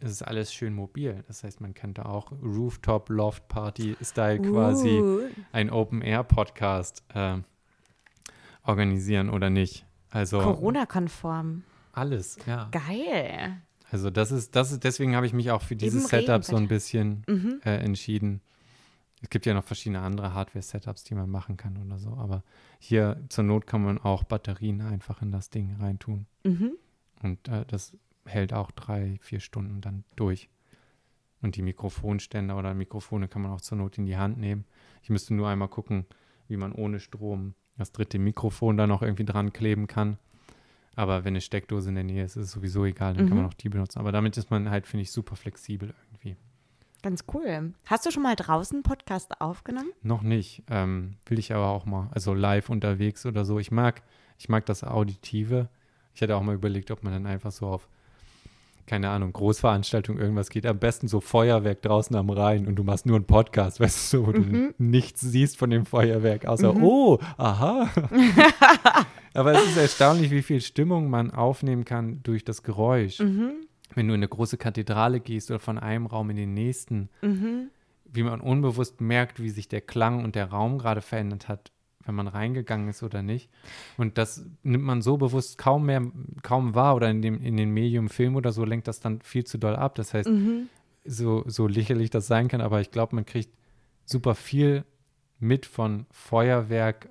[0.00, 1.22] es ist alles schön mobil.
[1.28, 5.20] Das heißt, man könnte auch Rooftop Loft Party Style quasi Uh,
[5.52, 7.36] ein Open Air Podcast äh,
[8.64, 9.84] organisieren oder nicht.
[10.10, 11.62] Also Corona-konform.
[11.92, 12.68] alles, ja.
[12.72, 13.56] Geil.
[13.90, 16.68] Also das ist, das ist, deswegen habe ich mich auch für dieses Setup so ein
[16.68, 17.60] bisschen Mhm.
[17.64, 18.40] äh, entschieden.
[19.22, 22.14] Es gibt ja noch verschiedene andere Hardware-Setups, die man machen kann oder so.
[22.16, 22.42] Aber
[22.78, 26.26] hier zur Not kann man auch Batterien einfach in das Ding reintun.
[26.44, 26.72] Mhm.
[27.22, 30.48] Und äh, das hält auch drei, vier Stunden dann durch.
[31.42, 34.64] Und die Mikrofonständer oder Mikrofone kann man auch zur Not in die Hand nehmen.
[35.02, 36.06] Ich müsste nur einmal gucken,
[36.48, 40.18] wie man ohne Strom das dritte Mikrofon da noch irgendwie dran kleben kann.
[40.96, 43.44] Aber wenn eine Steckdose in der Nähe ist, ist es sowieso egal, dann kann man
[43.46, 43.50] Mhm.
[43.50, 43.98] auch die benutzen.
[44.00, 46.36] Aber damit ist man halt, finde ich, super flexibel irgendwie.
[47.02, 47.72] Ganz cool.
[47.86, 49.90] Hast du schon mal draußen Podcast aufgenommen?
[50.02, 50.62] Noch nicht.
[50.68, 52.08] Ähm, will ich aber auch mal.
[52.12, 53.58] Also live unterwegs oder so.
[53.58, 54.02] Ich mag,
[54.36, 55.68] ich mag das Auditive.
[56.14, 57.88] Ich hatte auch mal überlegt, ob man dann einfach so auf,
[58.90, 60.66] keine Ahnung, Großveranstaltung irgendwas geht.
[60.66, 64.16] Am besten so Feuerwerk draußen am Rhein und du machst nur einen Podcast, weißt du,
[64.18, 64.52] so, wo Mhm.
[64.76, 66.82] du nichts siehst von dem Feuerwerk, außer, Mhm.
[66.82, 67.88] oh, aha.
[69.34, 73.20] aber es ist erstaunlich, wie viel Stimmung man aufnehmen kann durch das Geräusch.
[73.20, 73.52] Mhm.
[73.94, 77.70] Wenn du in eine große Kathedrale gehst oder von einem Raum in den nächsten, Mhm.
[78.12, 81.70] wie man unbewusst merkt, wie sich der Klang und der Raum gerade verändert hat,
[82.04, 83.50] wenn man reingegangen ist oder nicht.
[83.96, 86.02] Und das nimmt man so bewusst kaum mehr,
[86.42, 89.44] kaum wahr oder in dem, in den Medium Film oder so lenkt das dann viel
[89.44, 89.94] zu doll ab.
[89.96, 90.68] Das heißt, Mhm.
[91.04, 93.54] so, so lächerlich das sein kann, aber ich glaube, man kriegt
[94.04, 94.84] super viel
[95.38, 97.08] mit von Feuerwerk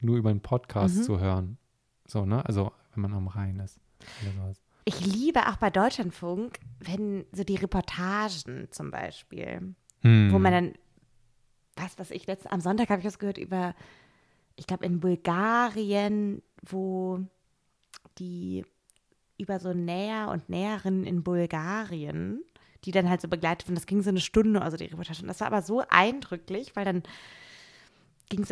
[0.00, 1.02] nur über einen Podcast Mhm.
[1.02, 1.58] zu hören.
[2.06, 2.44] So, ne?
[2.46, 3.78] Also, wenn man am Rhein ist.
[4.22, 4.62] Oder sowas.
[4.86, 10.32] Ich liebe auch bei Deutschlandfunk, wenn so die Reportagen zum Beispiel, Hm.
[10.32, 10.72] wo man dann,
[11.76, 13.74] was was ich letzten, am Sonntag habe ich was gehört über,
[14.56, 17.20] ich glaube in Bulgarien, wo
[18.18, 18.64] die
[19.38, 22.42] über so Näher und Näherinnen in Bulgarien,
[22.84, 25.22] die dann halt so begleitet wurden, das ging so eine Stunde, also die Reportage.
[25.22, 27.02] Und das war aber so eindrücklich, weil dann
[28.28, 28.48] ging es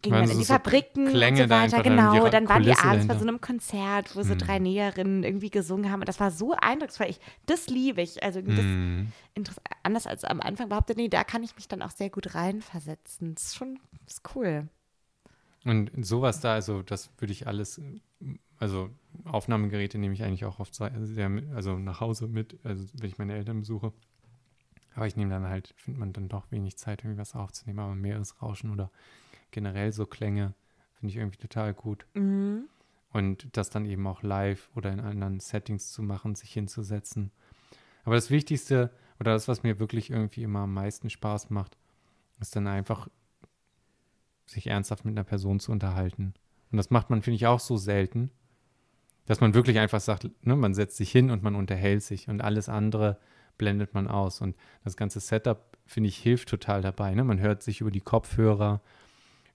[0.00, 1.82] ging so in die so Fabriken und Klänge so da weiter.
[1.82, 4.38] dann die Genau, dann waren die abends bei so einem Konzert, wo so Hm.
[4.38, 6.00] drei Näherinnen irgendwie gesungen haben.
[6.00, 7.08] Und das war so eindrucksvoll.
[7.10, 8.22] Ich, das liebe ich.
[8.22, 8.54] Also das
[9.36, 12.34] interess- anders als am Anfang behauptet, nee, da kann ich mich dann auch sehr gut
[12.34, 13.34] reinversetzen.
[13.34, 14.68] Das ist schon das ist cool.
[15.64, 17.80] Und sowas da, also das würde ich alles,
[18.58, 18.90] also
[19.24, 23.34] Aufnahmegeräte nehme ich eigentlich auch oft sehr, also nach Hause mit, also wenn ich meine
[23.34, 23.92] Eltern besuche.
[24.94, 27.78] Aber ich nehme dann halt, findet man dann doch wenig Zeit, irgendwie was aufzunehmen.
[27.78, 28.90] Aber Meeresrauschen oder
[29.50, 30.54] generell so Klänge
[30.94, 32.06] finde ich irgendwie total gut.
[32.14, 32.68] Mhm.
[33.12, 37.32] Und das dann eben auch live oder in anderen Settings zu machen, sich hinzusetzen.
[38.04, 41.76] Aber das Wichtigste oder das, was mir wirklich irgendwie immer am meisten Spaß macht,
[42.40, 43.08] ist dann einfach,
[44.50, 46.34] sich ernsthaft mit einer Person zu unterhalten.
[46.70, 48.30] Und das macht man, finde ich, auch so selten,
[49.26, 52.40] dass man wirklich einfach sagt, ne, man setzt sich hin und man unterhält sich und
[52.40, 53.18] alles andere
[53.58, 54.40] blendet man aus.
[54.40, 57.14] Und das ganze Setup, finde ich, hilft total dabei.
[57.14, 57.24] Ne?
[57.24, 58.80] Man hört sich über die Kopfhörer,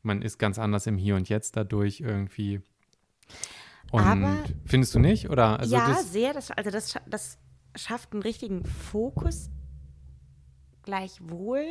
[0.04, 2.62] man ist ganz anders im Hier und Jetzt dadurch irgendwie.
[3.92, 5.30] Und Aber- findest du nicht?
[5.30, 6.34] Oder also ja, das, sehr.
[6.34, 7.38] Das, also das, das
[7.76, 9.50] schafft einen richtigen Fokus.
[10.84, 11.66] Gleichwohl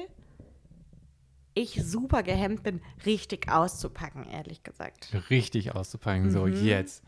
[1.55, 5.09] ich super gehemmt bin, richtig auszupacken, ehrlich gesagt.
[5.31, 6.55] richtig auszupacken, so Mhm.
[6.55, 7.03] jetzt.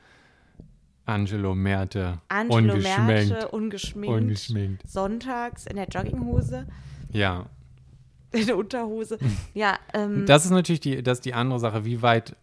[1.04, 4.88] Angelo Merte, Angelo ungeschminkt, Merte, ungeschminkt, ungeschminkt.
[4.88, 6.66] sonntags in der Jogginghose,
[7.12, 7.46] Ja,
[8.32, 9.18] in der Unterhose.
[9.54, 12.34] Ja, ähm, das ist natürlich die, das die andere Sache, wie weit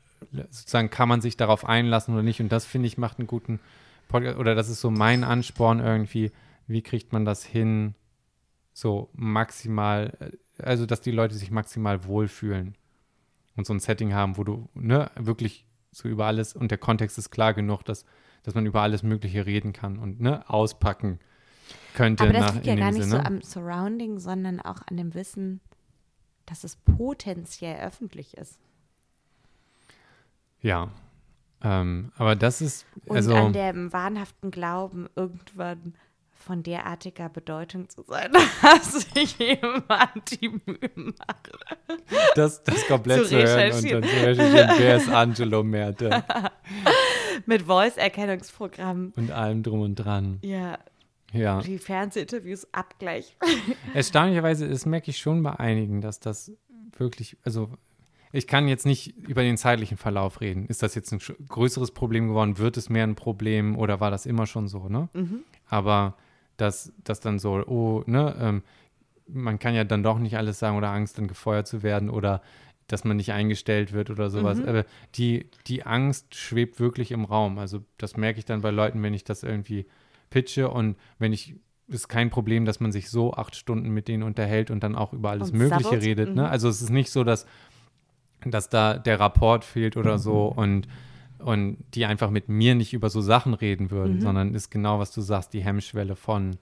[0.50, 2.40] sozusagen kann man sich darauf einlassen oder nicht.
[2.40, 3.60] Und das finde ich macht einen guten
[4.08, 6.32] Podcast, oder das ist so mein Ansporn irgendwie,
[6.66, 7.96] wie kriegt man das hin,
[8.72, 10.32] so maximal, äh,
[10.64, 12.76] also dass die Leute sich maximal wohlfühlen
[13.56, 17.18] und so ein Setting haben, wo du ne, wirklich so über alles und der Kontext
[17.18, 18.06] ist klar genug, dass,
[18.44, 21.20] dass man über alles Mögliche reden kann und ne, auspacken
[21.94, 22.24] könnte.
[22.24, 23.18] aber das nach, liegt ja gar nicht Sinne.
[23.18, 25.62] so am Surrounding, sondern auch an dem Wissen,
[26.46, 28.60] dass es potenziell öffentlich ist.
[30.62, 30.90] Ja.
[31.62, 35.96] Ähm, aber das ist, Und also, an dem wahnhaften Glauben, irgendwann
[36.44, 38.32] von derartiger Bedeutung zu sein,
[38.62, 41.98] dass ich jemand die Mühe mache.
[42.36, 46.24] das, das komplett zu zu, hören und dann zu recherchieren, wer ist Angelo Merte
[47.46, 49.14] Mit Voice-Erkennungsprogramm.
[49.16, 50.40] und allem drum und dran.
[50.44, 50.78] Ja,
[51.32, 51.62] Ja.
[51.62, 53.36] die Fernsehinterviews abgleich.
[53.94, 56.52] Erstaunlicherweise, das merke ich schon bei einigen, dass das
[56.98, 57.70] wirklich, also
[58.32, 60.66] ich kann jetzt nicht über den zeitlichen Verlauf reden.
[60.66, 62.58] Ist das jetzt ein größeres Problem geworden?
[62.58, 65.08] Wird es mehr ein Problem oder war das immer schon so, ne?
[65.68, 66.18] Aber
[66.64, 68.64] dass das dann so, oh, ne, ähm,
[69.28, 72.42] man kann ja dann doch nicht alles sagen oder Angst, dann gefeuert zu werden oder
[72.88, 74.60] dass man nicht eingestellt wird oder sowas.
[74.66, 74.86] Aber
[75.16, 77.58] die, die Angst schwebt wirklich im Raum.
[77.58, 79.86] Also das merke ich dann bei Leuten, wenn ich das irgendwie
[80.30, 81.56] pitche und wenn ich
[81.88, 85.14] ist kein Problem, dass man sich so acht Stunden mit denen unterhält und dann auch
[85.14, 86.04] über alles Und Mögliche sabbelt.
[86.04, 86.30] redet.
[86.30, 86.36] Mhm.
[86.36, 86.50] Ne?
[86.50, 87.46] Also es ist nicht so, dass,
[88.46, 90.88] dass da der Rapport fehlt oder so und,
[91.44, 94.22] und die einfach mit mir nicht über so Sachen reden würden, Mhm.
[94.22, 96.58] sondern ist genau, was du sagst, die Hemmschwelle von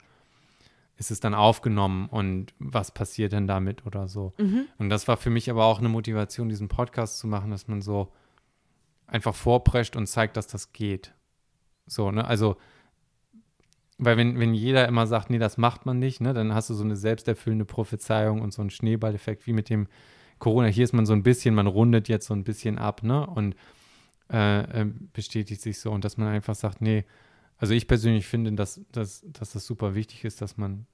[0.98, 4.34] ist es dann aufgenommen und was passiert denn damit oder so.
[4.38, 4.66] Mhm.
[4.78, 7.82] Und das war für mich aber auch eine Motivation, diesen Podcast zu machen, dass man
[7.82, 8.12] so
[9.08, 11.14] einfach vorprescht und zeigt, dass das geht.
[11.88, 12.24] So, ne?
[12.26, 12.56] Also,
[13.98, 16.74] weil wenn, wenn jeder immer sagt, nee, das macht man nicht, ne, dann hast du
[16.74, 19.88] so eine selbsterfüllende Prophezeiung und so einen Schneeballeffekt wie mit dem
[20.40, 20.68] Corona.
[20.68, 23.26] Hier ist man so ein bisschen, man rundet jetzt so ein bisschen ab, ne?
[23.28, 23.56] Und
[24.32, 27.06] äh, äh, bestätigt sich so und dass man einfach sagt, nee,
[27.58, 30.88] also ich persönlich finde, dass, dass, dass das super wichtig ist, dass man,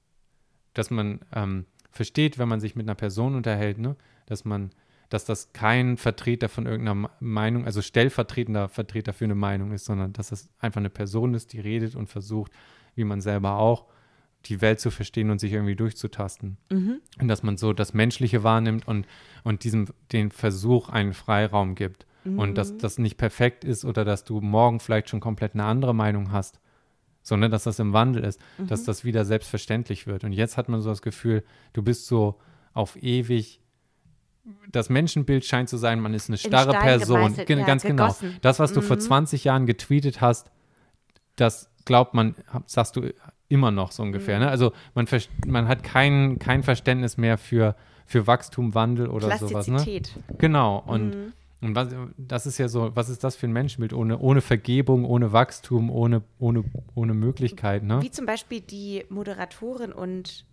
[0.74, 4.72] dass man ähm, versteht, wenn man sich mit einer Person unterhält, ne, dass man,
[5.10, 10.14] dass das kein Vertreter von irgendeiner Meinung, also stellvertretender Vertreter für eine Meinung ist, sondern
[10.14, 12.52] dass das einfach eine Person ist, die redet und versucht,
[12.96, 13.86] wie man selber auch,
[14.46, 16.58] die Welt zu verstehen und sich irgendwie durchzutasten.
[16.70, 17.02] Mhm.
[17.20, 19.08] Und dass man so das Menschliche wahrnimmt und,
[19.44, 22.06] und diesem den Versuch einen Freiraum gibt.
[22.26, 25.96] Und dass das nicht perfekt ist oder dass du morgen vielleicht schon komplett eine andere
[25.96, 26.60] Meinung hast,
[27.22, 30.24] sondern dass das im Wandel ist, dass das wieder selbstverständlich wird.
[30.26, 32.36] Und jetzt hat man so das Gefühl, du bist so
[32.74, 33.62] auf ewig.
[34.72, 37.20] Das Menschenbild scheint zu sein, man ist eine starre Person.
[37.48, 38.04] Gen- ja, ganz genau.
[38.08, 38.38] gegossen.
[38.42, 40.52] Das, was du vor 20 Jahren getweetet hast,
[41.36, 43.10] das glaubt man, sagst du
[43.50, 44.40] immer noch so ungefähr.
[44.40, 44.50] Ne?
[44.50, 45.06] Also man,
[45.46, 49.68] man hat kein, kein Verständnis mehr für, für Wachstum, Wandel oder sowas.
[49.68, 49.80] Ne?
[50.38, 50.80] Genau.
[50.86, 51.34] Und, Mhm.
[51.60, 55.06] Und was, das ist ja so, was ist das für ein Menschenbild ohne, ohne Vergebung,
[55.06, 56.64] ohne Wachstum, ohne, ohne,
[56.94, 58.02] ohne Möglichkeit, ne?
[58.02, 60.46] Wie zum Beispiel die Moderatorin und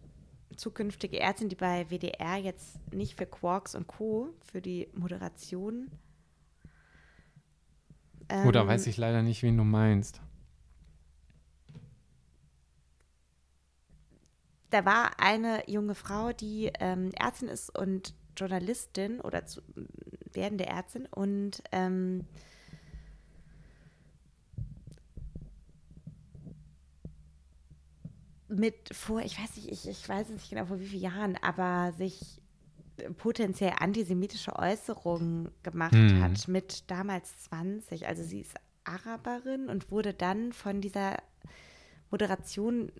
[0.57, 4.31] zukünftige Ärztin, die bei WDR jetzt nicht für Quarks und Co.
[4.41, 5.91] für die Moderation.
[8.47, 10.23] Oder ähm, weiß ich leider nicht, wen du meinst.
[14.71, 19.61] Da war eine junge Frau, die ähm, Ärztin ist und Journalistin oder zu,
[20.35, 22.27] werdende Ärztin und ähm,
[28.49, 31.93] mit vor, ich weiß nicht, ich, ich weiß nicht genau vor wie vielen Jahren, aber
[31.93, 32.41] sich
[33.17, 36.23] potenziell antisemitische Äußerungen gemacht Hm.
[36.23, 38.07] hat mit damals 20.
[38.07, 38.55] Also sie ist
[38.85, 41.17] Araberin und wurde dann von dieser
[42.11, 42.93] Moderation,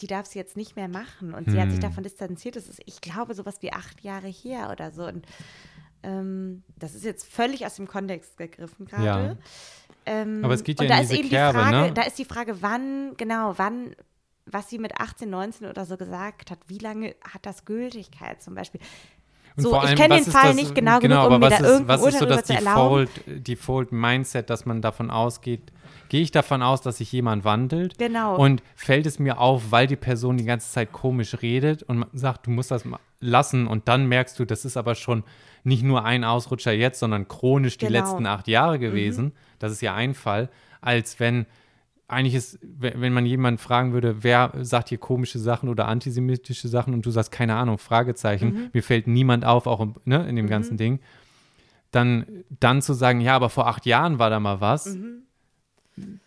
[0.00, 1.34] die darf sie jetzt nicht mehr machen.
[1.34, 1.82] Und sie hat sich Hm.
[1.82, 2.56] davon distanziert.
[2.56, 5.06] Das ist, ich glaube, sowas wie acht Jahre her oder so.
[5.06, 5.24] Und
[6.02, 9.04] ähm, das ist jetzt völlig aus dem Kontext gegriffen gerade.
[9.04, 9.36] Ja.
[10.06, 11.92] Ähm, Aber es geht ja und in da diese ist eben Kerbe, die Frage, ne?
[11.92, 13.94] da ist die Frage, wann, genau, wann,
[14.46, 18.54] was sie mit 18, 19 oder so gesagt hat, wie lange hat das Gültigkeit zum
[18.54, 18.80] Beispiel?
[19.56, 21.50] Und So, vor ich allem, kenne den Fall das- nicht genau, genau genug, um mir
[21.50, 22.44] da irgendein was ist so das.
[22.44, 25.72] Default, Default Mindset, dass man davon ausgeht,
[26.08, 28.36] gehe ich davon aus, dass sich jemand wandelt Genau.
[28.36, 32.46] und fällt es mir auf, weil die Person die ganze Zeit komisch redet und sagt,
[32.46, 32.84] du musst das
[33.20, 35.24] lassen und dann merkst du, das ist aber schon
[35.68, 37.98] nicht nur ein Ausrutscher jetzt, sondern chronisch die Genau.
[37.98, 39.32] letzten acht Jahre gewesen.
[39.58, 40.48] Das ist ja ein Fall,
[40.80, 41.46] als wenn
[42.08, 46.66] eigentlich ist, we- wenn man jemanden fragen würde, wer sagt hier komische Sachen oder antisemitische
[46.66, 50.34] Sachen und du sagst, keine Ahnung, Fragezeichen, mir fällt niemand auf, auch im, ne, in
[50.36, 51.00] dem ganzen Ding,
[51.90, 52.26] dann,
[52.60, 54.96] dann zu sagen, ja, aber vor acht Jahren war da mal was,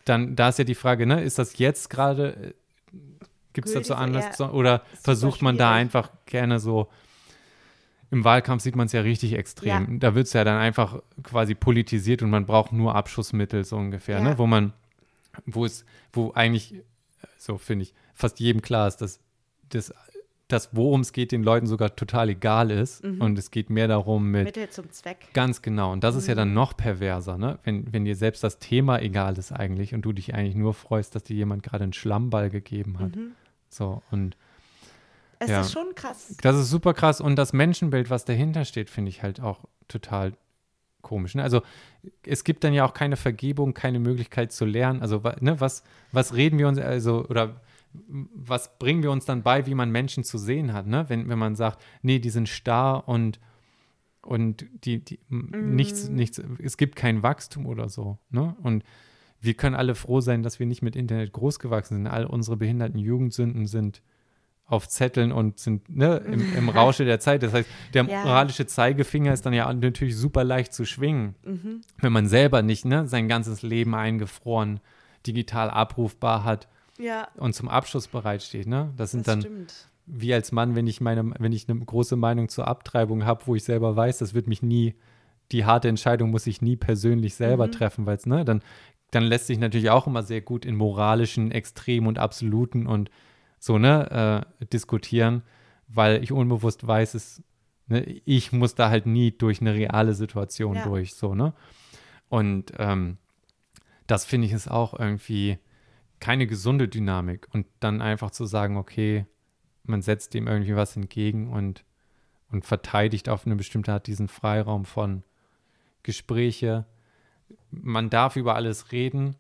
[0.06, 2.54] dann, da ist ja die Frage, ne, ist das jetzt gerade,
[3.54, 3.94] gibt es dazu
[4.34, 6.90] so, oder versucht man da einfach gerne so,
[8.12, 9.94] im Wahlkampf sieht man es ja richtig extrem.
[9.94, 9.98] Ja.
[10.00, 14.18] Da wird es ja dann einfach quasi politisiert und man braucht nur Abschussmittel so ungefähr,
[14.20, 14.24] Ja.
[14.24, 14.38] ne?
[14.38, 14.74] Wo man,
[15.46, 16.76] wo es, wo eigentlich,
[17.38, 19.20] so finde ich, fast jedem klar ist, dass
[19.70, 19.94] das,
[20.50, 23.02] das worum es geht, den Leuten sogar total egal ist.
[23.06, 23.22] Mhm.
[23.22, 25.30] Und es geht mehr darum mit, Mittel zum Zweck.
[25.34, 25.94] ganz genau.
[25.94, 26.40] Und das ist ja Mhm.
[26.40, 27.60] dann noch perverser, ne?
[27.64, 31.16] Wenn, wenn dir selbst das Thema egal ist eigentlich und du dich eigentlich nur freust,
[31.16, 33.16] dass dir jemand gerade einen Schlammball gegeben hat.
[33.16, 33.32] Mhm.
[33.70, 34.36] So, und
[35.44, 35.62] Es Ja.
[35.62, 36.36] ist schon krass.
[36.42, 37.20] das ist super krass.
[37.20, 40.34] Und das Menschenbild, was dahinter steht, finde ich halt auch total
[41.02, 41.34] komisch.
[41.34, 41.42] Ne?
[41.42, 41.62] Also
[42.24, 45.02] es gibt dann ja auch keine Vergebung, keine Möglichkeit zu lernen.
[45.02, 47.60] Also ne, was, was reden wir uns, also, oder
[48.36, 51.06] was bringen wir uns dann bei, wie man Menschen zu sehen hat, ne?
[51.10, 53.40] Wenn, wenn man sagt, nee, die sind starr und,
[54.22, 58.56] und die, die m- nichts, nichts, es gibt kein Wachstum oder so, ne?
[58.62, 58.84] Und
[59.42, 62.08] wir können alle froh sein, dass wir nicht mit Internet großgewachsen sind.
[62.08, 64.02] All unsere behinderten Jugendsünden sind
[64.72, 67.44] auf Zetteln und sind ne, im, im Rausche der Zeit.
[67.44, 68.24] Das heißt, der Ja.
[68.24, 71.82] moralische Zeigefinger ist dann ja natürlich super leicht zu schwingen, Mhm.
[72.00, 74.80] wenn man selber nicht ne, sein ganzes Leben eingefroren,
[75.28, 76.68] digital abrufbar hat
[76.98, 78.68] Ja, und zum Abschluss bereitsteht.
[78.68, 78.94] Ne?
[78.98, 79.88] Das sind das dann stimmt.
[80.06, 83.56] wie als Mann, wenn ich meine, wenn ich eine große Meinung zur Abtreibung habe, wo
[83.56, 84.96] ich selber weiß, das wird mich nie,
[85.52, 87.72] die harte Entscheidung muss ich nie persönlich selber Mhm.
[87.74, 88.62] treffen, weil es, ne, dann,
[89.12, 93.10] dann lässt sich natürlich auch immer sehr gut in moralischen Extremen und Absoluten und
[93.62, 95.44] so, ne, äh, diskutieren,
[95.88, 97.44] weil ich unbewusst weiß, es,
[97.86, 100.84] ne, ich muss da halt nie durch eine reale Situation Ja.
[100.84, 101.54] durch, so, ne?
[102.28, 103.18] Und ähm,
[104.08, 105.60] das finde ich ist auch irgendwie
[106.20, 107.48] keine gesunde Dynamik.
[107.52, 109.28] Und dann einfach zu sagen, okay,
[109.84, 111.86] man setzt dem irgendwie was entgegen und,
[112.52, 115.24] und verteidigt auf eine bestimmte Art diesen Freiraum von
[116.02, 116.86] Gespräche.
[117.70, 119.36] Man darf über alles reden.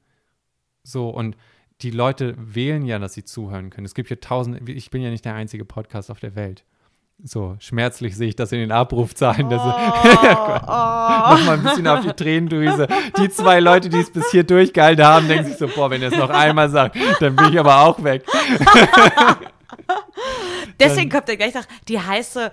[0.83, 1.35] So, und
[1.82, 3.85] die Leute wählen ja, dass sie zuhören können.
[3.85, 6.64] Es gibt ja tausende, ich bin ja nicht der einzige Podcast auf der Welt.
[7.24, 9.45] So, schmerzlich sehe ich das in den Abrufzahlen.
[9.45, 12.88] Oh, Noch mal ein bisschen auf die Tränendrüse.
[13.18, 16.11] Die zwei Leute, die es bis hier durchgehalten haben, denken sich so, boah, wenn er
[16.11, 18.26] es noch einmal sagt, dann bin ich aber auch weg.
[20.80, 22.51] Deswegen kommt er gleich nach die heiße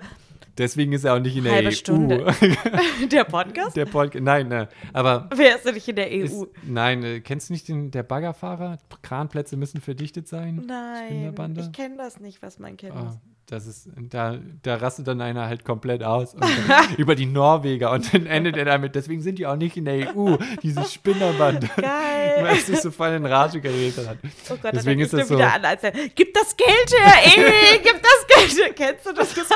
[0.59, 1.71] Deswegen ist er auch nicht in der Halbe EU.
[1.71, 2.35] Stunde.
[3.11, 3.77] der Podcast.
[3.77, 6.23] Der Podcast, nein, ne, aber Wer ist denn nicht in der EU?
[6.23, 8.77] ist, nein, äh, kennst du nicht den, der Baggerfahrer?
[9.01, 10.63] Kranplätze müssen verdichtet sein.
[10.67, 12.95] Nein, ich kenne das nicht, was man kennt.
[12.95, 13.19] Ah,
[13.51, 16.35] das ist, da, da rastet dann einer halt komplett aus
[16.97, 20.15] über die Norweger und dann endet er damit, deswegen sind die auch nicht in der
[20.15, 21.61] EU, dieses Spinnerband.
[21.75, 22.37] Geil.
[22.41, 24.17] Weil es sich so voll in Rage geredet hat.
[24.49, 25.35] Oh Gott, Deswegen dann ist das so.
[25.35, 28.73] wieder an, als er, gib das Geld her, ey, gib das Geld her.
[28.73, 29.33] Kennst du das?
[29.33, 29.47] Das,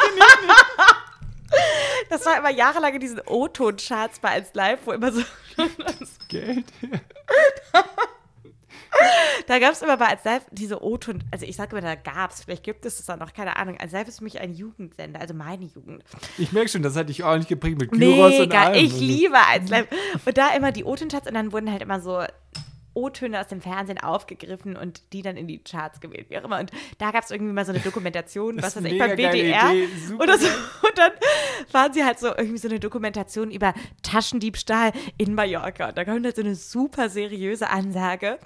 [2.10, 5.22] das war immer jahrelang in diesen O-Ton-Charts bei 1 Live, wo immer so,
[6.28, 6.66] Geld.
[9.48, 12.32] Da gab es immer mal als Live diese O-Ton, also ich sage immer, da gab
[12.32, 13.78] es, vielleicht gibt es es auch noch, keine Ahnung.
[13.80, 16.04] Als Live ist für mich ein Jugendsender, also meine Jugend.
[16.38, 18.86] Ich merke schon, das hat dich ordentlich geprägt mit Gyros und Mega, allem.
[18.86, 19.88] ich liebe als Live.
[20.26, 22.24] Und da immer die O-Ton-Charts und dann wurden halt immer so
[22.96, 26.60] O-Töne aus dem Fernsehen aufgegriffen und die dann in die Charts gewählt, wie auch immer.
[26.60, 29.72] Und da gab es irgendwie mal so eine Dokumentation, Das was weiß ich, beim WDR.
[30.20, 30.48] Oder so.
[30.48, 31.12] Und dann
[31.72, 33.74] waren sie halt so irgendwie so eine Dokumentation über
[34.04, 35.90] Taschendiebstahl in Mallorca.
[35.90, 38.38] Und da kommt halt so eine super seriöse Ansage.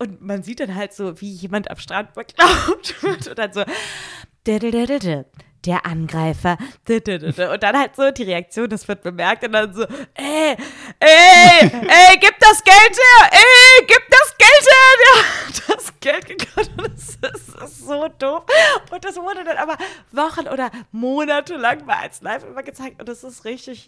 [0.00, 3.28] Und man sieht dann halt so, wie jemand am Strand beklaut wird.
[3.28, 3.64] Und dann so,
[4.46, 5.24] "Dididididi,
[5.66, 6.56] der Angreifer.
[6.88, 9.44] Didididi." Und dann halt so die Reaktion, das wird bemerkt.
[9.44, 10.56] Und dann so, ey,
[11.00, 14.96] ey, ey, gib das Geld her, ey, gib das Geld her.
[15.04, 16.70] Der hat das Geld geklaut.
[16.78, 18.44] Und das ist, das ist so doof.
[18.90, 19.76] Und das wurde dann aber
[20.12, 23.00] Wochen oder Monate lang mal als live immer gezeigt.
[23.00, 23.86] Und das ist richtig,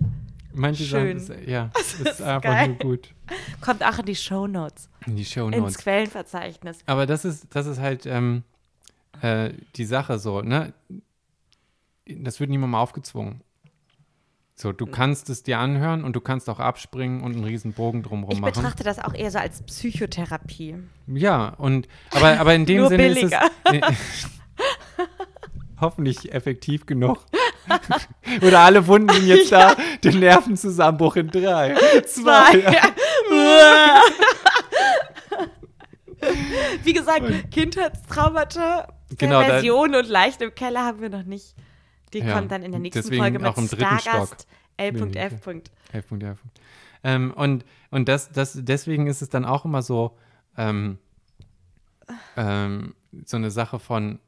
[0.54, 1.18] Manche Schön.
[1.18, 2.68] sagen, das, ja, das ist, ist einfach geil.
[2.68, 3.14] nur gut.
[3.60, 5.78] kommt auch in die Shownotes, In die Show ins Notes.
[5.78, 6.78] Quellenverzeichnis.
[6.86, 8.42] Aber das ist, das ist halt ähm,
[9.20, 10.72] äh, die Sache so, ne?
[12.06, 13.40] Das wird niemandem aufgezwungen.
[14.54, 18.02] So, du kannst es dir anhören und du kannst auch abspringen und einen riesen Bogen
[18.02, 18.52] drumherum Ich machen.
[18.52, 20.76] betrachte das auch eher so als Psychotherapie.
[21.06, 23.40] Ja, und aber, aber in dem Sinne billiger.
[23.72, 24.30] ist es
[25.82, 27.18] hoffentlich effektiv genug.
[28.42, 31.74] Oder alle Wunden jetzt da, den Nervenzusammenbruch in drei,
[32.06, 32.64] zwei.
[36.84, 38.88] Wie gesagt, Kindheitstraumata,
[39.18, 41.54] Genau, Version und leicht im Keller haben wir noch nicht.
[42.12, 44.46] Die Ja, kommt dann in der nächsten Folge mit auch im dritten Stargast
[44.76, 45.40] L.F.
[45.42, 45.70] Punkt.
[47.04, 50.16] Ähm, und und das, das, deswegen ist es dann auch immer so,
[50.56, 50.98] ähm,
[52.38, 52.94] ähm,
[53.26, 54.18] so eine Sache von,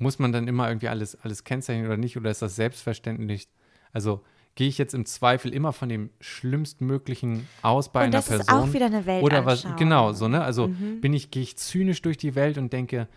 [0.00, 2.16] muss man dann immer irgendwie alles, alles kennzeichnen oder nicht?
[2.16, 3.46] Oder ist das selbstverständlich?
[3.92, 4.22] Also
[4.56, 8.46] gehe ich jetzt im Zweifel immer von dem schlimmstmöglichen aus bei Und einer das ist
[8.46, 8.68] Person?
[8.70, 10.42] auch wieder eine Oder was, genau, so, ne?
[10.42, 11.00] Also Mhm.
[11.00, 13.08] bin ich, gehe ich zynisch durch die Welt und denke,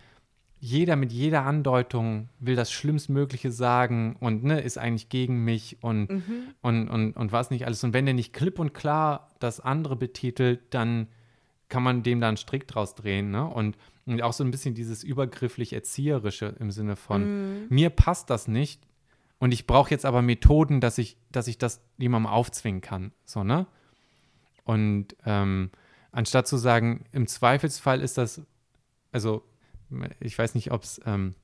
[0.60, 6.10] jeder mit jeder Andeutung will das Schlimmstmögliche sagen und ne, ist eigentlich gegen mich und,
[6.10, 6.22] Mhm.
[6.62, 7.84] und, und, und was nicht alles.
[7.84, 11.08] Und wenn der nicht klipp und klar das andere betitelt, dann
[11.68, 13.32] kann man dem da einen Strick draus drehen.
[13.32, 13.46] Ne?
[13.46, 18.48] Und, und auch so ein bisschen dieses übergrifflich Erzieherische im Sinne von, mir passt das
[18.48, 18.82] nicht
[19.40, 23.12] und ich brauche jetzt aber Methoden, dass ich, dass ich das jemandem aufzwingen kann.
[23.26, 23.68] So, ne?
[24.64, 25.70] Und ähm,
[26.12, 28.42] anstatt zu sagen, im Zweifelsfall ist das,
[29.12, 29.44] also
[30.20, 31.36] ich weiß nicht, ob es ähm,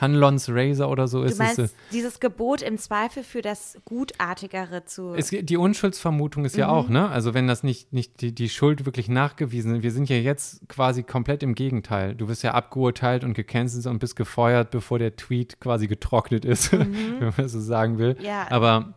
[0.00, 1.38] Hanlons Razor oder so Du ist.
[1.38, 5.12] meinst, es, äh, dieses Gebot im Zweifel für das Gutartigere zu.
[5.14, 6.60] es, die Unschuldsvermutung ist Mhm.
[6.60, 7.08] ja auch, ne?
[7.10, 9.82] Also wenn das nicht, nicht die, die Schuld wirklich nachgewiesen ist.
[9.82, 12.14] Wir sind ja jetzt quasi komplett im Gegenteil.
[12.14, 16.72] Du wirst ja abgeurteilt und gecancelt und bist gefeuert, bevor der Tweet quasi getrocknet ist,
[16.72, 18.14] wenn man so sagen will.
[18.18, 18.24] Mhm.
[18.24, 18.46] Ja.
[18.50, 18.94] Aber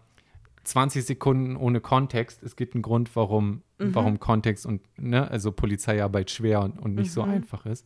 [0.64, 3.95] 20 Sekunden ohne Kontext, es gibt einen Grund, warum, Mhm.
[3.95, 7.32] warum Kontext und, ne, also Polizeiarbeit schwer und, und nicht so Mhm.
[7.32, 7.85] einfach ist.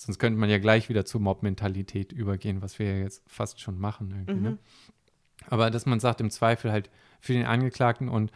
[0.00, 3.78] Sonst könnte man ja gleich wieder zur Mob-Mentalität übergehen, was wir ja jetzt fast schon
[3.80, 4.10] machen.
[4.12, 4.42] Irgendwie, Mhm.
[4.42, 4.58] ne?
[5.48, 6.88] Aber dass man sagt, im Zweifel halt
[7.20, 8.30] für den Angeklagten und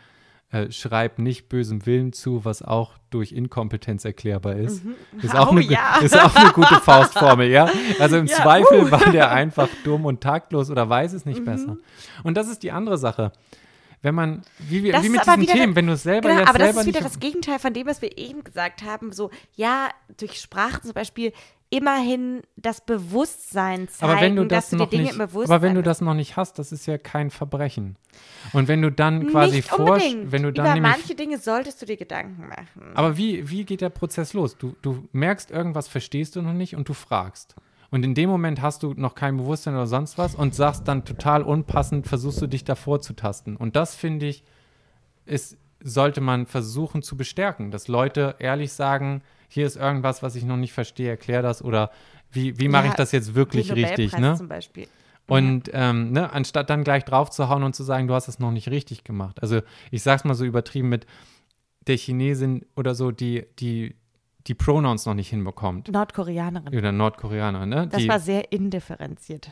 [0.50, 4.82] äh, schreibt nicht bösem Willen zu, was auch durch Inkompetenz erklärbar ist.
[5.22, 5.98] Ist, auch Oh, eine, ja.
[6.02, 7.70] ist auch eine gute Faustformel, ja.
[7.98, 8.90] Also im Ja, Zweifel uh.
[8.90, 11.44] war der einfach dumm und taktlos oder weiß es nicht Mhm.
[11.44, 11.76] besser.
[12.24, 13.32] Und das ist die andere Sache.
[14.02, 16.28] Wenn man, wie, wir, Das wie ist mit diesen wieder- Themen, wenn du es selber
[16.28, 18.82] Genau, jetzt aber das selber ist wieder das Gegenteil von dem, was wir eben gesagt
[18.82, 19.12] haben.
[19.12, 21.32] So, ja, durch Sprache zum Beispiel
[21.70, 25.54] immerhin das Bewusstsein zeigen, aber wenn du das dass du dir Dinge nicht, im Bewusstsein
[25.54, 27.96] aber wenn du das noch nicht hast, das ist ja kein Verbrechen.
[28.52, 30.32] Und wenn du dann quasi unbedingt.
[30.32, 32.92] wenn du dann Über nämlich manche Dinge solltest du dir Gedanken machen.
[32.94, 34.58] Aber wie, wie geht der Prozess los?
[34.58, 37.54] Du, du merkst, irgendwas verstehst du noch nicht und du fragst.
[37.92, 41.04] Und in dem Moment hast du noch kein Bewusstsein oder sonst was und sagst dann
[41.04, 43.54] total unpassend, versuchst du dich davor zu tasten.
[43.54, 44.44] Und das finde ich,
[45.26, 50.44] ist, sollte man versuchen zu bestärken, dass Leute ehrlich sagen, hier ist irgendwas, was ich
[50.44, 51.90] noch nicht verstehe, erklär das oder
[52.30, 54.36] wie, wie mache Ja, ich das jetzt wirklich richtig, ne?
[54.38, 54.88] Zum Beispiel.
[55.26, 58.38] Und ähm, ne, anstatt dann gleich drauf zu hauen und zu sagen, du hast es
[58.38, 59.42] noch nicht richtig gemacht.
[59.42, 61.06] Also ich sag's mal so übertrieben mit
[61.86, 63.96] der Chinesin oder so, die, die
[64.46, 65.88] die Pronouns noch nicht hinbekommt.
[65.92, 66.76] Nordkoreanerin.
[66.76, 67.86] Oder Nordkoreaner, ne?
[67.88, 69.50] Das die, war sehr indifferenziert.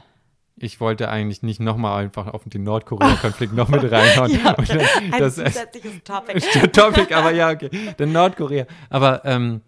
[0.57, 4.31] ich wollte eigentlich nicht nochmal einfach auf den Nordkorea-Konflikt noch mit reinhauen.
[4.45, 4.81] Ja, Und dann-
[5.13, 6.41] Ein das, zusätzliches Topic.
[6.73, 7.71] Topic, aber ja, okay.
[7.97, 8.67] Dann Nordkorea.
[8.91, 9.61] Aber ähm,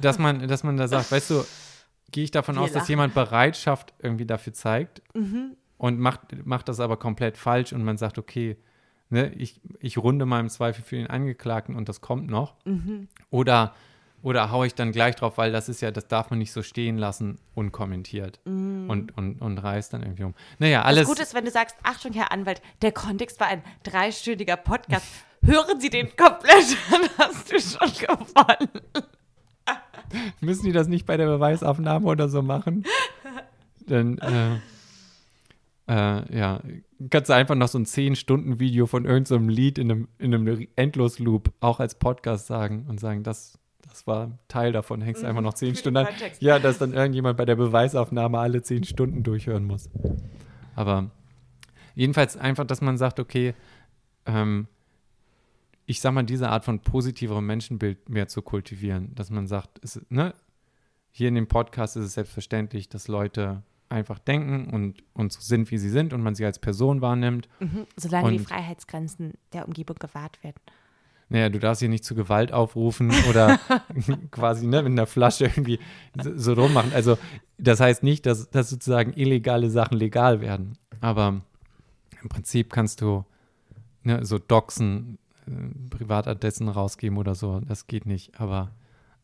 [0.00, 1.44] dass man, dass man da sagt, weißt du,
[2.12, 2.90] gehe ich davon Wir aus, dass lachen.
[2.90, 5.56] jemand Bereitschaft irgendwie dafür zeigt Mhm.
[5.78, 8.56] und macht, macht das aber komplett falsch und man sagt, okay,
[9.10, 12.56] ne, ich, ich runde im Zweifel für den Angeklagten und das kommt noch.
[12.64, 13.08] Mhm.
[13.30, 13.74] Oder,
[14.22, 16.62] oder haue ich dann gleich drauf, weil das ist ja, das darf man nicht so
[16.62, 20.34] stehen lassen, unkommentiert und, und, und reißt dann irgendwie um.
[20.58, 21.02] Naja, alles.
[21.02, 25.06] Das Gute ist, wenn du sagst, Achtung, Herr Anwalt, der Kontext war ein dreistündiger Podcast.
[25.42, 28.68] Hören Sie den komplett, dann hast du schon gewonnen.
[30.40, 32.84] Müssen die das nicht bei der Beweisaufnahme oder so machen?
[33.86, 34.56] Dann, äh,
[35.88, 36.60] äh, ja,
[37.10, 40.66] kannst du einfach noch so ein 10-Stunden-Video von irgendeinem so Lied in einem, in einem
[40.76, 45.54] Endlosloop auch als Podcast sagen und sagen, das, das war Teil davon, hängst einfach noch
[45.54, 46.08] 10 Stunden an.
[46.40, 49.88] Ja, dass dann irgendjemand bei der Beweisaufnahme alle 10 Stunden durchhören muss.
[50.74, 51.10] Aber
[51.94, 53.54] jedenfalls einfach, dass man sagt, okay,
[54.26, 54.68] ähm,
[55.86, 60.00] ich sag mal, diese Art von positiverem Menschenbild mehr zu kultivieren, dass man sagt, es,
[60.10, 60.34] ne,
[61.10, 65.70] hier in dem Podcast ist es selbstverständlich, dass Leute einfach denken und, und so sind,
[65.70, 67.48] wie sie sind und man sie als Person wahrnimmt.
[67.58, 70.60] Mhm, solange und, die Freiheitsgrenzen der Umgebung gewahrt werden.
[71.30, 73.60] Naja, du darfst hier nicht zu Gewalt aufrufen oder
[74.30, 75.78] quasi ne, mit einer Flasche irgendwie
[76.16, 76.92] so, rummachen.
[76.94, 77.18] Also
[77.58, 80.78] das heißt nicht, dass, dass sozusagen illegale Sachen legal werden.
[81.00, 81.42] Aber
[82.22, 83.24] im Prinzip kannst du
[84.04, 85.50] ne, so Doxen äh,
[85.90, 87.60] Privatadressen rausgeben oder so.
[87.60, 88.40] Das geht nicht.
[88.40, 88.72] Aber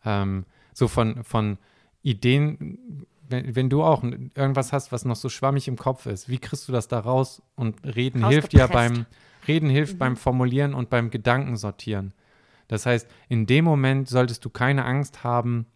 [0.05, 1.57] ähm, so von, von
[2.03, 6.39] Ideen, wenn, wenn, du auch irgendwas hast, was noch so schwammig im Kopf ist, wie
[6.39, 7.43] kriegst du das da raus?
[7.55, 9.07] Und Reden hilft ja beim
[9.47, 9.99] Reden hilft mhm.
[9.99, 12.13] beim Formulieren und beim Gedankensortieren.
[12.69, 15.67] Das heißt, in dem Moment solltest du keine Angst haben,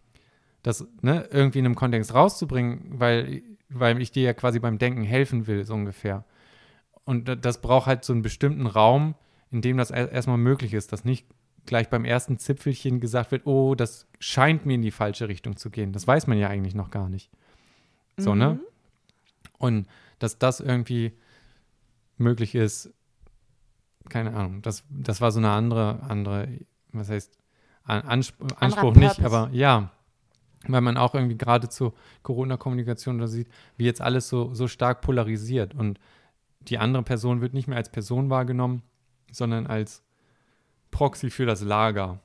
[0.63, 5.03] das ne, irgendwie in einem Kontext rauszubringen, weil, weil ich dir ja quasi beim Denken
[5.03, 6.25] helfen will, so ungefähr.
[7.05, 9.15] Und das braucht halt so einen bestimmten Raum,
[9.51, 11.27] in dem das erstmal möglich ist, dass nicht
[11.65, 15.71] gleich beim ersten Zipfelchen gesagt wird, oh, das scheint mir in die falsche Richtung zu
[15.71, 15.93] gehen.
[15.93, 17.31] Das weiß man ja eigentlich noch gar nicht.
[18.17, 18.51] So, ne?
[18.51, 18.55] mhm.
[18.55, 18.61] ne?
[19.59, 19.89] Und
[20.19, 21.13] dass das irgendwie
[22.17, 22.93] möglich ist,
[24.09, 26.49] keine Ahnung, das, das war so eine andere, andere,
[26.93, 27.39] was heißt,
[27.85, 29.91] Anspruch, Anspruch nicht, aber ja,
[30.67, 35.01] weil man auch irgendwie gerade zur Corona-Kommunikation da sieht, wie jetzt alles so, so stark
[35.01, 35.99] polarisiert und
[36.61, 38.83] die andere Person wird nicht mehr als Person wahrgenommen,
[39.33, 40.03] sondern als
[40.91, 42.21] Proxy für das Lager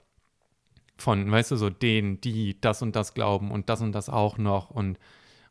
[0.98, 4.38] von, weißt du, so denen, die das und das glauben und das und das auch
[4.38, 5.00] noch und,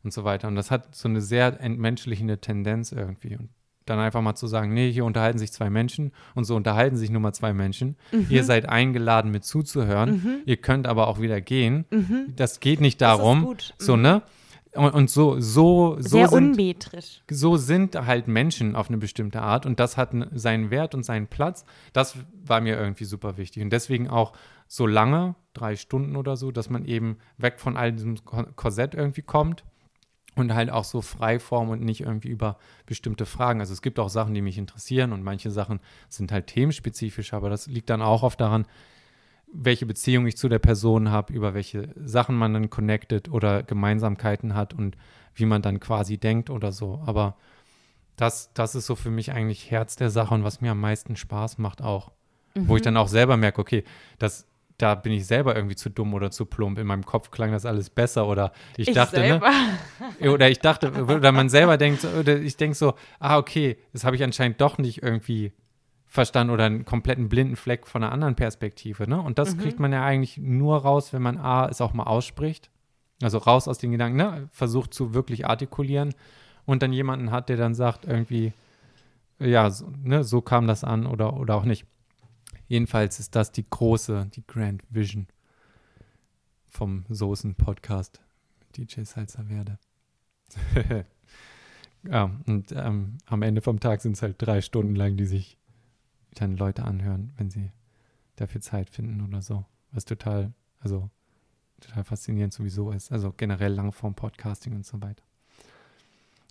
[0.03, 0.47] und so weiter.
[0.47, 3.35] Und das hat so eine sehr entmenschlichende Tendenz irgendwie.
[3.35, 3.49] Und
[3.85, 7.09] dann einfach mal zu sagen, nee, hier unterhalten sich zwei Menschen und so unterhalten sich
[7.09, 7.95] nur mal zwei Menschen.
[8.11, 8.27] Mhm.
[8.29, 10.11] Ihr seid eingeladen, mit zuzuhören.
[10.11, 10.35] Mhm.
[10.45, 11.85] Ihr könnt aber auch wieder gehen.
[11.89, 12.33] Mhm.
[12.35, 13.55] Das geht nicht darum.
[13.77, 14.21] So, ne?
[14.75, 17.21] Und, und, so, so, so Sehr sind, unmetrisch.
[17.29, 21.27] So sind halt Menschen auf eine bestimmte Art und das hat seinen Wert und seinen
[21.27, 21.63] Platz.
[21.93, 23.61] Das war mir irgendwie super wichtig.
[23.61, 24.33] Und deswegen auch
[24.67, 29.21] so lange, drei Stunden oder so, dass man eben weg von all diesem Korsett irgendwie
[29.21, 29.63] kommt
[30.35, 33.59] und halt auch so Freiform und nicht irgendwie über bestimmte Fragen.
[33.59, 35.79] Also es gibt auch Sachen, die mich interessieren und manche Sachen
[36.09, 38.65] sind halt themenspezifisch, aber das liegt dann auch oft daran,
[39.53, 44.55] welche Beziehung ich zu der Person habe, über welche Sachen man dann connected oder Gemeinsamkeiten
[44.55, 44.97] hat und
[45.35, 47.01] wie man dann quasi denkt oder so.
[47.05, 47.37] Aber
[48.15, 51.15] das, das ist so für mich eigentlich Herz der Sache und was mir am meisten
[51.15, 52.11] Spaß macht auch.
[52.55, 52.67] Mhm.
[52.67, 52.85] Wo ich mhm.
[52.85, 53.83] dann auch selber merke, okay,
[54.17, 54.47] das
[54.83, 56.77] da bin ich selber irgendwie zu dumm oder zu plump.
[56.77, 59.41] In meinem Kopf klang das alles besser oder ich, ich dachte, ne?
[60.29, 64.17] Oder ich dachte, oder man selber denkt, oder ich denke so, ah, okay, das habe
[64.17, 65.53] ich anscheinend doch nicht irgendwie
[66.05, 69.21] verstanden oder einen kompletten blinden Fleck von einer anderen Perspektive, ne?
[69.21, 69.61] Und das mhm.
[69.61, 72.69] kriegt man ja eigentlich nur raus, wenn man A, es auch mal ausspricht.
[73.21, 74.49] Also raus aus den Gedanken, ne?
[74.51, 76.13] Versucht zu wirklich artikulieren
[76.65, 78.51] und dann jemanden hat, der dann sagt, irgendwie,
[79.39, 81.85] ja, so, ne, so kam das an oder, oder auch nicht.
[82.73, 85.27] Jedenfalls ist das die große, die Grand Vision
[86.67, 88.19] vom Soßen-Podcast
[88.61, 89.77] mit DJ Salzerwerde.
[92.03, 95.59] ja, und ähm, am Ende vom Tag sind es halt drei Stunden lang, die sich
[96.33, 97.71] dann Leute anhören, wenn sie
[98.37, 99.65] dafür Zeit finden oder so.
[99.91, 101.11] Was total, also
[101.79, 103.11] total faszinierend sowieso ist.
[103.11, 105.23] Also generell Langform-Podcasting und so weiter.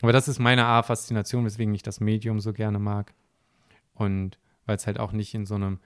[0.03, 3.13] Aber das ist meine Art Faszination, weswegen ich das Medium so gerne mag.
[3.95, 5.81] Und weil es halt auch nicht in so einem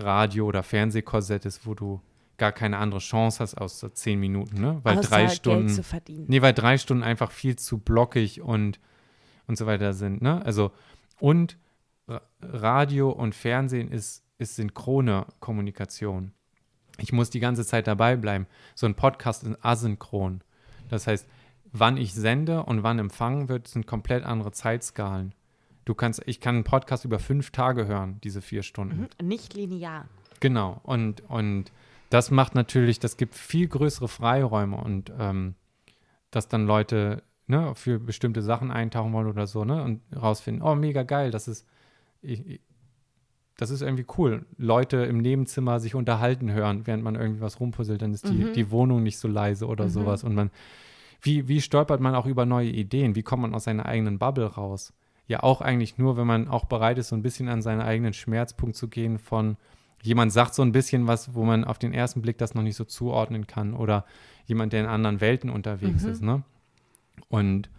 [0.00, 2.00] Radio- oder Fernsehkorsett ist, wo du
[2.38, 4.80] gar keine andere Chance hast außer zehn Minuten, ne?
[4.82, 5.66] Weil Außer drei Stunden.
[5.66, 6.24] Geld zu verdienen.
[6.28, 8.80] Nee, weil drei Stunden einfach viel zu blockig und,
[9.46, 10.44] und so weiter sind, ne?
[10.44, 10.72] Also,
[11.18, 11.58] und
[12.40, 16.32] Radio und Fernsehen ist, ist synchrone Kommunikation.
[16.98, 18.46] Ich muss die ganze Zeit dabei bleiben.
[18.74, 20.42] So ein Podcast ist asynchron.
[20.88, 21.26] Das heißt,
[21.72, 25.34] wann ich sende und wann empfangen wird, sind komplett andere Zeitskalen.
[25.84, 29.08] Du kannst, ich kann einen Podcast über fünf Tage hören, diese vier Stunden.
[29.20, 30.06] Mhm, nicht linear.
[30.40, 30.80] Genau.
[30.82, 31.72] Und, und
[32.10, 35.54] das macht natürlich, das gibt viel größere Freiräume und ähm,
[36.30, 40.74] dass dann Leute ne, für bestimmte Sachen eintauchen wollen oder so, ne, und rausfinden, oh,
[40.74, 41.66] mega geil, das ist,
[42.22, 42.60] ich,
[43.56, 44.46] das ist irgendwie cool.
[44.56, 48.52] Leute im Nebenzimmer sich unterhalten hören, während man irgendwie was rumpuzzelt, dann ist die, mhm.
[48.54, 49.90] die Wohnung nicht so leise oder mhm.
[49.90, 50.24] sowas.
[50.24, 50.50] Und man,
[51.20, 53.14] wie, wie stolpert man auch über neue Ideen?
[53.14, 54.94] Wie kommt man aus seiner eigenen Bubble raus?
[55.30, 58.12] Ja, auch eigentlich nur, wenn man auch bereit ist, so ein bisschen an seinen eigenen
[58.14, 59.56] Schmerzpunkt zu gehen von,
[60.02, 62.74] jemand sagt so ein bisschen was, wo man auf den ersten Blick das noch nicht
[62.74, 64.04] so zuordnen kann oder
[64.46, 66.10] jemand, der in anderen Welten unterwegs Mhm.
[66.10, 66.42] ist, ne?
[67.28, 67.70] Und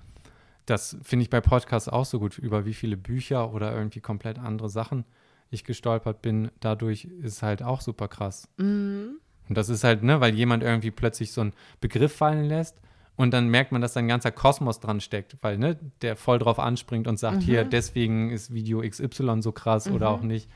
[0.66, 4.40] das finde ich bei Podcasts auch so gut, über wie viele Bücher oder irgendwie komplett
[4.40, 5.04] andere Sachen
[5.50, 6.52] ich gestolpert bin.
[6.62, 8.48] Dadurch ist halt auch super krass.
[8.56, 9.20] Mhm.
[9.50, 12.78] Und das ist halt, ne, weil jemand irgendwie plötzlich so einen Begriff fallen lässt
[13.16, 16.40] und dann merkt man, dass da ein ganzer Kosmos dran steckt, weil, ne, der voll
[16.40, 20.50] drauf anspringt und sagt, hier, deswegen ist Video XY so krass oder auch nicht.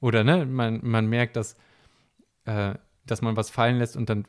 [0.00, 1.56] Oder, ne, man, man merkt, dass,
[2.44, 4.26] äh, dass man was fallen lässt und dann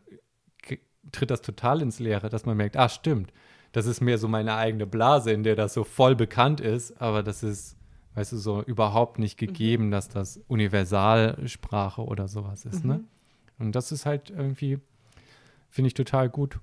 [1.11, 3.31] tritt das total ins Leere, dass man merkt, ah, stimmt,
[3.71, 7.23] das ist mehr so meine eigene Blase, in der das so voll bekannt ist, aber
[7.23, 7.77] das ist,
[8.15, 13.03] weißt du, so überhaupt nicht gegeben, dass das Universalsprache oder sowas ist, ne?
[13.59, 14.79] Und das ist halt irgendwie,
[15.69, 16.59] finde ich total gut.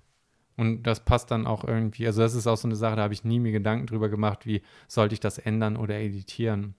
[0.57, 3.15] Und das passt dann auch irgendwie, also das ist auch so eine Sache, da habe
[3.15, 6.75] ich nie mir Gedanken drüber gemacht, wie sollte ich das ändern oder editieren.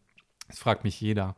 [0.47, 1.35] Das fragt mich jeder.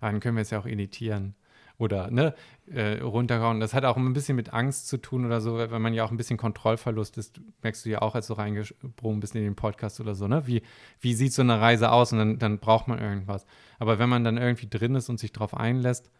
[0.00, 1.34] Aber dann können wir es ja auch editieren
[1.78, 2.34] oder ne,
[2.66, 3.60] äh, runterhauen.
[3.60, 6.10] Das hat auch ein bisschen mit Angst zu tun oder so, wenn man ja auch
[6.10, 10.00] ein bisschen Kontrollverlust ist, merkst du ja auch, als du reingesprungen bist in den Podcast
[10.00, 10.46] oder so, ne?
[10.46, 10.62] Wie,
[11.00, 12.12] wie sieht so eine Reise aus?
[12.12, 13.46] Und dann, dann braucht man irgendwas.
[13.78, 16.10] Aber wenn man dann irgendwie drin ist und sich darauf einlässt,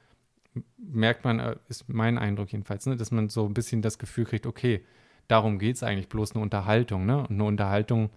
[0.76, 4.24] merkt man, äh, ist mein Eindruck jedenfalls, ne, dass man so ein bisschen das Gefühl
[4.24, 4.84] kriegt, okay,
[5.28, 7.18] darum geht es eigentlich bloß eine Unterhaltung, ne?
[7.18, 8.10] Und eine Unterhaltung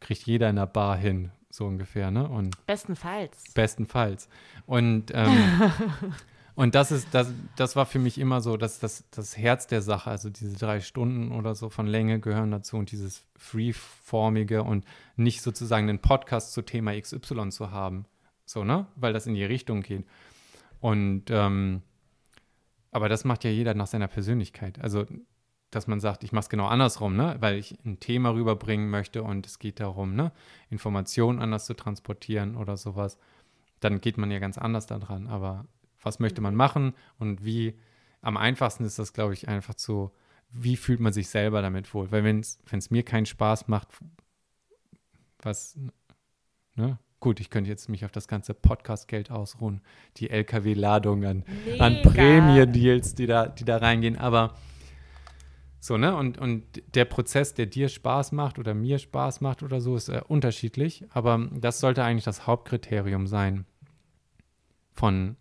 [0.00, 2.28] kriegt jeder in der Bar hin, so ungefähr, ne?
[2.28, 3.52] Und Bestenfalls.
[3.54, 4.28] bestenfalls.
[4.66, 5.72] Und, ähm,
[6.54, 9.80] und das ist, das, das war für mich immer so, dass das, das Herz der
[9.82, 14.84] Sache, also diese drei Stunden oder so von Länge gehören dazu und dieses Freeformige und
[15.16, 18.04] nicht sozusagen einen Podcast zu Thema XY zu haben.
[18.44, 18.86] So, ne?
[18.96, 20.06] Weil das in die Richtung geht.
[20.80, 21.82] Und ähm,
[22.90, 24.80] aber das macht ja jeder nach seiner Persönlichkeit.
[24.80, 25.06] Also,
[25.70, 27.36] dass man sagt, ich mache es genau andersrum, ne?
[27.40, 30.32] Weil ich ein Thema rüberbringen möchte und es geht darum, ne,
[30.70, 33.18] Informationen anders zu transportieren oder sowas.
[33.80, 35.26] Dann geht man ja ganz anders daran.
[35.26, 35.66] Aber
[36.02, 37.74] was möchte man machen und wie?
[38.20, 40.10] Am einfachsten ist das, glaube ich, einfach zu,
[40.50, 42.10] wie fühlt man sich selber damit wohl?
[42.10, 43.88] Weil wenn es mir keinen Spaß macht,
[45.40, 45.78] was,
[46.74, 46.98] ne?
[47.20, 49.82] Gut, ich könnte jetzt mich auf das ganze Podcast-Geld ausruhen,
[50.18, 51.44] die LKW-Ladung an,
[51.80, 52.10] an Mega.
[52.10, 54.16] Prämie-Deals, die da, die da reingehen.
[54.16, 54.54] Aber
[55.80, 56.16] so, ne?
[56.16, 60.08] Und, und der Prozess, der dir Spaß macht oder mir Spaß macht oder so, ist
[60.08, 61.04] äh, unterschiedlich.
[61.10, 63.64] Aber das sollte eigentlich das Hauptkriterium sein
[64.92, 65.36] von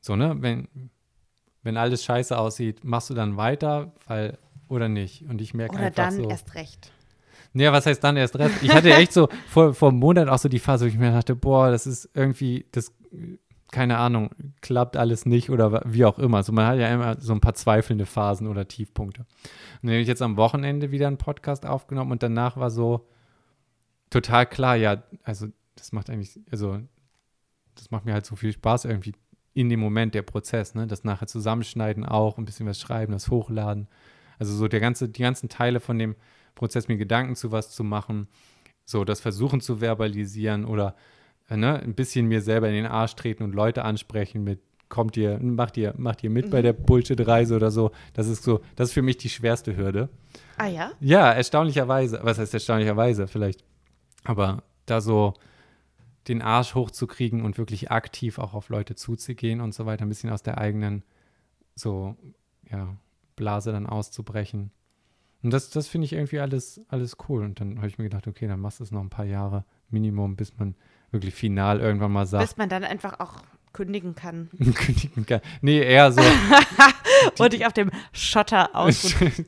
[0.00, 0.36] so, ne?
[0.40, 0.68] Wenn,
[1.62, 4.38] wenn alles scheiße aussieht, machst du dann weiter, weil,
[4.68, 5.22] oder nicht?
[5.28, 6.28] Und ich merke Oder einfach dann so.
[6.28, 6.92] erst recht.
[7.54, 8.62] Ja, was heißt dann erst recht?
[8.62, 11.12] Ich hatte echt so vor, vor einem Monat auch so die Phase, wo ich mir
[11.12, 12.92] dachte, boah, das ist irgendwie, das,
[13.72, 16.36] keine Ahnung, klappt alles nicht oder wie auch immer.
[16.36, 19.22] Also man hat ja immer so ein paar zweifelnde Phasen oder Tiefpunkte.
[19.22, 19.28] Und
[19.82, 23.08] dann habe ich jetzt am Wochenende wieder einen Podcast aufgenommen und danach war so
[24.10, 26.78] total klar, ja, also das macht eigentlich, also
[27.74, 29.14] das macht mir halt so viel Spaß irgendwie
[29.54, 30.86] in dem Moment, der Prozess, ne?
[30.86, 33.88] Das nachher zusammenschneiden auch, ein bisschen was schreiben, das hochladen.
[34.38, 36.14] Also so der ganze, die ganzen Teile von dem
[36.54, 38.28] Prozess, mir Gedanken zu was zu machen,
[38.84, 40.94] so das Versuchen zu verbalisieren oder
[41.56, 45.38] ne, ein bisschen mir selber in den Arsch treten und Leute ansprechen mit, kommt ihr,
[45.40, 47.92] macht ihr, macht ihr mit bei der Bullshit-Reise oder so.
[48.12, 50.08] Das ist so, das ist für mich die schwerste Hürde.
[50.58, 50.92] Ah ja?
[51.00, 52.20] Ja, erstaunlicherweise.
[52.22, 53.64] Was heißt erstaunlicherweise vielleicht?
[54.24, 55.34] Aber da so
[56.28, 60.30] den Arsch hochzukriegen und wirklich aktiv auch auf Leute zuzugehen und so weiter, ein bisschen
[60.30, 61.02] aus der eigenen
[61.74, 62.16] so,
[62.70, 62.96] ja,
[63.34, 64.70] Blase dann auszubrechen.
[65.42, 67.44] Und das, das finde ich irgendwie alles, alles cool.
[67.44, 69.64] Und dann habe ich mir gedacht, okay, dann machst du es noch ein paar Jahre
[69.90, 70.76] Minimum, bis man
[71.12, 73.34] wirklich final irgendwann mal sagt, Bis man dann einfach auch
[73.72, 75.40] kündigen kann kündigen kann.
[75.62, 76.20] Nee, eher so.
[77.38, 79.32] und dich auf dem Schotter ausruhen.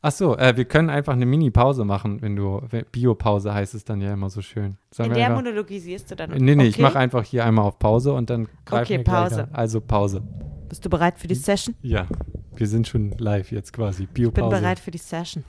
[0.00, 2.62] Ach so, äh, wir können einfach eine Mini-Pause machen, wenn du,
[2.92, 4.76] Biopause heißt es dann ja immer so schön.
[4.92, 6.30] Sollen In der einfach, monologisierst du dann.
[6.30, 6.82] nee, nee, ich Okay.
[6.82, 9.42] mache einfach hier einmal auf Pause und dann greifen Okay, wir gleich Pause.
[9.44, 9.54] an.
[9.54, 10.22] Also Pause.
[10.68, 11.74] Bist du bereit für die Session?
[11.82, 12.06] Ja,
[12.54, 14.04] wir sind schon live jetzt quasi.
[14.04, 14.56] Ich bin Biopause.
[14.60, 15.44] bereit für die Session.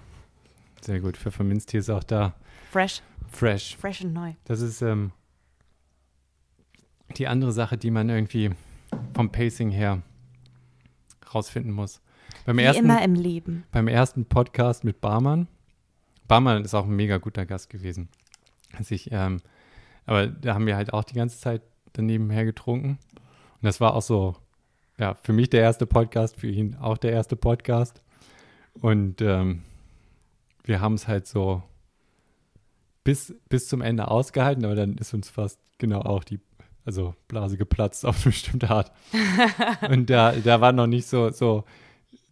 [0.82, 1.16] Sehr gut,
[1.72, 2.34] hier ist auch da.
[2.72, 3.78] Fresh, Fresh.
[3.78, 4.34] fresh und neu.
[4.46, 5.12] Das ist ähm,
[7.18, 8.52] die andere Sache, die man irgendwie
[9.14, 10.02] vom Pacing her
[11.34, 12.02] rausfinden muss.
[12.46, 13.64] Beim Wie ersten, immer im Leben.
[13.72, 15.48] beim ersten Podcast mit Barmann.
[16.28, 18.10] Barmann ist auch ein mega guter Gast gewesen.
[18.74, 19.42] Also ich, ähm,
[20.06, 21.62] aber da haben wir halt auch die ganze Zeit
[21.94, 23.00] daneben her getrunken.
[23.12, 24.36] Und das war auch so,
[24.98, 28.02] ja, für mich der erste Podcast, für ihn auch der erste Podcast.
[28.82, 29.64] Und ähm,
[30.64, 31.64] wir haben es halt so
[33.10, 36.40] bis, bis zum Ende ausgehalten, aber dann ist uns fast genau auch die,
[36.86, 38.92] also Blase geplatzt auf eine bestimmte Art.
[39.90, 41.64] Und da, da war noch nicht so, so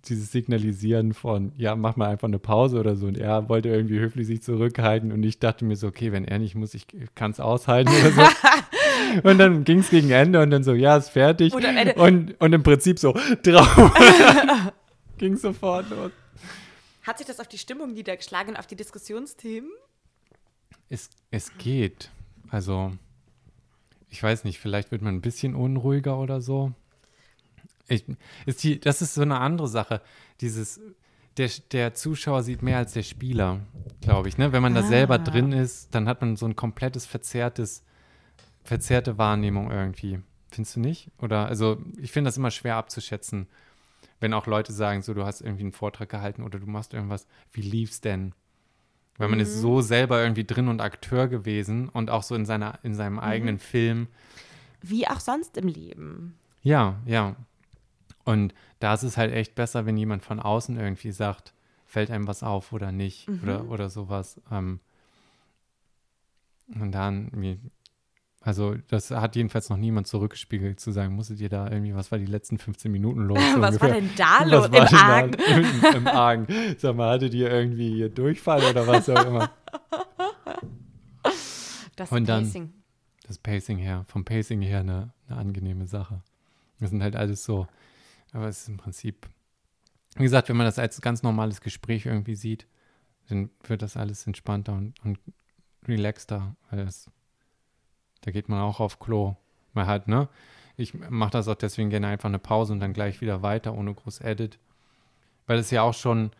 [0.06, 3.07] dieses Signalisieren von, ja, mach mal einfach eine Pause oder so.
[3.07, 6.38] Und er wollte irgendwie höflich sich zurückhalten und ich dachte mir so, okay, wenn er
[6.38, 8.22] nicht muss, ich kann es aushalten oder so.
[9.23, 11.53] Und dann ging es gegen Ende und dann so, ja, ist fertig.
[11.53, 11.64] Und
[11.95, 13.93] Und, und im Prinzip so, drauf.
[15.17, 16.11] ging sofort los.
[17.03, 19.69] Hat sich das auf die Stimmung niedergeschlagen und auf die Diskussionsthemen?
[20.90, 22.11] Es, es geht.
[22.49, 22.93] Also,
[24.09, 26.72] ich weiß nicht, vielleicht wird man ein bisschen unruhiger oder so.
[27.88, 28.06] Ich,
[28.45, 30.01] ist die, das ist so eine andere Sache.
[30.41, 30.80] Dieses,
[31.38, 33.61] der, der Zuschauer sieht mehr als der Spieler,
[34.01, 34.38] glaube ich.
[34.38, 34.51] Ne?
[34.51, 35.19] Wenn man da selber Ah.
[35.19, 37.83] drin ist, dann hat man so ein komplettes verzerrtes,
[38.64, 40.19] verzerrte Wahrnehmung irgendwie.
[40.49, 41.11] Findest du nicht?
[41.22, 43.48] Oder, also, ich finde das immer schwer abzuschätzen,
[44.19, 47.27] wenn auch Leute sagen, so, du hast irgendwie einen Vortrag gehalten oder du machst irgendwas.
[47.51, 48.33] Wie lief's denn?
[49.17, 52.77] Weil man ist so selber irgendwie drin und Akteur gewesen und auch so in, seiner,
[52.83, 54.07] in seinem eigenen Film.
[54.81, 56.37] Wie auch sonst im Leben.
[56.61, 57.35] Ja, ja.
[58.25, 61.53] Und da ist es halt echt besser, wenn jemand von außen irgendwie sagt,
[61.87, 64.39] fällt einem was auf oder nicht oder, oder sowas.
[64.51, 64.79] Ähm,
[66.79, 67.59] und dann, wie-
[68.48, 72.17] also das hat jedenfalls noch niemand zurückgespiegelt, zu sagen, musstet ihr da irgendwie, was war
[72.17, 73.38] die letzten 15 Minuten los?
[73.58, 73.93] Was war ungefähr?
[73.95, 75.34] denn da los war im da Argen?
[75.34, 76.48] Im, Im Argen.
[76.77, 79.51] Sag mal, hattet ihr irgendwie hier Durchfall oder was auch immer?
[81.98, 82.74] Das Und dann- Pacing.
[83.24, 86.22] das Pacing her, vom Pacing her eine, eine angenehme Sache.
[86.80, 87.67] Das sind halt alles so,
[88.32, 89.27] aber es ist im Prinzip,
[90.16, 92.67] wie gesagt, wenn man das als ganz normales Gespräch irgendwie sieht,
[93.30, 95.17] dann wird das alles entspannter und, und
[95.88, 97.09] relaxter, weil das,
[98.27, 99.38] da geht man auch auf Klo.
[99.72, 100.27] Man hat, ne?
[100.75, 103.93] Ich mache das auch deswegen gerne einfach eine Pause und dann gleich wieder weiter, ohne
[103.93, 104.59] groß Edit.
[105.45, 106.31] Weil es ja auch schon,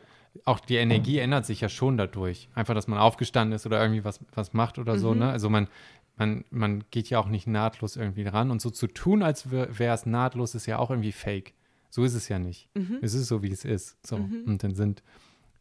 [0.44, 2.50] auch die Energie ändert sich ja schon dadurch.
[2.54, 5.30] Einfach, dass man aufgestanden ist oder irgendwie was, was macht oder so, ne?
[5.30, 5.70] Also man,
[6.18, 8.52] man, man geht ja auch nicht nahtlos irgendwie ran.
[8.52, 11.54] Und so zu tun, als wäre es nahtlos, ist ja auch irgendwie fake.
[11.90, 12.68] So ist es ja nicht.
[13.02, 13.96] Es ist so, wie es ist.
[14.06, 14.18] So.
[14.18, 15.04] Und dann sind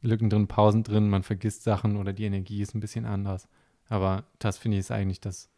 [0.02, 3.46] Lücken drin, Pausen drin, man vergisst Sachen oder die Energie ist ein bisschen anders.
[3.88, 5.50] Aber das finde ich ist eigentlich das,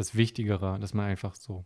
[0.00, 1.64] das Wichtigere, dass man einfach so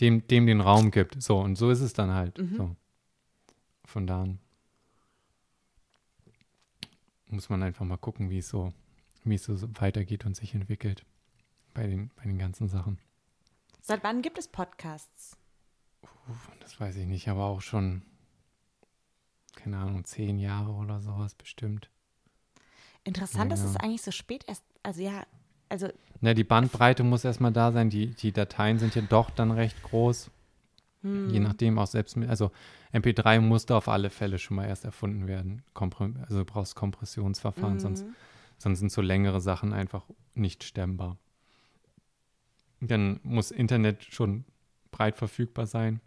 [0.00, 1.22] dem, dem den Raum gibt.
[1.22, 2.38] So, und so ist es dann halt.
[2.56, 2.76] So.
[3.84, 4.38] Von da an
[7.30, 8.72] muss man einfach mal gucken, wie es so,
[9.24, 11.04] wie es so weitergeht und sich entwickelt
[11.74, 12.98] bei den, bei den ganzen Sachen.
[13.82, 15.36] Seit wann gibt es Podcasts?
[16.60, 18.02] Das weiß ich nicht, aber auch schon,
[19.56, 21.90] keine Ahnung, zehn Jahre oder sowas bestimmt.
[23.04, 23.70] Interessant, dass Ja.
[23.70, 25.26] es eigentlich so spät erst, also ja,
[25.68, 25.88] also
[26.20, 27.90] Na, die Bandbreite muss erstmal da sein.
[27.90, 30.30] Die, die Dateien sind ja doch dann recht groß.
[31.02, 32.50] Je nachdem auch selbst mit, also
[32.92, 35.62] MP3 musste auf alle Fälle schon mal erst erfunden werden.
[35.72, 38.04] Komprim also du brauchst Kompressionsverfahren, sonst,
[38.58, 41.16] sonst sind so längere Sachen einfach nicht stemmbar.
[42.80, 44.44] Dann muss Internet schon
[44.90, 46.00] breit verfügbar sein.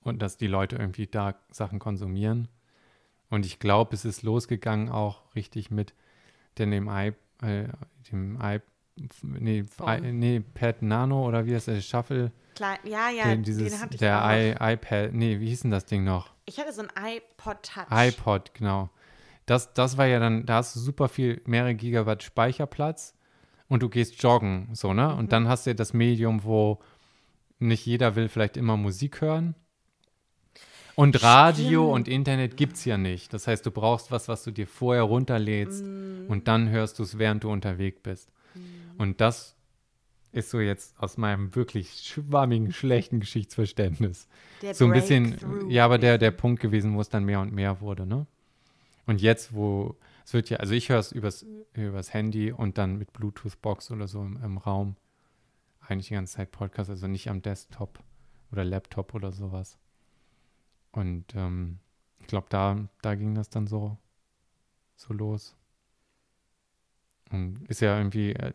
[0.00, 2.48] Und dass die Leute irgendwie da Sachen konsumieren.
[3.28, 5.92] Und ich glaube, es ist losgegangen auch richtig mit
[6.58, 7.12] denn dem i,
[7.42, 7.64] äh,
[8.10, 8.60] dem i,
[9.22, 9.64] nee.
[9.80, 12.32] I, nee, Pad Nano oder wie heißt der Shuffle?
[12.58, 14.22] klar, ja, ja, den, den dieses, hatte ich der.
[14.26, 16.30] I, iPad, nee, wie hieß denn das Ding noch?
[16.44, 17.86] Ich hatte so ein iPod Touch.
[17.90, 18.90] iPod, genau.
[19.46, 23.14] Das, das war ja dann, da hast du super viel, mehrere Gigabyte Speicherplatz
[23.68, 25.08] und du gehst joggen, so, ne?
[25.08, 25.18] Mhm.
[25.18, 26.80] Und dann hast du ja das Medium, wo
[27.58, 29.54] nicht jeder will vielleicht immer Musik hören.
[30.98, 31.94] Und Radio Stimmt.
[31.94, 33.32] und Internet gibt es ja nicht.
[33.32, 36.26] Das heißt, du brauchst was, was du dir vorher runterlädst Mhm.
[36.26, 38.32] und dann hörst du es, während du unterwegs bist.
[38.96, 39.54] Und das
[40.32, 44.26] ist so jetzt aus meinem wirklich schwammigen, schlechten Geschichtsverständnis
[44.60, 45.36] Der so ein bisschen,
[45.70, 46.32] ja, aber der, der.
[46.32, 48.26] Punkt gewesen, wo es dann mehr und mehr wurde, ne?
[49.06, 49.94] Und jetzt, wo
[50.24, 54.08] es wird ja, also ich höre es übers, übers Handy und dann mit Bluetooth-Box oder
[54.08, 54.96] so im, im Raum.
[55.80, 58.00] Eigentlich die ganze Zeit Podcast, also nicht am Desktop
[58.50, 59.78] oder Laptop oder sowas.
[60.92, 61.78] Und ähm,
[62.20, 63.96] ich glaube, da, da ging das dann so,
[64.96, 65.56] so los.
[67.30, 68.52] Und ist ja irgendwie, äh,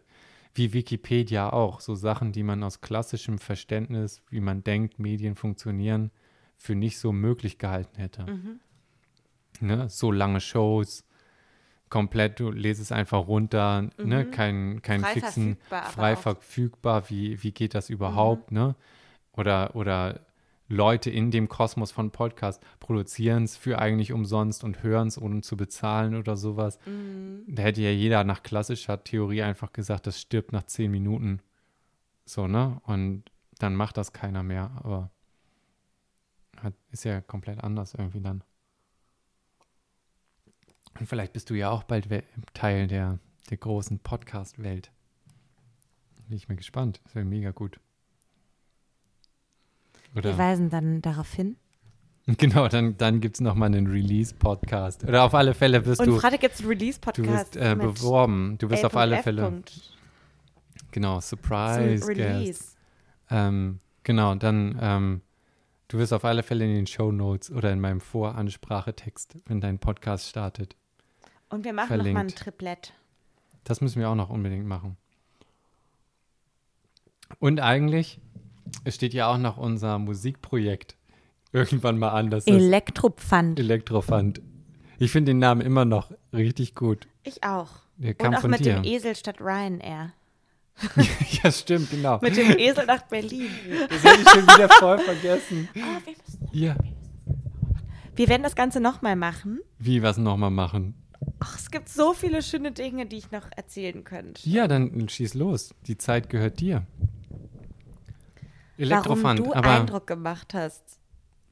[0.56, 6.12] wie Wikipedia auch, so Sachen, die man aus klassischem Verständnis, wie man denkt, Medien funktionieren,
[6.58, 8.26] für nicht so möglich gehalten hätte.
[8.26, 8.60] Mhm.
[9.60, 9.90] Ne?
[9.90, 11.06] So lange Shows,
[11.90, 14.26] komplett, du lese es einfach runter, ne?
[14.26, 15.06] kein, kein Mhm.
[15.06, 18.76] Frei fixen, verfügbar, frei verfügbar, wie, wie geht das überhaupt, ne?
[19.36, 20.20] Oder, oder
[20.74, 25.42] Leute in dem Kosmos von Podcast produzieren es für eigentlich umsonst und hören es, ohne
[25.42, 26.80] zu bezahlen oder sowas.
[26.85, 27.43] Mhm.
[27.48, 31.42] Da hätte ja jeder nach klassischer Theorie einfach gesagt, das stirbt nach zehn Minuten.
[32.26, 32.82] So, ne?
[32.85, 33.24] Und
[33.60, 34.72] dann macht das keiner mehr.
[34.84, 35.11] Aber
[36.58, 38.43] hat, ist ja komplett anders irgendwie dann.
[41.00, 42.08] Und vielleicht bist du ja auch bald
[42.53, 43.19] Teil der,
[43.50, 44.92] der großen Podcast-Welt.
[46.27, 47.02] Bin ich mir gespannt.
[47.03, 47.80] Das wäre mega gut.
[50.14, 50.38] Wir Oder?
[50.38, 51.58] weisen dann darauf hin.
[52.38, 55.03] Genau, dann, dann gibt es nochmal einen Release-Podcast.
[55.03, 56.19] Oder auf alle Fälle wirst Und du.
[56.19, 57.56] Freitag gibt es einen Du Release-Podcast.
[57.56, 58.58] wirst äh, beworben.
[58.59, 59.22] Du wirst auf alle.
[59.22, 59.61] Fälle.
[60.92, 62.08] Genau, Surprise.
[62.08, 62.75] Release.
[63.30, 65.22] Ähm, genau, dann, ähm,
[65.90, 69.80] du wirst auf alle Fälle in den Show Notes oder in meinem Voransprachetext, wenn dein
[69.80, 70.77] Podcast startet.
[71.50, 72.27] Und wir machen nochmal ein.
[72.30, 72.93] Triplett.
[73.66, 74.95] Das müssen wir auch noch unbedingt machen.
[77.40, 78.19] Und eigentlich,
[78.84, 80.95] es steht ja auch noch unser Musikprojekt
[81.52, 83.60] irgendwann mal an, das Elektropfand.
[83.60, 84.42] Elektrofund.
[85.00, 87.08] Ich finde den Namen immer noch richtig gut.
[87.24, 87.69] Ich auch.
[87.98, 88.76] Der kam Und auch von mit dir.
[88.76, 90.14] dem Esel statt Ryanair.
[91.43, 92.19] ja, stimmt, genau.
[92.22, 93.50] Mit dem Esel nach Berlin.
[93.90, 95.69] Das hätte ich schon wieder voll vergessen.
[95.76, 96.76] Oh, wir, müssen, Ja.
[98.16, 99.60] wir werden das Ganze nochmal machen.
[99.77, 100.95] Wie was nochmal machen?
[101.40, 104.42] Ach, es gibt so viele schöne Dinge, die ich noch erzählen könnte.
[104.50, 105.74] Ja, dann schieß los.
[105.88, 106.85] Die Zeit gehört dir.
[108.90, 110.84] Warum Elektrofund, du aber Eindruck gemacht hast.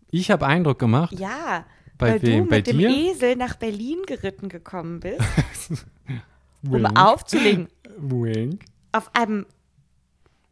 [0.10, 1.18] ich habe Eindruck gemacht.
[1.18, 1.66] Ja,
[1.98, 2.43] Bei weil wem?
[2.45, 2.90] du Bei mit dem dir?
[2.90, 5.22] Esel nach Berlin geritten gekommen bist,
[6.66, 7.00] um Wink.
[7.00, 7.68] aufzulegen.
[7.98, 8.64] Wink.
[8.93, 9.45] Auf einem,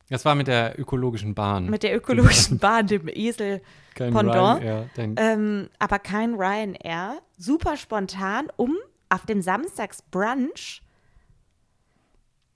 [0.10, 1.70] Das war mit der ökologischen Bahn.
[1.70, 3.62] mit der ökologischen Bahn, dem Esel.
[3.96, 4.62] Kein Pendant.
[4.62, 7.20] Ryanair, dein Ähm, aber kein Ryanair.
[7.38, 8.78] Super spontan, um
[9.10, 10.82] auf dem Samstagsbrunch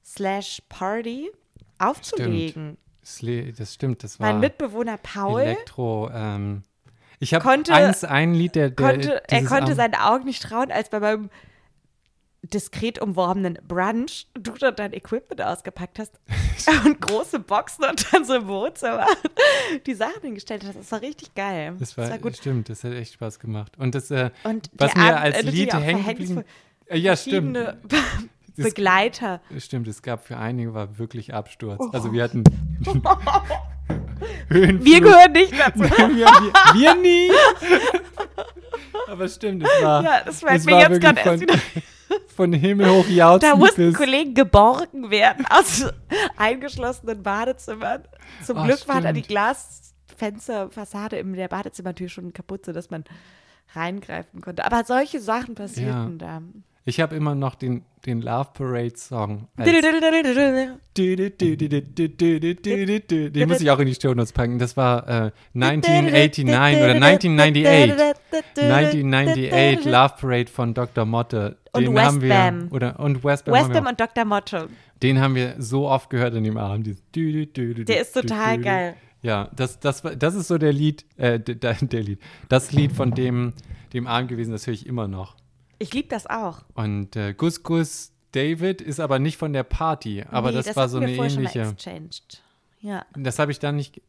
[0.06, 1.32] slash Party
[1.80, 2.78] aufzulegen.
[3.06, 6.10] Sle das stimmt, das war Mein Mitbewohner Paul Elektro.
[6.14, 6.64] Ähm,
[7.20, 10.72] ich habe eins, ein Lied, der, der konnte, er konnte Abend- seinen Augen nicht trauen,
[10.72, 11.30] als bei meinem
[12.42, 16.20] diskret umworbenen Brunch du dort dein Equipment ausgepackt hast
[16.86, 19.08] und große Boxen und dann so im Wohnzimmer
[19.86, 20.78] die Sachen hingestellt hast.
[20.78, 21.76] Das war richtig geil.
[21.80, 22.36] Das war, gut.
[22.36, 23.74] stimmt, das hat echt Spaß gemacht.
[23.78, 26.46] Und das, äh, Und was mir Abend als endete Lied hängen geblieben, verhängnisvoll.
[26.88, 27.58] äh, ja stimmt,
[28.56, 29.42] Begleiter.
[29.58, 31.82] stimmt, es gab für einige war wirklich Absturz.
[31.92, 32.14] Also Oh.
[32.14, 32.44] wir hatten
[34.50, 34.86] Höhenflug.
[34.86, 35.80] Wir gehören nicht dazu.
[35.84, 37.32] wir, wir, wir nie.
[39.08, 41.56] Aber stimmt, es war, Ja, das es mir war jetzt gerade erst von, wieder.
[42.36, 45.86] von Himmel hoch jauchzen Da mussten Kollegen geborgen werden aus
[46.38, 48.04] eingeschlossenen Badezimmern.
[48.46, 49.28] Zum Ach, Glück war da die stimmt.
[49.30, 53.04] Glasfensterfassade in der Badezimmertür schon kaputt, sodass man
[53.76, 54.64] reingreifen konnte.
[54.66, 56.42] Aber solche Sachen passierten da.
[56.86, 59.48] Ich habe immer noch den, den Love Parade Song.
[59.58, 59.88] Den
[63.48, 64.60] muss ich auch in die Show Notes packen.
[64.60, 68.16] Das war äh, 1989 oder 1998.
[68.58, 71.06] 1998 Love Parade von Dr.
[71.06, 71.58] Motte.
[71.72, 72.68] Und Den haben wir, Westbam.
[72.72, 73.56] oder, und Westbam.
[73.56, 73.90] haben wir Westbam auch.
[73.90, 74.26] und Dr.
[74.26, 74.58] Motto.
[75.02, 76.88] Den haben wir so oft gehört an dem Abend.
[77.16, 78.96] Der ist total geil.
[79.22, 83.12] Ja, das, das, das ist so der Lied, äh, der, der Lied, das Lied von
[83.12, 83.54] dem,
[83.94, 85.36] dem Abend gewesen, das höre ich immer noch.
[85.84, 86.64] Ich liebe das auch.
[86.76, 90.90] Und äh, Gus Gus David ist aber nicht von der Party, aber Nee, das, war
[90.90, 91.76] so eine ähnliche.
[92.82, 93.06] Ja.
[93.16, 94.02] Das habe ich dann nicht,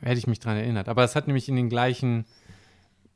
[0.00, 0.88] hätte ich mich dran erinnert.
[0.88, 2.26] Aber es hat nämlich in den gleichen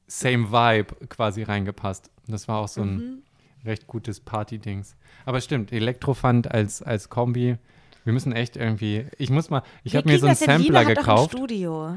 [0.06, 2.10] Same Vibe quasi reingepasst.
[2.26, 3.22] Das war auch so ein Mhm.
[3.64, 4.96] recht gutes Party-Dings.
[5.26, 7.56] Aber stimmt, Elektrofund als, als Kombi.
[8.04, 9.06] Wir müssen echt irgendwie.
[9.18, 9.62] Ich muss mal.
[9.84, 11.32] Ich habe mir so einen das Sampler gekauft.
[11.32, 11.96] Studio.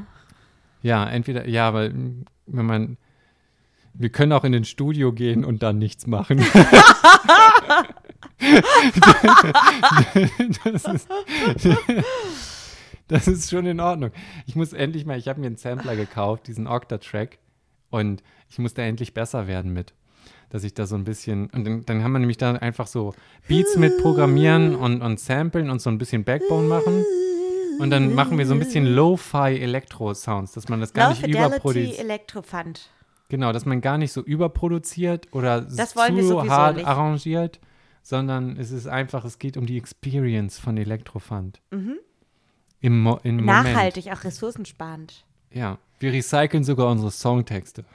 [0.82, 1.48] Ja, entweder.
[1.48, 2.96] Ja, aber mm, wenn man.
[3.94, 6.38] Wir können auch in den Studio gehen und dann nichts machen.
[10.64, 11.08] das, ist,
[13.08, 14.10] das ist schon in Ordnung.
[14.46, 17.38] Ich muss endlich mal, ich habe mir einen Sampler gekauft, diesen Octa-Track,
[17.90, 19.94] und ich muss da endlich besser werden mit.
[20.50, 23.14] Dass ich da so ein bisschen, und dann, dann haben wir nämlich da einfach so
[23.46, 27.04] Beats mit programmieren und, und samplen und so ein bisschen Backbone machen.
[27.78, 31.28] Und dann machen wir so ein bisschen Lo-Fi Elektro-Sounds, dass man das gar Low nicht
[31.28, 31.98] überproduziert.
[31.98, 32.88] Electrofund.
[33.28, 36.86] Genau, dass man gar nicht so überproduziert oder zu hart nicht.
[36.86, 37.58] arrangiert,
[38.02, 41.60] sondern es ist einfach, es geht um die Experience von Elektrofund.
[42.80, 43.40] Im, Mo im Moment.
[43.40, 43.46] Mhm.
[43.46, 45.24] Nachhaltig, auch ressourcensparend.
[45.50, 47.84] Ja, wir recyceln sogar unsere Songtexte.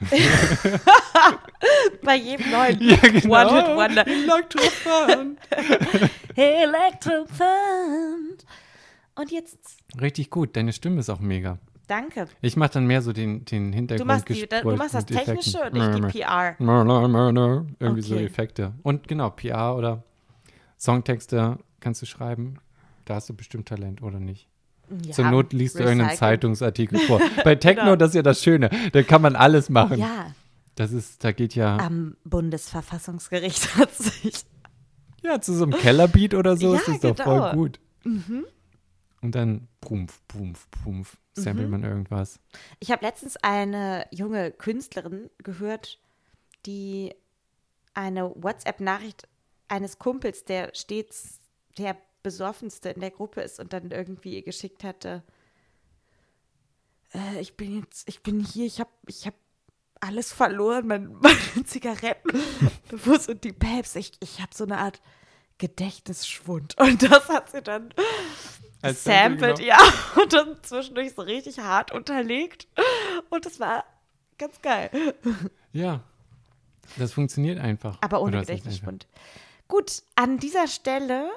[2.02, 3.40] Bei jedem neuen ja, genau.
[3.40, 4.06] One-Hit-Wonder.
[4.06, 5.38] Elektrofund.
[6.36, 7.38] Electrofund.
[9.14, 11.58] Und jetzt, Richtig gut, deine Stimme ist auch mega.
[11.90, 12.26] Danke.
[12.40, 14.00] Ich mache dann mehr so den, den Hintergrund.
[14.00, 16.54] Du machst, die, du machst das Technische und ich die PR.
[17.78, 18.24] Irgendwie so Okay.
[18.24, 18.72] Effekte.
[18.82, 20.04] Und genau, PR oder
[20.78, 22.56] Songtexte kannst du schreiben.
[23.04, 24.48] Da hast du bestimmt Talent, oder nicht?
[25.04, 26.16] Ja, Zur Not liest du irgendeinen.
[26.16, 27.20] Zeitungsartikel vor.
[27.44, 27.96] Bei Techno, Genau.
[27.96, 28.70] das ist ja das Schöne.
[28.92, 29.98] Da kann man alles machen.
[29.98, 30.32] Ja,
[30.74, 34.34] Das ist, da geht ja, am Bundesverfassungsgericht hat sich.
[35.22, 37.24] ja zu so einem Kellerbeat oder so Ja, ist das doch genau.
[37.24, 37.80] voll gut.
[39.22, 41.70] Und dann pumpf, pumpf, pumpf, samplet Mhm.
[41.70, 42.40] man irgendwas.
[42.78, 45.98] Ich habe letztens eine junge Künstlerin gehört,
[46.66, 47.14] die
[47.92, 49.28] eine WhatsApp-Nachricht
[49.68, 51.40] eines Kumpels, der stets
[51.78, 55.22] der besoffenste in der Gruppe ist und dann irgendwie ihr geschickt hatte.
[57.14, 59.34] Äh, ich bin jetzt, ich bin hier, ich habe ich hab
[60.00, 62.32] alles verloren, mein, meine Zigaretten,
[63.04, 63.96] Bus und die Papes.
[63.96, 65.00] Ich, ich habe so eine Art
[65.58, 66.78] Gedächtnisschwund.
[66.80, 67.92] Und das hat sie dann
[68.82, 69.76] Als Sample sampled, ja,
[70.22, 72.66] und dann zwischendurch so richtig hart unterlegt.
[73.28, 73.84] Und das war
[74.38, 74.90] ganz geil.
[75.72, 76.00] Ja.
[76.96, 77.98] Das funktioniert einfach.
[78.00, 79.06] Aber ohne Gedächtnisschwund.
[79.68, 81.30] Gut, an dieser Stelle?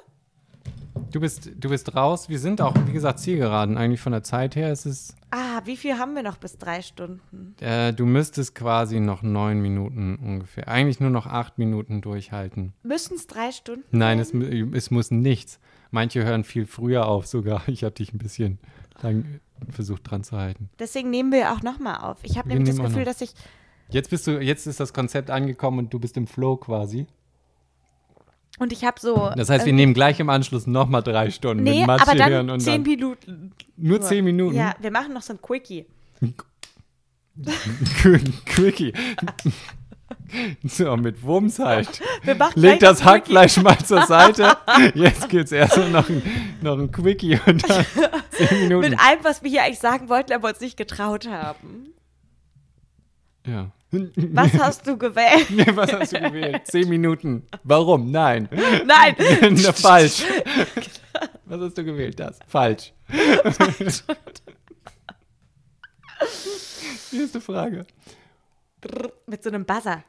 [1.12, 2.28] Du bist, du bist raus.
[2.28, 3.76] Wir sind auch, wie gesagt, Zielgeraden.
[3.76, 5.14] Eigentlich von der Zeit her ist es.
[5.30, 7.54] ah, wie viel haben wir noch bis drei Stunden?
[7.60, 10.66] Äh, du müsstest quasi noch neun Minuten ungefähr.
[10.66, 12.72] Eigentlich nur noch acht Minuten durchhalten.
[12.82, 13.84] Müssen es drei Stunden?
[13.92, 15.60] Nein, es, es muss nichts.
[15.94, 17.62] Manche hören viel früher auf sogar.
[17.68, 18.58] Ich habe dich ein bisschen
[19.00, 19.40] lang
[19.70, 20.68] versucht dran zu halten.
[20.78, 22.18] Deswegen nehmen wir auch nochmal auf.
[22.22, 23.30] Ich habe nämlich das Gefühl, dass ich
[23.90, 27.06] Jetzt bist du, jetzt ist das Konzept angekommen und du bist im Flow quasi.
[28.58, 29.30] und ich habe so.
[29.36, 32.18] Das heißt, wir äh, nehmen gleich im Anschluss nochmal drei Stunden Nee, mit Mathe aber
[32.18, 33.52] hören dann und zehn dann Minuten.
[33.76, 34.56] nur zehn Minuten.
[34.56, 35.86] Ja, wir machen noch so ein Quickie.
[38.46, 38.92] Quickie.
[40.64, 42.00] So, mit Wumms halt.
[42.54, 43.04] Leg das.
[43.04, 44.56] Hackfleisch mal zur Seite.
[44.94, 46.22] Jetzt gibt's erst noch ein,
[46.60, 47.86] noch ein Quickie und dann
[48.30, 48.90] zehn Minuten.
[48.90, 51.94] Mit allem, was wir hier eigentlich sagen wollten, aber uns nicht getraut haben.
[53.46, 53.70] Ja.
[54.16, 55.50] Was hast du gewählt?
[55.50, 56.62] Nee, was hast du gewählt?
[56.66, 57.46] Zehn Minuten.
[57.62, 58.10] Warum?
[58.10, 58.48] Nein.
[58.84, 59.14] Nein.
[59.62, 60.24] Na, falsch.
[61.44, 62.18] Was hast du gewählt?
[62.18, 62.40] Das.
[62.48, 62.92] Falsch.
[67.12, 67.86] Nächste Frage.
[69.26, 70.02] Mit so einem Buzzer.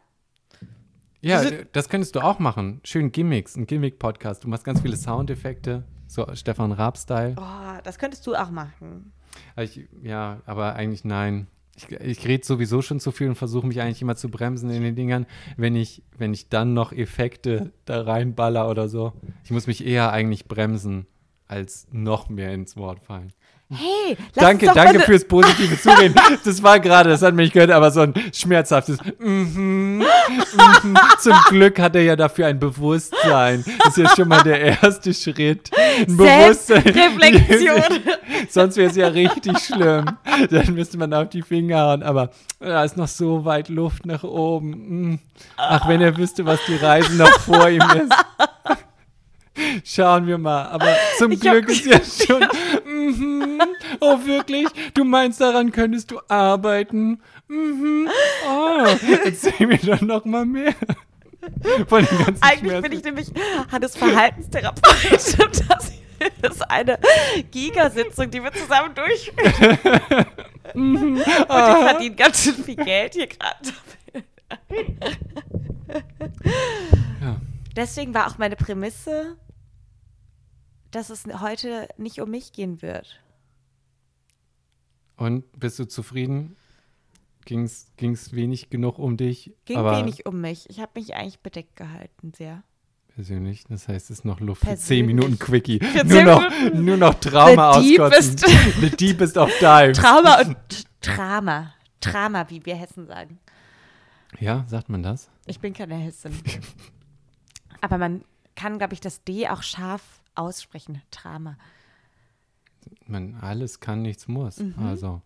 [1.22, 2.82] Ja, das könntest du auch machen.
[2.84, 4.44] Schön Gimmicks, ein Gimmick-Podcast.
[4.44, 7.36] Du machst ganz viele Soundeffekte, so Stefan Raab-Style.
[7.38, 9.12] Oh, das könntest du auch machen.
[9.58, 11.48] Ich- Ja, aber eigentlich nein.
[11.78, 14.82] Ich, ich rede sowieso schon zu viel und versuche mich eigentlich immer zu bremsen in
[14.82, 15.26] den Dingern,
[15.58, 19.12] wenn ich, wenn ich dann noch Effekte da reinballer oder so.
[19.44, 21.06] Ich muss mich eher eigentlich bremsen,
[21.48, 23.34] als noch mehr ins Wort fallen.
[23.72, 26.14] Hey, danke, danke fürs positive Zureden.
[26.46, 30.06] Das war gerade, das hat mich gehört, aber so ein schmerzhaftes mhm, mhm.
[31.20, 33.66] Zum Glück hat er ja dafür ein Bewusstsein.
[33.80, 35.72] Das ist ja schon mal der erste Schritt.
[35.98, 36.84] Ein Bewusstsein.
[36.84, 38.02] Selbstreflexion.
[38.50, 40.06] Sonst wäre es ja richtig schlimm.
[40.52, 42.04] Dann müsste man auf die Finger hauen.
[42.04, 42.30] Aber
[42.60, 45.14] da ist noch so weit Luft nach oben.
[45.14, 45.20] Mm.
[45.58, 48.14] Ach, wenn er wüsste, was die Reise noch vor ihm ist.
[49.84, 50.64] Schauen wir mal.
[50.68, 52.46] Aber zum Ich Glück ist ja schon.
[52.86, 53.62] Mhm.
[54.00, 54.68] Oh, wirklich?
[54.94, 57.22] Du meinst, daran könntest du arbeiten?
[57.48, 58.10] Mhm.
[58.50, 58.86] Oh,
[59.24, 60.74] erzähl mir doch noch mal mehr.
[61.88, 62.82] Von den ganzen Eigentlich Schmerzen.
[62.82, 63.28] bin ich nämlich
[63.72, 65.12] Hannes Verhaltenstherapeut.
[66.42, 66.98] Das ist eine
[67.52, 70.26] Gigasitzung, die wir zusammen durchführen.
[70.74, 73.74] Und ich verdiene ganz schön viel Geld hier gerade.
[77.22, 77.36] Ja.
[77.76, 79.36] Deswegen war auch meine Prämisse,
[80.96, 83.20] dass es heute nicht um mich gehen wird.
[85.18, 86.56] Und bist du zufrieden?
[87.46, 89.54] Ging es wenig genug um dich?
[89.66, 90.70] Ging wenig um mich.
[90.70, 92.64] Ich habe mich eigentlich bedeckt gehalten, sehr.
[93.14, 94.88] Persönlich, das heißt, es ist noch Luft für Persönlich.
[94.88, 95.80] 10 Minuten Quickie.
[95.94, 96.86] Nur 10 noch, Minuten.
[96.86, 98.36] nur noch Trauma The auskotzen.
[98.36, 99.98] deepest- The deepest of dives.
[99.98, 100.58] Trauma und
[101.02, 101.74] Drama.
[102.02, 103.40] Drama, wie wir Hessen sagen.
[104.40, 105.30] Ja, sagt man das?
[105.46, 106.34] Ich bin keine Hessin.
[107.80, 108.26] Aber man
[108.56, 110.02] kann, glaube ich, das D auch scharf
[110.36, 111.02] aussprechen.
[111.12, 111.58] Drama.
[113.08, 114.60] Man, alles kann, nichts muss.
[114.60, 114.76] Mhm.
[114.80, 115.22] Also,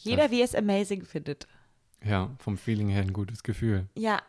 [0.00, 1.46] Jeder, wie es amazing findet.
[2.04, 3.88] ja, vom Feeling her ein gutes Gefühl.
[3.96, 4.20] Ja.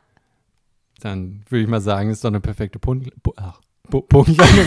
[0.99, 3.11] Dann würde ich mal sagen, ist doch eine perfekte Punkt.
[3.23, 3.59] Pu ach,
[3.89, 4.65] Pu Punktlandung.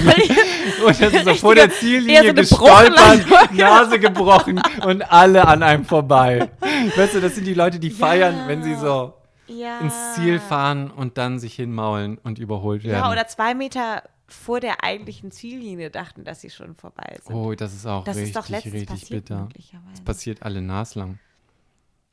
[0.86, 3.52] und das ist so vor der Ziellinie so gestolpert.
[3.52, 6.50] Nase gebrochen und alle an einem vorbei.
[6.96, 9.14] Weißt du, das sind die Leute, die feiern, wenn sie so
[9.46, 9.78] ja.
[9.78, 13.04] ins Ziel fahren und dann sich hinmaulen und überholt werden.
[13.04, 17.34] Ja, oder zwei Meter vor der eigentlichen Ziellinie dachten, dass sie schon vorbei sind.
[17.34, 19.42] oh, das ist auch das richtig, ist richtig passiert, bitter.
[19.42, 20.02] möglicherweise.
[20.04, 21.18] Passiert alle naslang.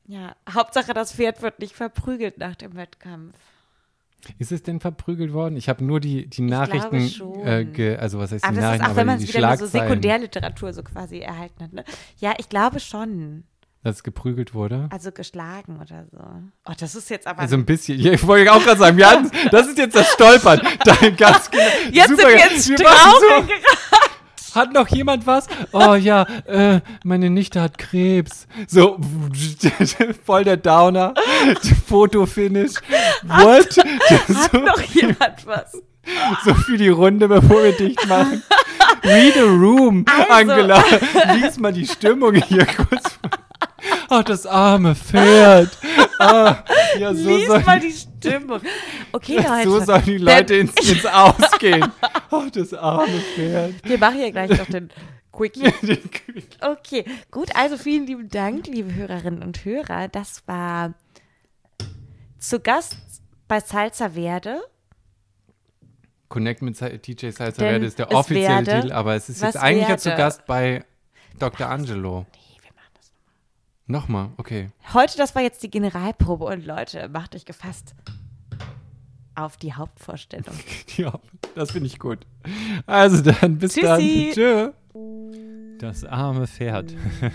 [0.06, 3.36] Ja, Hauptsache das Pferd wird nicht verprügelt nach dem Wettkampf.
[4.38, 5.58] Ist es denn verprügelt worden?
[5.58, 6.96] Ich habe nur die, die Nachrichten,
[7.46, 9.66] äh, also was heißt Aber die das ist Nachrichten, auch, wenn man es wieder so
[9.66, 11.74] Sekundärliteratur so quasi erhalten hat.
[11.74, 11.84] Ne?
[12.20, 13.44] Ja, ich glaube schon.
[13.84, 14.88] Dass es geprügelt wurde.
[14.92, 16.20] Also geschlagen oder so.
[16.66, 17.42] Oh, das ist jetzt aber.
[17.42, 18.00] Also ein bisschen.
[18.00, 20.62] Ja, ich wollte auch gerade sagen, wir hatten, das ist jetzt das Stolpern.
[20.86, 21.64] Da, ganz genau.
[21.92, 25.48] jetzt Super, sind wir ins wir so, Hat noch jemand was?
[25.74, 28.48] Oh ja, äh, meine Nichte hat Krebs.
[28.68, 29.00] So,
[30.26, 31.14] voll der Downer.
[31.88, 32.76] Fotofinish.
[33.24, 33.78] What?
[33.78, 35.74] Hat so, noch jemand was?
[36.46, 38.44] so für die Runde, bevor wir dicht machen.
[39.04, 40.32] Read a room, Also.
[40.32, 40.84] Angela.
[41.36, 43.20] Lies mal die Stimmung hier kurz.
[44.10, 45.78] Ach, das arme Pferd.
[46.20, 46.64] Ah,
[46.98, 48.62] ja, so Lies soll mal die Stimmung.
[49.12, 49.70] Okay, Leute.
[49.70, 51.92] so sollen die Leute ins, ins Ausgehen.
[52.32, 53.74] Oh, das arme Pferd.
[53.84, 54.90] Wir machen hier gleich noch den
[55.32, 55.72] Quickie.
[56.62, 57.56] Okay, gut.
[57.56, 60.08] Also vielen lieben Dank, liebe Hörerinnen und Hörer.
[60.08, 60.94] Das war
[62.38, 62.98] zu Gast
[63.48, 64.62] bei Salsa Verde.
[66.30, 69.90] Connect mit TJ Salsa Denn Verde ist der offizielle Titel, aber es ist jetzt eigentlich
[69.90, 70.84] ja zu Gast bei
[71.40, 71.68] Dr.
[71.68, 72.26] Angelo.
[72.32, 72.43] Das.
[73.86, 74.70] Nochmal, okay.
[74.94, 77.96] Heute, das war jetzt die Generalprobe und Leute, macht euch gefasst
[79.36, 80.56] auf die Hauptvorstellung.
[80.98, 81.20] Ja,
[81.56, 82.20] das finde ich gut.
[82.86, 84.32] Also dann, bis Tschüssi.
[84.36, 84.74] dann.
[84.94, 85.78] Tschö.
[85.80, 86.96] Das arme Pferd.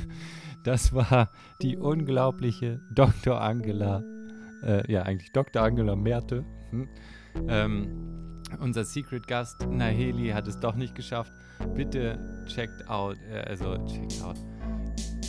[0.64, 1.30] Das war
[1.62, 3.40] die unglaubliche Dr.
[3.40, 4.02] Angela,
[4.62, 5.62] äh, ja eigentlich Dr.
[5.62, 6.44] Angela Merte.
[6.70, 6.88] Hm.
[7.48, 11.32] Ähm, unser Secret Gast Naheli hat es doch nicht geschafft.
[11.74, 14.36] Bitte checkt out, äh, also checkt out.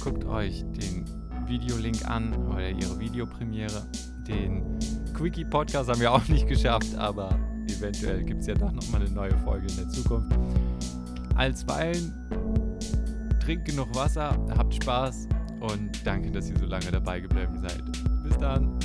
[0.02, 1.06] Guckt euch den
[1.46, 3.86] Videolink an oder ihre Videopremiere.
[4.28, 4.80] Den
[5.14, 7.38] Quickie-Podcast haben wir auch nicht geschafft, aber
[7.68, 10.32] eventuell gibt es ja doch nochmal eine neue Folge in der Zukunft.
[11.36, 12.14] Alsweilen,
[13.40, 15.28] trinkt genug Wasser, habt Spaß
[15.60, 17.84] und danke, dass ihr so lange dabei geblieben seid.
[18.24, 18.78] Bis dann.